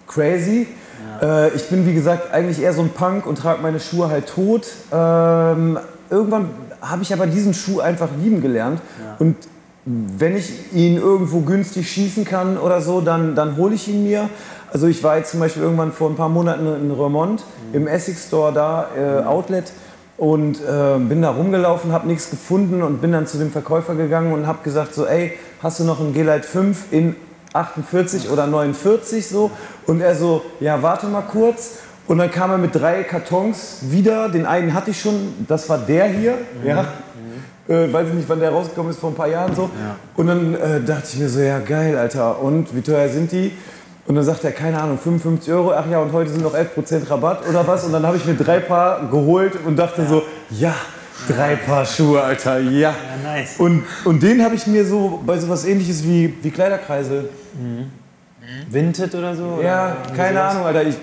crazy. 0.07 0.67
Ja. 1.21 1.47
Äh, 1.47 1.51
ich 1.55 1.69
bin, 1.69 1.87
wie 1.87 1.95
gesagt, 1.95 2.33
eigentlich 2.33 2.61
eher 2.61 2.73
so 2.73 2.83
ein 2.83 2.91
Punk 2.91 3.27
und 3.27 3.37
trage 3.37 3.63
meine 3.63 3.81
Schuhe 3.81 4.09
halt 4.09 4.29
tot. 4.29 4.67
Ähm, 4.93 5.79
irgendwann 6.09 6.51
habe 6.81 7.03
ich 7.03 7.13
aber 7.13 7.27
diesen 7.27 7.55
Schuh 7.55 7.81
einfach 7.81 8.09
lieben 8.23 8.41
gelernt. 8.41 8.81
Ja. 8.99 9.17
Und 9.19 9.37
wenn 9.85 10.37
ich 10.37 10.73
ihn 10.73 10.97
irgendwo 10.97 11.41
günstig 11.41 11.91
schießen 11.91 12.25
kann 12.25 12.59
oder 12.59 12.81
so, 12.81 13.01
dann, 13.01 13.35
dann 13.35 13.57
hole 13.57 13.75
ich 13.75 13.89
ihn 13.89 14.05
mir. 14.05 14.29
Also 14.73 14.87
ich 14.87 15.03
war 15.03 15.17
jetzt 15.17 15.33
zum 15.33 15.41
Beispiel 15.41 15.63
irgendwann 15.63 15.93
vor 15.93 16.11
ein 16.11 16.17
paar 16.17 16.29
Monaten 16.29 16.67
in 16.67 16.91
Remont, 16.91 17.43
mhm. 17.71 17.75
im 17.75 17.87
Essex 17.87 18.27
Store 18.27 18.53
da, 18.53 18.89
äh, 18.97 19.23
mhm. 19.23 19.27
Outlet 19.27 19.73
und 20.17 20.61
äh, 20.61 20.99
bin 20.99 21.23
da 21.23 21.31
rumgelaufen, 21.31 21.93
habe 21.93 22.07
nichts 22.07 22.31
gefunden 22.31 22.83
und 22.83 23.01
bin 23.01 23.11
dann 23.11 23.27
zu 23.27 23.39
dem 23.39 23.51
Verkäufer 23.51 23.95
gegangen 23.95 24.33
und 24.33 24.47
habe 24.47 24.59
gesagt 24.63 24.95
so, 24.95 25.07
ey, 25.07 25.33
hast 25.63 25.81
du 25.81 25.85
noch 25.85 25.99
ein 25.99 26.13
G-Lite 26.13 26.47
5 26.47 26.93
in 26.93 27.17
48 27.53 28.31
oder 28.31 28.47
49 28.47 29.27
so. 29.27 29.51
Und 29.87 30.01
er 30.01 30.15
so, 30.15 30.43
ja, 30.61 30.83
warte 30.83 31.07
mal 31.07 31.23
kurz. 31.23 31.79
Und 32.07 32.19
dann 32.19 32.31
kam 32.31 32.51
er 32.51 32.59
mit 32.59 32.75
drei 32.75 33.05
Kartons 33.05 33.79
wieder. 33.83 34.29
Den 34.29 34.47
einen 34.47 34.75
hatte 34.75 34.91
ich 34.91 35.01
schon, 35.01 35.35
das 35.47 35.69
war 35.69 35.79
der 35.79 36.07
hier. 36.07 36.35
Ja. 36.65 36.87
Äh, 37.69 37.93
weiß 37.93 38.09
ich 38.09 38.15
nicht, 38.15 38.29
wann 38.29 38.41
der 38.41 38.51
rausgekommen 38.51 38.91
ist, 38.91 38.99
vor 38.99 39.11
ein 39.11 39.15
paar 39.15 39.29
Jahren 39.29 39.55
so. 39.55 39.71
Und 40.17 40.27
dann 40.27 40.55
äh, 40.55 40.81
dachte 40.81 41.05
ich 41.13 41.19
mir 41.21 41.29
so, 41.29 41.41
ja 41.41 41.61
geil, 41.61 41.97
Alter. 41.97 42.41
Und 42.43 42.75
wie 42.75 42.81
teuer 42.81 43.09
sind 43.09 43.31
die? 43.31 43.53
Und 44.07 44.17
dann 44.17 44.25
sagt 44.25 44.43
er, 44.43 44.51
keine 44.51 44.81
Ahnung, 44.81 44.99
55 44.99 45.53
Euro. 45.53 45.73
Ach 45.73 45.89
ja, 45.89 46.01
und 46.01 46.13
heute 46.13 46.31
sind 46.31 46.43
noch 46.43 46.55
11% 46.55 47.09
Rabatt 47.09 47.49
oder 47.49 47.65
was. 47.69 47.85
Und 47.85 47.93
dann 47.93 48.05
habe 48.05 48.17
ich 48.17 48.25
mir 48.25 48.35
drei 48.35 48.59
Paar 48.59 49.09
geholt 49.09 49.53
und 49.65 49.77
dachte 49.77 50.05
so, 50.05 50.25
ja, 50.51 50.75
drei 51.29 51.55
Paar 51.55 51.87
Schuhe, 51.87 52.21
Alter, 52.21 52.59
ja. 52.59 52.91
Ja, 52.91 52.95
nice. 53.23 53.55
Und, 53.59 53.85
und 54.05 54.21
den 54.21 54.43
habe 54.43 54.57
ich 54.57 54.67
mir 54.67 54.85
so 54.85 55.21
bei 55.25 55.39
sowas 55.39 55.65
ähnliches 55.65 56.03
wie, 56.03 56.35
wie 56.43 56.51
Kleiderkreisel. 57.53 57.87
Vinted 58.71 59.15
oder 59.15 59.37
so? 59.37 59.61
Ja, 59.63 59.97
Oder 60.07 60.17
keine? 60.17 60.43
Ahnung, 60.43 60.65
Alter. 60.65 60.85
Ich, 60.85 60.97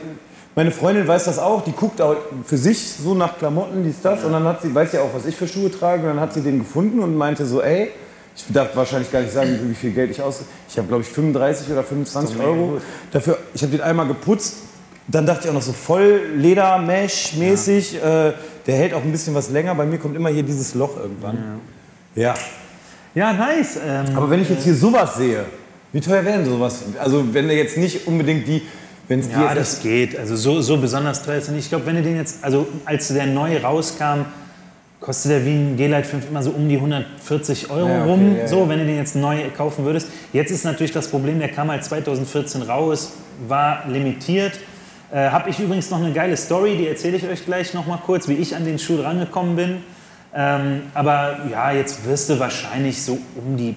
meine 0.55 0.71
Freundin 0.71 1.07
weiß 1.07 1.25
das 1.25 1.37
auch, 1.37 1.63
die 1.63 1.71
guckt 1.71 2.01
auch 2.01 2.15
für 2.45 2.57
sich 2.57 2.93
so 2.93 3.13
nach 3.13 3.37
Klamotten, 3.37 3.83
dies, 3.83 4.01
das. 4.01 4.23
Und 4.23 4.31
dann 4.33 4.43
hat 4.45 4.61
sie, 4.63 4.73
weiß 4.73 4.91
ja 4.93 5.01
auch, 5.01 5.13
was 5.13 5.25
ich 5.27 5.35
für 5.35 5.47
Schuhe 5.47 5.69
trage. 5.71 6.01
Und 6.01 6.07
dann 6.15 6.19
hat 6.19 6.33
sie 6.33 6.41
den 6.41 6.59
gefunden 6.59 6.99
und 6.99 7.15
meinte 7.15 7.45
so, 7.45 7.61
ey, 7.61 7.91
ich 8.35 8.43
darf 8.49 8.75
wahrscheinlich 8.75 9.11
gar 9.11 9.21
nicht 9.21 9.33
sagen, 9.33 9.57
wie 9.69 9.75
viel 9.75 9.91
Geld 9.91 10.09
ich 10.11 10.21
aus. 10.21 10.41
Ich 10.69 10.77
habe, 10.77 10.87
glaube 10.87 11.03
ich, 11.03 11.09
35 11.09 11.71
oder 11.71 11.83
25 11.83 12.37
mega 12.37 12.49
Euro 12.49 12.67
gut. 12.67 12.81
dafür. 13.11 13.37
Ich 13.53 13.61
habe 13.61 13.71
den 13.71 13.81
einmal 13.81 14.07
geputzt. 14.07 14.55
Dann 15.07 15.25
dachte 15.25 15.43
ich 15.45 15.49
auch 15.49 15.53
noch 15.53 15.61
so 15.61 15.73
voll 15.73 16.21
Leder-Mesh-mäßig. 16.35 17.95
Äh, 17.97 18.33
der 18.65 18.75
hält 18.75 18.93
auch 18.93 19.01
ein 19.03 19.11
bisschen 19.11 19.33
was 19.35 19.49
länger. 19.49 19.73
Bei 19.75 19.85
mir 19.85 19.97
kommt 19.99 20.15
immer 20.15 20.29
hier 20.29 20.43
dieses 20.43 20.73
Loch 20.75 20.97
irgendwann. 20.97 21.61
Ja. 22.15 22.33
Ja, 23.15 23.31
nice. 23.33 23.77
Ähm, 23.85 24.05
Aber 24.15 24.29
wenn 24.29 24.41
ich 24.41 24.49
jetzt 24.49 24.63
hier 24.63 24.75
sowas 24.75 25.15
sehe, 25.15 25.45
wie 25.93 26.01
teuer 26.01 26.25
wären 26.25 26.45
sowas? 26.45 26.83
Also 26.99 27.33
wenn 27.33 27.47
der 27.47 27.57
jetzt 27.57 27.77
nicht 27.77 28.07
unbedingt 28.07 28.47
die, 28.47 28.61
wenn 29.07 29.19
es 29.21 29.27
die 29.27 29.33
Ja, 29.33 29.55
das 29.55 29.81
geht. 29.81 30.17
Also 30.17 30.35
so, 30.35 30.61
so 30.61 30.77
besonders 30.77 31.23
teuer 31.23 31.37
ist 31.37 31.47
er 31.47 31.53
nicht. 31.53 31.65
Ich 31.65 31.69
glaube, 31.69 31.85
wenn 31.85 31.95
du 31.95 32.01
den 32.03 32.17
jetzt, 32.17 32.43
also 32.43 32.67
als 32.85 33.07
der 33.07 33.25
neu 33.25 33.57
rauskam, 33.57 34.25
kostet 34.99 35.31
der 35.31 35.45
wie 35.45 35.51
ein 35.51 35.77
G-Lite 35.77 36.03
5 36.03 36.29
immer 36.29 36.43
so 36.43 36.51
um 36.51 36.67
die 36.67 36.75
140 36.75 37.69
Euro 37.69 37.87
Ja, 37.87 38.01
okay, 38.01 38.09
rum. 38.09 38.35
ja, 38.37 38.47
so, 38.47 38.63
ja. 38.63 38.69
wenn 38.69 38.79
du 38.79 38.85
den 38.85 38.97
jetzt 38.97 39.15
neu 39.15 39.37
kaufen 39.55 39.85
würdest. 39.85 40.09
Jetzt 40.33 40.51
ist 40.51 40.65
natürlich 40.65 40.91
das 40.91 41.07
Problem, 41.07 41.39
der 41.39 41.49
kam 41.49 41.69
halt 41.71 41.83
2014 41.83 42.63
raus, 42.63 43.13
war 43.47 43.85
limitiert. 43.87 44.53
Äh, 45.11 45.29
Habe 45.29 45.49
ich 45.49 45.59
übrigens 45.59 45.89
noch 45.89 45.99
eine 46.01 46.11
geile 46.11 46.35
Story, 46.35 46.75
die 46.77 46.87
erzähle 46.87 47.15
ich 47.17 47.25
euch 47.27 47.45
gleich 47.45 47.73
noch 47.73 47.85
mal 47.85 47.99
kurz, 48.05 48.27
wie 48.27 48.33
ich 48.33 48.55
an 48.55 48.65
den 48.65 48.77
Schuh 48.79 48.99
rangekommen 49.01 49.55
bin. 49.55 49.77
Ähm, 50.35 50.81
aber 50.93 51.39
ja, 51.49 51.71
jetzt 51.71 52.05
wirst 52.05 52.29
du 52.29 52.39
wahrscheinlich 52.39 53.01
so 53.01 53.17
um 53.35 53.55
die 53.55 53.75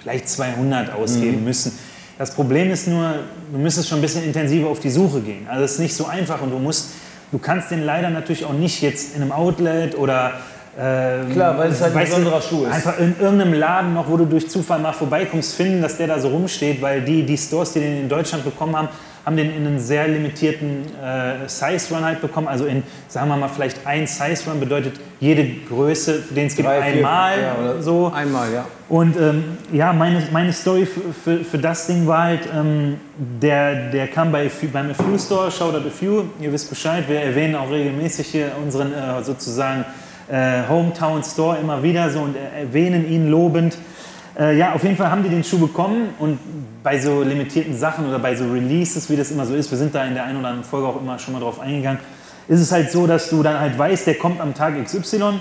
vielleicht 0.00 0.28
200 0.28 0.92
ausgeben 0.92 1.44
müssen. 1.44 1.78
Das 2.18 2.32
Problem 2.32 2.70
ist 2.70 2.86
nur, 2.86 3.14
du 3.52 3.58
müsstest 3.58 3.88
schon 3.88 3.98
ein 3.98 4.02
bisschen 4.02 4.24
intensiver 4.24 4.68
auf 4.68 4.80
die 4.80 4.90
Suche 4.90 5.20
gehen. 5.20 5.46
Also 5.48 5.64
es 5.64 5.72
ist 5.72 5.78
nicht 5.78 5.94
so 5.94 6.06
einfach 6.06 6.42
und 6.42 6.50
du 6.50 6.58
musst, 6.58 6.90
du 7.32 7.38
kannst 7.38 7.70
den 7.70 7.84
leider 7.84 8.10
natürlich 8.10 8.44
auch 8.44 8.52
nicht 8.52 8.82
jetzt 8.82 9.16
in 9.16 9.22
einem 9.22 9.32
Outlet 9.32 9.96
oder 9.96 10.32
ähm, 10.78 11.32
Klar, 11.32 11.58
weil 11.58 11.70
es 11.70 11.80
halt 11.80 11.96
ein 11.96 12.04
besonderer 12.04 12.40
Schuh 12.40 12.64
ist. 12.64 12.72
Einfach 12.72 12.98
in 12.98 13.14
irgendeinem 13.18 13.54
Laden 13.54 13.94
noch, 13.94 14.08
wo 14.08 14.16
du 14.16 14.24
durch 14.24 14.48
Zufall 14.48 14.78
mal 14.78 14.92
vorbeikommst, 14.92 15.54
finden, 15.54 15.82
dass 15.82 15.96
der 15.96 16.06
da 16.06 16.20
so 16.20 16.28
rumsteht, 16.28 16.80
weil 16.80 17.02
die, 17.02 17.24
die 17.24 17.36
Stores, 17.36 17.72
die 17.72 17.80
den 17.80 18.02
in 18.02 18.08
Deutschland 18.08 18.44
bekommen 18.44 18.76
haben, 18.76 18.88
haben 19.30 19.36
den 19.36 19.54
in 19.54 19.64
einen 19.64 19.78
sehr 19.78 20.08
limitierten 20.08 20.82
äh, 21.00 21.48
Size 21.48 21.94
Run 21.94 22.04
halt 22.04 22.20
bekommen. 22.20 22.48
Also 22.48 22.64
in, 22.64 22.82
sagen 23.06 23.28
wir 23.28 23.36
mal, 23.36 23.48
vielleicht 23.48 23.86
ein 23.86 24.08
Size 24.08 24.50
Run 24.50 24.58
bedeutet 24.58 24.94
jede 25.20 25.46
Größe, 25.68 26.24
den 26.34 26.48
es 26.48 26.56
gibt, 26.56 26.66
Drei, 26.66 26.82
vier, 26.82 26.96
einmal 26.96 27.40
ja, 27.40 27.56
oder 27.60 27.82
so. 27.82 28.10
Einmal, 28.12 28.52
ja. 28.52 28.64
Und 28.88 29.16
ähm, 29.16 29.44
ja, 29.72 29.92
meine, 29.92 30.20
meine 30.32 30.52
Story 30.52 30.84
für, 30.84 31.12
für, 31.12 31.44
für 31.44 31.58
das 31.58 31.86
Ding 31.86 32.08
war 32.08 32.24
halt, 32.24 32.40
ähm, 32.52 32.96
der, 33.40 33.90
der 33.90 34.08
kam 34.08 34.32
bei, 34.32 34.50
beim 34.72 34.90
A 34.90 34.94
Few 34.94 35.16
Store, 35.16 35.48
Shoutout 35.48 35.86
A 35.86 35.90
Few, 35.90 36.24
ihr 36.40 36.52
wisst 36.52 36.68
Bescheid, 36.68 37.04
wir 37.06 37.20
erwähnen 37.20 37.54
auch 37.54 37.70
regelmäßig 37.70 38.26
hier 38.26 38.50
unseren 38.60 38.92
äh, 38.92 39.22
sozusagen 39.22 39.84
äh, 40.28 40.62
Hometown 40.68 41.22
Store 41.22 41.56
immer 41.58 41.84
wieder 41.84 42.10
so 42.10 42.18
und 42.22 42.34
äh, 42.34 42.62
erwähnen 42.62 43.08
ihn 43.08 43.30
lobend. 43.30 43.78
Äh, 44.38 44.56
ja, 44.56 44.72
auf 44.72 44.82
jeden 44.82 44.96
Fall 44.96 45.10
haben 45.10 45.22
die 45.22 45.28
den 45.28 45.44
Schuh 45.44 45.58
bekommen 45.58 46.10
und 46.18 46.38
bei 46.82 46.98
so 46.98 47.22
limitierten 47.22 47.76
Sachen 47.76 48.08
oder 48.08 48.18
bei 48.18 48.34
so 48.34 48.44
Releases, 48.44 49.10
wie 49.10 49.16
das 49.16 49.30
immer 49.30 49.44
so 49.44 49.54
ist, 49.54 49.70
wir 49.70 49.78
sind 49.78 49.94
da 49.94 50.04
in 50.04 50.14
der 50.14 50.24
einen 50.24 50.38
oder 50.38 50.48
anderen 50.48 50.64
Folge 50.64 50.86
auch 50.86 51.00
immer 51.00 51.18
schon 51.18 51.34
mal 51.34 51.40
drauf 51.40 51.60
eingegangen, 51.60 52.00
ist 52.48 52.60
es 52.60 52.72
halt 52.72 52.90
so, 52.90 53.06
dass 53.06 53.28
du 53.28 53.42
dann 53.42 53.58
halt 53.60 53.78
weißt, 53.78 54.06
der 54.06 54.14
kommt 54.14 54.40
am 54.40 54.54
Tag 54.54 54.82
XY 54.82 55.40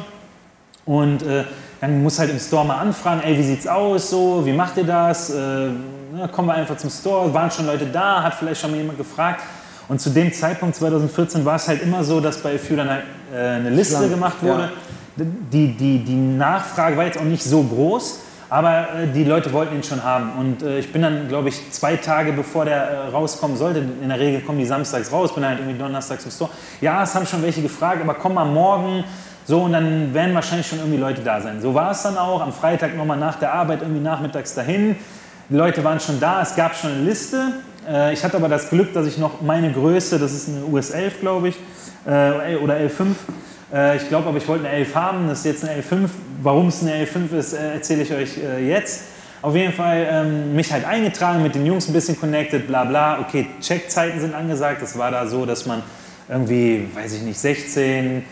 und 0.86 1.24
äh, 1.24 1.44
dann 1.82 2.04
muss 2.04 2.20
halt 2.20 2.30
im 2.30 2.40
Store 2.40 2.66
mal 2.66 2.78
anfragen, 2.78 3.22
ey, 3.24 3.38
wie 3.38 3.44
sieht's 3.44 3.68
aus, 3.68 4.10
so, 4.10 4.46
wie 4.46 4.52
macht 4.52 4.76
ihr 4.78 4.84
das? 4.84 5.30
Äh, 5.30 5.70
na, 6.14 6.28
kommen 6.28 6.50
wir 6.50 6.56
einfach 6.56 6.78
zum 6.78 6.90
Store, 6.90 7.34
waren 7.34 7.52
schon 7.52 7.68
Leute 7.68 7.86
da, 7.86 8.24
hat 8.24 8.34
vielleicht 8.34 8.60
schon 8.60 8.72
mal 8.72 8.78
jemand 8.78 8.98
gefragt. 8.98 9.42
Und 9.88 10.02
zu 10.02 10.10
dem 10.10 10.32
Zeitpunkt 10.34 10.76
2014 10.76 11.46
war 11.46 11.56
es 11.56 11.68
halt 11.68 11.82
immer 11.82 12.04
so, 12.04 12.20
dass 12.20 12.38
bei 12.40 12.58
Few 12.60 12.76
dann 12.76 12.90
halt 12.90 13.04
äh, 13.34 13.38
eine 13.38 13.70
Liste 13.70 13.98
Schlank, 13.98 14.12
gemacht 14.12 14.38
ja. 14.42 14.48
wurde. 14.50 14.72
Die, 15.16 15.76
die, 15.76 16.04
die 16.04 16.16
Nachfrage 16.16 16.96
war 16.96 17.06
jetzt 17.06 17.18
auch 17.18 17.24
nicht 17.24 17.44
so 17.44 17.64
groß, 17.64 18.20
aber 18.50 18.88
äh, 18.96 19.08
die 19.14 19.24
Leute 19.24 19.54
wollten 19.54 19.76
ihn 19.76 19.84
schon 19.84 20.04
haben. 20.04 20.32
Und 20.40 20.64
äh, 20.64 20.80
ich 20.80 20.92
bin 20.92 21.02
dann, 21.02 21.28
glaube 21.28 21.50
ich, 21.50 21.72
zwei 21.72 21.96
Tage 21.98 22.34
bevor 22.34 22.66
der 22.66 22.78
äh, 22.78 23.08
rauskommen 23.10 23.58
sollte, 23.58 23.80
in 23.80 24.10
der 24.10 24.20
Regel 24.20 24.42
kommen 24.42 24.60
die 24.60 24.66
samstags 24.66 25.12
raus, 25.12 25.34
bin 25.34 25.44
dann 25.44 25.52
halt 25.52 25.60
irgendwie 25.62 25.78
donnerstags 25.78 26.26
im 26.26 26.32
Store. 26.32 26.50
Ja, 26.82 27.04
es 27.04 27.14
haben 27.14 27.26
schon 27.26 27.44
welche 27.44 27.62
gefragt, 27.62 28.02
aber 28.02 28.16
komm 28.16 28.34
mal 28.34 28.46
morgen. 28.46 29.04
So, 29.46 29.62
und 29.62 29.74
dann 29.74 30.14
werden 30.14 30.36
wahrscheinlich 30.36 30.68
schon 30.68 30.80
irgendwie 30.80 31.00
Leute 31.00 31.22
da 31.22 31.42
sein. 31.42 31.62
So 31.62 31.74
war 31.74 31.92
es 31.92 32.04
dann 32.04 32.18
auch. 32.18 32.42
Am 32.42 32.54
Freitag 32.54 32.96
nochmal 32.96 33.18
nach 33.18 33.40
der 33.40 33.54
Arbeit, 33.54 33.82
irgendwie 33.82 34.02
nachmittags 34.02 34.54
dahin. 34.54 34.96
Die 35.50 35.56
Leute 35.56 35.84
waren 35.84 36.00
schon 36.00 36.20
da, 36.20 36.42
es 36.44 36.56
gab 36.56 36.76
schon 36.76 36.92
eine 36.92 37.02
Liste. 37.02 37.54
Äh, 37.88 38.14
Ich 38.14 38.24
hatte 38.24 38.38
aber 38.38 38.50
das 38.50 38.70
Glück, 38.70 38.94
dass 38.94 39.08
ich 39.08 39.18
noch 39.18 39.42
meine 39.42 39.72
Größe, 39.72 40.20
das 40.20 40.34
ist 40.34 40.50
eine 40.50 40.66
US 40.66 40.92
11, 40.92 41.22
glaube 41.22 41.50
ich, 41.50 41.56
äh, 42.06 42.56
oder 42.58 42.76
L5. 42.76 43.16
Äh, 43.74 43.98
Ich 43.98 44.08
glaube 44.08 44.28
aber, 44.30 44.38
ich 44.38 44.48
wollte 44.48 44.68
eine 44.68 44.76
11 44.78 44.96
haben, 44.96 45.28
das 45.28 45.40
ist 45.40 45.46
jetzt 45.46 45.66
eine 45.66 45.82
L5. 45.82 46.10
Warum 46.42 46.68
es 46.68 46.82
eine 46.82 47.06
L5 47.06 47.38
ist, 47.38 47.54
äh, 47.54 47.74
erzähle 47.74 48.04
ich 48.04 48.14
euch 48.14 48.38
äh, 48.38 48.68
jetzt. 48.68 49.04
Auf 49.42 49.56
jeden 49.56 49.72
Fall 49.74 50.06
ähm, 50.10 50.56
mich 50.56 50.72
halt 50.72 50.86
eingetragen, 50.86 51.42
mit 51.42 51.56
den 51.56 51.66
Jungs 51.66 51.88
ein 51.88 51.94
bisschen 51.94 52.20
connected, 52.20 52.68
bla 52.68 52.84
bla. 52.84 53.20
Okay, 53.22 53.48
Checkzeiten 53.62 54.20
sind 54.20 54.36
angesagt. 54.36 54.82
Das 54.82 54.98
war 54.98 55.12
da 55.12 55.28
so, 55.28 55.46
dass 55.46 55.66
man 55.66 55.82
irgendwie, 56.28 56.88
weiß 56.94 57.14
ich 57.14 57.22
nicht, 57.22 57.40
16, 57.40 58.24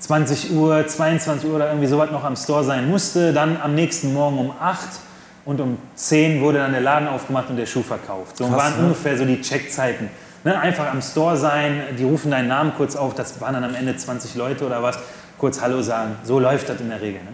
20 0.00 0.52
Uhr, 0.52 0.84
22 0.86 1.48
Uhr 1.48 1.56
oder 1.56 1.68
irgendwie 1.68 1.86
sowas 1.86 2.10
noch 2.10 2.24
am 2.24 2.34
Store 2.36 2.64
sein 2.64 2.88
musste. 2.90 3.32
Dann 3.32 3.60
am 3.62 3.74
nächsten 3.76 4.12
Morgen 4.12 4.38
um 4.38 4.52
8 4.60 4.78
und 5.44 5.60
um 5.60 5.78
10 5.94 6.40
wurde 6.40 6.58
dann 6.58 6.72
der 6.72 6.80
Laden 6.80 7.06
aufgemacht 7.06 7.48
und 7.48 7.56
der 7.56 7.66
Schuh 7.66 7.82
verkauft. 7.82 8.36
So 8.36 8.46
Krass, 8.46 8.56
waren 8.56 8.76
ne? 8.78 8.82
ungefähr 8.88 9.16
so 9.16 9.24
die 9.24 9.40
Checkzeiten. 9.40 10.08
Ne, 10.46 10.56
einfach 10.60 10.92
am 10.92 11.02
Store 11.02 11.36
sein, 11.36 11.82
die 11.98 12.04
rufen 12.04 12.30
deinen 12.30 12.46
Namen 12.46 12.72
kurz 12.76 12.94
auf, 12.94 13.16
das 13.16 13.40
waren 13.40 13.54
dann 13.54 13.64
am 13.64 13.74
Ende 13.74 13.96
20 13.96 14.36
Leute 14.36 14.64
oder 14.64 14.80
was, 14.80 14.96
kurz 15.38 15.60
Hallo 15.60 15.82
sagen. 15.82 16.14
So 16.22 16.38
läuft 16.38 16.68
das 16.68 16.80
in 16.80 16.88
der 16.88 17.00
Regel. 17.00 17.20
Ne? 17.24 17.32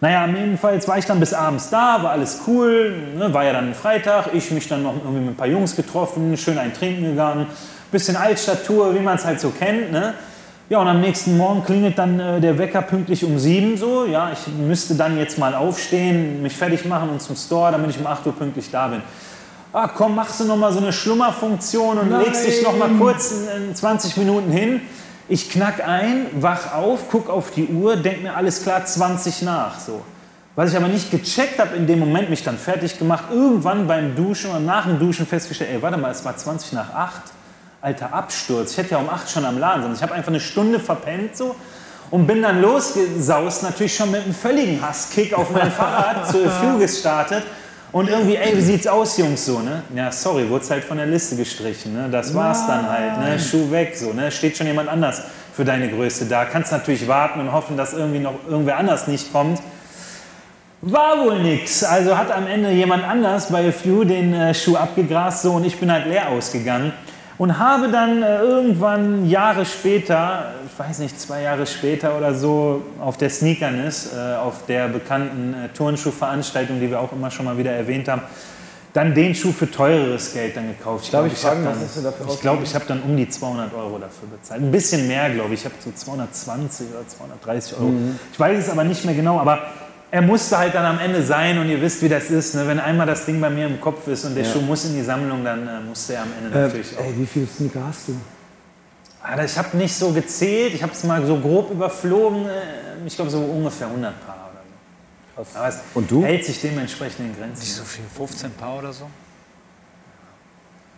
Naja, 0.00 0.26
jedenfalls 0.26 0.88
war 0.88 0.96
ich 0.96 1.04
dann 1.04 1.20
bis 1.20 1.34
abends 1.34 1.68
da, 1.68 2.02
war 2.02 2.12
alles 2.12 2.40
cool, 2.46 2.94
ne, 3.18 3.34
war 3.34 3.44
ja 3.44 3.52
dann 3.52 3.74
Freitag, 3.74 4.30
ich 4.32 4.50
mich 4.50 4.66
dann 4.66 4.82
noch 4.82 4.94
irgendwie 4.94 5.20
mit 5.20 5.30
ein 5.32 5.36
paar 5.36 5.46
Jungs 5.46 5.76
getroffen, 5.76 6.34
schön 6.38 6.56
ein 6.56 6.72
Trinken 6.72 7.02
gegangen, 7.02 7.48
bisschen 7.92 8.16
Altstadttour, 8.16 8.94
wie 8.94 9.00
man 9.00 9.16
es 9.16 9.26
halt 9.26 9.40
so 9.40 9.50
kennt. 9.50 9.92
Ne? 9.92 10.14
Ja, 10.70 10.78
und 10.78 10.88
am 10.88 11.02
nächsten 11.02 11.36
Morgen 11.36 11.62
klingelt 11.62 11.98
dann 11.98 12.18
äh, 12.18 12.40
der 12.40 12.56
Wecker 12.56 12.80
pünktlich 12.80 13.26
um 13.26 13.38
sieben 13.38 13.76
so. 13.76 14.06
Ja, 14.06 14.30
ich 14.32 14.50
müsste 14.54 14.94
dann 14.94 15.18
jetzt 15.18 15.36
mal 15.36 15.54
aufstehen, 15.54 16.40
mich 16.40 16.56
fertig 16.56 16.86
machen 16.86 17.10
und 17.10 17.20
zum 17.20 17.36
Store, 17.36 17.72
damit 17.72 17.90
ich 17.90 17.98
um 17.98 18.06
8 18.06 18.26
Uhr 18.26 18.34
pünktlich 18.34 18.70
da 18.70 18.88
bin. 18.88 19.02
Ah, 19.72 19.88
komm, 19.88 20.14
machst 20.14 20.40
du 20.40 20.44
noch 20.44 20.56
mal 20.56 20.72
so 20.72 20.78
eine 20.78 20.92
Schlummerfunktion 20.92 21.98
und 21.98 22.10
legst 22.18 22.46
dich 22.46 22.62
noch 22.62 22.76
mal 22.76 22.88
kurz 22.98 23.32
in, 23.32 23.68
in 23.68 23.74
20 23.74 24.16
Minuten 24.16 24.50
hin. 24.50 24.80
Ich 25.28 25.50
knack 25.50 25.86
ein, 25.86 26.26
wach 26.40 26.74
auf, 26.74 27.10
guck 27.10 27.28
auf 27.28 27.50
die 27.50 27.66
Uhr, 27.66 27.96
denk 27.96 28.22
mir 28.22 28.34
alles 28.34 28.62
klar 28.62 28.84
20 28.84 29.42
nach. 29.42 29.78
So. 29.78 30.02
Was 30.56 30.70
ich 30.70 30.76
aber 30.76 30.88
nicht 30.88 31.10
gecheckt 31.10 31.58
habe 31.58 31.76
in 31.76 31.86
dem 31.86 31.98
Moment, 31.98 32.30
mich 32.30 32.42
dann 32.42 32.56
fertig 32.56 32.98
gemacht, 32.98 33.24
irgendwann 33.30 33.86
beim 33.86 34.16
Duschen 34.16 34.50
oder 34.50 34.60
nach 34.60 34.86
dem 34.86 34.98
Duschen 34.98 35.26
festgestellt, 35.26 35.70
ey, 35.72 35.82
warte 35.82 35.98
mal, 35.98 36.10
es 36.10 36.24
war 36.24 36.36
20 36.36 36.72
nach 36.72 36.94
8. 36.94 37.22
Alter 37.80 38.12
Absturz. 38.12 38.72
Ich 38.72 38.78
hätte 38.78 38.92
ja 38.92 38.98
um 38.98 39.08
8 39.08 39.30
schon 39.30 39.44
am 39.44 39.58
Laden 39.58 39.82
sein. 39.82 39.92
Ich 39.94 40.02
habe 40.02 40.14
einfach 40.14 40.32
eine 40.32 40.40
Stunde 40.40 40.80
verpennt 40.80 41.36
so 41.36 41.54
und 42.10 42.26
bin 42.26 42.42
dann 42.42 42.60
losgesaust, 42.60 43.62
natürlich 43.62 43.94
schon 43.94 44.10
mit 44.10 44.24
einem 44.24 44.34
völligen 44.34 44.82
Hasskick 44.82 45.32
auf 45.34 45.50
mein 45.50 45.70
Fahrrad 45.70 46.28
zu 46.28 46.44
A 46.44 46.50
Few 46.50 46.78
gestartet. 46.78 47.44
Und 47.90 48.08
irgendwie, 48.10 48.36
ey, 48.36 48.54
wie 48.56 48.60
sieht's 48.60 48.86
aus, 48.86 49.16
Jungs, 49.16 49.46
so, 49.46 49.60
ne? 49.60 49.82
Ja, 49.94 50.12
sorry, 50.12 50.48
wurde 50.50 50.68
halt 50.68 50.84
von 50.84 50.98
der 50.98 51.06
Liste 51.06 51.36
gestrichen, 51.36 51.94
ne? 51.94 52.08
Das 52.10 52.34
war's 52.34 52.66
dann 52.66 52.88
halt, 52.88 53.18
ne? 53.18 53.38
Schuh 53.38 53.70
weg, 53.70 53.96
so, 53.96 54.12
ne? 54.12 54.30
Steht 54.30 54.58
schon 54.58 54.66
jemand 54.66 54.88
anders 54.90 55.22
für 55.54 55.64
deine 55.64 55.88
Größe 55.88 56.26
da. 56.26 56.44
Kannst 56.44 56.70
natürlich 56.70 57.08
warten 57.08 57.40
und 57.40 57.50
hoffen, 57.50 57.76
dass 57.76 57.94
irgendwie 57.94 58.18
noch 58.18 58.34
irgendwer 58.46 58.76
anders 58.76 59.06
nicht 59.06 59.32
kommt. 59.32 59.58
War 60.82 61.24
wohl 61.24 61.40
nix. 61.40 61.82
Also 61.82 62.16
hat 62.16 62.30
am 62.30 62.46
Ende 62.46 62.70
jemand 62.70 63.04
anders 63.04 63.50
bei 63.50 63.68
A 63.68 63.72
Few 63.72 64.04
den 64.04 64.32
äh, 64.32 64.54
Schuh 64.54 64.76
abgegrast 64.76 65.42
so 65.42 65.52
und 65.52 65.64
ich 65.64 65.80
bin 65.80 65.90
halt 65.90 66.06
leer 66.06 66.28
ausgegangen 66.28 66.92
und 67.38 67.58
habe 67.58 67.88
dann 67.88 68.22
äh, 68.22 68.38
irgendwann 68.38 69.28
Jahre 69.28 69.64
später, 69.64 70.54
weiß 70.78 71.00
nicht, 71.00 71.20
zwei 71.20 71.42
Jahre 71.42 71.66
später 71.66 72.16
oder 72.16 72.34
so, 72.34 72.82
auf 73.00 73.16
der 73.16 73.30
Sneakernis, 73.30 74.10
äh, 74.14 74.36
auf 74.36 74.66
der 74.66 74.88
bekannten 74.88 75.54
äh, 75.54 75.68
Turnschuhveranstaltung, 75.68 76.80
die 76.80 76.90
wir 76.90 77.00
auch 77.00 77.12
immer 77.12 77.30
schon 77.30 77.46
mal 77.46 77.58
wieder 77.58 77.72
erwähnt 77.72 78.08
haben, 78.08 78.22
dann 78.92 79.14
den 79.14 79.34
Schuh 79.34 79.52
für 79.52 79.70
teureres 79.70 80.32
Geld 80.32 80.56
dann 80.56 80.68
gekauft. 80.68 81.04
Ich 81.04 81.10
glaube, 81.10 81.28
ich 81.28 81.34
ich 81.34 81.44
habe 81.44 81.62
dann, 81.62 81.74
ich 81.82 82.62
ich 82.70 82.74
habe 82.74 82.84
dann 82.88 83.02
um 83.02 83.16
die 83.16 83.28
200 83.28 83.72
Euro 83.74 83.98
dafür 83.98 84.28
bezahlt. 84.28 84.62
Ein 84.62 84.70
bisschen 84.72 85.06
mehr, 85.06 85.30
glaube 85.30 85.54
ich. 85.54 85.60
Ich 85.60 85.64
habe 85.66 85.74
so 85.84 85.90
220 85.94 86.86
oder 86.90 87.06
230 87.06 87.74
Euro. 87.74 87.84
Mhm. 87.90 88.18
Ich 88.32 88.40
weiß 88.40 88.58
es 88.58 88.70
aber 88.70 88.84
nicht 88.84 89.04
mehr 89.04 89.14
genau, 89.14 89.38
aber 89.38 89.60
er 90.10 90.22
musste 90.22 90.56
halt 90.56 90.74
dann 90.74 90.86
am 90.86 90.98
Ende 90.98 91.22
sein 91.22 91.58
und 91.58 91.68
ihr 91.68 91.80
wisst, 91.82 92.02
wie 92.02 92.08
das 92.08 92.30
ist. 92.30 92.54
Ne? 92.54 92.66
Wenn 92.66 92.80
einmal 92.80 93.06
das 93.06 93.26
Ding 93.26 93.40
bei 93.40 93.50
mir 93.50 93.66
im 93.66 93.78
Kopf 93.80 94.08
ist 94.08 94.24
und 94.24 94.34
der 94.34 94.44
Schuh 94.44 94.62
muss 94.62 94.84
in 94.86 94.94
die 94.94 95.02
Sammlung, 95.02 95.44
dann 95.44 95.68
äh, 95.68 95.80
muss 95.86 96.06
der 96.06 96.22
am 96.22 96.28
Ende 96.42 96.58
Äh, 96.58 96.62
natürlich 96.62 96.96
auch. 96.98 97.04
ey, 97.04 97.12
wie 97.18 97.26
viele 97.26 97.46
Sneaker 97.46 97.80
hast 97.86 98.08
du? 98.08 98.12
Alter, 99.28 99.44
ich 99.44 99.58
habe 99.58 99.76
nicht 99.76 99.94
so 99.94 100.12
gezählt, 100.12 100.74
ich 100.74 100.82
habe 100.82 100.92
es 100.92 101.04
mal 101.04 101.24
so 101.26 101.38
grob 101.38 101.70
überflogen. 101.70 102.46
äh, 102.48 103.06
Ich 103.06 103.14
glaube, 103.14 103.30
so 103.30 103.38
ungefähr 103.38 103.86
100 103.88 104.26
Paar 104.26 104.50
oder 105.36 105.44
so. 105.52 105.58
Aber 105.58 105.68
es 105.68 105.78
Und 105.94 106.10
du? 106.10 106.24
hält 106.24 106.44
sich 106.44 106.60
dementsprechend 106.60 107.20
in 107.26 107.36
Grenzen. 107.36 107.60
Nicht 107.60 107.74
so 107.74 107.84
viel, 107.84 108.04
15 108.16 108.50
Paar 108.52 108.78
oder 108.78 108.92
so? 108.92 109.08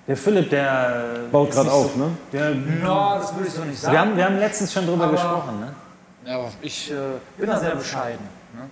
Der 0.07 0.17
Philipp, 0.17 0.51
der. 0.51 1.29
Baut 1.31 1.51
ist 1.51 1.55
gerade 1.57 1.71
auf, 1.71 1.93
so, 1.93 1.99
ne? 1.99 2.11
Der, 2.33 2.51
No, 2.55 3.19
das 3.19 3.35
würde 3.35 3.49
ich 3.49 3.55
so 3.55 3.65
nicht 3.65 3.83
wir, 3.83 4.01
haben, 4.01 4.17
wir 4.17 4.25
haben 4.25 4.39
letztens 4.39 4.73
schon 4.73 4.87
drüber 4.87 5.11
gesprochen, 5.11 5.61
ne? 5.61 5.73
Ja, 6.25 6.39
aber 6.39 6.51
ich 6.63 6.91
äh, 6.91 6.95
bin 7.37 7.47
da 7.49 7.59
sehr 7.59 7.75
bescheiden. 7.77 8.25
Ne? 8.55 8.63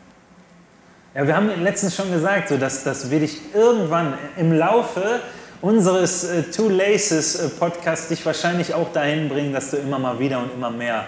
Ja, 1.15 1.27
wir 1.27 1.37
haben 1.37 1.49
letztens 1.63 1.95
schon 1.95 2.11
gesagt, 2.13 2.49
so, 2.49 2.57
dass, 2.59 2.85
dass 2.85 3.11
wir 3.11 3.21
dich 3.21 3.55
irgendwann 3.55 4.15
im 4.37 4.53
Laufe 4.53 5.21
unseres 5.61 6.25
äh, 6.25 6.43
Two 6.45 6.69
Laces 6.69 7.37
äh, 7.37 7.49
Podcasts 7.49 8.09
dich 8.09 8.25
wahrscheinlich 8.25 8.75
auch 8.75 8.93
dahin 8.93 9.29
bringen, 9.29 9.53
dass 9.53 9.71
du 9.71 9.77
immer 9.79 9.99
mal 9.99 10.19
wieder 10.19 10.39
und 10.39 10.53
immer 10.55 10.71
mehr 10.71 11.05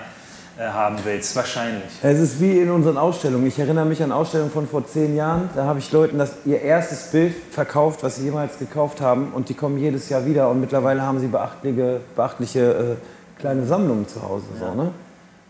äh, 0.58 0.64
haben 0.64 0.98
willst. 1.04 1.34
Wahrscheinlich. 1.36 1.84
Es 2.02 2.18
ist 2.18 2.40
wie 2.40 2.58
in 2.60 2.70
unseren 2.70 2.98
Ausstellungen. 2.98 3.46
Ich 3.46 3.58
erinnere 3.58 3.84
mich 3.86 4.02
an 4.02 4.12
Ausstellungen 4.12 4.50
von 4.52 4.68
vor 4.68 4.86
zehn 4.86 5.16
Jahren. 5.16 5.50
Da 5.54 5.64
habe 5.64 5.78
ich 5.78 5.90
Leuten 5.92 6.18
das, 6.18 6.32
ihr 6.44 6.60
erstes 6.60 7.04
Bild 7.10 7.34
verkauft, 7.50 8.02
was 8.02 8.16
sie 8.16 8.24
jemals 8.24 8.58
gekauft 8.58 9.00
haben. 9.00 9.32
Und 9.32 9.48
die 9.48 9.54
kommen 9.54 9.78
jedes 9.78 10.08
Jahr 10.08 10.26
wieder. 10.26 10.48
Und 10.50 10.60
mittlerweile 10.60 11.02
haben 11.02 11.20
sie 11.20 11.28
beachtliche, 11.28 12.00
beachtliche 12.16 12.96
äh, 12.98 13.40
kleine 13.40 13.64
Sammlungen 13.66 14.06
zu 14.08 14.22
Hause. 14.22 14.44
So, 14.58 14.74
ne? 14.74 14.90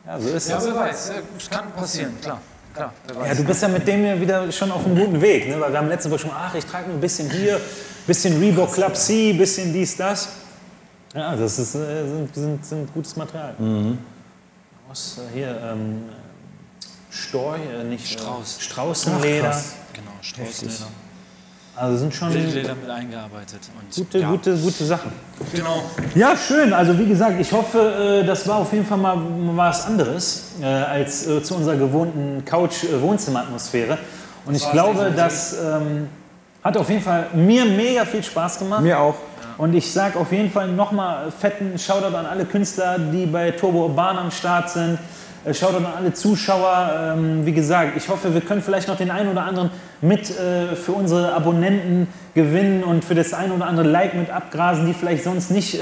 Ja, 0.07 0.19
so 0.21 0.29
ist 0.29 0.49
Ja, 0.49 0.59
es. 0.59 0.67
wer 0.67 0.77
weiß, 0.77 1.09
äh, 1.11 1.13
es 1.39 1.51
kann 1.51 1.71
passieren, 1.73 2.13
klar. 2.23 2.41
klar. 2.75 2.93
Ja, 3.27 3.35
du 3.35 3.45
bist 3.45 3.63
ja 3.63 3.69
mit 3.69 3.87
dem 3.89 4.05
ja 4.05 4.21
wieder 4.21 4.51
schon 4.53 4.71
auf 4.71 4.85
einem 4.87 4.97
guten 4.97 5.21
Weg. 5.21 5.49
Ne? 5.49 5.61
Weil 5.61 5.73
wir 5.73 5.79
haben 5.79 5.89
letzte 5.89 6.11
Woche 6.11 6.21
schon, 6.21 6.31
ach, 6.35 6.55
ich 6.55 6.65
trage 6.67 6.87
nur 6.87 6.97
ein 6.97 7.01
bisschen 7.01 7.29
hier, 7.31 7.61
bisschen 8.11 8.41
Reebok 8.41 8.73
Club 8.73 8.97
C, 8.97 9.33
bisschen 9.33 9.73
dies, 9.73 9.97
das. 9.97 10.31
Ja, 11.15 11.37
das 11.37 11.61
ist, 11.61 11.77
äh, 11.77 12.09
sind, 12.09 12.35
sind, 12.35 12.67
sind 12.67 12.93
gutes 12.93 13.15
Material. 13.15 13.55
Was 14.89 15.19
äh, 15.19 15.37
hier, 15.37 15.61
ähm, 15.63 16.03
Storch, 17.09 17.61
äh, 17.61 17.85
nicht 17.85 18.09
Strauß. 18.09 18.59
Äh, 18.59 18.63
Straußenleder. 18.63 19.63
Genau, 19.93 20.11
Straußleder. 20.23 20.89
also 21.77 21.99
sind 21.99 22.13
schon 22.13 22.35
Wildleder 22.35 22.75
mit 22.75 22.91
eingearbeitet. 22.91 23.61
Und 23.79 23.95
gute, 23.95 24.19
ja, 24.19 24.29
gute, 24.29 24.57
gute 24.57 24.85
Sachen. 24.85 25.13
Genau. 25.53 25.85
Ja, 26.17 26.37
schön. 26.37 26.73
Also 26.73 26.99
wie 26.99 27.07
gesagt, 27.07 27.41
ich 27.41 27.53
hoffe, 27.53 28.23
äh, 28.23 28.27
das 28.27 28.49
war 28.49 28.57
auf 28.57 28.73
jeden 28.73 28.87
Fall 28.87 28.99
mal 28.99 29.19
was 29.55 29.87
anderes 29.87 30.55
äh, 30.61 30.65
als 30.65 31.29
äh, 31.29 31.41
zu 31.45 31.55
unserer 31.55 31.77
gewohnten 31.77 32.45
Couch-Wohnzimmer-Atmosphäre. 32.45 33.99
Und 34.47 34.57
ich 34.57 34.69
glaube, 34.73 35.13
das 35.15 35.57
ähm, 35.63 36.09
hat 36.63 36.77
auf 36.77 36.89
jeden 36.89 37.03
Fall 37.03 37.27
mir 37.35 37.65
mega 37.65 38.05
viel 38.05 38.23
Spaß 38.23 38.59
gemacht. 38.59 38.83
Mir 38.83 38.99
auch. 38.99 39.17
Und 39.59 39.75
ich 39.75 39.91
sage 39.93 40.19
auf 40.19 40.33
jeden 40.33 40.51
Fall 40.51 40.69
nochmal 40.69 41.31
fetten 41.31 41.79
Shoutout 41.79 42.17
an 42.17 42.27
alle 42.27 42.45
Künstler, 42.45 42.99
die 42.99 43.27
bei 43.27 43.51
Turbo 43.51 43.83
Urban 43.85 44.17
am 44.17 44.31
Start 44.31 44.71
sind. 44.71 44.99
Äh, 45.45 45.53
Shoutout 45.53 45.79
an 45.79 45.93
alle 45.99 46.13
Zuschauer. 46.13 47.15
Ähm, 47.15 47.45
wie 47.45 47.53
gesagt, 47.53 47.97
ich 47.97 48.09
hoffe, 48.09 48.33
wir 48.33 48.41
können 48.41 48.63
vielleicht 48.63 48.89
noch 48.89 48.97
den 48.97 49.11
einen 49.11 49.31
oder 49.31 49.43
anderen 49.43 49.71
mit 50.01 50.31
äh, 50.31 50.77
für 50.77 50.93
unsere 50.93 51.35
Abonnenten 51.35 52.09
gewinnen 52.35 52.85
und 52.85 53.05
für 53.05 53.15
das 53.15 53.35
ein 53.35 53.53
oder 53.53 53.67
andere 53.67 53.87
Like 53.87 54.15
mit 54.15 54.31
abgrasen, 54.31 54.87
die 54.87 54.95
vielleicht 54.95 55.25
sonst 55.25 55.51
nicht 55.51 55.79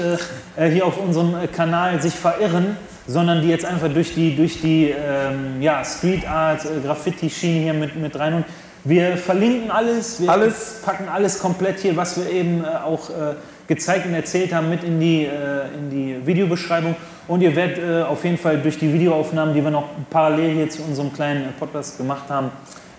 äh, 0.57 0.69
hier 0.69 0.85
auf 0.85 0.97
unserem 0.97 1.35
Kanal 1.53 2.01
sich 2.01 2.13
verirren, 2.13 2.75
sondern 3.07 3.41
die 3.41 3.47
jetzt 3.47 3.65
einfach 3.65 3.89
durch 3.89 4.13
die, 4.13 4.35
durch 4.35 4.61
die 4.61 4.89
ähm, 4.89 5.61
ja, 5.61 5.83
Street 5.85 6.27
Art, 6.27 6.65
Graffiti-Schiene 6.83 7.59
hier 7.61 7.73
mit, 7.73 7.95
mit 7.95 8.17
rein 8.19 8.33
und 8.33 8.45
wir 8.83 9.17
verlinken 9.17 9.71
alles, 9.71 10.21
wir 10.21 10.29
Alles. 10.29 10.81
packen 10.85 11.07
alles 11.09 11.39
komplett 11.39 11.79
hier, 11.79 11.95
was 11.97 12.17
wir 12.17 12.29
eben 12.31 12.63
äh, 12.63 12.67
auch 12.85 13.09
äh, 13.09 13.35
gezeigt 13.67 14.05
und 14.05 14.13
erzählt 14.13 14.53
haben, 14.53 14.69
mit 14.69 14.83
in 14.83 14.99
die, 14.99 15.25
äh, 15.25 15.29
in 15.77 15.89
die 15.89 16.25
Videobeschreibung. 16.25 16.95
Und 17.27 17.41
ihr 17.41 17.55
werdet 17.55 17.77
äh, 17.77 18.01
auf 18.03 18.23
jeden 18.23 18.37
Fall 18.37 18.57
durch 18.59 18.79
die 18.79 18.91
Videoaufnahmen, 18.91 19.53
die 19.53 19.63
wir 19.63 19.69
noch 19.71 19.85
parallel 20.09 20.55
hier 20.55 20.69
zu 20.69 20.81
unserem 20.83 21.13
kleinen 21.13 21.43
äh, 21.43 21.51
Podcast 21.59 21.97
gemacht 21.97 22.23
haben, 22.29 22.49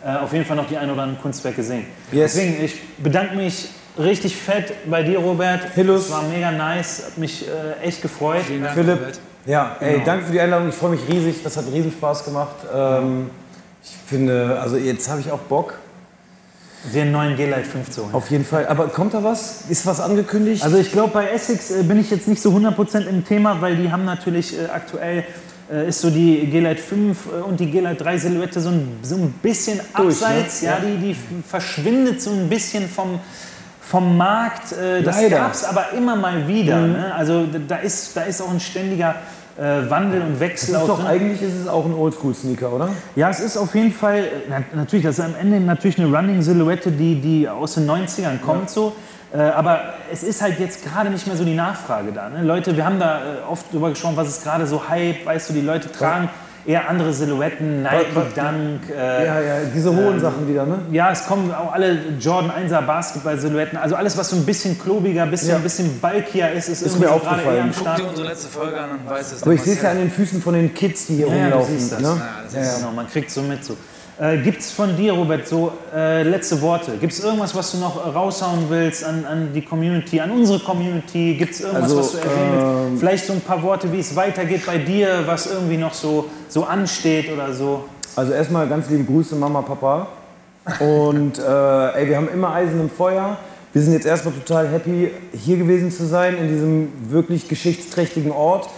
äh, 0.04 0.16
auf 0.16 0.32
jeden 0.32 0.44
Fall 0.44 0.56
noch 0.56 0.68
die 0.68 0.76
ein 0.76 0.90
oder 0.90 1.02
anderen 1.02 1.20
Kunstwerke 1.22 1.62
sehen. 1.62 1.86
Yes. 2.12 2.34
Deswegen, 2.34 2.64
ich 2.64 2.80
bedanke 2.98 3.34
mich 3.36 3.68
richtig 3.98 4.36
fett 4.36 4.72
bei 4.88 5.02
dir, 5.02 5.18
Robert. 5.18 5.62
Hillus. 5.74 6.06
Es 6.06 6.12
war 6.12 6.22
mega 6.22 6.52
nice, 6.52 7.04
hat 7.06 7.18
mich 7.18 7.46
äh, 7.48 7.84
echt 7.86 8.00
gefreut. 8.02 8.42
Vielen 8.46 8.62
Dank, 8.62 8.74
Philipp, 8.74 9.00
Robert. 9.00 9.18
ja, 9.46 9.76
ey, 9.80 9.94
Genau. 9.94 10.04
danke 10.04 10.26
für 10.26 10.32
die 10.32 10.40
Einladung. 10.40 10.68
Ich 10.68 10.74
freue 10.76 10.90
mich 10.90 11.00
riesig. 11.08 11.42
Das 11.42 11.56
hat 11.56 11.64
riesen 11.72 11.90
Spaß 11.90 12.24
gemacht. 12.24 12.54
Ähm, 12.72 13.30
ich 13.82 13.96
finde, 14.06 14.58
also 14.60 14.76
jetzt 14.76 15.08
habe 15.08 15.20
ich 15.20 15.30
auch 15.30 15.38
Bock. 15.40 15.74
Den 16.94 17.12
neuen 17.12 17.36
G-Lite 17.36 17.64
5 17.64 17.90
zu 17.90 18.02
holen. 18.04 18.14
Auf 18.14 18.30
jeden 18.30 18.44
Fall. 18.44 18.66
Aber 18.66 18.88
kommt 18.88 19.12
da 19.12 19.22
was? 19.22 19.64
Ist 19.68 19.84
was 19.84 20.00
angekündigt? 20.00 20.62
Also 20.62 20.78
ich 20.78 20.90
glaube, 20.92 21.12
bei 21.12 21.28
Essex 21.28 21.70
äh, 21.70 21.82
bin 21.82 22.00
ich 22.00 22.10
jetzt 22.10 22.26
nicht 22.26 22.40
so 22.40 22.50
100% 22.50 23.06
im 23.06 23.24
Thema, 23.26 23.60
weil 23.60 23.76
die 23.76 23.92
haben 23.92 24.06
natürlich 24.06 24.58
äh, 24.58 24.64
aktuell 24.72 25.24
äh, 25.70 25.88
ist 25.88 26.00
so 26.00 26.08
die 26.08 26.46
G-Lite 26.46 26.80
5 26.80 27.18
äh, 27.26 27.30
und 27.42 27.60
die 27.60 27.66
G-Lite 27.70 27.96
3 28.02 28.16
Silhouette 28.18 28.60
so 28.60 28.70
ein, 28.70 28.98
so 29.02 29.16
ein 29.16 29.30
bisschen 29.42 29.78
Durch, 29.94 30.20
ne? 30.20 30.26
abseits. 30.26 30.62
Ja, 30.62 30.78
Ja. 30.78 30.80
die, 30.80 30.96
die 31.12 31.16
verschwindet 31.46 32.22
so 32.22 32.30
ein 32.30 32.48
bisschen 32.48 32.88
vom, 32.88 33.20
vom 33.82 34.16
Markt. 34.16 34.72
Äh, 34.72 35.02
das 35.02 35.20
gab 35.28 35.52
es 35.52 35.64
aber 35.64 35.92
immer 35.92 36.16
mal 36.16 36.48
wieder. 36.48 36.80
Ne? 36.80 37.14
Also 37.14 37.46
da 37.68 37.76
ist, 37.76 38.16
da 38.16 38.22
ist 38.22 38.40
auch 38.40 38.50
ein 38.50 38.60
ständiger 38.60 39.16
äh, 39.60 39.90
Wandel 39.90 40.22
und 40.22 40.32
das 40.32 40.40
Wechsel. 40.40 40.70
ist 40.70 40.80
auch 40.80 40.86
doch 40.86 41.04
eigentlich 41.04 41.42
ist 41.42 41.54
es 41.54 41.68
auch 41.68 41.84
ein 41.84 41.92
Oldschool-Sneaker, 41.92 42.72
oder? 42.72 42.88
Ja, 43.14 43.28
es 43.28 43.40
ist 43.40 43.58
auf 43.58 43.74
jeden 43.74 43.92
Fall, 43.92 44.24
na, 44.48 44.62
natürlich, 44.74 45.04
das 45.04 45.18
ist 45.18 45.24
am 45.24 45.34
Ende 45.38 45.60
natürlich 45.60 46.00
eine 46.00 46.14
Running-Silhouette, 46.14 46.90
die, 46.92 47.20
die 47.20 47.48
aus 47.48 47.74
den 47.74 47.88
90ern 47.88 48.40
kommt 48.40 48.70
so. 48.70 48.94
Äh, 49.32 49.42
aber 49.42 49.80
es 50.10 50.22
ist 50.22 50.40
halt 50.40 50.58
jetzt 50.58 50.82
gerade 50.82 51.10
nicht 51.10 51.26
mehr 51.26 51.36
so 51.36 51.44
die 51.44 51.54
Nachfrage 51.54 52.10
da. 52.10 52.30
Ne? 52.30 52.42
Leute, 52.42 52.74
wir 52.76 52.84
haben 52.84 52.98
da 52.98 53.18
äh, 53.18 53.22
oft 53.48 53.72
drüber 53.72 53.90
gesprochen, 53.90 54.16
was 54.16 54.28
ist 54.28 54.42
gerade 54.42 54.66
so 54.66 54.88
Hype, 54.88 55.26
weißt 55.26 55.50
du, 55.50 55.52
die 55.52 55.60
Leute 55.60 55.92
tragen 55.92 56.30
eher 56.66 56.88
andere 56.88 57.12
Silhouetten, 57.12 57.82
Nike, 57.82 58.06
Was- 58.14 58.26
was- 58.26 58.34
Dunk. 58.34 58.80
Äh, 58.90 59.26
Ja, 59.26 59.40
ja, 59.40 59.54
diese 59.74 59.94
hohen 59.94 60.20
Sachen 60.20 60.46
wieder, 60.48 60.66
ne? 60.66 60.80
ja, 60.92 61.10
es 61.10 61.26
kommen 61.26 61.52
auch 61.54 61.72
alle 61.72 61.98
Jordan 62.18 62.50
1er 62.50 62.82
Basketball-Silhouetten. 62.82 63.78
Also 63.78 63.96
alles, 63.96 64.16
was 64.16 64.30
so 64.30 64.36
ein 64.36 64.44
bisschen 64.44 64.78
klobiger, 64.78 65.26
bisschen, 65.26 65.50
Ja. 65.50 65.56
ein 65.56 65.62
bisschen 65.62 66.00
bulkier 66.00 66.52
ist, 66.52 66.68
ist, 66.68 66.82
Ist 66.82 66.92
irgendwie 66.92 67.00
mir 67.02 67.08
so 67.08 67.14
aufgefallen. 67.14 67.72
Guck 67.76 67.96
dir 67.96 68.08
unsere 68.08 68.28
letzte 68.28 68.48
Folge 68.48 68.80
an 68.80 68.90
und 68.90 69.08
weiß 69.10 69.32
es. 69.32 69.42
Aber 69.42 69.52
ich 69.52 69.62
sehe 69.62 69.74
es 69.74 69.82
ja 69.82 69.90
an 69.90 69.98
den 69.98 70.10
Füßen 70.10 70.42
von 70.42 70.54
den 70.54 70.72
Kids, 70.74 71.06
die 71.06 71.16
hier 71.16 71.28
Ja, 71.28 71.34
ja, 71.34 71.38
du 71.46 71.50
rumlaufen. 71.54 71.78
siehst 71.78 71.92
das. 71.92 72.00
Ne? 72.00 72.08
Ja, 72.08 72.26
das 72.44 72.54
Ja, 72.54 72.76
genau, 72.78 72.92
man 72.92 73.08
kriegt 73.08 73.30
so 73.30 73.42
mit 73.42 73.64
so. 73.64 73.76
Äh, 74.20 74.36
Gibt 74.38 74.60
es 74.60 74.70
von 74.70 74.94
dir, 74.96 75.14
Robert, 75.14 75.48
so 75.48 75.72
äh, 75.96 76.22
letzte 76.24 76.60
Worte? 76.60 76.92
Gibt 77.00 77.12
es 77.14 77.20
irgendwas, 77.24 77.54
was 77.54 77.72
du 77.72 77.78
noch 77.78 78.14
raushauen 78.14 78.66
willst 78.68 79.02
an, 79.02 79.24
an 79.24 79.48
die 79.54 79.62
Community, 79.62 80.20
an 80.20 80.30
unsere 80.30 80.58
Community? 80.58 81.36
Gibt 81.38 81.54
es 81.54 81.60
irgendwas, 81.62 81.84
Also, 81.84 81.98
was 82.00 82.12
du 82.12 82.18
erwähnen 82.18 82.52
willst? 82.52 82.92
ähm, 82.92 82.98
Vielleicht 82.98 83.26
so 83.26 83.32
ein 83.32 83.40
paar 83.40 83.62
Worte, 83.62 83.90
wie 83.92 83.98
es 84.00 84.14
weitergeht 84.14 84.66
bei 84.66 84.76
dir, 84.76 85.22
was 85.24 85.46
irgendwie 85.50 85.78
noch 85.78 85.94
so, 85.94 86.26
so 86.50 86.64
ansteht 86.64 87.32
oder 87.32 87.54
so. 87.54 87.84
Also 88.14 88.32
erstmal 88.32 88.68
ganz 88.68 88.90
liebe 88.90 89.04
Grüße 89.04 89.36
Mama, 89.36 89.62
Papa. 89.62 90.08
Und 90.80 91.38
äh, 91.38 91.98
ey, 91.98 92.08
wir 92.08 92.16
haben 92.18 92.28
immer 92.28 92.52
Eisen 92.52 92.78
im 92.78 92.90
Feuer. 92.90 93.38
Wir 93.72 93.80
sind 93.80 93.94
jetzt 93.94 94.04
erstmal 94.04 94.34
total 94.34 94.68
happy, 94.68 95.12
hier 95.32 95.56
gewesen 95.56 95.90
zu 95.90 96.04
sein, 96.04 96.36
in 96.36 96.48
diesem 96.48 96.92
wirklich 97.08 97.48
geschichtsträchtigen 97.48 98.32
Ort. 98.32 98.68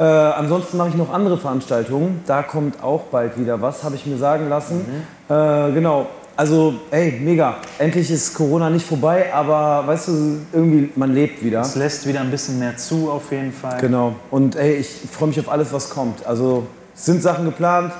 Äh, 0.00 0.04
ansonsten 0.04 0.78
mache 0.78 0.88
ich 0.88 0.94
noch 0.94 1.12
andere 1.12 1.36
Veranstaltungen. 1.36 2.22
Da 2.26 2.42
kommt 2.42 2.82
auch 2.82 3.02
bald 3.02 3.38
wieder 3.38 3.60
was, 3.60 3.84
habe 3.84 3.96
ich 3.96 4.06
mir 4.06 4.16
sagen 4.16 4.48
lassen. 4.48 4.86
Äh, 5.28 5.72
genau. 5.72 6.06
Also, 6.36 6.72
ey, 6.90 7.20
mega. 7.22 7.56
Endlich 7.78 8.10
ist 8.10 8.32
Corona 8.32 8.70
nicht 8.70 8.86
vorbei, 8.86 9.26
aber 9.30 9.86
weißt 9.86 10.08
du, 10.08 10.38
irgendwie, 10.54 10.90
man 10.96 11.12
lebt 11.12 11.44
wieder. 11.44 11.60
Es 11.60 11.74
lässt 11.74 12.06
wieder 12.06 12.22
ein 12.22 12.30
bisschen 12.30 12.58
mehr 12.58 12.78
zu, 12.78 13.10
auf 13.10 13.30
jeden 13.30 13.52
Fall. 13.52 13.78
Genau. 13.78 14.14
Und 14.30 14.56
ey, 14.56 14.76
ich 14.76 14.88
freue 15.12 15.28
mich 15.28 15.38
auf 15.38 15.50
alles, 15.50 15.70
was 15.70 15.90
kommt. 15.90 16.24
Also 16.24 16.66
es 16.94 17.04
sind 17.04 17.22
Sachen 17.22 17.44
geplant, 17.44 17.92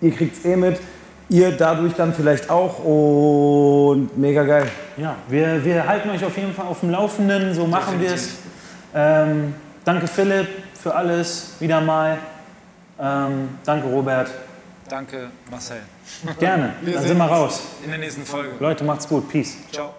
ihr 0.00 0.10
kriegt 0.10 0.36
es 0.38 0.44
eh 0.44 0.56
mit, 0.56 0.80
ihr 1.28 1.52
dadurch 1.52 1.94
dann 1.94 2.12
vielleicht 2.12 2.50
auch 2.50 2.84
und 2.84 4.10
mega 4.18 4.42
geil. 4.42 4.66
Ja, 4.96 5.14
wir, 5.28 5.64
wir 5.64 5.86
halten 5.86 6.10
euch 6.10 6.24
auf 6.24 6.36
jeden 6.36 6.52
Fall 6.54 6.66
auf 6.66 6.80
dem 6.80 6.90
Laufenden, 6.90 7.54
so 7.54 7.68
machen 7.68 8.00
wir 8.00 8.12
es. 8.12 8.30
Ähm, 8.92 9.54
danke 9.84 10.08
Philipp 10.08 10.48
für 10.82 10.94
alles, 10.94 11.54
wieder 11.60 11.80
mal. 11.80 12.18
Ähm, 13.00 13.58
danke 13.64 13.88
Robert. 13.88 14.30
Danke, 14.88 15.30
Marcel. 15.50 15.82
Gerne, 16.38 16.74
Wir 16.80 16.94
dann 16.94 17.02
sind 17.06 17.18
wir 17.18 17.24
raus. 17.26 17.62
In 17.84 17.90
der 17.90 17.98
nächsten 17.98 18.24
Folge. 18.24 18.52
Leute, 18.58 18.84
macht's 18.84 19.06
gut. 19.06 19.28
Peace. 19.28 19.56
Ciao. 19.70 19.94